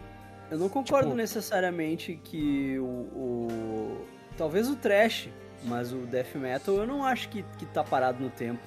Eu 0.51 0.57
não 0.59 0.69
concordo 0.69 1.07
Tipo- 1.07 1.17
necessariamente 1.17 2.19
que 2.23 2.77
o, 2.79 2.83
o- 2.83 4.05
Talvez 4.37 4.69
o 4.69 4.75
trash, 4.75 5.29
mas 5.63 5.93
o 5.93 5.97
death 5.99 6.35
metal 6.35 6.75
eu 6.75 6.87
não 6.87 7.03
acho 7.05 7.29
que, 7.29 7.43
que 7.57 7.65
tá 7.67 7.83
parado 7.83 8.21
no 8.23 8.29
tempo. 8.29 8.59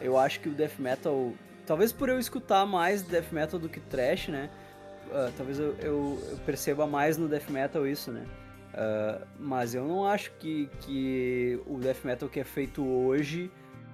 Eu 0.00 0.18
acho 0.18 0.40
que 0.40 0.48
o 0.48 0.52
death 0.52 0.78
metal. 0.78 1.32
Talvez 1.66 1.92
por 1.92 2.08
eu 2.08 2.18
escutar 2.18 2.64
mais 2.66 3.02
death 3.02 3.30
metal 3.32 3.58
do 3.60 3.68
que 3.68 3.80
trash, 3.80 4.28
né? 4.28 4.50
ah, 5.12 5.30
talvez 5.36 5.58
eu, 5.58 5.74
eu- 5.80 6.22
eu 6.30 6.36
perceba 6.46 6.86
mais 6.86 7.16
no 7.18 7.28
death 7.28 7.48
metal 7.50 7.86
isso, 7.86 8.10
né? 8.12 8.24
Ah, 8.74 9.20
mas 9.38 9.74
eu 9.74 9.86
não 9.86 10.06
acho 10.06 10.30
que, 10.38 10.68
que 10.80 11.60
o 11.66 11.78
death 11.78 12.04
metal 12.04 12.28
que 12.28 12.40
é 12.40 12.44
feito 12.44 12.84
hoje 12.86 13.50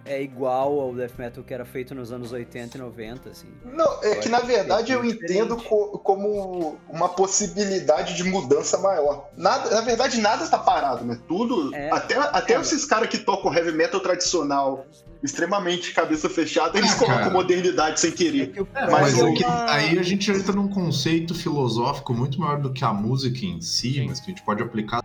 é 0.07 0.23
igual 0.23 0.81
ao 0.81 0.95
death 0.95 1.13
metal 1.19 1.43
que 1.45 1.53
era 1.53 1.65
feito 1.65 1.95
nos 1.95 2.13
anos 2.13 2.33
80 2.33 2.77
e 2.77 2.81
90, 2.81 3.31
assim. 3.31 3.49
Não, 3.65 4.03
é 4.03 4.17
Eu 4.17 4.21
que 4.21 4.29
na 4.29 4.41
que 4.41 4.47
verdade 4.47 4.93
é 4.93 4.95
eu 4.95 5.03
diferente. 5.03 5.25
entendo 5.33 5.57
co- 5.57 5.99
como 5.99 6.79
uma 6.89 7.09
possibilidade 7.09 8.15
de 8.17 8.25
mudança 8.25 8.79
maior. 8.79 9.29
Nada, 9.37 9.71
na 9.71 9.81
verdade, 9.83 10.19
nada 10.21 10.45
está 10.45 10.59
parado, 10.59 11.05
né? 11.05 11.19
Tudo. 11.29 11.75
É. 11.75 11.91
até 11.91 12.17
até 12.17 12.55
É, 12.55 12.61
esses 12.61 12.85
caras 12.85 13.09
que 13.09 13.19
tocam 13.19 13.53
heavy 13.55 13.73
metal 13.73 14.01
tradicional, 14.01 14.87
extremamente 15.23 15.93
cabeça 15.93 16.29
fechada, 16.29 16.79
eles 16.79 16.93
Ah, 16.93 16.97
colocam 16.99 17.19
cara. 17.19 17.31
modernidade 17.31 18.01
sem 18.01 18.11
É 18.11 18.15
querer. 18.15 18.53
É, 18.75 18.81
mas 18.91 18.91
Mas 19.15 19.19
é 19.19 19.25
o- 19.25 19.35
que 19.35 19.45
aí 19.45 19.99
a 19.99 20.03
gente 20.03 20.31
entra 20.31 20.53
num 20.53 20.69
conceito 20.69 21.35
filosófico 21.35 22.13
muito 22.15 22.39
maior 22.41 22.61
do 22.61 22.73
que 22.73 22.85
a 22.85 22.93
música 22.93 23.45
em 23.45 23.61
si, 23.61 24.05
mas 24.07 24.21
que 24.21 24.27
a 24.31 24.35
gente 24.35 24.43
pode 24.45 24.63
aplicar 24.63 25.03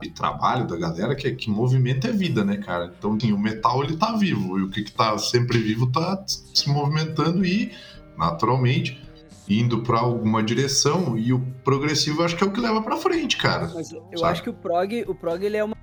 de 0.00 0.10
trabalho 0.10 0.66
da 0.66 0.76
galera, 0.76 1.14
que, 1.14 1.26
é 1.26 1.34
que 1.34 1.50
movimento 1.50 2.06
é 2.06 2.12
vida, 2.12 2.44
né, 2.44 2.56
cara? 2.58 2.92
Então, 2.98 3.14
assim, 3.14 3.32
o 3.32 3.38
metal 3.38 3.82
ele 3.82 3.96
tá 3.96 4.12
vivo, 4.16 4.58
e 4.58 4.62
o 4.62 4.70
que, 4.70 4.82
que 4.82 4.92
tá 4.92 5.16
sempre 5.18 5.58
vivo 5.58 5.90
tá 5.90 6.22
se 6.26 6.68
movimentando 6.68 7.44
e, 7.44 7.72
naturalmente, 8.16 9.00
indo 9.48 9.82
pra 9.82 10.00
alguma 10.00 10.42
direção, 10.42 11.16
e 11.16 11.32
o 11.32 11.40
progressivo 11.64 12.22
acho 12.22 12.36
que 12.36 12.44
é 12.44 12.46
o 12.46 12.52
que 12.52 12.60
leva 12.60 12.82
pra 12.82 12.96
frente, 12.96 13.36
cara. 13.36 13.70
Mas 13.74 13.92
eu 13.92 14.02
Sabe? 14.18 14.32
acho 14.32 14.42
que 14.42 14.50
o 14.50 14.54
prog, 14.54 15.04
o 15.06 15.14
prog 15.14 15.44
ele 15.44 15.56
é 15.56 15.64
uma 15.64 15.76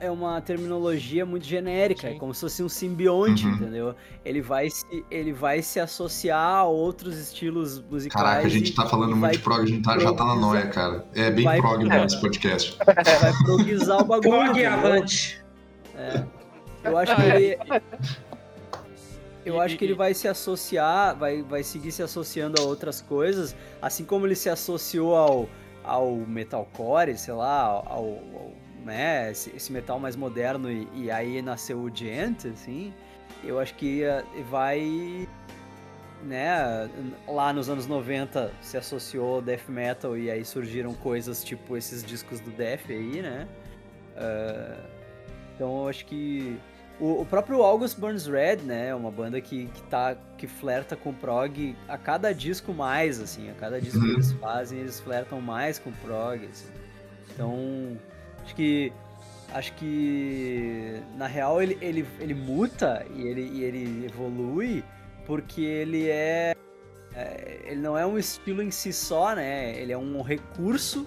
é 0.00 0.10
uma 0.10 0.40
terminologia 0.40 1.26
muito 1.26 1.44
genérica, 1.46 2.08
Sim. 2.08 2.14
é 2.14 2.18
como 2.18 2.32
se 2.32 2.40
fosse 2.42 2.62
um 2.62 2.68
simbionte, 2.68 3.44
Uhum. 3.46 3.52
entendeu? 3.54 3.94
Ele 4.24 4.40
vai 4.40 4.70
se 4.70 4.84
ele 5.10 5.32
vai 5.32 5.60
se 5.62 5.78
associar 5.80 6.38
a 6.60 6.64
outros 6.64 7.18
estilos 7.18 7.80
musicais. 7.82 8.24
Caraca, 8.24 8.46
a 8.46 8.50
gente 8.50 8.74
tá 8.74 8.86
falando 8.86 9.16
muito 9.16 9.32
de 9.32 9.38
prog, 9.40 9.62
a 9.62 9.66
gente 9.66 9.82
tá- 9.82 9.98
já 9.98 10.12
tá 10.12 10.24
na 10.24 10.36
noia, 10.36 10.66
cara. 10.68 11.04
É 11.14 11.30
bem 11.30 11.44
vai- 11.44 11.60
prog 11.60 11.84
mesmo 11.84 12.04
esse 12.06 12.20
podcast. 12.20 12.78
vai 12.86 13.32
progizar 13.44 14.00
o 14.00 14.04
bagulho. 14.04 14.30
Prog 14.44 14.64
avante. 14.64 15.44
É. 15.96 16.24
Eu 16.84 16.98
acho 16.98 17.16
que 17.16 17.22
é. 17.22 17.36
ele. 17.36 17.58
Eu 19.44 19.60
acho 19.60 19.76
que 19.76 19.84
ele 19.84 19.94
vai 19.94 20.14
se 20.14 20.26
associar, 20.26 21.14
vai, 21.16 21.42
vai 21.42 21.62
seguir 21.62 21.92
se 21.92 22.02
associando 22.02 22.60
a 22.62 22.64
outras 22.64 23.02
coisas, 23.02 23.54
assim 23.82 24.02
como 24.04 24.26
ele 24.26 24.34
se 24.34 24.48
associou 24.48 25.14
ao, 25.14 25.48
ao 25.84 26.12
metalcore, 26.16 27.14
sei 27.18 27.34
lá, 27.34 27.60
ao, 27.62 27.84
ao- 27.86 28.52
né, 28.84 29.30
esse, 29.30 29.50
esse 29.56 29.72
metal 29.72 29.98
mais 29.98 30.14
moderno 30.16 30.70
e, 30.70 30.88
e 30.94 31.10
aí 31.10 31.40
nasceu 31.42 31.78
o 31.80 31.94
Gent, 31.94 32.46
assim. 32.46 32.92
Eu 33.42 33.58
acho 33.58 33.74
que 33.74 34.02
eh, 34.04 34.24
vai, 34.50 35.26
né, 36.22 36.88
lá 37.28 37.52
nos 37.52 37.68
anos 37.68 37.86
90 37.86 38.52
se 38.60 38.76
associou 38.76 39.34
ao 39.36 39.42
death 39.42 39.68
metal 39.68 40.16
e 40.16 40.30
aí 40.30 40.44
surgiram 40.44 40.94
coisas 40.94 41.42
tipo 41.44 41.76
esses 41.76 42.02
discos 42.04 42.40
do 42.40 42.50
death 42.50 42.88
aí, 42.88 43.20
né? 43.22 43.46
Ah, 44.16 44.76
então 45.54 45.82
eu 45.82 45.88
acho 45.88 46.06
que 46.06 46.58
o, 47.00 47.22
o 47.22 47.26
próprio 47.26 47.62
August 47.62 47.98
Burns 47.98 48.26
Red, 48.26 48.58
né, 48.58 48.88
é 48.88 48.94
uma 48.94 49.10
banda 49.10 49.40
que, 49.40 49.66
que, 49.66 49.82
tá, 49.84 50.16
que 50.38 50.46
flerta 50.46 50.94
com 50.96 51.12
prog 51.12 51.76
a 51.88 51.98
cada 51.98 52.32
disco 52.32 52.72
mais, 52.72 53.20
assim, 53.20 53.50
a 53.50 53.54
cada 53.54 53.80
disco 53.80 53.98
que 53.98 54.06
Uhum. 54.06 54.12
eles 54.14 54.32
fazem, 54.32 54.78
eles 54.78 55.00
flertam 55.00 55.40
mais 55.40 55.78
com 55.78 55.90
prog, 55.92 56.46
assim. 56.46 56.68
Então, 57.32 57.96
acho 58.44 58.54
que 58.54 58.92
acho 59.52 59.72
que 59.74 61.00
na 61.16 61.26
real 61.26 61.62
ele, 61.62 61.78
ele, 61.80 62.06
ele 62.18 62.34
muta 62.34 63.06
e 63.14 63.22
ele, 63.28 63.42
e 63.42 63.62
ele 63.62 64.06
evolui 64.06 64.82
porque 65.26 65.60
ele 65.62 66.08
é, 66.08 66.54
é- 67.14 67.60
ele 67.66 67.80
não 67.80 67.96
é 67.96 68.04
um 68.04 68.18
estilo 68.18 68.60
em 68.62 68.70
si 68.70 68.92
só, 68.92 69.34
né? 69.34 69.74
Ele 69.78 69.92
é 69.92 69.98
um 69.98 70.20
recurso 70.22 71.06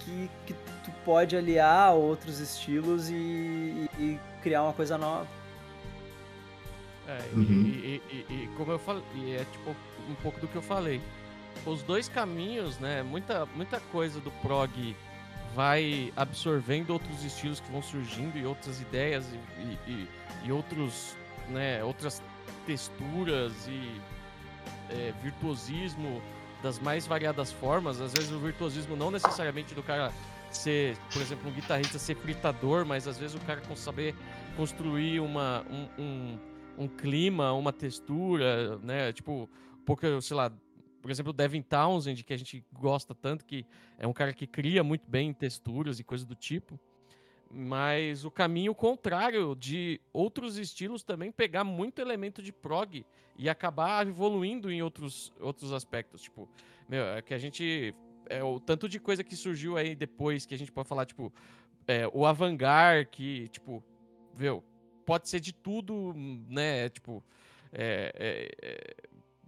que, 0.00 0.28
que 0.46 0.52
tu 0.84 0.90
pode 1.04 1.36
aliar 1.36 1.88
a 1.88 1.92
outros 1.92 2.40
estilos 2.40 3.08
e, 3.08 3.14
e- 3.14 3.88
e 3.98 4.20
criar 4.42 4.64
uma 4.64 4.72
coisa 4.72 4.98
nova. 4.98 5.26
É, 7.08 7.18
e- 7.32 7.36
Uhum. 7.36 7.62
e, 7.66 8.02
e- 8.28 8.48
como 8.56 8.72
eu 8.72 8.78
falei, 8.78 9.02
e 9.14 9.32
é 9.36 9.44
tipo 9.52 9.70
um 10.10 10.14
pouco 10.16 10.40
do 10.40 10.48
que 10.48 10.56
eu 10.56 10.62
falei. 10.62 11.00
Os 11.64 11.82
dois 11.82 12.08
caminhos, 12.08 12.78
né? 12.78 13.02
Muita, 13.02 13.46
muita 13.54 13.78
coisa 13.92 14.18
do 14.20 14.30
prog 14.42 14.96
vai 15.54 16.12
absorvendo 16.16 16.90
outros 16.90 17.24
estilos 17.24 17.60
que 17.60 17.70
vão 17.70 17.82
surgindo 17.82 18.38
e 18.38 18.44
outras 18.46 18.80
ideias 18.80 19.26
e, 19.58 19.90
e- 19.90 20.08
e- 20.44 20.52
outros, 20.52 21.16
né, 21.48 21.82
outras 21.84 22.22
texturas 22.66 23.52
e 23.68 24.00
é, 24.90 25.12
virtuosismo 25.22 26.20
das 26.62 26.78
mais 26.78 27.06
variadas 27.06 27.52
formas. 27.52 28.00
Às 28.00 28.12
vezes 28.12 28.30
o 28.30 28.38
virtuosismo 28.38 28.96
não 28.96 29.10
necessariamente 29.10 29.74
do 29.74 29.82
cara 29.82 30.12
ser, 30.50 30.96
por 31.12 31.20
exemplo, 31.20 31.48
um 31.50 31.52
guitarrista 31.52 31.98
ser 31.98 32.14
fritador, 32.16 32.84
mas 32.86 33.08
às 33.08 33.18
vezes 33.18 33.34
o 33.36 33.40
cara 33.40 33.60
com 33.62 33.74
saber 33.74 34.14
construir 34.56 35.20
uma, 35.20 35.64
um, 35.70 36.02
um, 36.02 36.38
um 36.84 36.88
clima, 36.88 37.52
uma 37.52 37.72
textura, 37.72 38.78
né? 38.78 39.12
Tipo, 39.12 39.48
porque, 39.84 40.20
sei 40.20 40.36
lá, 40.36 40.52
por 41.02 41.10
exemplo, 41.10 41.30
o 41.30 41.32
Devin 41.32 41.60
Townsend, 41.62 42.22
que 42.22 42.32
a 42.32 42.36
gente 42.36 42.64
gosta 42.72 43.12
tanto, 43.12 43.44
que 43.44 43.66
é 43.98 44.06
um 44.06 44.12
cara 44.12 44.32
que 44.32 44.46
cria 44.46 44.84
muito 44.84 45.04
bem 45.10 45.34
texturas 45.34 45.98
e 45.98 46.04
coisas 46.04 46.24
do 46.24 46.36
tipo. 46.36 46.78
Mas 47.50 48.24
o 48.24 48.30
caminho 48.30 48.74
contrário 48.74 49.54
de 49.54 50.00
outros 50.12 50.56
estilos 50.56 51.02
também 51.02 51.30
pegar 51.30 51.64
muito 51.64 52.00
elemento 52.00 52.40
de 52.40 52.52
prog 52.52 53.04
e 53.36 53.50
acabar 53.50 54.06
evoluindo 54.06 54.70
em 54.70 54.80
outros, 54.80 55.32
outros 55.38 55.72
aspectos. 55.72 56.22
Tipo, 56.22 56.48
meu, 56.88 57.04
é 57.04 57.20
que 57.20 57.34
a 57.34 57.38
gente. 57.38 57.94
É, 58.30 58.42
o 58.42 58.60
tanto 58.60 58.88
de 58.88 58.98
coisa 59.00 59.24
que 59.24 59.36
surgiu 59.36 59.76
aí 59.76 59.94
depois 59.94 60.46
que 60.46 60.54
a 60.54 60.58
gente 60.58 60.72
pode 60.72 60.88
falar, 60.88 61.04
tipo, 61.04 61.30
é, 61.86 62.08
o 62.14 62.24
Avangar, 62.24 63.06
que, 63.08 63.48
tipo, 63.48 63.82
viu, 64.34 64.64
pode 65.04 65.28
ser 65.28 65.40
de 65.40 65.52
tudo, 65.52 66.14
né? 66.48 66.88
Tipo, 66.88 67.22
é, 67.72 68.12
é, 68.14 68.66
é, 68.66 68.94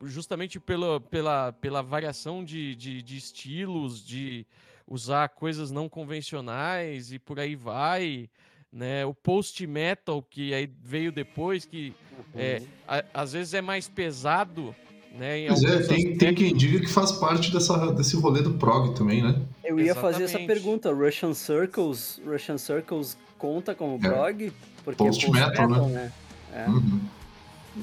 justamente 0.02 0.58
pela, 0.58 1.00
pela, 1.00 1.52
pela 1.52 1.82
variação 1.82 2.44
de, 2.44 2.74
de, 2.74 3.02
de 3.02 3.16
estilos, 3.16 4.04
de 4.04 4.46
usar 4.86 5.28
coisas 5.28 5.70
não 5.70 5.88
convencionais 5.88 7.12
e 7.12 7.18
por 7.18 7.38
aí 7.40 7.54
vai. 7.54 8.28
Né? 8.72 9.06
O 9.06 9.14
post-metal 9.14 10.20
que 10.22 10.52
aí 10.52 10.68
veio 10.82 11.12
depois, 11.12 11.64
que 11.64 11.94
é, 12.34 12.60
a- 12.88 13.04
às 13.14 13.32
vezes 13.32 13.54
é 13.54 13.60
mais 13.60 13.88
pesado. 13.88 14.74
Né, 15.16 15.46
Pois 15.46 15.62
é, 15.62 15.86
tem, 15.86 16.18
tem 16.18 16.34
quem 16.34 16.52
diga 16.52 16.80
que 16.80 16.88
faz 16.88 17.12
parte 17.12 17.52
dessa, 17.52 17.92
desse 17.92 18.16
rolê 18.16 18.42
do 18.42 18.54
prog 18.54 18.96
também, 18.96 19.22
né? 19.22 19.40
Eu 19.62 19.78
ia 19.78 19.94
fazer 19.94 20.24
essa 20.24 20.38
Exatamente. 20.38 20.46
pergunta. 20.48 20.92
Russian 20.92 21.32
Circles, 21.32 22.20
Russian 22.26 22.58
Circles 22.58 23.16
conta 23.38 23.76
como 23.76 23.94
É. 24.04 24.08
prog? 24.10 24.52
Porque 24.84 25.00
é 25.04 25.06
Post-metal, 25.06 25.50
post-metal, 25.52 25.88
né? 25.88 26.12
É. 26.52 26.68
Uhum. 26.68 27.00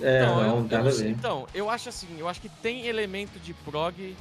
É, 0.01 0.23
Então, 0.23 0.41
eu- 0.41 0.47
não, 0.47 0.85
eu 0.87 0.91
ver. 0.91 1.09
Então, 1.09 1.47
eu 1.53 1.69
acho 1.69 1.89
assim, 1.89 2.07
eu 2.17 2.27
acho 2.27 2.39
que 2.39 2.49
tem 2.49 2.85
elemento 2.87 3.39
de 3.39 3.53
prog, 3.53 4.15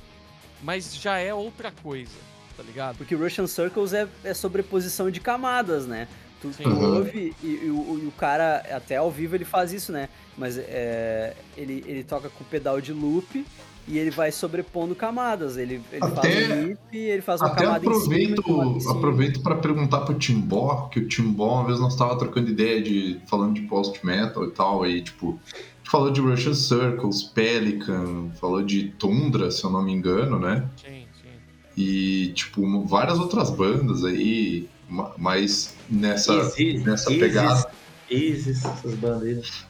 mas 0.62 0.94
já 0.96 1.18
é 1.18 1.32
outra 1.32 1.70
coisa, 1.70 2.16
tá 2.56 2.62
ligado? 2.62 2.96
Porque 2.96 3.14
Russian 3.14 3.46
Circles 3.46 3.92
é, 3.92 4.08
é 4.24 4.34
sobreposição 4.34 5.10
de 5.10 5.20
camadas, 5.20 5.86
né? 5.86 6.08
Tu, 6.42 6.50
tu. 6.56 6.68
Uhum. 6.68 6.94
ouve 6.96 7.34
e, 7.42 7.46
e 7.46 7.70
o, 7.70 8.00
e 8.02 8.06
o 8.06 8.12
cara, 8.12 8.64
até 8.74 8.96
ao 8.96 9.10
vivo 9.10 9.36
ele 9.36 9.44
faz 9.44 9.72
isso, 9.72 9.92
né? 9.92 10.08
Mas 10.38 10.56
é, 10.56 11.34
ele, 11.56 11.84
ele 11.86 12.02
toca 12.02 12.30
com 12.30 12.42
pedal 12.44 12.80
de 12.80 12.92
loop 12.94 13.44
e 13.90 13.98
ele 13.98 14.10
vai 14.10 14.30
sobrepondo 14.30 14.94
camadas. 14.94 15.56
Ele, 15.56 15.82
ele 15.92 16.04
Até- 16.04 16.14
faz 16.30 16.50
um 16.50 16.68
loop, 16.68 16.78
ele 16.96 17.22
faz 17.22 17.40
uma 17.40 17.48
Até 17.48 17.64
camada 17.64 17.84
em 17.84 17.88
cima, 17.88 17.96
aproveito, 18.00 18.50
em 18.76 18.80
cima. 18.80 18.92
aproveito 18.92 19.40
para 19.42 19.56
perguntar 19.56 20.00
pro 20.02 20.14
Timbó, 20.14 20.88
que 20.92 21.00
o 21.00 21.08
Timbó, 21.08 21.54
uma 21.60 21.66
vez 21.66 21.80
nós 21.80 21.96
tava 21.96 22.16
trocando 22.16 22.50
ideia 22.50 22.80
de 22.80 23.20
falando 23.26 23.54
de 23.54 23.62
post-metal 23.62 24.44
e 24.44 24.50
tal, 24.52 24.82
aí 24.84 25.02
tipo, 25.02 25.38
falou 25.84 26.10
de 26.10 26.20
Russian 26.20 26.54
Circles, 26.54 27.22
Pelican, 27.24 28.30
falou 28.40 28.62
de 28.62 28.88
Tundra, 28.98 29.50
se 29.50 29.64
eu 29.64 29.70
não 29.70 29.82
me 29.82 29.92
engano, 29.92 30.38
né? 30.38 30.68
Sim, 30.76 31.04
sim. 31.20 31.28
E 31.76 32.28
tipo, 32.34 32.84
várias 32.86 33.18
outras 33.18 33.50
bandas 33.50 34.04
aí, 34.04 34.68
ma- 34.88 35.12
mas 35.18 35.74
nessa, 35.88 36.32
Isis, 36.34 36.84
nessa 36.84 37.10
Isis, 37.10 37.20
pegada. 37.22 37.70
Isis, 38.08 38.64
essas 38.64 38.94
bandas 38.94 39.64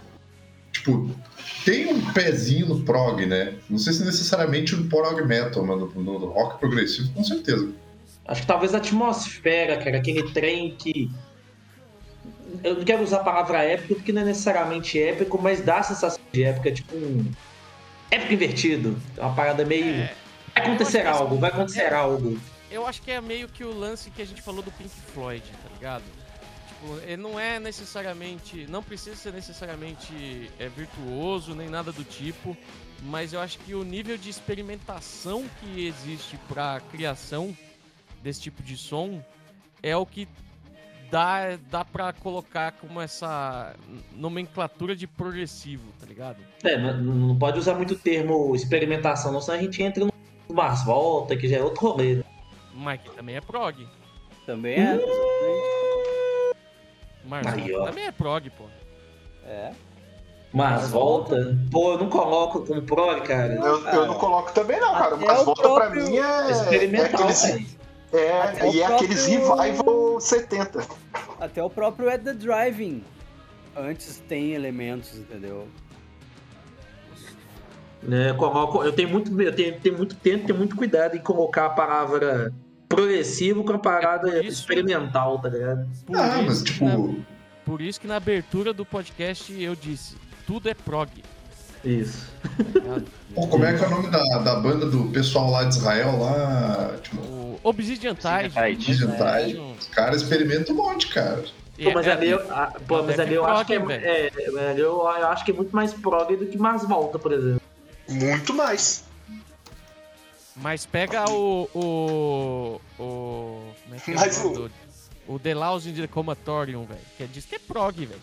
tipo, 0.72 1.10
tem 1.64 1.92
um 1.92 2.12
pezinho 2.12 2.66
no 2.66 2.80
prog, 2.82 3.24
né? 3.26 3.54
Não 3.68 3.78
sei 3.78 3.92
se 3.92 4.04
necessariamente 4.04 4.74
no 4.74 4.88
prog 4.88 5.22
metal, 5.24 5.64
mas 5.64 5.78
no, 5.78 6.18
no 6.18 6.26
rock 6.26 6.58
progressivo, 6.58 7.12
com 7.12 7.24
certeza. 7.24 7.70
Acho 8.26 8.42
que 8.42 8.46
talvez 8.46 8.74
a 8.74 8.78
atmosfera, 8.78 9.76
cara, 9.76 9.98
aquele 9.98 10.30
trem 10.30 10.74
que. 10.76 11.10
Eu 12.64 12.76
não 12.76 12.84
quero 12.84 13.02
usar 13.02 13.18
a 13.18 13.24
palavra 13.24 13.62
épico 13.62 13.94
porque 13.96 14.12
não 14.12 14.22
é 14.22 14.24
necessariamente 14.26 15.00
épico, 15.00 15.40
mas 15.40 15.60
dá 15.60 15.78
a 15.78 15.82
sensação 15.82 16.20
de 16.32 16.44
épica, 16.44 16.72
tipo 16.72 16.96
um. 16.96 17.30
Épico 18.10 18.34
invertido. 18.34 19.00
É 19.16 19.20
Uma 19.20 19.34
parada 19.34 19.64
meio. 19.64 19.84
É, 19.84 20.14
vai 20.54 20.64
acontecer 20.64 20.98
acho 20.98 21.16
que 21.16 21.22
algo, 21.22 21.38
vai 21.38 21.50
acontecer 21.50 21.92
algo. 21.92 22.38
eu 22.70 22.86
acho 22.86 23.02
que 23.02 23.10
é 23.10 23.20
meio 23.20 23.48
que 23.48 23.64
o 23.64 23.76
lance 23.76 24.10
que 24.10 24.22
a 24.22 24.24
gente 24.24 24.42
falou 24.42 24.62
do 24.62 24.70
Pink 24.72 24.90
Floyd, 25.12 25.42
tá 25.42 25.74
ligado? 25.74 26.04
Tipo, 26.80 26.98
ele 27.02 27.18
não 27.18 27.38
é 27.38 27.60
necessariamente. 27.60 28.66
Não 28.68 28.82
precisa 28.82 29.14
ser 29.14 29.32
necessariamente 29.32 30.50
é, 30.58 30.68
virtuoso, 30.68 31.54
nem 31.54 31.68
nada 31.68 31.92
do 31.92 32.02
tipo. 32.02 32.56
Mas 33.02 33.32
eu 33.32 33.40
acho 33.40 33.58
que 33.58 33.74
o 33.74 33.84
nível 33.84 34.16
de 34.16 34.30
experimentação 34.30 35.44
que 35.60 35.86
existe 35.86 36.38
pra 36.48 36.80
criação 36.90 37.56
desse 38.22 38.40
tipo 38.40 38.62
de 38.62 38.76
som 38.76 39.22
é 39.82 39.96
o 39.96 40.04
que 40.04 40.28
dá, 41.10 41.58
dá 41.70 41.84
pra 41.84 42.12
colocar 42.12 42.72
como 42.72 43.00
essa 43.00 43.74
nomenclatura 44.14 44.94
de 44.94 45.06
progressivo, 45.06 45.84
tá 45.98 46.06
ligado? 46.06 46.38
É, 46.62 46.76
não, 46.78 47.02
não 47.02 47.38
pode 47.38 47.58
usar 47.58 47.74
muito 47.74 47.94
o 47.94 47.98
termo 47.98 48.54
experimentação, 48.54 49.32
não, 49.32 49.40
senão 49.40 49.58
a 49.58 49.62
gente 49.62 49.82
entra 49.82 50.04
no 50.04 50.12
Mars 50.54 50.84
Volta, 50.84 51.36
que 51.36 51.48
já 51.48 51.56
é 51.56 51.62
outro 51.62 51.80
rolê. 51.80 52.16
né? 52.16 52.24
Mike 52.74 53.10
também 53.16 53.36
é 53.36 53.40
prog. 53.40 53.86
Também 54.44 54.74
é, 54.74 54.94
exatamente. 54.94 55.79
Aí, 57.32 57.74
ó. 57.74 57.84
também 57.86 58.06
é 58.06 58.12
prog, 58.12 58.50
pô. 58.50 58.64
É. 59.46 59.72
Mars 60.52 60.88
Volta? 60.90 61.56
Pô, 61.70 61.92
eu 61.92 61.98
não 61.98 62.08
coloco 62.08 62.66
como 62.66 62.82
prog, 62.82 63.20
cara. 63.22 63.54
Eu, 63.54 63.86
eu 63.86 64.06
não 64.06 64.14
coloco 64.14 64.52
também, 64.52 64.80
não, 64.80 64.92
cara. 64.94 65.14
Até 65.14 65.24
Mas 65.26 65.44
volta 65.44 65.62
pra 65.62 65.70
próprio- 65.74 66.04
mim 66.08 66.16
é. 66.18 66.20
é 66.22 66.50
Experimental, 66.50 67.20
aqueles, 67.20 67.42
velho. 67.42 67.66
é, 68.12 68.42
Até 68.42 68.64
o 68.68 68.72
e 68.72 68.80
é 68.82 68.86
aqueles 68.86 69.26
revival 69.26 70.20
70. 70.20 70.86
Até 71.40 71.62
o 71.62 71.70
próprio 71.70 72.10
At 72.10 72.22
The 72.22 72.34
Driving. 72.34 73.04
Antes 73.76 74.20
tem 74.28 74.50
elementos, 74.52 75.16
entendeu? 75.16 75.68
né, 78.02 78.32
coloco, 78.32 78.82
eu 78.82 78.92
tenho 78.92 79.08
muito, 79.10 79.40
eu 79.40 79.54
tenho, 79.54 79.78
tenho 79.78 79.96
muito 79.96 80.14
tempo, 80.16 80.46
tenho 80.46 80.58
muito 80.58 80.74
cuidado 80.74 81.16
em 81.16 81.20
colocar 81.20 81.66
a 81.66 81.70
palavra 81.70 82.52
progressivo 82.94 83.62
com 83.64 83.72
a 83.72 83.78
parada 83.78 84.28
É 84.36 84.40
isso- 84.40 84.60
experimental, 84.60 85.38
tá 85.38 85.48
ligado? 85.48 85.88
Por, 86.04 86.16
Ah, 86.18 86.26
isso 86.36 86.44
mas 86.44 86.58
que 86.62 86.72
tipo, 86.72 86.84
na, 86.84 87.14
por 87.64 87.80
isso 87.80 88.00
que 88.00 88.06
na 88.08 88.16
abertura 88.16 88.72
do 88.74 88.84
podcast 88.84 89.62
eu 89.62 89.74
disse, 89.76 90.16
tudo 90.46 90.68
é 90.68 90.74
prog. 90.74 91.08
Isso. 91.84 92.28
tá 92.42 93.00
pô, 93.34 93.46
como 93.46 93.64
é 93.64 93.72
que 93.78 93.82
é 93.82 93.86
o 93.86 93.90
nome 93.90 94.10
da, 94.10 94.22
da 94.40 94.56
banda 94.56 94.86
do 94.86 95.04
pessoal 95.04 95.50
lá 95.50 95.64
de 95.64 95.76
Israel, 95.76 96.18
lá, 96.18 96.96
tipo, 97.00 97.16
o 97.22 97.60
Obsidian 97.62 98.14
Tide. 98.14 98.58
Obsidian 98.58 99.12
Tide. 99.12 99.54
né, 99.58 99.74
os 99.78 99.86
caras 99.88 100.20
experimentam 100.22 100.74
um 100.74 100.78
monte, 100.78 101.08
cara. 101.08 101.44
Pô, 101.82 101.92
mas 101.94 102.06
é- 102.06 102.12
ali, 102.12 102.28
eu, 102.28 102.40
ah, 102.52 102.72
pô, 102.86 103.02
mas 103.04 103.18
é 103.18 103.22
ali 103.22 103.34
eu 103.34 103.42
prog, 103.44 103.54
acho 103.56 103.64
que 103.66 103.72
é, 103.72 103.76
é, 104.34 104.70
ali 104.70 104.80
eu, 104.80 104.88
eu 104.98 105.06
acho 105.28 105.44
que 105.44 105.52
é 105.52 105.54
muito 105.54 105.74
mais 105.74 105.94
prog 105.94 106.36
do 106.36 106.44
que 106.46 106.58
Mars 106.58 106.84
Volta, 106.86 107.18
por 107.18 107.32
exemplo. 107.32 107.62
Muito 108.08 108.52
mais. 108.52 109.04
Mas 110.60 110.84
pega 110.86 111.24
o. 111.30 111.68
o. 111.74 112.80
o. 112.98 113.72
Como 113.82 113.94
é 113.94 113.98
que 113.98 114.10
é 114.10 114.14
Mas 114.14 114.38
o 114.38 114.44
nome 114.50 114.70
o- 115.26 115.38
The 115.38 115.54
in 115.86 115.94
the 115.94 116.06
Comatorium, 116.06 116.84
velho. 116.84 117.00
Que 117.16 117.26
diz 117.26 117.44
que 117.44 117.54
é 117.54 117.58
prog, 117.58 118.04
velho. 118.04 118.20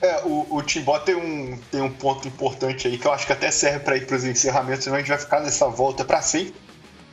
É, 0.00 0.22
o, 0.24 0.46
o 0.48 0.62
Timbó 0.62 0.98
tem 1.00 1.14
um, 1.14 1.58
tem 1.70 1.82
um 1.82 1.92
ponto 1.92 2.26
importante 2.26 2.88
aí 2.88 2.96
que 2.96 3.06
eu 3.06 3.12
acho 3.12 3.26
que 3.26 3.32
até 3.34 3.50
serve 3.50 3.80
pra 3.80 3.96
ir 3.98 4.06
pros 4.06 4.24
encerramentos, 4.24 4.84
senão 4.84 4.96
a 4.96 5.00
gente 5.00 5.08
vai 5.08 5.18
ficar 5.18 5.40
nessa 5.40 5.68
volta 5.68 6.04
pra 6.04 6.22
sempre. 6.22 6.54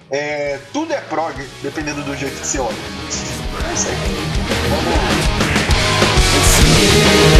É, 0.09 0.57
tudo 0.71 0.93
é 0.93 1.01
prog, 1.01 1.35
dependendo 1.61 2.01
do 2.03 2.15
jeito 2.15 2.39
que 2.39 2.47
você 2.47 2.59
olha. 2.59 2.71
É 3.69 3.73
isso 3.73 3.89
aí. 3.89 3.95
Vamos 4.69 4.85
lá. 7.31 7.36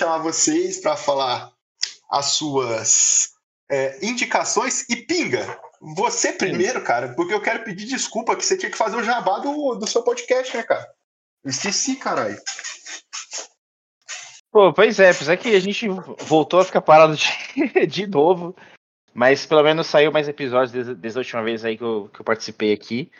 Chamar 0.00 0.18
vocês 0.18 0.80
para 0.80 0.96
falar 0.96 1.52
as 2.10 2.26
suas 2.26 3.34
é, 3.70 4.04
indicações. 4.04 4.88
E 4.88 4.96
Pinga, 4.96 5.58
você 5.80 6.32
primeiro, 6.32 6.82
cara, 6.82 7.14
porque 7.14 7.34
eu 7.34 7.42
quero 7.42 7.64
pedir 7.64 7.86
desculpa 7.86 8.34
que 8.34 8.44
você 8.44 8.56
tinha 8.56 8.70
que 8.70 8.78
fazer 8.78 8.96
o 8.96 9.04
jabá 9.04 9.38
do, 9.38 9.74
do 9.74 9.86
seu 9.86 10.02
podcast, 10.02 10.56
né, 10.56 10.62
cara? 10.62 10.88
Esqueci, 11.44 11.96
caralho. 11.96 12.40
Pô, 14.50 14.72
pois 14.72 14.98
é, 14.98 15.10
apesar 15.10 15.36
que 15.36 15.54
a 15.54 15.60
gente 15.60 15.86
voltou 16.18 16.60
a 16.60 16.64
ficar 16.64 16.80
parado 16.80 17.14
de, 17.14 17.30
de 17.86 18.06
novo, 18.06 18.56
mas 19.14 19.46
pelo 19.46 19.62
menos 19.62 19.86
saiu 19.86 20.10
mais 20.10 20.28
episódios 20.28 20.72
desde, 20.72 20.94
desde 20.94 21.18
a 21.18 21.20
última 21.20 21.42
vez 21.42 21.64
aí 21.64 21.76
que 21.76 21.84
eu, 21.84 22.10
que 22.12 22.20
eu 22.20 22.24
participei 22.24 22.72
aqui. 22.72 23.10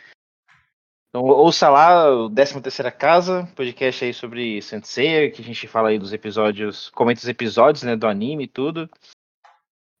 Então 1.11 1.25
ouça 1.25 1.67
lá 1.67 2.09
o 2.09 2.29
13 2.29 2.61
terceira 2.61 2.89
Casa, 2.89 3.45
podcast 3.53 4.05
aí 4.05 4.13
sobre 4.13 4.61
Sensei, 4.61 5.29
que 5.29 5.41
a 5.41 5.45
gente 5.45 5.67
fala 5.67 5.89
aí 5.89 5.99
dos 5.99 6.13
episódios, 6.13 6.89
comenta 6.91 7.19
os 7.19 7.27
episódios, 7.27 7.83
né, 7.83 7.97
do 7.97 8.07
anime 8.07 8.45
e 8.45 8.47
tudo. 8.47 8.89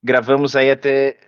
Gravamos 0.01 0.55
aí 0.55 0.71
até 0.71 1.19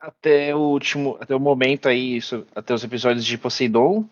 até 0.00 0.54
o 0.54 0.60
último, 0.60 1.16
até 1.20 1.34
o 1.34 1.40
momento 1.40 1.88
aí, 1.88 2.16
isso- 2.18 2.46
até 2.54 2.72
os 2.74 2.84
episódios 2.84 3.24
de 3.24 3.36
Poseidon. 3.36 4.08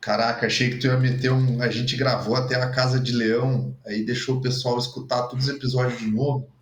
Caraca, 0.00 0.44
achei 0.46 0.68
que 0.70 0.78
tu 0.78 0.88
ia 0.88 0.98
meter 0.98 1.32
um. 1.32 1.62
A 1.62 1.70
gente 1.70 1.96
gravou 1.96 2.36
até 2.36 2.56
a 2.56 2.70
Casa 2.70 3.00
de 3.00 3.12
Leão, 3.12 3.74
aí 3.86 4.04
deixou 4.04 4.36
o 4.36 4.42
pessoal 4.42 4.76
escutar 4.76 5.28
todos 5.28 5.48
os 5.48 5.54
episódios 5.54 5.98
de 6.00 6.10
novo. 6.10 6.52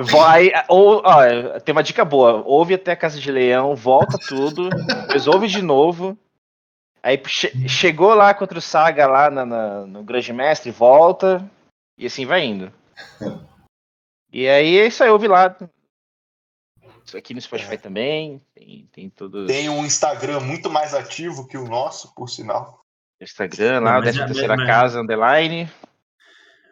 Vai, 0.00 0.50
ou, 0.68 1.02
ó, 1.04 1.60
tem 1.60 1.72
uma 1.72 1.82
dica 1.82 2.04
boa. 2.04 2.42
Ouve 2.44 2.74
até 2.74 2.92
a 2.92 2.96
Casa 2.96 3.20
de 3.20 3.30
Leão, 3.30 3.74
volta 3.74 4.18
tudo, 4.18 4.68
depois 4.70 5.26
ouve 5.26 5.46
de 5.46 5.62
novo. 5.62 6.18
Aí 7.02 7.20
che- 7.26 7.68
chegou 7.68 8.14
lá 8.14 8.32
contra 8.34 8.58
o 8.58 8.62
Saga 8.62 9.06
lá 9.06 9.30
na- 9.30 9.44
na- 9.46 9.86
no 9.86 10.02
Grande 10.02 10.32
Mestre, 10.32 10.70
volta, 10.70 11.48
e 11.98 12.06
assim 12.06 12.24
vai 12.26 12.44
indo. 12.44 12.72
E 14.32 14.48
aí 14.48 14.78
é 14.78 14.86
isso 14.86 15.04
aí, 15.04 15.10
ouvi 15.10 15.28
lá. 15.28 15.54
Isso 17.04 17.16
aqui 17.16 17.34
no 17.34 17.40
Spotify 17.40 17.76
também, 17.76 18.40
tem, 18.54 18.88
tem 18.90 19.10
tudo 19.10 19.46
Tem 19.46 19.68
um 19.68 19.84
Instagram 19.84 20.40
muito 20.40 20.70
mais 20.70 20.94
ativo 20.94 21.46
que 21.46 21.58
o 21.58 21.68
nosso, 21.68 22.14
por 22.14 22.28
sinal. 22.28 22.80
Instagram 23.20 23.80
lá, 23.80 23.92
Mas- 24.00 24.02
13 24.14 24.24
terceira 24.24 24.56
mas- 24.56 24.66
casa, 24.66 25.00
underline. 25.00 25.70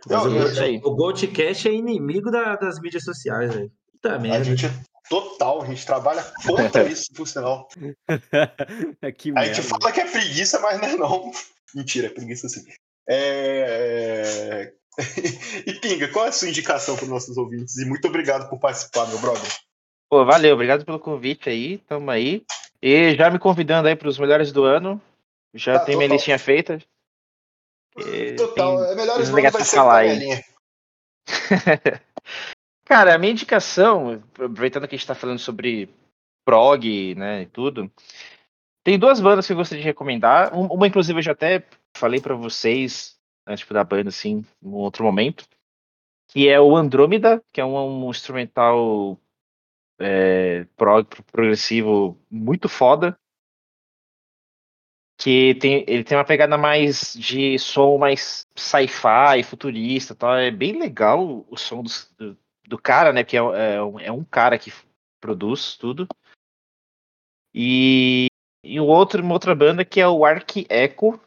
Mas 0.08 0.24
Eu- 0.24 0.30
o, 0.32 0.46
isso 0.48 0.62
aí. 0.62 0.80
o 0.84 0.90
Goldcast 0.94 1.68
é 1.68 1.72
inimigo 1.72 2.30
da- 2.30 2.56
das 2.56 2.80
mídias 2.80 3.04
sociais, 3.04 3.54
velho. 3.54 3.70
Puta 3.92 4.16
A 4.16 4.42
gente 4.42 4.66
é 4.66 4.70
total, 5.08 5.62
a 5.62 5.66
gente 5.66 5.86
trabalha 5.86 6.24
contra 6.46 6.82
isso, 6.90 7.12
por 7.14 7.26
sinal. 7.28 7.68
que 9.16 9.30
A 9.30 9.34
merda. 9.34 9.54
gente 9.54 9.66
fala 9.66 9.92
que 9.92 10.00
é 10.00 10.10
preguiça, 10.10 10.58
mas 10.60 10.80
não 10.80 10.88
é 10.88 10.96
não. 10.96 11.30
Mentira, 11.74 12.08
é 12.08 12.10
preguiça 12.10 12.48
sim. 12.48 12.64
É... 13.08 14.72
e 15.66 15.72
Pinga, 15.74 16.08
qual 16.08 16.26
é 16.26 16.28
a 16.28 16.32
sua 16.32 16.48
indicação 16.48 16.96
para 16.96 17.04
os 17.04 17.10
nossos 17.10 17.36
ouvintes? 17.36 17.76
E 17.78 17.84
muito 17.86 18.06
obrigado 18.08 18.48
por 18.50 18.58
participar, 18.58 19.06
meu 19.08 19.18
brother. 19.18 19.50
Pô, 20.10 20.24
valeu, 20.24 20.54
obrigado 20.54 20.84
pelo 20.84 20.98
convite 21.00 21.48
aí, 21.48 21.78
tamo 21.78 22.10
aí. 22.10 22.42
E 22.82 23.14
já 23.14 23.30
me 23.30 23.38
convidando 23.38 23.88
aí 23.88 23.96
pros 23.96 24.18
melhores 24.18 24.52
do 24.52 24.64
ano. 24.64 25.00
Já 25.54 25.78
Tá, 25.78 25.84
tem 25.86 25.96
minha 25.96 26.08
listinha 26.08 26.38
feita. 26.38 26.78
Total, 28.36 28.78
tem- 28.78 28.92
é 28.92 28.94
melhor 28.94 29.20
isso 29.20 29.34
legais 29.34 29.52
vai 29.52 29.64
ser 29.64 29.76
falar. 29.76 30.04
Cara, 32.84 33.14
a 33.14 33.18
minha 33.18 33.32
indicação, 33.32 34.22
aproveitando 34.34 34.88
que 34.88 34.94
a 34.94 34.98
gente 34.98 35.06
tá 35.06 35.14
falando 35.14 35.38
sobre 35.38 35.88
prog, 36.44 37.14
né, 37.14 37.42
e 37.42 37.46
tudo, 37.46 37.90
tem 38.84 38.98
duas 38.98 39.20
bandas 39.20 39.46
que 39.46 39.52
eu 39.52 39.56
gostaria 39.56 39.82
de 39.82 39.88
recomendar. 39.88 40.54
Um- 40.54 40.66
Uma, 40.66 40.86
inclusive, 40.86 41.18
eu 41.18 41.22
já 41.22 41.32
até 41.32 41.64
falei 41.96 42.20
pra 42.20 42.34
vocês, 42.34 43.16
né, 43.48 43.56
tipo, 43.56 43.72
da 43.72 43.84
banda, 43.84 44.08
assim, 44.08 44.44
em 44.62 44.68
um 44.68 44.74
outro 44.74 45.04
momento, 45.04 45.44
que 46.28 46.48
é 46.48 46.60
o 46.60 46.76
Andrômeda, 46.76 47.42
que 47.52 47.60
é 47.60 47.64
um, 47.64 48.06
um 48.06 48.10
instrumental 48.10 49.18
é, 50.00 50.64
prog, 50.76 51.06
progressivo 51.30 52.18
muito 52.30 52.68
foda, 52.68 53.16
que 55.22 55.54
tem, 55.54 55.84
ele 55.86 56.02
tem 56.02 56.18
uma 56.18 56.24
pegada 56.24 56.58
mais 56.58 57.14
de 57.14 57.56
som 57.56 57.96
mais 57.96 58.44
sci-fi, 58.56 59.44
futurista, 59.44 60.16
tal. 60.16 60.34
É 60.34 60.50
bem 60.50 60.76
legal 60.80 61.46
o 61.48 61.56
som 61.56 61.84
do, 62.18 62.36
do 62.66 62.76
cara, 62.76 63.12
né? 63.12 63.22
Porque 63.22 63.36
é, 63.36 63.40
é 63.76 63.82
um- 63.82 64.00
é 64.00 64.10
um 64.10 64.24
cara 64.24 64.58
que 64.58 64.72
produz 65.20 65.76
tudo. 65.76 66.08
E, 67.54 68.26
e 68.64 68.80
outro, 68.80 69.22
uma 69.22 69.34
outra 69.34 69.54
banda 69.54 69.84
que 69.84 70.00
é 70.00 70.08
o 70.08 70.24
Arc 70.24 70.66
Echo, 70.68 71.20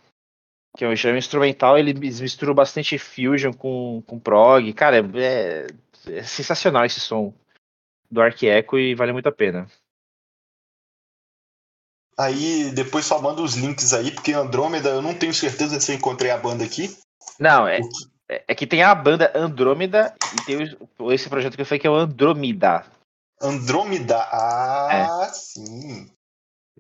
que 0.76 0.84
é 0.84 0.88
um 0.90 0.92
um 0.92 1.18
instrumental, 1.18 1.78
ele 1.78 1.94
mis- 1.94 2.20
mistura 2.20 2.54
bastante 2.54 2.98
fusion 2.98 3.54
com, 3.54 4.04
com 4.06 4.20
prog. 4.20 4.74
Cara, 4.74 4.98
é, 4.98 5.68
é 6.12 6.24
sensacional 6.24 6.84
esse 6.84 7.00
som 7.00 7.34
do 8.12 8.22
Arc 8.22 8.44
Echo 8.44 8.78
e 8.78 8.94
vale 8.94 9.14
muito 9.14 9.30
a 9.30 9.32
pena. 9.32 9.68
Aí 12.18 12.72
depois 12.72 13.06
só 13.06 13.22
manda 13.22 13.42
os 13.42 13.56
links 13.56 13.94
aí, 13.94 14.12
porque 14.12 14.32
Andrômeda 14.34 14.90
eu 14.90 15.02
não 15.02 15.14
tenho 15.14 15.34
certeza 15.34 15.80
se 15.80 15.92
eu 15.92 15.98
encontrei 15.98 16.32
a 16.32 16.38
banda 16.38 16.64
aqui. 16.64 16.98
Não, 17.40 17.68
é, 17.68 17.80
é, 18.30 18.46
é 18.48 18.56
que 18.56 18.66
tem 18.66 18.84
a 18.84 18.96
banda 18.96 19.32
Andrômeda 19.36 20.16
e 20.34 20.46
tem 20.46 20.78
esse 21.14 21.28
projeto 21.30 21.56
que 21.56 21.62
eu 21.62 21.66
falei 21.66 21.80
que 21.80 21.88
é 21.88 21.90
o 21.90 21.96
Andrômeda. 21.96 22.86
Andrômeda. 23.42 24.18
Ah, 24.32 25.28
É. 25.30 25.34
sim. 25.34 26.10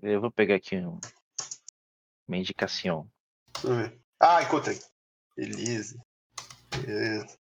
Eu 0.01 0.21
vou 0.21 0.31
pegar 0.31 0.55
aqui 0.55 0.77
um- 0.77 0.99
uma 2.27 2.37
indicação. 2.37 3.07
Deixa 3.53 3.67
eu 3.67 3.75
ver. 3.75 3.99
Ah, 4.19 4.41
encontrei. 4.41 4.79
Beleza. 5.35 5.99
Beleza. 6.77 7.37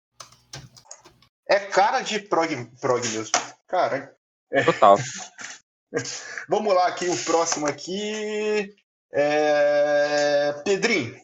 É 1.50 1.60
cara 1.60 2.02
de 2.02 2.20
prog, 2.20 2.66
prog 2.80 3.06
mesmo. 3.10 3.32
Caralho. 3.68 4.10
Total. 4.66 4.96
Vamos 6.50 6.74
lá 6.74 6.88
aqui, 6.88 7.08
o 7.08 7.26
próximo 7.26 7.68
aqui. 7.68 8.74
É... 9.14 10.54
Pedrinho. 10.64 11.16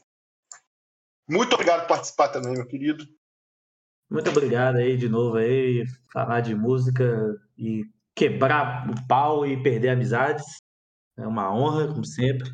Muito 1.30 1.54
obrigado 1.54 1.82
por 1.82 1.90
participar 1.90 2.30
também, 2.30 2.54
meu 2.54 2.66
querido. 2.66 3.06
Muito 4.10 4.30
obrigado 4.30 4.78
aí 4.78 4.96
de 4.96 5.10
novo 5.10 5.38
aí, 5.38 5.84
falar 6.14 6.40
de 6.40 6.56
música 6.56 7.36
e 7.58 7.84
quebrar 8.16 8.90
o 8.90 9.08
pau 9.08 9.46
e 9.46 9.62
perder 9.62 9.90
amizades. 9.90 10.46
É 11.18 11.28
uma 11.28 11.54
honra, 11.54 11.88
como 11.88 12.06
sempre. 12.06 12.50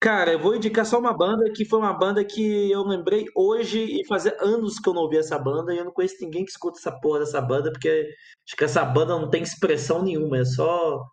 Cara, 0.00 0.32
eu 0.32 0.40
vou 0.40 0.54
indicar 0.54 0.86
só 0.86 0.98
uma 0.98 1.12
banda 1.12 1.50
que 1.52 1.64
foi 1.64 1.80
uma 1.80 1.92
banda 1.92 2.24
que 2.24 2.70
eu 2.70 2.84
lembrei 2.84 3.24
hoje 3.34 3.80
e 3.80 4.06
fazia 4.06 4.36
anos 4.40 4.78
que 4.78 4.88
eu 4.88 4.94
não 4.94 5.02
ouvia 5.02 5.18
essa 5.18 5.36
banda 5.36 5.74
e 5.74 5.78
eu 5.78 5.84
não 5.84 5.92
conheço 5.92 6.16
ninguém 6.20 6.44
que 6.44 6.52
escuta 6.52 6.78
essa 6.78 6.92
porra 7.00 7.20
dessa 7.20 7.40
banda, 7.40 7.72
porque 7.72 8.08
acho 8.46 8.56
que 8.56 8.64
essa 8.64 8.84
banda 8.84 9.18
não 9.18 9.28
tem 9.28 9.42
expressão 9.42 10.04
nenhuma, 10.04 10.38
é 10.38 10.44
só 10.44 11.04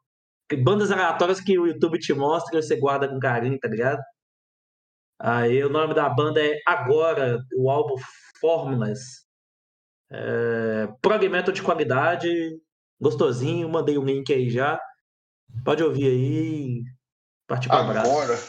bandas 0.64 0.92
aleatórias 0.92 1.42
que 1.42 1.58
o 1.58 1.66
YouTube 1.66 1.98
te 2.00 2.14
mostra 2.14 2.60
e 2.60 2.62
você 2.62 2.76
guarda 2.76 3.08
com 3.08 3.20
carinho, 3.20 3.60
tá 3.60 3.68
ligado? 3.68 4.02
Aí 5.20 5.64
o 5.64 5.70
nome 5.70 5.94
da 5.94 6.10
banda 6.10 6.46
é 6.46 6.60
Agora, 6.68 7.40
o 7.58 7.70
álbum 7.70 7.96
Fórmulas. 8.40 9.26
É, 10.12 10.88
prog 11.02 11.28
metal 11.30 11.54
de 11.54 11.64
qualidade, 11.64 12.30
gostosinho, 13.02 13.70
mandei 13.70 13.98
um 13.98 14.06
link 14.06 14.32
aí 14.32 14.50
já. 14.50 14.80
Pode 15.64 15.84
ouvir 15.84 16.08
aí. 16.08 16.84
Partir 17.48 17.70
para 17.70 17.80
abraço. 17.80 18.12
Agora. 18.12 18.40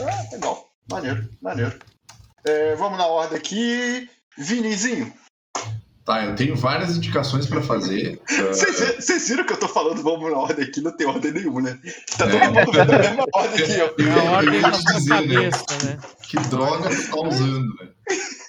Ah, 0.00 0.34
legal. 0.34 0.68
Maneiro, 0.90 1.30
maneiro. 1.40 1.78
É, 2.44 2.74
vamos 2.74 2.98
na 2.98 3.06
ordem 3.06 3.38
aqui. 3.38 4.10
Vinizinho, 4.36 5.12
Tá, 6.04 6.22
eu 6.26 6.34
tenho 6.34 6.54
várias 6.54 6.96
indicações 6.98 7.46
pra 7.46 7.62
fazer. 7.62 8.20
vocês 8.28 8.96
vocês 8.96 9.26
viram 9.28 9.46
que 9.46 9.54
eu 9.54 9.58
tô 9.60 9.66
falando 9.68 10.02
vamos 10.02 10.30
na 10.30 10.36
ordem 10.36 10.64
aqui? 10.66 10.82
Não 10.82 10.94
tem 10.94 11.06
ordem 11.06 11.32
nenhuma, 11.32 11.62
né? 11.62 11.78
Tá 12.18 12.26
É. 12.26 12.30
todo 12.30 12.52
mundo 12.54 12.72
vendo 12.72 12.92
a 12.92 12.98
mesma 12.98 13.24
ordem 13.32 13.64
aqui, 13.64 13.80
ó. 13.80 14.02
Eu, 14.02 14.08
É 14.12 14.26
a 14.26 14.30
ordem 14.32 14.60
da 14.60 14.70
dizer, 14.70 15.08
né? 15.08 15.16
cabeça, 15.16 15.64
né? 15.86 15.98
Que 16.28 16.36
droga 16.50 16.90
tu 16.90 17.10
tá 17.10 17.26
usando, 17.26 17.74
né? 17.80 17.88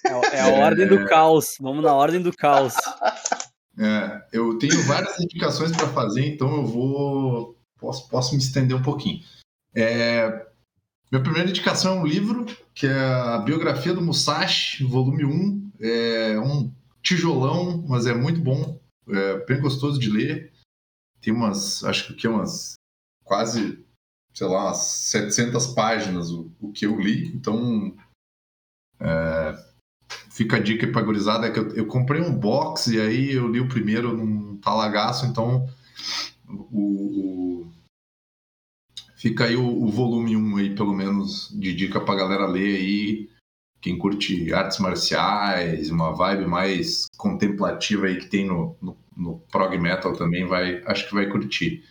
É, 0.06 0.36
é 0.38 0.41
a 0.41 0.48
ordem 0.65 0.86
do 0.88 1.06
caos. 1.06 1.56
Vamos 1.61 1.82
na 1.84 1.94
ordem 1.94 2.22
do 2.22 2.36
caos. 2.36 2.73
É, 3.80 4.22
eu 4.34 4.57
tenho 4.57 4.82
várias 4.84 5.18
indicações 5.19 5.72
para 5.72 5.88
fazer, 5.88 6.26
então 6.26 6.53
eu 6.57 6.65
vou. 6.65 7.57
Posso, 7.80 8.10
posso 8.10 8.34
me 8.36 8.41
estender 8.41 8.76
um 8.76 8.82
pouquinho. 8.82 9.19
É, 9.73 10.45
minha 11.11 11.23
primeira 11.23 11.49
indicação 11.49 11.98
é 11.98 11.99
um 12.02 12.06
livro, 12.06 12.45
que 12.73 12.86
é 12.88 12.94
a 12.99 13.38
biografia 13.38 13.94
do 13.94 14.02
Musashi, 14.02 14.84
volume 14.84 15.23
1. 15.26 15.72
É 15.82 16.40
um 16.40 16.72
tijolão, 17.06 17.86
mas 17.88 18.07
é 18.07 18.14
muito 18.14 18.41
bom, 18.41 18.80
é 19.07 19.45
bem 19.45 19.61
gostoso 19.61 19.99
de 19.99 20.10
ler. 20.10 20.52
Tem 21.22 21.32
umas, 21.32 21.84
acho 21.84 22.15
que 22.15 22.27
umas 22.27 22.73
quase, 23.23 23.86
sei 24.34 24.48
lá, 24.48 24.65
umas 24.65 24.77
700 24.77 25.68
páginas 25.68 26.30
o, 26.32 26.52
o 26.60 26.72
que 26.72 26.86
eu 26.86 26.99
li, 26.99 27.27
então. 27.27 27.95
é, 28.99 29.65
Fica 30.30 30.57
a 30.57 30.60
dica 30.60 30.86
pra 30.91 31.02
gurizada 31.02 31.52
que 31.52 31.57
eu, 31.57 31.69
eu 31.76 31.88
comprei 31.88 32.22
um 32.22 32.38
box 32.38 32.88
e 32.88 32.99
aí 32.99 33.32
eu 33.32 33.48
li 33.48 33.60
o 33.60 33.69
primeiro 33.69 34.15
num 34.15 34.57
talagaço, 34.57 35.26
então 35.26 35.68
o, 36.48 37.64
o- 37.64 37.72
fica 39.15 39.45
aí 39.45 39.56
o, 39.56 39.65
o 39.84 39.88
volume 39.90 40.36
1 40.36 40.57
aí, 40.57 40.76
pelo 40.76 40.94
menos, 40.94 41.49
de 41.57 41.73
dica 41.73 41.99
pra 41.99 42.15
galera 42.15 42.45
ler 42.45 42.76
aí. 42.77 43.30
Quem 43.85 43.99
curte 43.99 44.51
artes 44.51 44.79
marciais, 44.79 45.91
uma 45.91 46.11
vibe 46.11 46.47
mais 46.47 47.05
contemplativa 47.17 48.07
aí 48.07 48.17
que 48.17 48.25
tem 48.25 48.43
no, 48.43 48.75
no, 48.81 48.97
no 49.15 49.37
prog 49.51 49.77
metal 49.77 50.11
também, 50.13 50.43
vai, 50.47 50.83
acho 50.87 51.07
que 51.07 51.13
vai 51.13 51.29
curtir. 51.29 51.83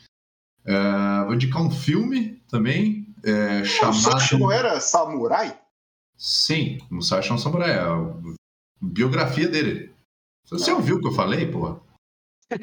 É, 0.67 1.25
vou 1.25 1.35
indicar 1.35 1.63
um 1.63 1.71
filme 1.71 2.43
também, 2.49 3.15
é, 3.23 3.61
O 3.61 3.65
chamado... 3.65 4.39
Não 4.41 4.51
era 4.51 4.81
samurai? 4.81 5.57
Sim, 6.19 6.79
Musashi 6.91 7.31
é 7.31 7.35
um 7.35 7.39
samurai. 7.39 7.71
É 7.71 7.79
a 7.79 8.13
biografia 8.83 9.47
dele. 9.47 9.95
Você 10.51 10.73
ouviu 10.73 10.97
o 10.97 11.01
que 11.01 11.07
eu 11.07 11.13
falei, 11.13 11.47
porra? 11.47 11.81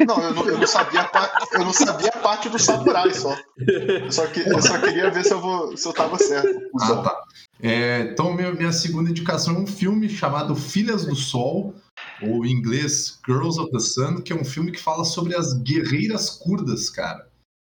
Não, 0.06 0.22
eu 0.22 0.34
não, 0.34 0.46
eu 0.46 0.58
não 0.58 0.68
sabia 0.68 1.02
a 1.02 1.08
parte, 1.08 1.54
eu 1.54 1.60
não 1.64 1.74
sabia 1.74 2.10
a 2.10 2.18
parte 2.20 2.50
do 2.50 2.60
samurai 2.60 3.14
só. 3.14 3.34
Eu 3.58 4.12
só, 4.12 4.28
que, 4.28 4.42
eu 4.42 4.62
só 4.62 4.78
queria 4.78 5.10
ver 5.10 5.24
se 5.24 5.34
eu, 5.34 5.40
vou, 5.40 5.76
se 5.78 5.88
eu 5.88 5.94
tava 5.94 6.18
certo. 6.18 6.70
Ah, 6.82 7.02
tá. 7.02 7.24
É, 7.62 8.02
então, 8.12 8.34
minha, 8.34 8.52
minha 8.54 8.72
segunda 8.72 9.10
indicação 9.10 9.56
é 9.56 9.60
um 9.60 9.68
filme 9.68 10.10
chamado 10.10 10.56
Filhas 10.56 11.06
do 11.06 11.16
Sol, 11.16 11.76
ou 12.22 12.46
em 12.46 12.52
inglês 12.52 13.20
Girls 13.26 13.60
of 13.60 13.72
the 13.72 13.80
Sun, 13.80 14.22
que 14.22 14.34
é 14.34 14.36
um 14.36 14.44
filme 14.46 14.72
que 14.72 14.80
fala 14.80 15.04
sobre 15.06 15.36
as 15.36 15.54
guerreiras 15.62 16.30
curdas, 16.30 16.90
cara. 16.90 17.30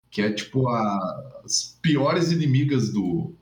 Que 0.10 0.22
é 0.22 0.32
tipo 0.34 0.68
a- 0.70 1.42
as 1.44 1.78
piores 1.82 2.32
inimigas 2.32 2.90
do, 2.90 3.36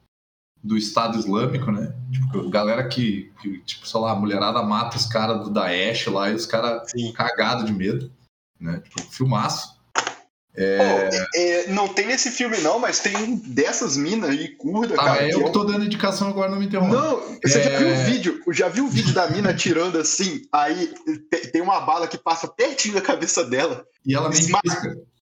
do 0.61 0.76
Estado 0.76 1.18
Islâmico, 1.18 1.72
né? 1.72 1.95
Tipo, 2.11 2.49
galera 2.49 2.88
que, 2.88 3.32
que, 3.41 3.60
tipo, 3.64 3.88
sei 3.88 3.99
lá, 4.02 4.11
a 4.11 4.15
mulherada 4.15 4.61
mata 4.64 4.98
os 4.98 5.06
caras 5.06 5.44
do 5.44 5.49
Daesh 5.52 6.07
lá 6.07 6.30
e 6.30 6.36
os 6.36 6.45
caras 6.45 6.91
cagados 7.15 7.65
de 7.65 7.74
medo, 7.74 8.11
né? 8.60 8.80
Tipo, 8.82 9.02
filmaço. 9.11 9.73
Pô, 10.56 11.30
é, 11.36 11.68
não 11.70 11.88
tem 11.88 12.06
nesse 12.06 12.30
filme 12.30 12.58
não, 12.60 12.78
mas 12.78 13.00
tem 13.00 13.16
um 13.18 13.36
dessas 13.38 13.98
minas 13.98 14.30
aí, 14.30 14.50
curda, 14.50 14.94
Ah, 14.96 15.04
cara. 15.06 15.24
é 15.28 15.34
eu 15.34 15.42
é 15.42 15.44
que 15.46 15.52
tô 15.52 15.64
dando 15.64 15.84
indicação 15.84 16.28
agora, 16.28 16.52
não 16.52 16.60
me 16.60 16.68
interrompa. 16.68 16.94
Não, 16.96 17.20
você 17.44 17.64
já 17.64 17.72
É. 17.72 17.78
viu 17.80 17.88
o 17.92 18.06
vídeo? 18.06 18.40
Já 18.52 18.70
viu 18.70 18.86
o 18.86 18.90
vídeo 18.90 19.14
da 19.16 19.28
mina 19.32 19.52
tirando 19.54 19.98
assim? 19.98 20.42
Aí 20.52 20.94
te- 21.32 21.48
tem 21.48 21.62
uma 21.62 21.80
bala 21.82 22.08
que 22.08 22.20
passa 22.20 22.48
pertinho 22.48 22.94
da 22.94 23.02
cabeça 23.02 23.44
dela. 23.44 23.84
E 24.06 24.14
ela 24.16 24.30
nem 24.30 24.40
Esma- 24.40 24.62
pisca. 24.62 24.96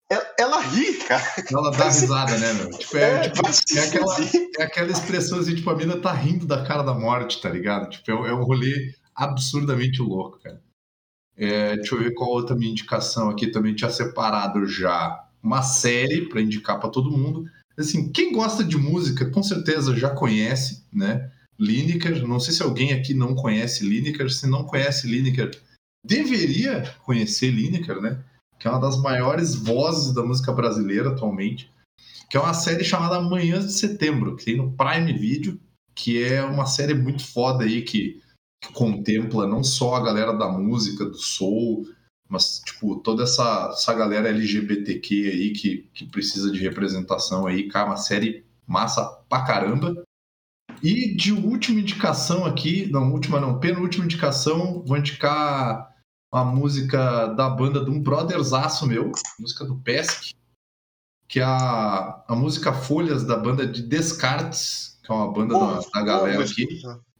Ela, 0.08 0.26
ela 0.38 0.60
ri, 0.60 0.92
cara. 0.98 1.24
Ela 1.50 1.70
dá 1.72 1.84
risada, 1.86 2.36
né, 2.38 2.52
meu? 2.52 2.70
Tipo, 2.78 2.96
é, 2.98 3.10
É, 3.26 3.28
tipo, 3.30 3.48
é 3.48 3.80
aquela, 3.80 4.14
fuder. 4.14 4.48
é 4.58 4.62
aquela 4.62 4.92
expressão 4.92 5.38
assim, 5.40 5.54
tipo, 5.56 5.68
a 5.70 5.74
mina 5.74 5.96
tá 5.96 6.12
rindo 6.12 6.46
da 6.46 6.62
cara 6.64 6.82
da 6.82 6.92
morte, 6.94 7.40
tá 7.40 7.48
ligado? 7.48 7.88
Tipo, 7.90 8.10
é, 8.10 8.14
um- 8.14 8.26
é 8.26 8.34
um 8.34 8.44
rolê 8.44 8.92
absurdamente 9.16 10.00
louco, 10.02 10.38
cara. 10.42 10.60
É, 11.36 11.76
deixa 11.76 11.94
eu 11.94 11.98
ver 11.98 12.14
qual 12.14 12.30
outra 12.30 12.56
minha 12.56 12.70
indicação 12.70 13.28
aqui 13.28 13.48
também 13.48 13.74
tinha 13.74 13.90
separado 13.90 14.66
já. 14.66 15.24
Uma 15.42 15.62
série 15.62 16.28
pra 16.28 16.40
indicar 16.40 16.80
pra 16.80 16.88
todo 16.88 17.10
mundo. 17.10 17.44
Assim, 17.76 18.10
quem 18.10 18.32
gosta 18.32 18.64
de 18.64 18.76
música, 18.76 19.30
com 19.30 19.42
certeza 19.42 19.94
já 19.94 20.10
conhece, 20.10 20.84
né? 20.92 21.30
Lineker. 21.58 22.26
Não 22.26 22.40
sei 22.40 22.54
se 22.54 22.62
alguém 22.62 22.92
aqui 22.92 23.12
não 23.14 23.34
conhece 23.34 23.84
Lineker. 23.84 24.30
Se 24.30 24.46
não 24.46 24.64
conhece 24.64 25.06
Lineker, 25.06 25.50
deveria 26.04 26.82
conhecer 27.04 27.50
Lineker, 27.50 28.00
né? 28.00 28.18
Que 28.58 28.66
é 28.66 28.70
uma 28.70 28.80
das 28.80 29.00
maiores 29.00 29.54
vozes 29.54 30.14
da 30.14 30.22
música 30.22 30.52
brasileira 30.52 31.10
atualmente 31.10 31.70
que 32.28 32.36
é 32.36 32.40
uma 32.40 32.54
série 32.54 32.84
chamada 32.84 33.20
Manhãs 33.20 33.66
de 33.66 33.72
Setembro, 33.72 34.36
que 34.36 34.44
tem 34.44 34.56
no 34.56 34.72
Prime 34.72 35.12
Video, 35.12 35.60
que 35.94 36.22
é 36.22 36.42
uma 36.42 36.66
série 36.66 36.94
muito 36.94 37.24
foda 37.24 37.64
aí 37.64 37.82
que, 37.82 38.20
que 38.62 38.72
contempla 38.72 39.46
não 39.46 39.62
só 39.62 39.94
a 39.94 40.02
galera 40.02 40.32
da 40.32 40.48
música, 40.48 41.04
do 41.04 41.18
soul, 41.18 41.86
mas 42.28 42.60
tipo 42.60 42.96
toda 42.96 43.22
essa, 43.22 43.70
essa 43.72 43.94
galera 43.94 44.28
LGBTQ 44.28 45.28
aí 45.28 45.52
que, 45.52 45.88
que 45.94 46.06
precisa 46.06 46.50
de 46.50 46.58
representação 46.58 47.46
aí, 47.46 47.68
cara, 47.68 47.90
uma 47.90 47.96
série 47.96 48.44
massa 48.66 49.04
pra 49.28 49.44
caramba. 49.44 49.94
E 50.82 51.14
de 51.14 51.32
última 51.32 51.80
indicação 51.80 52.44
aqui, 52.44 52.86
não, 52.90 53.12
última 53.12 53.40
não, 53.40 53.58
penúltima 53.58 54.04
indicação, 54.04 54.82
vou 54.84 54.96
indicar 54.96 55.94
a 56.32 56.44
música 56.44 57.28
da 57.28 57.48
banda 57.48 57.82
de 57.82 57.90
um 57.90 58.02
brotherzaço 58.02 58.86
meu, 58.86 59.10
música 59.38 59.64
do 59.64 59.76
Pesk, 59.76 60.32
que 61.28 61.40
é 61.40 61.44
a, 61.44 62.24
a 62.28 62.36
música 62.36 62.72
Folhas 62.72 63.24
da 63.24 63.36
banda 63.36 63.66
de 63.66 63.82
Descartes, 63.82 65.00
que 65.02 65.10
é 65.10 65.14
uma 65.14 65.32
banda 65.32 65.58
da, 65.58 65.80
da 65.94 66.02
galera 66.02 66.44
aqui. 66.44 66.66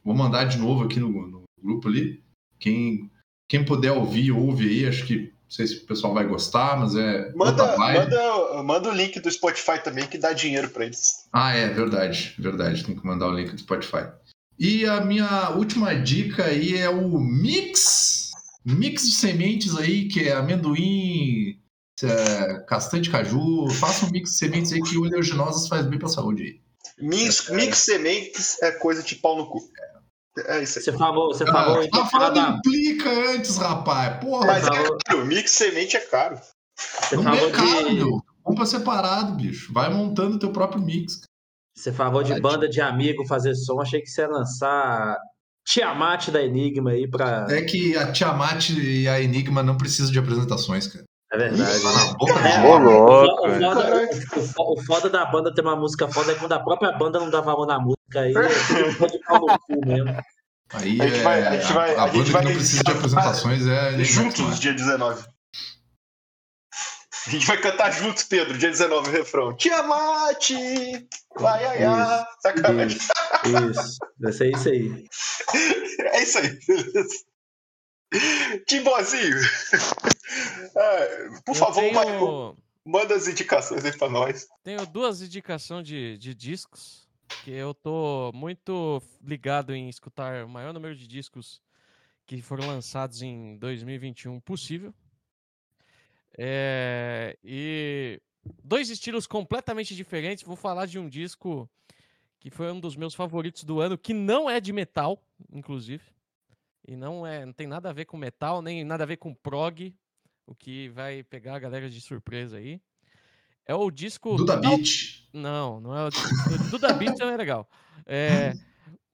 Vou 0.07 0.15
mandar 0.15 0.45
de 0.45 0.57
novo 0.57 0.85
aqui 0.85 1.01
no, 1.01 1.09
no 1.09 1.43
grupo 1.61 1.89
ali. 1.89 2.23
Quem, 2.57 3.11
quem 3.45 3.65
puder 3.65 3.91
ouvir, 3.91 4.31
ouve 4.31 4.65
aí. 4.65 4.87
Acho 4.87 5.05
que 5.05 5.17
não 5.17 5.49
sei 5.49 5.67
se 5.67 5.75
o 5.79 5.85
pessoal 5.85 6.13
vai 6.13 6.25
gostar, 6.25 6.79
mas 6.79 6.95
é 6.95 7.29
Manda, 7.35 7.77
manda, 7.77 8.63
manda 8.63 8.89
o 8.89 8.93
link 8.93 9.19
do 9.19 9.29
Spotify 9.29 9.83
também 9.83 10.07
que 10.07 10.17
dá 10.17 10.31
dinheiro 10.31 10.69
pra 10.69 10.85
eles. 10.85 11.27
Ah, 11.33 11.53
é 11.53 11.67
verdade, 11.67 12.33
verdade. 12.39 12.85
Tem 12.85 12.95
que 12.95 13.05
mandar 13.05 13.27
o 13.27 13.33
link 13.35 13.51
do 13.51 13.59
Spotify. 13.59 14.07
E 14.57 14.85
a 14.85 15.01
minha 15.01 15.49
última 15.49 15.93
dica 15.93 16.45
aí 16.45 16.77
é 16.77 16.89
o 16.89 17.19
mix, 17.19 18.31
mix 18.63 19.03
de 19.03 19.11
sementes 19.11 19.75
aí, 19.75 20.07
que 20.07 20.29
é 20.29 20.31
amendoim, 20.31 21.59
é, 22.01 22.63
castanha 22.65 23.03
de 23.03 23.09
caju. 23.09 23.69
Faça 23.71 24.05
um 24.05 24.09
mix 24.09 24.31
de 24.31 24.37
sementes 24.37 24.71
aí 24.71 24.81
que 24.81 24.97
oleaginosas 24.97 25.67
faz 25.67 25.85
bem 25.85 25.99
pra 25.99 26.07
saúde 26.07 26.43
aí. 26.43 26.67
Mix, 26.97 27.49
mix 27.49 27.79
sementes 27.79 28.61
é 28.63 28.71
coisa 28.71 29.03
de 29.03 29.15
pau 29.15 29.37
no 29.37 29.47
cu. 29.47 29.59
É 30.45 30.61
isso 30.63 30.79
aí. 30.79 30.85
Você 30.85 30.91
falou, 30.93 31.33
você 31.33 31.43
Ah, 31.43 31.51
falou 31.51 31.89
tá 31.89 32.05
falando 32.05 32.33
da- 32.35 32.49
implica 32.49 33.09
antes, 33.31 33.57
rapaz. 33.57 34.19
Porra, 34.23 34.45
Mas 34.47 34.63
é 34.63 34.67
falou, 34.67 34.97
caro, 35.05 35.25
mix 35.25 35.51
semente 35.51 35.97
é 35.97 36.01
caro. 36.01 36.39
você 36.77 37.15
não 37.15 37.23
falou 37.23 37.47
é 37.47 37.51
caro, 37.51 37.89
de, 37.89 37.95
meu. 37.95 38.21
Compra 38.43 38.65
separado, 38.65 39.33
bicho. 39.33 39.73
Vai 39.73 39.89
montando 39.93 40.39
teu 40.39 40.51
próprio 40.51 40.81
mix. 40.81 41.21
você 41.75 41.91
falou 41.91 42.23
de 42.23 42.39
banda 42.39 42.67
de 42.69 42.79
amigo 42.81 43.25
fazer 43.25 43.53
som. 43.55 43.81
Achei 43.81 43.99
que 44.01 44.07
você 44.07 44.21
ia 44.21 44.27
lançar 44.27 45.17
Tiamat 45.67 46.29
da 46.29 46.41
Enigma 46.41 46.91
aí 46.91 47.09
pra. 47.09 47.45
É 47.49 47.61
que 47.61 47.95
a 47.97 48.11
Tiamat 48.11 48.69
e 48.69 49.07
a 49.07 49.19
Enigma 49.21 49.61
não 49.61 49.75
precisam 49.77 50.11
de 50.11 50.19
apresentações, 50.19 50.87
cara. 50.87 51.03
É 51.31 51.37
verdade. 51.37 51.81
Tá 51.81 51.89
né? 51.89 51.93
na 52.05 52.13
boca 52.13 52.47
É, 52.47 52.65
Ô, 52.65 52.77
louco, 52.77 53.47
o 53.47 53.51
foda, 53.59 54.09
o 54.37 54.41
fo- 54.47 54.73
o 54.73 54.83
foda 54.85 55.09
da 55.09 55.25
banda 55.25 55.53
ter 55.53 55.61
uma 55.61 55.75
música 55.75 56.07
foda 56.07 56.31
é 56.31 56.35
quando 56.35 56.53
a 56.53 56.59
própria 56.59 56.91
banda 56.93 57.19
não 57.19 57.29
dá 57.29 57.41
valor 57.41 57.65
na 57.65 57.77
música 57.79 58.21
aí. 58.21 58.33
É 58.33 58.93
tudo 58.93 59.07
de 59.11 59.19
pau 59.19 59.39
no 59.41 59.59
cu 59.59 59.85
mesmo. 59.85 60.17
Aí 60.73 61.01
A 61.01 61.07
gente 61.07 61.19
é, 61.19 61.23
vai- 61.23 61.47
a 61.47 61.57
gente 61.59 61.73
vai- 61.73 61.95
a, 61.95 62.03
a 62.03 62.07
gente 62.09 62.17
banda 62.17 62.31
vai- 62.31 62.41
que 62.43 62.47
não 62.49 62.55
precisa 62.55 62.83
de 62.83 62.91
apresentações 62.91 63.67
é 63.67 63.79
a 63.89 64.03
Juntos, 64.03 64.59
dia 64.59 64.73
19. 64.73 65.25
A 67.25 67.29
gente 67.29 67.45
vai 67.45 67.57
cantar 67.57 67.91
juntos, 67.91 68.23
Pedro, 68.23 68.57
dia 68.57 68.69
19, 68.69 69.09
o 69.09 69.11
refrão. 69.11 69.53
Tiamat! 69.57 70.49
Vai, 71.37 71.65
ai, 71.65 71.83
ai. 71.83 72.25
Sacanagem. 72.41 72.97
Isso, 72.97 73.69
isso. 73.81 73.97
Vai 74.19 74.31
ser 74.31 74.49
isso 74.55 74.69
aí. 74.69 75.05
É 75.99 76.23
isso 76.23 76.37
aí, 76.37 76.57
beleza. 76.67 77.09
Timbozinho! 78.65 79.37
Ah, 80.75 81.39
por 81.45 81.55
Eu 81.55 81.55
favor, 81.55 81.81
tenho, 81.81 82.57
manda 82.85 83.15
as 83.15 83.27
indicações 83.27 83.83
aí 83.83 83.95
pra 83.97 84.09
nós. 84.09 84.47
tenho 84.63 84.85
duas 84.85 85.21
indicações 85.21 85.87
de, 85.87 86.17
de 86.17 86.33
discos 86.33 87.07
que 87.43 87.51
eu 87.51 87.73
tô 87.73 88.31
muito 88.33 89.01
ligado 89.23 89.73
em 89.75 89.89
escutar 89.89 90.45
o 90.45 90.49
maior 90.49 90.73
número 90.73 90.95
de 90.95 91.07
discos 91.07 91.61
que 92.25 92.41
foram 92.41 92.67
lançados 92.67 93.21
em 93.21 93.57
2021 93.57 94.39
possível. 94.41 94.93
É, 96.37 97.37
e 97.43 98.21
dois 98.63 98.89
estilos 98.89 99.25
completamente 99.27 99.95
diferentes. 99.95 100.43
Vou 100.43 100.55
falar 100.55 100.85
de 100.85 100.99
um 100.99 101.07
disco 101.09 101.69
que 102.39 102.49
foi 102.49 102.71
um 102.71 102.79
dos 102.79 102.95
meus 102.95 103.15
favoritos 103.15 103.63
do 103.63 103.79
ano, 103.79 103.97
que 103.97 104.13
não 104.13 104.49
é 104.49 104.59
de 104.59 104.71
metal, 104.71 105.21
inclusive. 105.51 106.03
E 106.87 106.95
não 106.95 107.27
é, 107.27 107.45
não 107.45 107.53
tem 107.53 107.67
nada 107.67 107.89
a 107.89 107.93
ver 107.93 108.05
com 108.05 108.15
metal, 108.17 108.61
nem 108.61 108.83
nada 108.83 109.03
a 109.03 109.07
ver 109.07 109.17
com 109.17 109.33
prog, 109.33 109.93
o 110.45 110.55
que 110.55 110.87
vai 110.89 111.21
pegar 111.23 111.55
a 111.55 111.59
galera 111.59 111.89
de 111.89 111.99
surpresa 111.99 112.57
aí. 112.57 112.79
É 113.65 113.75
o 113.75 113.91
disco 113.91 114.37
Duda 114.37 114.61
Tal- 114.61 114.77
Beat. 114.77 115.27
não, 115.33 115.81
não 115.81 115.95
é 115.97 116.05
o 116.05 116.09
disco. 116.09 116.29
Duda 116.71 116.93
Beat 116.93 117.19
é 117.19 117.35
legal. 117.35 117.69
É, 118.05 118.53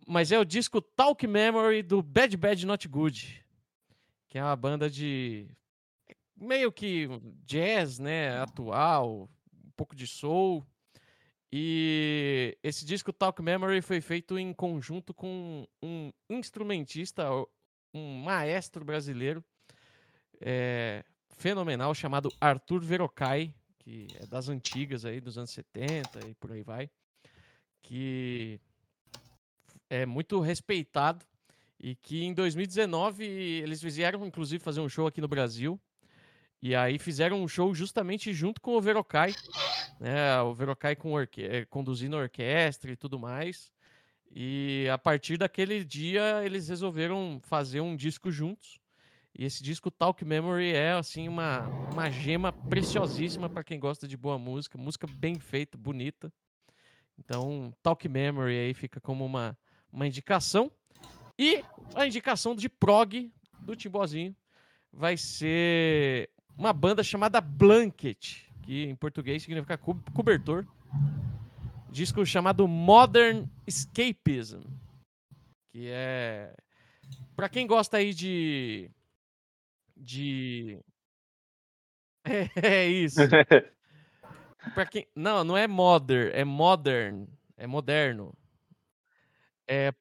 mas 0.06 0.32
é 0.32 0.38
o 0.38 0.46
disco 0.46 0.80
Talk 0.80 1.26
Memory 1.26 1.82
do 1.82 2.04
Bad 2.04 2.38
Bad 2.38 2.64
Not 2.66 2.88
Good, 2.88 3.44
que 4.30 4.38
é 4.38 4.44
uma 4.44 4.56
banda 4.56 4.88
de 4.88 5.48
meio 6.38 6.72
que 6.72 7.08
jazz, 7.46 7.98
né, 7.98 8.38
atual, 8.40 9.28
um 9.66 9.72
pouco 9.76 9.96
de 9.96 10.06
soul. 10.06 10.64
E 11.52 12.56
esse 12.64 12.86
disco 12.86 13.12
Talk 13.14 13.42
Memory 13.42 13.82
foi 13.82 14.02
feito 14.02 14.38
em 14.38 14.54
conjunto 14.54 15.14
com 15.14 15.68
um 15.82 16.12
instrumentista, 16.30 17.28
um 17.94 18.22
maestro 18.22 18.84
brasileiro 18.84 19.44
é, 20.42 21.04
fenomenal 21.38 21.94
chamado 21.94 22.34
Arthur 22.40 22.82
Verocai, 22.84 23.54
que 23.80 24.08
é 24.16 24.26
das 24.26 24.50
antigas 24.50 25.06
aí, 25.06 25.20
dos 25.20 25.38
anos 25.38 25.52
70 25.52 26.26
e 26.28 26.34
por 26.36 26.52
aí 26.52 26.64
vai, 26.64 26.90
que 27.82 28.60
é 29.90 30.06
muito 30.06 30.40
respeitado 30.40 31.26
e 31.80 31.96
que 31.96 32.24
em 32.24 32.34
2019 32.34 33.26
eles 33.26 33.82
fizeram 33.82 34.26
inclusive 34.26 34.64
fazer 34.64 34.80
um 34.80 34.90
show 34.90 35.06
aqui 35.06 35.20
no 35.22 35.28
Brasil. 35.28 35.80
E 36.62 36.74
aí 36.74 36.98
fizeram 36.98 37.44
um 37.44 37.48
show 37.48 37.76
justamente 37.76 38.32
junto 38.34 38.62
com 38.62 38.72
o 38.78 38.82
Verocai, 38.82 39.36
né? 40.00 40.42
O 40.42 40.54
Verocai 40.54 40.96
com 40.96 41.12
orque- 41.12 41.44
eh, 41.44 41.66
conduzindo 41.66 42.16
a 42.16 42.20
orquestra 42.20 42.90
e 42.90 42.96
tudo 42.96 43.20
mais. 43.20 43.70
E 44.36 44.88
a 44.92 44.98
partir 44.98 45.38
daquele 45.38 45.84
dia 45.84 46.44
eles 46.44 46.68
resolveram 46.68 47.40
fazer 47.44 47.82
um 47.82 47.96
disco 47.96 48.32
juntos. 48.32 48.80
E 49.38 49.46
esse 49.46 49.64
disco 49.64 49.92
Talk 49.92 50.24
Memory 50.26 50.72
é 50.74 50.92
assim 50.94 51.28
uma, 51.28 51.72
uma 51.92 52.10
gema 52.10 52.52
preciosíssima 52.52 53.50
para 53.50 53.64
quem 53.64 53.80
gosta 53.80 54.08
de 54.08 54.18
boa 54.18 54.38
música, 54.38 54.78
música 54.78 55.08
bem 55.08 55.40
feita, 55.40 55.78
bonita. 55.78 56.32
Então, 57.18 57.72
Talk 57.84 58.08
Memory 58.08 58.58
aí 58.58 58.74
fica 58.74 59.00
como 59.00 59.24
uma, 59.26 59.58
uma 59.92 60.08
indicação. 60.08 60.72
E 61.38 61.64
a 61.96 62.06
indicação 62.06 62.56
de 62.56 62.68
prog 62.68 63.32
do 63.60 63.76
Timbozinho 63.76 64.36
vai 64.92 65.16
ser 65.18 66.30
uma 66.58 66.74
banda 66.74 67.04
chamada 67.04 67.42
Blanket, 67.42 68.46
que 68.64 68.86
em 68.86 68.96
português 68.96 69.44
significa 69.44 69.78
co- 69.78 70.00
cobertor. 70.14 70.66
Disco 71.94 72.26
chamado 72.26 72.68
Modern 72.68 73.46
Escapism, 73.68 74.62
que 75.72 75.90
é 75.90 76.56
para 77.36 77.48
quem 77.48 77.68
gosta 77.68 77.98
aí 77.98 78.16
de 78.16 78.90
de 79.96 80.80
é, 82.26 82.50
é 82.56 82.88
isso. 82.88 83.22
Para 84.74 84.86
quem 84.86 85.06
não, 85.14 85.44
não 85.44 85.58
é 85.58 85.68
modern, 85.68 86.32
é 86.34 86.46
modern, 86.46 87.28
é 87.58 87.68
moderno. 87.68 88.34
É 89.68 89.94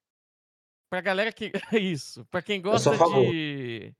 pra 0.88 1.00
galera 1.00 1.32
que 1.32 1.50
isso, 1.78 2.24
para 2.26 2.40
quem 2.40 2.62
sou 2.62 2.70
gosta 2.70 2.96
de 3.20 3.92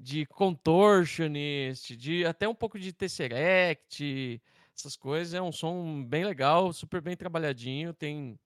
de 0.00 0.26
Contortionist, 0.26 1.94
de 1.96 2.24
até 2.24 2.48
um 2.48 2.54
pouco 2.54 2.78
de 2.78 2.92
Tesseract, 2.94 4.40
essas 4.76 4.96
coisas. 4.96 5.34
É 5.34 5.40
um 5.40 5.52
som 5.52 6.04
bem 6.04 6.24
legal, 6.24 6.72
super 6.72 7.00
bem 7.00 7.16
trabalhadinho, 7.16 7.92
tem 7.92 8.38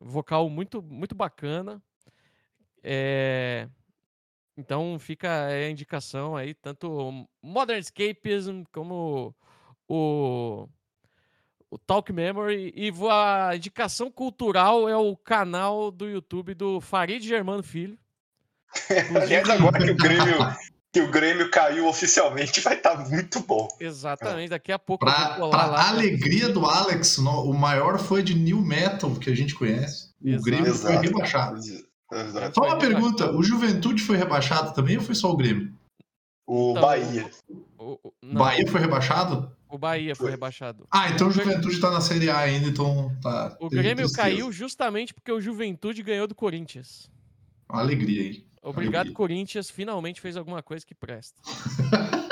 vocal 0.00 0.48
muito, 0.48 0.82
muito 0.82 1.14
bacana. 1.14 1.82
É, 2.82 3.68
Então 4.56 4.98
fica 4.98 5.46
a 5.46 5.70
indicação 5.70 6.36
aí, 6.36 6.54
tanto 6.54 7.26
Modern 7.42 7.78
Escapism 7.78 8.64
como 8.72 9.34
o, 9.88 10.68
o 11.70 11.78
Talk 11.78 12.12
Memory. 12.12 12.72
E 12.76 12.92
a 13.10 13.56
indicação 13.56 14.10
cultural 14.10 14.88
é 14.88 14.96
o 14.96 15.16
canal 15.16 15.90
do 15.90 16.08
YouTube 16.08 16.54
do 16.54 16.80
Farid 16.80 17.26
Germano 17.26 17.62
Filho. 17.62 17.98
Aliás, 19.22 19.48
agora 19.50 19.78
que 19.78 19.90
o 19.90 19.96
Grêmio, 19.96 20.38
que 20.92 21.00
o 21.00 21.10
Grêmio 21.10 21.50
caiu 21.50 21.86
oficialmente, 21.88 22.60
vai 22.60 22.74
estar 22.76 23.08
muito 23.08 23.40
bom. 23.40 23.66
Exatamente, 23.80 24.50
daqui 24.50 24.70
a 24.70 24.78
pouco 24.78 25.04
eu 25.06 25.10
vou 25.10 25.18
Pra, 25.18 25.34
colar 25.36 25.50
pra 25.50 25.66
lá. 25.66 25.74
pra- 25.78 25.88
alegria 25.88 26.50
do 26.50 26.66
Alex, 26.66 27.16
no- 27.18 27.44
o 27.50 27.54
maior 27.54 27.98
fã 27.98 28.22
de 28.22 28.34
New 28.34 28.60
Metal 28.60 29.10
que 29.16 29.30
a 29.30 29.34
gente 29.34 29.54
conhece. 29.54 30.10
O 30.22 30.28
Exato. 30.28 30.44
Grêmio 30.44 30.74
foi 30.74 30.96
rebaixado. 30.96 31.58
Exato. 32.12 32.54
Só 32.54 32.60
uma 32.66 32.78
Foi 32.78 32.88
pergunta: 32.88 33.32
o 33.34 33.42
Juventude 33.42 34.02
foi 34.02 34.18
rebaixado 34.18 34.74
também 34.74 34.98
ou 34.98 35.02
foi 35.02 35.14
só 35.14 35.30
o 35.30 35.36
Grêmio? 35.36 35.72
O 36.46 36.72
Então, 36.72 36.82
Bahia. 36.82 37.30
O, 37.78 37.98
o- 38.04 38.12
não, 38.22 38.42
Bahia 38.42 38.66
foi 38.70 38.80
rebaixado? 38.80 39.50
o 39.70 39.78
Bahia 39.78 40.14
foi 40.14 40.24
Foi. 40.24 40.30
rebaixado. 40.32 40.86
Ah, 40.90 41.08
então 41.08 41.28
o 41.28 41.30
Juventude 41.30 41.80
tá 41.80 41.90
na 41.90 42.02
Série 42.02 42.28
A 42.28 42.36
ainda, 42.38 42.68
então 42.68 43.10
tá. 43.22 43.56
O 43.58 43.70
Grêmio 43.70 43.96
tristeza. 44.04 44.16
caiu 44.22 44.52
justamente 44.52 45.14
porque 45.14 45.32
o 45.32 45.40
Juventude 45.40 46.02
ganhou 46.02 46.26
do 46.26 46.34
Corinthians. 46.34 47.10
Uma 47.70 47.80
alegria 47.80 48.20
aí. 48.22 48.44
Obrigado. 48.62 49.12
Corinthians. 49.12 49.68
Finalmente 49.68 50.20
fez 50.20 50.36
alguma 50.36 50.62
coisa 50.62 50.86
que 50.86 50.94
presta. 50.94 51.40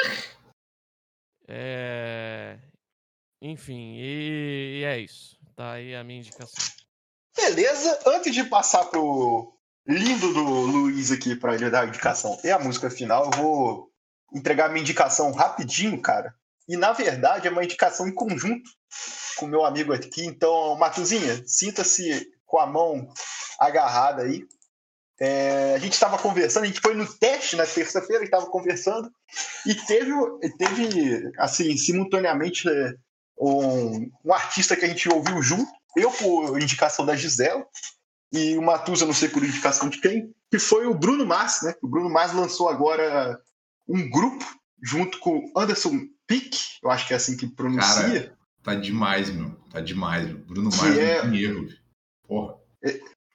É, 1.52 2.60
Enfim, 3.42 3.96
e... 3.96 4.82
e 4.82 4.84
é 4.84 5.00
isso. 5.00 5.36
Tá 5.56 5.72
aí 5.72 5.96
a 5.96 6.04
minha 6.04 6.20
indicação. 6.20 6.64
Beleza, 7.36 7.98
antes 8.06 8.32
de 8.32 8.44
passar 8.44 8.84
pro 8.84 9.52
lindo 9.84 10.32
do 10.32 10.42
Luiz 10.44 11.10
aqui 11.10 11.34
pra 11.34 11.56
ele 11.56 11.68
dar 11.68 11.82
a 11.82 11.86
indicação 11.86 12.38
e 12.44 12.50
a 12.50 12.58
música 12.60 12.88
final, 12.88 13.24
eu 13.24 13.30
vou 13.42 13.90
entregar 14.32 14.68
minha 14.68 14.82
indicação 14.82 15.32
rapidinho, 15.32 16.00
cara. 16.00 16.32
E 16.68 16.76
na 16.76 16.92
verdade 16.92 17.48
é 17.48 17.50
uma 17.50 17.64
indicação 17.64 18.06
em 18.06 18.14
conjunto 18.14 18.70
com 19.36 19.46
o 19.46 19.48
meu 19.48 19.64
amigo 19.64 19.92
aqui. 19.92 20.24
Então, 20.24 20.76
Matuzinha, 20.76 21.42
sinta-se 21.46 22.30
com 22.46 22.60
a 22.60 22.66
mão 22.66 23.12
agarrada 23.58 24.22
aí. 24.22 24.46
É, 25.20 25.74
a 25.74 25.78
gente 25.78 25.92
estava 25.92 26.16
conversando, 26.16 26.64
a 26.64 26.66
gente 26.66 26.80
foi 26.80 26.94
no 26.94 27.06
teste 27.06 27.54
na 27.54 27.66
terça-feira, 27.66 28.24
estava 28.24 28.46
conversando, 28.46 29.10
e 29.66 29.74
teve, 29.74 30.14
teve 30.56 31.30
assim, 31.36 31.76
simultaneamente, 31.76 32.66
é, 32.68 32.94
um, 33.38 34.10
um 34.24 34.32
artista 34.32 34.74
que 34.74 34.84
a 34.84 34.88
gente 34.88 35.08
ouviu 35.10 35.42
junto, 35.42 35.70
eu 35.94 36.10
por 36.10 36.60
indicação 36.60 37.04
da 37.04 37.14
Gisela, 37.14 37.66
e 38.32 38.56
o 38.56 38.62
Matuza, 38.62 39.04
não 39.04 39.12
sei 39.12 39.28
por 39.28 39.44
indicação 39.44 39.88
de 39.88 40.00
quem, 40.00 40.32
que 40.50 40.58
foi 40.58 40.86
o 40.86 40.94
Bruno 40.94 41.26
Mars, 41.26 41.62
né? 41.62 41.74
O 41.82 41.88
Bruno 41.88 42.08
Mars 42.08 42.32
lançou 42.32 42.68
agora 42.68 43.38
um 43.88 44.08
grupo 44.08 44.44
junto 44.82 45.18
com 45.18 45.52
Anderson 45.56 46.06
Pick, 46.26 46.54
eu 46.82 46.90
acho 46.90 47.06
que 47.06 47.12
é 47.12 47.16
assim 47.16 47.36
que 47.36 47.46
pronuncia. 47.46 48.34
Tá 48.62 48.74
demais, 48.74 49.30
meu. 49.30 49.50
Tá 49.70 49.80
demais, 49.80 50.26
meu. 50.26 50.38
Bruno 50.38 50.70
Mars 50.70 50.96
é- 50.96 51.22
não 51.24 51.30
tem 51.30 51.40
erro. 51.40 51.68
Porra. 52.26 52.54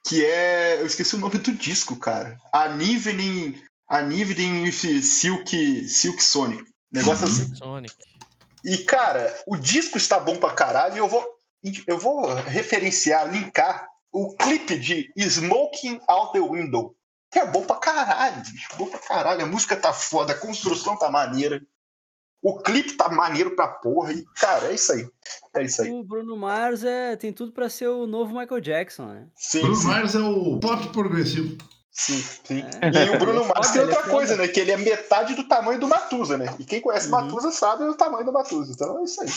Que 0.08 0.24
é. 0.24 0.80
Eu 0.80 0.86
esqueci 0.86 1.14
o 1.16 1.18
nome 1.18 1.38
do 1.38 1.52
disco, 1.52 1.96
cara. 1.96 2.38
Aniveling. 2.52 3.60
Aniveling 3.88 4.62
with 4.62 5.02
Silk, 5.02 5.88
Silk 5.88 6.22
Sonic. 6.22 6.64
Negócio 6.92 7.26
Uhum. 7.26 7.32
assim. 7.32 7.54
Sonic. 7.56 7.94
E, 8.64 8.78
cara, 8.78 9.32
o 9.46 9.56
disco 9.56 9.96
está 9.96 10.18
bom 10.18 10.36
pra 10.36 10.50
caralho. 10.52 10.96
E 10.96 10.98
eu 10.98 11.08
vou, 11.08 11.24
eu 11.86 11.98
vou 11.98 12.34
referenciar, 12.34 13.30
linkar 13.30 13.86
o 14.12 14.34
clipe 14.36 14.76
de 14.78 15.12
Smoking 15.16 16.00
Out 16.08 16.32
the 16.32 16.40
Window. 16.40 16.96
Que 17.30 17.38
é 17.40 17.46
bom 17.46 17.62
pra 17.64 17.76
caralho, 17.76 18.42
bicho. 18.42 18.68
Bom 18.76 18.86
pra 18.86 18.98
caralho. 18.98 19.42
A 19.42 19.46
música 19.46 19.76
tá 19.76 19.92
foda, 19.92 20.32
a 20.32 20.38
construção 20.38 20.96
tá 20.96 21.10
maneira. 21.10 21.60
O 22.42 22.58
clipe 22.58 22.92
tá 22.92 23.08
maneiro 23.08 23.56
pra 23.56 23.66
porra. 23.68 24.12
E, 24.12 24.24
cara, 24.38 24.66
é 24.68 24.74
isso 24.74 24.92
aí. 24.92 25.08
É 25.54 25.62
isso 25.64 25.82
aí. 25.82 25.90
O 25.90 26.04
Bruno 26.04 26.36
Mars 26.36 26.84
é, 26.84 27.16
tem 27.16 27.32
tudo 27.32 27.52
pra 27.52 27.68
ser 27.68 27.88
o 27.88 28.06
novo 28.06 28.38
Michael 28.38 28.60
Jackson, 28.60 29.06
né? 29.06 29.26
Sim, 29.34 29.60
Bruno 29.62 29.76
sim. 29.76 29.86
Mars 29.88 30.14
é 30.14 30.18
o 30.20 30.60
pop 30.60 30.88
progressivo. 30.90 31.56
Sim, 31.90 32.22
sim. 32.44 32.62
É. 32.82 33.06
E 33.06 33.16
o 33.16 33.18
Bruno 33.18 33.42
é 33.42 33.46
Mars 33.48 33.70
tem 33.72 33.80
é 33.82 33.84
outra 33.86 34.02
coisa, 34.02 34.36
né? 34.36 34.46
Que 34.48 34.60
ele 34.60 34.70
é 34.70 34.76
metade 34.76 35.34
do 35.34 35.44
tamanho 35.48 35.80
do 35.80 35.88
Matusa, 35.88 36.36
né? 36.36 36.54
E 36.58 36.64
quem 36.64 36.80
conhece 36.80 37.06
Uhum. 37.10 37.12
Matusa 37.22 37.50
sabe 37.50 37.84
o 37.84 37.94
tamanho 37.94 38.24
do 38.26 38.32
Matusa. 38.32 38.72
Então 38.72 39.00
é 39.00 39.04
isso 39.04 39.22
aí. 39.22 39.28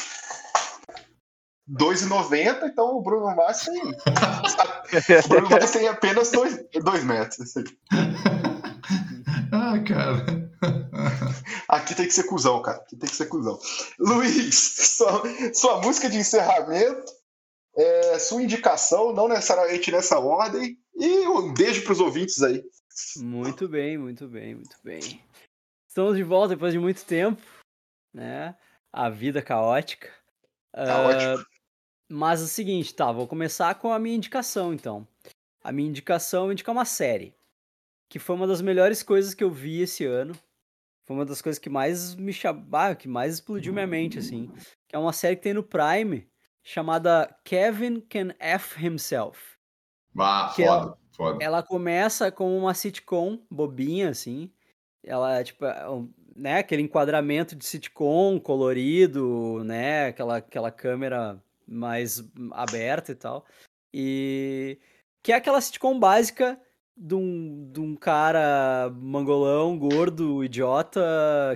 2,90, 1.72 2.64
então 2.66 2.98
o 2.98 3.02
Bruno 3.02 3.34
Mars 3.36 3.60
tem. 3.66 3.82
o 3.84 3.94
Bruno 5.30 5.50
Mars 5.50 5.72
tem 5.72 5.88
apenas 5.88 6.32
2 6.32 7.04
metros. 7.04 7.40
isso 7.40 7.60
aí. 7.60 7.66
ah, 9.52 9.80
cara. 9.88 10.39
Aqui 11.68 11.96
tem 11.96 12.06
que 12.06 12.14
ser 12.14 12.24
cuzão, 12.24 12.62
cara. 12.62 12.78
Aqui 12.78 12.96
tem 12.96 13.10
que 13.10 13.16
ser 13.16 13.28
cuzão. 13.28 13.60
Luiz, 14.00 14.56
sua, 14.98 15.24
sua 15.54 15.82
música 15.82 16.10
de 16.10 16.18
encerramento, 16.18 17.12
é, 17.76 18.20
sua 18.20 18.42
indicação, 18.42 19.14
não 19.14 19.28
necessariamente 19.28 19.92
nessa 19.92 20.20
ordem. 20.20 20.78
E 20.96 21.28
um 21.28 21.54
beijo 21.54 21.84
pros 21.84 22.00
ouvintes 22.00 22.42
aí. 22.44 22.64
Muito 23.18 23.68
bem, 23.68 23.98
muito 23.98 24.28
bem, 24.28 24.56
muito 24.56 24.76
bem. 24.84 25.24
Estamos 25.88 26.18
de 26.18 26.24
volta 26.24 26.56
depois 26.56 26.74
de 26.74 26.80
muito 26.80 27.06
tempo, 27.06 27.42
né? 28.14 28.56
A 28.92 29.10
vida 29.10 29.42
caótica. 29.42 30.12
Ah, 30.74 31.36
mas 32.12 32.42
é 32.42 32.44
o 32.44 32.48
seguinte, 32.48 32.94
tá, 32.94 33.12
vou 33.12 33.28
começar 33.28 33.76
com 33.76 33.94
a 33.94 34.00
minha 34.00 34.16
indicação, 34.16 34.74
então. 34.74 35.08
A 35.64 35.72
minha 35.72 35.90
indicação 35.90 36.50
é 36.50 36.54
indicar 36.54 36.74
uma 36.74 36.86
série, 36.86 37.36
que 38.10 38.18
foi 38.18 38.36
uma 38.36 38.48
das 38.48 38.62
melhores 38.62 39.04
coisas 39.04 39.34
que 39.34 39.44
eu 39.44 39.52
vi 39.52 39.82
esse 39.82 40.06
ano. 40.06 40.34
Foi 41.10 41.16
uma 41.16 41.26
das 41.26 41.42
coisas 41.42 41.58
que 41.58 41.72
mais 41.72 42.14
me 42.14 42.32
chamou, 42.32 42.96
que 42.96 43.08
mais 43.08 43.34
explodiu 43.34 43.74
minha 43.74 43.88
mente, 43.88 44.20
assim. 44.20 44.48
Que 44.88 44.96
é 44.96 45.00
uma 45.00 45.12
série 45.12 45.36
que 45.36 45.42
tem 45.42 45.56
no 45.56 45.64
Prime, 45.64 46.30
chamada 46.62 47.36
Kevin 47.44 48.00
Can 48.02 48.36
F 48.38 48.86
Himself. 48.86 49.58
Que 50.56 50.68
foda, 50.68 50.98
foda. 51.18 51.44
Ela 51.44 51.64
começa 51.64 52.32
como 52.32 52.56
uma 52.56 52.76
sitcom 52.76 53.40
bobinha, 53.50 54.12
assim. 54.12 54.52
Ela, 55.04 55.44
tipo, 55.44 55.66
é 55.66 55.84
né, 56.36 56.60
aquele 56.60 56.84
enquadramento 56.84 57.56
de 57.56 57.66
sitcom 57.66 58.40
colorido, 58.40 59.64
né, 59.64 60.10
aquela, 60.10 60.38
aquela 60.38 60.70
câmera 60.70 61.44
mais 61.68 62.24
aberta 62.52 63.14
e 63.14 63.16
tal. 63.16 63.48
E 63.92 64.78
que 65.24 65.32
é 65.32 65.36
aquela 65.38 65.60
sitcom 65.60 66.00
básica 66.00 66.62
de 67.00 67.16
um, 67.16 67.72
de 67.72 67.80
um 67.80 67.96
cara 67.96 68.90
mangolão, 69.00 69.78
gordo, 69.78 70.44
idiota, 70.44 71.02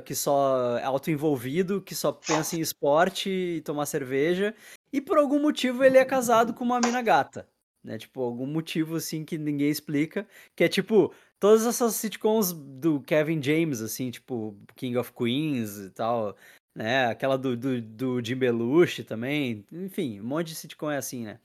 que 0.05 0.15
só 0.15 0.77
é 0.77 0.83
autoenvolvido, 0.83 1.81
que 1.81 1.93
só 1.93 2.11
pensa 2.11 2.55
em 2.55 2.61
esporte 2.61 3.29
e 3.29 3.61
tomar 3.61 3.85
cerveja. 3.85 4.55
E 4.91 5.01
por 5.01 5.17
algum 5.17 5.39
motivo 5.39 5.83
ele 5.83 5.97
é 5.97 6.05
casado 6.05 6.53
com 6.53 6.63
uma 6.63 6.79
mina 6.79 7.01
gata 7.01 7.47
né? 7.83 7.97
Tipo, 7.97 8.21
algum 8.21 8.47
motivo 8.47 8.95
assim 8.95 9.25
que 9.25 9.37
ninguém 9.37 9.69
explica, 9.69 10.27
que 10.55 10.63
é 10.63 10.69
tipo 10.69 11.13
todas 11.39 11.65
essas 11.65 11.95
sitcoms 11.95 12.53
do 12.53 13.01
Kevin 13.01 13.41
James, 13.41 13.81
assim, 13.81 14.09
tipo 14.09 14.57
King 14.75 14.97
of 14.97 15.11
Queens 15.11 15.77
e 15.77 15.89
tal, 15.89 16.35
né? 16.73 17.07
Aquela 17.07 17.37
do, 17.37 17.57
do, 17.57 17.81
do 17.81 18.23
Jim 18.23 18.37
Belushi 18.37 19.03
também, 19.03 19.65
enfim, 19.71 20.21
um 20.21 20.25
monte 20.25 20.47
de 20.47 20.55
sitcom 20.55 20.89
é 20.89 20.97
assim, 20.97 21.25
né? 21.25 21.39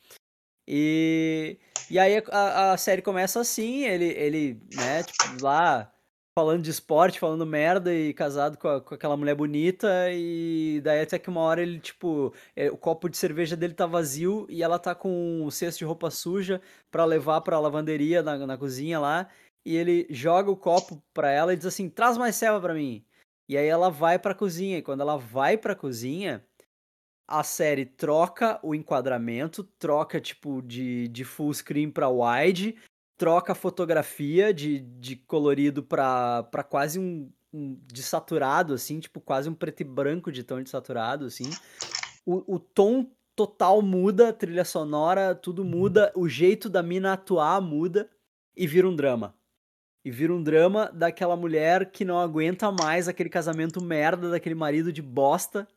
E, 0.71 1.57
e 1.91 1.99
aí 1.99 2.23
a, 2.31 2.73
a 2.73 2.77
série 2.77 3.01
começa 3.01 3.41
assim, 3.41 3.85
ele, 3.85 4.05
ele, 4.05 4.61
né, 4.75 5.03
tipo, 5.03 5.43
lá 5.43 5.91
falando 6.39 6.63
de 6.63 6.71
esporte, 6.71 7.19
falando 7.19 7.47
merda 7.47 7.93
e 7.93 8.13
casado 8.13 8.59
com, 8.59 8.69
a- 8.69 8.81
com 8.81 8.95
aquela 8.95 9.17
mulher 9.17 9.35
bonita 9.35 9.89
e 10.13 10.81
daí 10.85 11.01
até 11.01 11.19
que 11.19 11.29
uma 11.31 11.41
hora 11.41 11.63
ele, 11.63 11.81
tipo, 11.81 12.33
é, 12.55 12.71
o 12.71 12.77
copo 12.77 13.09
de 13.09 13.17
cerveja 13.17 13.57
dele 13.57 13.73
tá 13.75 13.87
vazio 13.87 14.47
e 14.51 14.63
ela 14.63 14.79
tá 14.79 14.95
com 14.95 15.43
um 15.43 15.51
cesto 15.51 15.79
de 15.79 15.85
roupa 15.87 16.11
suja 16.11 16.61
pra 16.93 17.05
levar 17.07 17.41
pra 17.41 17.59
lavanderia 17.59 18.23
na, 18.23 18.37
na 18.47 18.57
cozinha 18.59 19.01
lá 19.01 19.27
e 19.67 19.75
ele 19.75 20.07
joga 20.11 20.51
o 20.51 20.57
copo 20.57 21.03
pra 21.15 21.31
ela 21.31 21.53
e 21.55 21.57
diz 21.57 21.67
assim, 21.67 21.89
traz 21.89 22.17
mais 22.19 22.37
selva 22.37 22.61
pra 22.61 22.75
mim. 22.75 23.03
E 23.49 23.57
aí 23.57 23.67
ela 23.67 23.91
vai 23.91 24.19
pra 24.19 24.35
cozinha 24.35 24.77
e 24.79 24.83
quando 24.83 25.01
ela 25.01 25.17
vai 25.17 25.57
pra 25.57 25.75
cozinha, 25.75 26.45
a 27.29 27.45
série 27.45 27.85
troca 27.85 28.59
o 28.63 28.75
enquadramento, 28.75 29.63
troca 29.79 30.19
tipo 30.19 30.63
de, 30.63 31.09
de 31.09 31.25
full 31.25 31.53
screen 31.53 31.91
pra 31.91 32.09
wide, 32.09 32.75
troca 33.19 33.53
a 33.53 33.55
fotografia 33.55 34.55
de, 34.55 34.81
de 34.81 35.15
colorido 35.15 35.83
pra, 35.83 36.45
pra 36.45 36.63
quase 36.63 36.99
um, 36.99 37.31
um 37.53 37.79
desaturado, 37.93 38.73
assim, 38.73 38.99
tipo 38.99 39.21
quase 39.21 39.49
um 39.49 39.55
preto 39.55 39.83
e 39.83 39.85
branco 39.85 40.33
de 40.33 40.43
tão 40.43 40.63
desaturado, 40.63 41.27
assim. 41.27 41.51
O, 42.25 42.55
o 42.55 42.59
tom 42.59 43.11
total 43.37 43.83
muda, 43.83 44.31
a 44.31 44.33
trilha 44.33 44.65
sonora, 44.65 45.35
tudo 45.35 45.65
muda, 45.65 46.11
o 46.17 46.29
jeito 46.29 46.69
da 46.69 46.83
mina 46.83 47.13
atuar 47.13 47.61
muda 47.61 48.09
e 48.57 48.67
vira 48.67 48.89
um 48.89 48.97
drama. 48.97 49.35
E 50.05 50.11
vira 50.11 50.33
um 50.33 50.43
drama 50.43 50.91
daquela 50.95 51.37
mulher 51.37 51.91
que 51.91 52.05
não 52.05 52.19
aguenta 52.19 52.73
mais 52.73 53.07
aquele 53.07 53.29
casamento 53.29 53.85
merda 53.85 54.31
daquele 54.31 54.55
marido 54.55 54.91
de 54.91 55.03
bosta. 55.03 55.69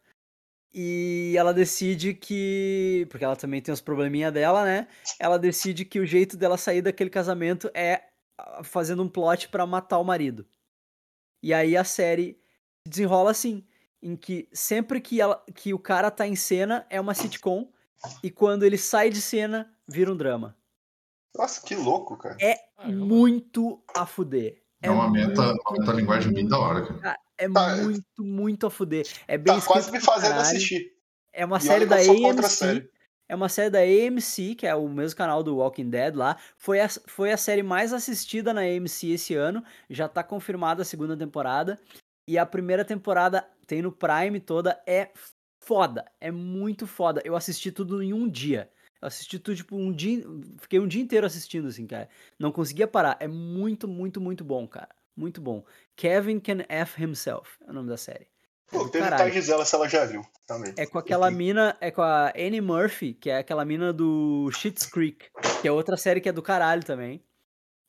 E 0.74 1.34
ela 1.38 1.54
decide 1.54 2.14
que. 2.14 3.06
Porque 3.10 3.26
ela 3.26 3.36
também 3.36 3.62
tem 3.62 3.74
os 3.74 3.82
probleminha 3.82 4.32
dela, 4.32 4.64
né? 4.64 4.88
Ela 5.20 5.38
decide 5.38 5.84
que 5.84 6.00
o 6.00 6.06
jeito 6.06 6.38
dela 6.38 6.58
sair 6.58 6.82
daquele 6.82 7.10
casamento 7.10 7.70
é 7.74 8.06
ah, 8.38 8.64
fazendo 8.64 9.04
um 9.04 9.10
plot 9.10 9.50
pra 9.50 9.66
matar 9.66 10.00
o 10.00 10.04
marido. 10.04 10.48
E 11.44 11.54
aí 11.54 11.76
a 11.76 11.84
série 11.84 12.40
se 12.86 12.90
desenrola 12.90 13.32
assim, 13.32 13.66
em 14.02 14.16
que 14.16 14.48
sempre 14.54 15.02
que, 15.02 15.20
ela, 15.20 15.44
que 15.54 15.74
o 15.74 15.80
cara 15.80 16.10
tá 16.10 16.26
em 16.26 16.36
cena 16.36 16.86
é 16.90 17.02
uma 17.02 17.14
sitcom 17.14 17.70
e 18.24 18.32
quando 18.32 18.64
ele 18.64 18.78
sai 18.78 19.10
de 19.10 19.22
cena 19.22 19.72
vira 19.88 20.12
um 20.12 20.18
drama. 20.18 20.56
Nossa, 21.36 21.62
que 21.66 21.76
louco, 21.76 22.18
cara. 22.18 22.38
É 22.40 22.58
muito 22.88 23.84
a 23.96 24.06
fuder. 24.06 24.62
É 24.82 24.90
uma 24.90 25.10
meta, 25.10 25.42
muito, 25.42 25.62
uma 25.62 25.80
metalinguagem 25.80 26.34
bem 26.34 26.48
da 26.48 26.58
hora, 26.58 26.86
cara. 26.86 27.18
É 27.46 27.50
Tá. 27.50 27.76
muito, 27.78 28.24
muito 28.24 28.68
a 28.68 28.72
fuder. 28.72 29.06
É 29.28 29.38
bem 29.38 29.60
Tá 29.60 29.66
quase 29.66 29.92
me 29.92 30.00
fazendo 30.00 30.32
caralho. 30.32 30.48
assistir. 30.48 30.94
É 31.34 31.46
uma 31.46 31.58
E 31.58 31.62
série 31.62 31.86
da 31.86 31.96
AMC. 31.98 32.44
série. 32.50 32.90
É 33.28 33.36
uma 33.36 33.48
série 33.48 33.70
da 33.70 33.80
AMC, 33.80 34.56
que 34.56 34.68
é 34.68 34.76
o 34.76 34.90
mesmo 34.90 35.18
canal 35.18 35.42
do 35.42 35.56
Walking 35.58 35.90
Dead 35.90 36.14
lá. 36.16 36.38
Foi 36.58 36.82
a, 36.82 36.90
foi 36.90 37.32
a 37.32 37.38
série 37.38 37.64
mais 37.64 37.94
assistida 37.94 38.54
na 38.54 38.62
AMC 38.62 39.12
esse 39.12 39.34
ano. 39.36 39.64
Já 39.90 40.10
tá 40.10 40.22
confirmada 40.22 40.82
a 40.82 40.86
segunda 40.86 41.16
temporada. 41.16 41.80
E 42.28 42.38
a 42.38 42.46
primeira 42.46 42.84
temporada 42.84 43.48
tem 43.66 43.82
no 43.82 43.92
Prime 43.92 44.40
toda. 44.42 44.82
É 44.86 45.12
foda. 45.64 46.04
É 46.20 46.30
muito 46.30 46.86
foda. 46.86 47.22
Eu 47.24 47.36
assisti 47.36 47.72
tudo 47.72 48.04
em 48.04 48.12
um 48.12 48.28
dia. 48.28 48.70
Eu 49.02 49.08
assisti 49.08 49.40
tudo, 49.40 49.56
tipo, 49.56 49.78
um 49.78 49.92
dia. 49.94 50.22
Fiquei 50.60 50.80
um 50.80 50.88
dia 50.88 51.02
inteiro 51.02 51.26
assistindo, 51.26 51.70
assim, 51.70 51.88
cara. 51.88 52.10
Não 52.38 52.52
conseguia 52.52 52.86
parar. 52.88 53.16
É 53.20 53.28
muito, 53.30 53.88
muito, 53.88 54.20
muito 54.20 54.44
bom, 54.44 54.68
cara. 54.68 54.90
Muito 55.16 55.42
bom. 55.42 55.64
Kevin 55.96 56.40
Can 56.40 56.64
F 56.68 57.02
Himself 57.02 57.52
é 57.68 57.70
o 57.70 57.74
nome 57.74 57.90
da 57.90 57.98
série. 57.98 58.28
É 58.72 58.78
Pô, 58.78 58.88
perguntar 58.88 59.22
a. 59.22 59.30
Gisela 59.30 59.66
se 59.66 59.76
ela 59.76 59.88
já 59.88 60.06
viu 60.06 60.22
também. 60.48 60.74
É 60.78 60.86
com 60.86 60.98
aquela 60.98 61.30
mina, 61.30 61.78
é 61.82 61.92
com 61.92 62.02
a 62.02 62.30
Annie 62.30 62.62
Murphy, 62.62 63.14
que 63.14 63.30
é 63.30 63.40
aquela 63.40 63.66
mina 63.66 63.92
do 63.92 64.50
Schitt's 64.52 64.86
Creek, 64.86 65.30
que 65.62 65.68
é 65.68 65.72
outra 65.72 65.98
série 65.98 66.22
que 66.22 66.30
é 66.30 66.32
do 66.32 66.42
caralho 66.42 66.84
também. 66.84 67.22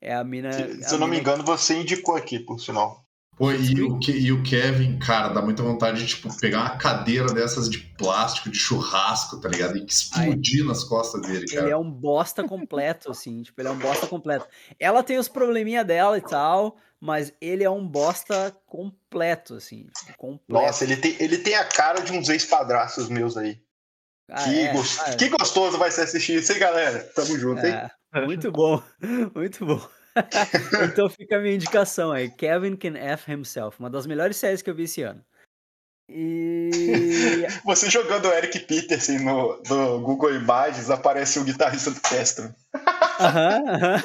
É 0.01 0.13
a 0.13 0.25
mina. 0.25 0.53
Se, 0.53 0.63
a 0.63 0.89
se 0.89 0.95
eu 0.95 0.99
não 0.99 1.07
me 1.07 1.19
engano, 1.19 1.45
você 1.45 1.75
indicou 1.75 2.17
aqui, 2.17 2.41
por 2.41 2.59
sinal. 2.59 3.02
Pô, 3.37 3.51
e 3.51 3.81
o, 3.83 3.99
e 4.11 4.31
o 4.31 4.43
Kevin, 4.43 4.99
cara, 4.99 5.29
dá 5.31 5.41
muita 5.41 5.63
vontade 5.63 5.99
de, 5.99 6.07
tipo, 6.07 6.29
pegar 6.39 6.61
uma 6.61 6.77
cadeira 6.77 7.33
dessas 7.33 7.69
de 7.69 7.79
plástico, 7.79 8.51
de 8.51 8.59
churrasco, 8.59 9.41
tá 9.41 9.49
ligado? 9.49 9.77
E 9.79 9.85
explodir 9.87 10.65
nas 10.67 10.85
costas 10.85 11.23
dele, 11.23 11.47
cara. 11.47 11.63
Ele 11.63 11.71
é 11.73 11.77
um 11.77 11.91
bosta 11.91 12.47
completo, 12.47 13.11
assim, 13.11 13.43
tipo, 13.43 13.61
ele 13.61 13.69
é 13.69 13.73
um 13.73 13.79
bosta 13.79 14.07
completo. 14.07 14.47
Ela 14.79 15.03
tem 15.03 15.19
os 15.19 15.29
probleminha 15.29 15.83
dela 15.83 16.19
e 16.19 16.21
tal, 16.21 16.77
mas 17.01 17.33
ele 17.41 17.65
é 17.65 17.71
um 17.71 17.87
bosta 17.87 18.55
completo, 18.67 19.55
assim, 19.55 19.87
tipo, 19.87 20.17
completo. 20.19 20.65
Nossa, 20.67 20.85
ele 20.85 20.97
tem, 20.99 21.17
ele 21.19 21.39
tem 21.39 21.55
a 21.55 21.65
cara 21.65 22.01
de 22.01 22.13
uns 22.13 22.29
ex-padrastos 22.29 23.09
meus 23.09 23.37
aí. 23.37 23.59
Ah, 24.31 24.45
que, 24.45 24.61
é, 24.61 24.73
gos- 24.73 24.99
ah, 25.01 25.17
que 25.17 25.29
gostoso 25.31 25.79
vai 25.79 25.91
ser 25.91 26.03
assistir 26.03 26.39
isso, 26.39 26.53
hein, 26.53 26.59
galera? 26.59 27.01
Tamo 27.15 27.39
junto, 27.39 27.67
hein? 27.67 27.73
É, 28.15 28.27
muito 28.27 28.53
bom, 28.53 28.83
muito 29.35 29.65
bom. 29.65 29.81
então 30.93 31.09
fica 31.09 31.37
a 31.37 31.41
minha 31.41 31.55
indicação 31.55 32.13
aí, 32.13 32.31
Kevin 32.31 32.77
Can 32.77 32.97
F 32.97 33.31
Himself, 33.31 33.79
uma 33.79 33.91
das 33.91 34.07
melhores 34.07 34.37
séries 34.37 34.63
que 34.63 34.71
eu 34.71 34.75
vi 34.75 34.85
esse 34.85 35.03
ano. 35.03 35.25
E 36.09 37.47
Você 37.65 37.89
jogando 37.89 38.27
o 38.27 38.33
Eric 38.33 38.59
Peterson 38.61 39.19
no, 39.21 39.63
no 39.69 40.01
Google 40.01 40.35
Imagens, 40.35 40.91
aparece 40.91 41.39
o 41.39 41.45
guitarrista 41.45 41.91
do 41.91 42.01
Castro. 42.01 42.55
Aham, 43.21 43.63
aham. 43.69 44.03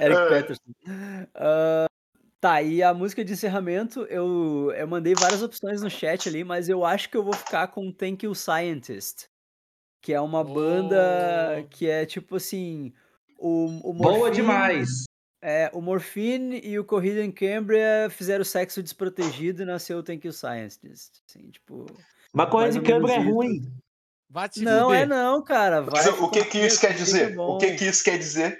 Eric 0.00 0.20
É. 0.20 0.28
Peterson. 0.28 0.74
Ah, 1.34 1.86
tá, 2.40 2.60
e 2.62 2.82
a 2.82 2.92
música 2.92 3.24
de 3.24 3.32
encerramento, 3.32 4.02
eu, 4.10 4.70
eu 4.76 4.86
mandei 4.86 5.14
várias 5.14 5.42
opções 5.42 5.80
no 5.80 5.88
chat 5.88 6.28
ali, 6.28 6.44
mas 6.44 6.68
eu 6.68 6.84
acho 6.84 7.08
que 7.08 7.16
eu 7.16 7.24
vou 7.24 7.32
ficar 7.32 7.68
com 7.68 7.90
Thank 7.92 8.26
You 8.26 8.34
Scientist, 8.34 9.26
que 10.02 10.12
é 10.12 10.20
uma 10.20 10.44
banda 10.44 11.62
Oh. 11.62 11.68
que 11.68 11.88
é 11.88 12.04
tipo 12.04 12.36
assim. 12.36 12.92
O, 13.46 13.90
o 13.90 13.92
Boa 13.92 14.12
Morphine- 14.18 14.36
demais. 14.36 14.88
É, 15.42 15.70
o 15.74 15.82
Morphine 15.82 16.58
e 16.64 16.78
o 16.78 16.84
Corrida 16.84 17.22
em 17.22 17.30
Cambria 17.30 18.08
fizeram 18.10 18.42
sexo 18.42 18.82
desprotegido 18.82 19.60
e 19.62 19.66
nasceu 19.66 19.98
o 19.98 20.02
Thank 20.02 20.26
You 20.26 20.32
Scientist. 20.32 21.20
Assim, 21.28 21.50
tipo. 21.50 21.84
Mas 22.32 22.48
ou 22.50 22.60
menos 22.60 22.88
câmera 22.88 23.12
é 23.12 23.18
ruim. 23.18 23.70
Não 24.56 24.92
é 24.94 25.04
não, 25.04 25.42
cara. 25.44 25.82
Vai 25.82 26.08
o 26.08 26.30
que 26.30 26.44
que 26.46 26.58
isso 26.58 26.80
quer 26.80 26.94
dizer? 26.94 27.38
O 27.38 27.58
que 27.58 27.74
que 27.74 27.84
isso 27.84 28.02
quer 28.02 28.18
dizer? 28.18 28.58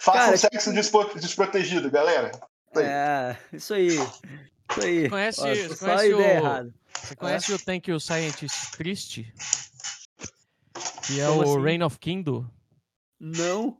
Faça 0.00 0.18
Cara, 0.18 0.34
um 0.34 0.36
sexo 0.36 0.72
despro- 0.72 1.14
desprotegido, 1.18 1.88
galera. 1.90 2.32
Aí. 2.76 2.84
É, 2.84 3.36
isso 3.52 3.72
aí. 3.72 3.86
Isso 3.86 4.80
aí. 4.82 5.08
Conhece- 5.08 5.40
Ó, 5.40 5.44
você 5.46 5.68
só 5.76 5.84
a 5.86 5.88
conhece 5.88 6.06
ideia 6.12 6.16
o- 6.16 6.44
errada. 6.44 6.74
Você 6.94 7.16
conhece 7.16 7.52
o 7.52 7.58
Thank 7.64 7.90
You 7.90 8.00
Scientist 8.00 8.72
Triste? 8.76 9.32
Que 11.06 11.20
é 11.20 11.26
Como 11.26 11.38
o 11.38 11.42
assim? 11.42 11.62
Reign 11.62 11.84
of 11.84 11.98
Kindle? 12.00 12.44
Não. 13.20 13.78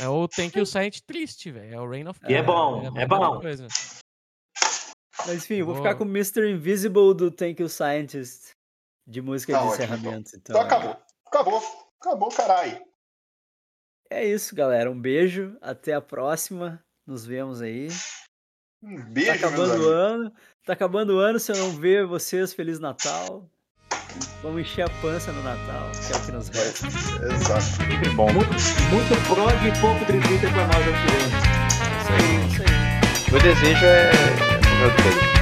É 0.00 0.08
o 0.08 0.28
Thank 0.28 0.58
You 0.58 0.66
Scientist 0.66 1.04
Triste, 1.06 1.50
velho. 1.50 1.74
É 1.74 1.80
o 1.80 1.88
Reign 1.88 2.08
of 2.08 2.20
E 2.28 2.34
é 2.34 2.42
bom, 2.42 2.84
é 2.86 2.90
mesma 2.90 3.18
bom. 3.18 3.40
coisa. 3.40 3.66
Mas 5.26 5.36
enfim, 5.44 5.54
eu 5.56 5.66
vou 5.66 5.74
ficar 5.76 5.94
com 5.94 6.04
o 6.04 6.08
Mr. 6.08 6.50
Invisible 6.50 7.14
do 7.14 7.30
Thank 7.30 7.62
You 7.62 7.68
Scientist 7.68 8.50
de 9.06 9.22
música 9.22 9.52
Tá 9.54 9.60
de 9.60 9.64
ótimo, 9.68 9.84
encerramento. 9.84 10.36
Então, 10.36 10.56
Então 10.56 10.60
acabou. 10.60 10.96
Acabou. 11.26 11.62
Acabou, 12.00 12.28
caralho. 12.28 12.84
é 14.10 14.24
isso, 14.24 14.54
galera. 14.54 14.90
Um 14.90 15.00
beijo. 15.00 15.56
Até 15.60 15.94
a 15.94 16.00
próxima. 16.00 16.84
Nos 17.06 17.24
vemos 17.24 17.62
aí. 17.62 17.88
Um 18.82 18.96
Tá 18.98 19.04
beijo, 19.04 19.30
meus 19.30 19.42
acabando 19.44 19.82
o 19.84 19.88
ano. 19.88 20.32
Tá 20.64 20.72
acabando 20.74 21.14
o 21.14 21.18
ano. 21.18 21.40
Se 21.40 21.52
eu 21.52 21.56
não 21.56 21.70
ver 21.72 22.04
vocês, 22.06 22.52
Feliz 22.52 22.78
Natal. 22.78 23.48
Vamos 24.42 24.60
encher 24.60 24.82
a 24.82 24.88
pança 25.02 25.32
no 25.32 25.42
Natal, 25.42 25.90
que 25.92 26.12
é 26.12 26.16
o 26.16 26.20
que 26.20 26.32
nos 26.32 26.48
resta. 26.48 26.86
Exato. 26.86 27.62
Sempre 27.62 28.10
bom. 28.10 28.32
Muito, 28.32 28.50
muito 28.90 29.28
prog 29.28 29.66
e 29.66 29.80
pouco 29.80 30.04
tributo 30.04 30.46
pra 30.52 30.66
nós 30.66 30.84
vem. 30.84 30.94
Isso 31.98 32.12
aí, 32.12 32.46
isso 32.52 32.62
aí. 32.62 33.30
Meu 33.30 33.40
desejo 33.40 33.84
é. 33.84 35.35